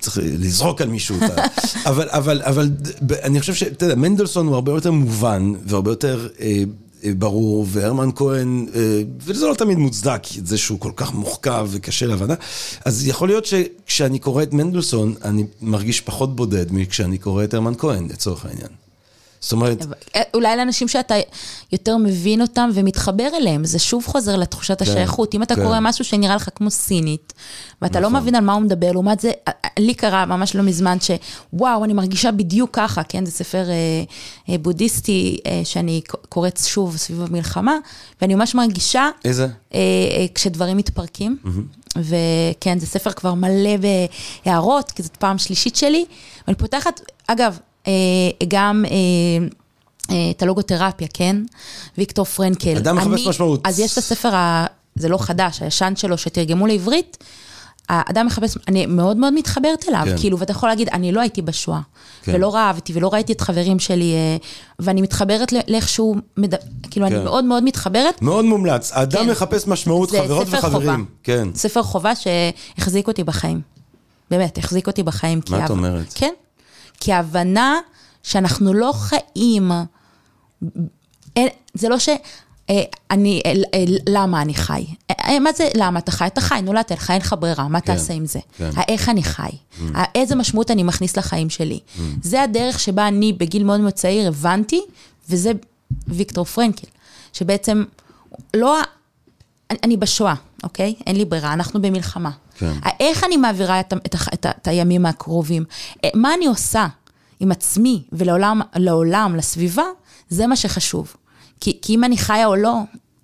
צריך 0.00 0.18
לזרוק 0.22 0.80
על 0.80 0.88
מישהו. 0.88 1.16
אבל, 1.86 2.08
אבל, 2.10 2.42
אבל 2.42 2.70
אני 3.22 3.40
חושב 3.40 3.54
שאתה 3.54 3.84
יודע, 3.84 3.94
מנדלסון 3.94 4.46
הוא 4.46 4.54
הרבה 4.54 4.72
יותר 4.72 4.90
מובן 4.90 5.52
והרבה 5.66 5.90
יותר 5.90 6.28
אה, 6.40 6.46
אה, 6.46 6.62
ברור, 7.18 7.66
והרמן 7.68 8.08
כהן, 8.14 8.66
אה, 8.74 9.02
וזה 9.20 9.46
לא 9.46 9.54
תמיד 9.54 9.78
מוצדק, 9.78 10.22
זה 10.44 10.58
שהוא 10.58 10.80
כל 10.80 10.92
כך 10.96 11.14
מוחכב 11.14 11.68
וקשה 11.70 12.06
להבנה, 12.06 12.34
אז 12.84 13.06
יכול 13.06 13.28
להיות 13.28 13.44
שכשאני 13.44 14.18
קורא 14.18 14.42
את 14.42 14.52
מנדלסון, 14.52 15.14
אני 15.24 15.44
מרגיש 15.62 16.00
פחות 16.00 16.36
בודד 16.36 16.72
מכשאני 16.72 17.18
קורא 17.18 17.44
את 17.44 17.54
הרמן 17.54 17.74
כהן, 17.78 18.08
לצורך 18.08 18.44
העניין. 18.44 18.87
זאת 19.40 19.52
אומרת... 19.52 19.86
אה, 20.16 20.22
אולי 20.34 20.56
לאנשים 20.56 20.88
שאתה 20.88 21.14
יותר 21.72 21.96
מבין 21.96 22.42
אותם 22.42 22.70
ומתחבר 22.74 23.28
אליהם, 23.34 23.64
זה 23.64 23.78
שוב 23.78 24.06
חוזר 24.06 24.36
לתחושת 24.36 24.82
כן, 24.82 24.90
השייכות. 24.90 25.34
אם 25.34 25.42
אתה 25.42 25.54
כן. 25.54 25.62
קורא 25.64 25.78
משהו 25.80 26.04
שנראה 26.04 26.36
לך 26.36 26.48
כמו 26.54 26.70
סינית, 26.70 27.32
ואתה 27.82 28.00
לא 28.00 28.08
נכון. 28.08 28.20
מבין 28.20 28.34
על 28.34 28.44
מה 28.44 28.52
הוא 28.52 28.62
מדבר, 28.62 28.92
לעומת 28.92 29.20
זה, 29.20 29.28
אה, 29.48 29.52
אה, 29.64 29.70
לי 29.78 29.94
קרה 29.94 30.26
ממש 30.26 30.56
לא 30.56 30.62
מזמן 30.62 30.98
שוואו, 31.00 31.84
אני 31.84 31.92
מרגישה 31.92 32.30
בדיוק 32.30 32.70
ככה, 32.72 33.02
כן? 33.02 33.24
זה 33.24 33.32
ספר 33.32 33.64
בודהיסטי 34.60 35.38
שאני 35.64 36.00
קוראת 36.28 36.60
שוב 36.64 36.96
סביב 36.96 37.22
המלחמה, 37.22 37.76
ואני 38.20 38.34
ממש 38.34 38.54
מרגישה... 38.54 39.08
איזה? 39.24 39.46
כשדברים 40.34 40.76
מתפרקים. 40.76 41.36
וכן, 41.96 42.78
זה 42.78 42.86
ספר 42.86 43.12
כבר 43.12 43.34
מלא 43.34 43.70
בהערות, 44.44 44.90
כי 44.90 45.02
זאת 45.02 45.16
פעם 45.16 45.38
שלישית 45.38 45.76
שלי. 45.76 46.04
ואני 46.46 46.56
פותחת, 46.56 47.00
אגב, 47.26 47.58
גם... 48.48 48.84
אה, 48.90 49.46
אה, 50.10 50.30
את 50.30 50.42
הלוגותרפיה, 50.42 51.08
כן? 51.14 51.36
ויקטור 51.98 52.24
פרנקל. 52.24 52.76
אדם 52.76 52.96
מחפש 52.96 53.26
משמעות. 53.26 53.60
אז 53.64 53.80
יש 53.80 53.92
את 53.92 53.98
הספר, 53.98 54.34
ה, 54.34 54.66
זה 54.94 55.08
לא 55.08 55.18
חדש, 55.18 55.62
הישן 55.62 55.92
שלו, 55.96 56.18
שתרגמו 56.18 56.66
לעברית. 56.66 57.24
האדם 57.88 58.26
מחפש, 58.26 58.58
אני 58.68 58.86
מאוד 58.86 59.16
מאוד 59.16 59.32
מתחברת 59.32 59.88
אליו, 59.88 60.02
כן. 60.04 60.18
כאילו, 60.18 60.38
ואתה 60.38 60.50
יכול 60.50 60.68
להגיד, 60.68 60.88
אני 60.88 61.12
לא 61.12 61.20
הייתי 61.20 61.42
בשואה, 61.42 61.80
כן. 62.22 62.34
ולא 62.34 62.54
רעבתי, 62.54 62.92
ולא 62.96 63.12
ראיתי 63.12 63.32
את 63.32 63.40
חברים 63.40 63.78
שלי, 63.78 64.14
ואני 64.78 65.02
מתחברת 65.02 65.52
לאיך 65.68 65.88
שהוא, 65.88 66.16
מד... 66.36 66.54
כאילו, 66.90 67.06
כן. 67.06 67.14
אני 67.14 67.24
מאוד 67.24 67.44
מאוד 67.44 67.64
מתחברת. 67.64 68.22
מאוד 68.22 68.44
מומלץ, 68.44 68.90
האדם 68.94 69.24
כן. 69.24 69.30
מחפש 69.30 69.66
משמעות, 69.66 70.10
חברות 70.10 70.46
וחברים. 70.50 70.90
חובה. 70.90 70.96
כן. 71.22 71.48
ספר 71.54 71.82
חובה 71.82 72.12
שהחזיק 72.14 73.08
אותי 73.08 73.24
בחיים. 73.24 73.60
באמת, 74.30 74.58
החזיק 74.58 74.86
אותי 74.86 75.02
בחיים. 75.02 75.40
מה 75.50 75.64
את 75.64 75.70
אומרת? 75.70 76.12
כן. 76.14 76.32
כי 77.00 77.12
ההבנה 77.12 77.78
שאנחנו 78.22 78.74
לא 78.74 78.92
חיים, 78.92 79.70
זה 81.74 81.88
לא 81.88 81.98
ש... 81.98 82.08
אה, 82.70 82.82
אני, 83.10 83.42
אה, 83.46 83.52
אה, 83.74 83.84
למה 84.08 84.42
אני 84.42 84.54
חי? 84.54 84.86
מה 85.40 85.52
זה 85.52 85.68
למה 85.74 85.98
אתה 85.98 86.12
חי? 86.12 86.26
אתה 86.26 86.40
חי, 86.40 86.60
נולדת 86.62 86.90
לך, 86.90 87.10
אין 87.10 87.20
לך 87.20 87.34
ברירה, 87.38 87.68
מה 87.68 87.80
כן, 87.80 87.86
תעשה 87.86 88.12
עם 88.12 88.26
זה? 88.26 88.38
כן. 88.58 88.70
איך 88.88 89.08
אני 89.08 89.22
חי? 89.22 89.42
Mm. 89.42 89.84
איזה 90.14 90.34
משמעות 90.34 90.70
אני 90.70 90.82
מכניס 90.82 91.16
לחיים 91.16 91.50
שלי? 91.50 91.80
Mm. 91.96 92.00
זה 92.22 92.42
הדרך 92.42 92.80
שבה 92.80 93.08
אני 93.08 93.32
בגיל 93.32 93.64
מאוד 93.64 93.80
מאוד 93.80 93.92
צעיר 93.92 94.28
הבנתי, 94.28 94.80
וזה 95.28 95.52
ויקטור 96.08 96.44
פרנקל, 96.44 96.86
שבעצם 97.32 97.84
לא... 98.54 98.78
אני, 99.70 99.78
אני 99.84 99.96
בשואה, 99.96 100.34
אוקיי? 100.62 100.94
אין 101.06 101.16
לי 101.16 101.24
ברירה, 101.24 101.52
אנחנו 101.52 101.82
במלחמה. 101.82 102.30
כן. 102.58 102.72
איך 103.00 103.24
אני 103.24 103.36
מעבירה 103.36 103.80
את, 103.80 103.92
את, 104.06 104.14
את, 104.34 104.46
את 104.46 104.68
הימים 104.68 105.06
הקרובים? 105.06 105.64
אה, 106.04 106.10
מה 106.14 106.34
אני 106.34 106.46
עושה 106.46 106.86
עם 107.40 107.52
עצמי 107.52 108.02
ולעולם, 108.12 108.60
לעולם, 108.76 109.36
לסביבה, 109.36 109.84
זה 110.28 110.46
מה 110.46 110.56
שחשוב. 110.56 111.16
כי, 111.60 111.78
כי 111.82 111.94
אם 111.94 112.04
אני 112.04 112.18
חיה 112.18 112.46
או 112.46 112.56
לא, 112.56 112.74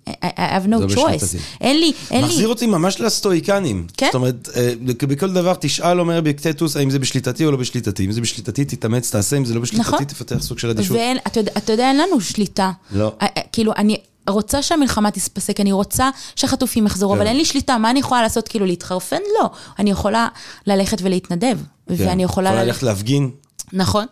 I 0.09 0.11
have 0.37 0.67
no 0.69 0.95
choice. 0.95 1.37
אין 1.61 1.79
לי, 1.79 1.93
אין 2.11 2.21
לי... 2.21 2.27
מחזיר 2.27 2.47
אותי 2.47 2.65
ממש 2.65 3.01
לסטואיקנים. 3.01 3.87
כן? 3.97 4.05
זאת 4.05 4.15
אומרת, 4.15 4.49
אה, 4.55 4.73
בכל 5.07 5.33
דבר 5.33 5.53
תשאל, 5.59 5.99
אומר 5.99 6.21
באקטטוס, 6.21 6.77
האם 6.77 6.89
זה 6.89 6.99
בשליטתי 6.99 7.45
או 7.45 7.51
לא 7.51 7.57
בשליטתי. 7.57 8.05
אם 8.05 8.11
זה 8.11 8.21
בשליטתי, 8.21 8.65
תתאמץ, 8.65 9.11
תעשה, 9.11 9.37
אם 9.37 9.45
זה 9.45 9.53
לא 9.53 9.61
בשליטתי, 9.61 9.87
נכון. 9.89 10.03
תפתח 10.03 10.41
סוג 10.41 10.59
של 10.59 10.69
אדישות. 10.69 10.97
ואין, 10.97 11.17
אתה 11.57 11.73
יודע, 11.73 11.87
אין 11.87 11.97
לנו 11.97 12.21
שליטה. 12.21 12.71
לא. 12.91 13.13
אה, 13.21 13.27
כאילו, 13.51 13.73
אני... 13.77 13.97
רוצה 14.27 14.61
שהמלחמה 14.61 15.11
תספסק, 15.11 15.59
אני 15.59 15.71
רוצה 15.71 16.09
שהחטופים 16.35 16.85
יחזרו, 16.85 17.11
כן. 17.11 17.17
אבל 17.17 17.27
אין 17.27 17.37
לי 17.37 17.45
שליטה, 17.45 17.77
מה 17.77 17.89
אני 17.89 17.99
יכולה 17.99 18.21
לעשות? 18.21 18.47
כאילו 18.47 18.65
להתחרפן? 18.65 19.21
לא. 19.39 19.49
אני 19.79 19.91
יכולה 19.91 20.27
ללכת 20.67 20.97
ולהתנדב. 21.01 21.57
כן. 21.87 21.93
ואני 21.97 22.23
יכולה... 22.23 22.49
יכולה 22.49 22.63
ללכת 22.63 22.83
להפגין. 22.83 23.31
נכון. 23.73 24.05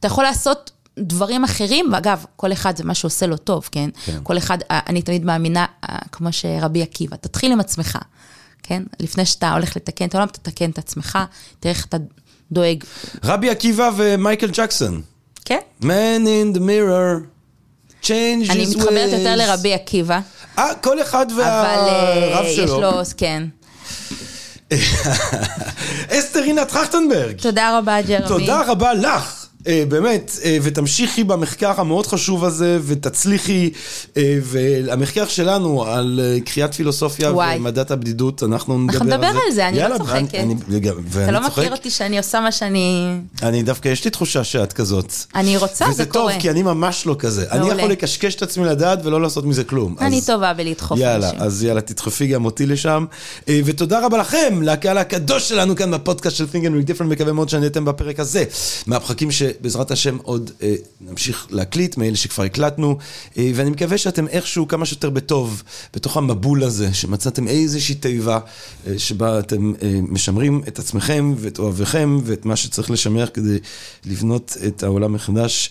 אתה 0.00 0.06
יכול 0.06 0.24
לעשות 0.24 0.70
דברים 0.98 1.44
אחרים, 1.44 1.86
ואגב, 1.92 2.24
כל 2.36 2.52
אחד 2.52 2.76
זה 2.76 2.84
מה 2.84 2.94
שעושה 2.94 3.26
לו 3.26 3.36
טוב, 3.36 3.68
כן? 3.72 3.90
כן. 4.04 4.18
כל 4.22 4.38
אחד, 4.38 4.58
אה, 4.70 4.80
אני 4.86 5.02
תמיד 5.02 5.24
מאמינה, 5.24 5.66
אה, 5.84 5.98
כמו 6.12 6.32
שרבי 6.32 6.82
עקיבא, 6.82 7.16
תתחיל 7.16 7.52
עם 7.52 7.60
עצמך, 7.60 7.98
כן? 8.62 8.82
לפני 9.00 9.26
שאתה 9.26 9.52
הולך 9.52 9.76
לתקן 9.76 10.04
את 10.04 10.14
העולם, 10.14 10.28
תתקן 10.28 10.70
את 10.70 10.78
עצמך, 10.78 11.18
תראה 11.60 11.74
איך 11.74 11.86
אתה 11.86 11.96
דואג. 12.52 12.84
רבי 13.24 13.50
עקיבא 13.50 13.90
ומייקל 13.96 14.50
ג'קסון. 14.52 15.02
כן. 15.44 15.58
Man 15.82 16.24
in 16.24 16.56
the 16.56 16.60
mirror. 16.60 17.33
Change 18.04 18.46
his 18.46 18.48
ways. 18.48 18.52
אני 18.52 18.66
מתחברת 18.66 19.12
יותר 19.12 19.36
לרבי 19.36 19.74
עקיבא. 19.74 20.20
אה, 20.58 20.74
כל 20.80 21.02
אחד 21.02 21.26
והרב 21.36 22.46
שלו. 22.56 22.76
אבל 22.76 22.94
יש 23.02 23.10
לו, 23.10 23.16
כן. 23.16 23.42
אסתרינה 26.18 26.64
טרכטנברג. 26.64 27.40
תודה 27.40 27.78
רבה, 27.78 28.02
ג'רמי. 28.02 28.28
תודה 28.28 28.62
רבה 28.66 28.94
לך. 28.94 29.43
אה, 29.66 29.84
באמת, 29.88 30.38
אה, 30.44 30.58
ותמשיכי 30.62 31.24
במחקר 31.24 31.80
המאוד 31.80 32.06
חשוב 32.06 32.44
הזה, 32.44 32.78
ותצליחי, 32.86 33.70
אה, 34.16 34.38
והמחקר 34.42 35.26
שלנו 35.26 35.84
על 35.84 36.20
קריאת 36.44 36.74
פילוסופיה 36.74 37.32
וואי. 37.32 37.56
ומדעת 37.56 37.90
הבדידות, 37.90 38.42
אנחנו 38.42 38.78
נדבר 38.78 38.96
על 39.00 39.08
זה. 39.08 39.14
אנחנו 39.14 39.16
נדבר 39.28 39.40
על 39.46 39.52
זה, 39.54 39.68
אני 39.68 39.76
לא 39.76 39.82
יאללה, 39.82 39.98
צוחקת. 39.98 40.34
אני- 40.34 40.54
וגם- 40.68 40.94
אתה 41.22 41.30
לא 41.30 41.38
צוחק. 41.38 41.58
מכיר 41.58 41.72
אותי 41.72 41.90
שאני 41.90 42.18
עושה 42.18 42.40
מה 42.40 42.52
שאני... 42.52 43.14
אני 43.42 43.62
דווקא, 43.62 43.88
יש 43.88 44.04
לי 44.04 44.10
תחושה 44.10 44.44
שאת 44.44 44.72
כזאת. 44.72 45.12
אני 45.34 45.56
רוצה, 45.56 45.84
וזה 45.84 45.94
זה 45.94 46.04
טוב, 46.04 46.12
קורה. 46.22 46.40
כי 46.40 46.50
אני 46.50 46.62
ממש 46.62 47.06
לא 47.06 47.16
כזה. 47.18 47.44
אני 47.50 47.60
מעולה. 47.60 47.74
יכול 47.78 47.90
לקשקש 47.92 48.34
את 48.34 48.42
עצמי 48.42 48.64
לדעת 48.64 48.98
ולא 49.06 49.22
לעשות 49.22 49.44
מזה 49.44 49.64
כלום. 49.64 49.96
אני 50.00 50.18
אז- 50.18 50.26
טובה 50.26 50.52
בלדחוף 50.54 50.98
יאללה, 50.98 51.26
אנשים. 51.30 51.42
אז 51.42 51.62
יאללה, 51.64 51.80
תדחפי 51.80 52.26
גם 52.26 52.44
אותי 52.44 52.66
לשם. 52.66 53.04
ותודה 53.48 54.06
רבה 54.06 54.18
לכם, 54.18 54.62
לקהל 54.62 54.98
הקדוש 54.98 55.48
שלנו 55.48 55.76
כאן 55.76 55.90
בפודקאסט 55.90 56.36
של 56.36 56.44
Think 56.52 56.64
and 56.64 56.88
Read 56.88 57.00
Different, 57.00 57.04
מקווה 57.04 57.32
מאוד 57.32 57.48
שנהנתם 57.48 57.84
בפרק 57.84 58.20
הזה. 58.20 58.44
מהפרקים 58.86 59.28
שבעזרת 59.58 59.90
השם 59.90 60.16
עוד 60.22 60.50
אה, 60.62 60.74
נמשיך 61.00 61.46
להקליט, 61.50 61.96
מאלה 61.96 62.16
שכבר 62.16 62.44
הקלטנו, 62.44 62.98
אה, 63.38 63.50
ואני 63.54 63.70
מקווה 63.70 63.98
שאתם 63.98 64.28
איכשהו 64.28 64.68
כמה 64.68 64.86
שיותר 64.86 65.10
בטוב, 65.10 65.62
בתוך 65.94 66.16
המבול 66.16 66.64
הזה, 66.64 66.94
שמצאתם 66.94 67.48
איזושהי 67.48 67.94
תיבה 67.94 68.38
אה, 68.86 68.98
שבה 68.98 69.38
אתם 69.38 69.72
אה, 69.82 69.98
משמרים 70.02 70.62
את 70.68 70.78
עצמכם 70.78 71.34
ואת 71.36 71.58
אוהביכם 71.58 72.18
ואת 72.24 72.44
מה 72.44 72.56
שצריך 72.56 72.90
לשמר 72.90 73.26
כדי 73.26 73.58
לבנות 74.06 74.56
את 74.66 74.82
העולם 74.82 75.12
מחדש. 75.12 75.70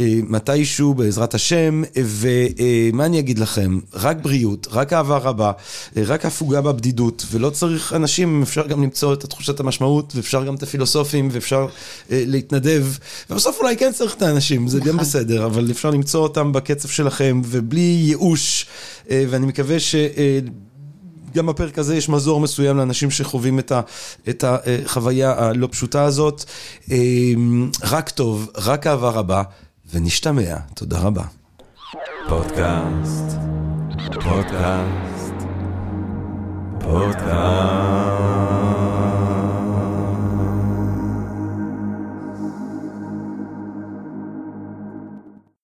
אה, 0.00 0.20
מתישהו 0.28 0.94
בעזרת 0.94 1.34
השם, 1.34 1.82
ומה 2.04 3.06
אני 3.06 3.18
אגיד 3.18 3.38
לכם? 3.38 3.78
רק 3.94 4.16
בריאות, 4.22 4.68
רק 4.70 4.92
אהבה 4.92 5.16
רבה, 5.16 5.52
אה, 5.96 6.02
רק 6.06 6.26
הפוגה 6.26 6.60
בבדידות, 6.60 7.26
ולא 7.30 7.50
צריך 7.50 7.92
אנשים, 7.92 8.42
אפשר 8.42 8.66
גם 8.66 8.82
למצוא 8.82 9.12
את 9.12 9.26
תחושת 9.26 9.60
המשמעות, 9.60 10.12
ואפשר 10.16 10.44
גם 10.44 10.54
את 10.54 10.62
הפילוסופים, 10.62 11.28
ואפשר 11.32 11.66
אה, 12.10 12.22
להתנדב, 12.26 12.86
ובסוף 13.30 13.58
אולי 13.60 13.76
כן 13.76 13.92
צריך 13.92 14.14
את 14.14 14.22
האנשים, 14.22 14.68
זה 14.68 14.80
גם 14.80 14.96
בסדר, 14.96 15.46
אבל 15.46 15.70
אפשר 15.70 15.90
למצוא 15.90 16.22
אותם 16.22 16.52
בקצב 16.52 16.88
שלכם, 16.88 17.40
ובלי 17.44 17.80
ייאוש, 17.80 18.66
אה, 19.10 19.24
ואני 19.30 19.46
מקווה 19.46 19.80
ש... 19.80 19.94
אה, 19.94 20.38
גם 21.34 21.46
בפרק 21.46 21.78
הזה 21.78 21.96
יש 21.96 22.08
מזור 22.08 22.40
מסוים 22.40 22.76
לאנשים 22.76 23.10
שחווים 23.10 23.58
את, 23.58 23.72
ה, 23.72 23.80
את 24.28 24.44
החוויה 24.44 25.34
הלא 25.38 25.68
פשוטה 25.70 26.04
הזאת. 26.04 26.44
אה, 26.90 26.96
רק 27.82 28.10
טוב, 28.10 28.50
רק 28.56 28.86
אהבה 28.86 29.10
רבה, 29.10 29.42
ונשתמע. 29.92 30.56
תודה 30.74 30.98
רבה. 30.98 31.24
פודקאסט, 32.28 33.36
פודקאסט, 34.14 35.34
פודקאסט. 36.80 38.79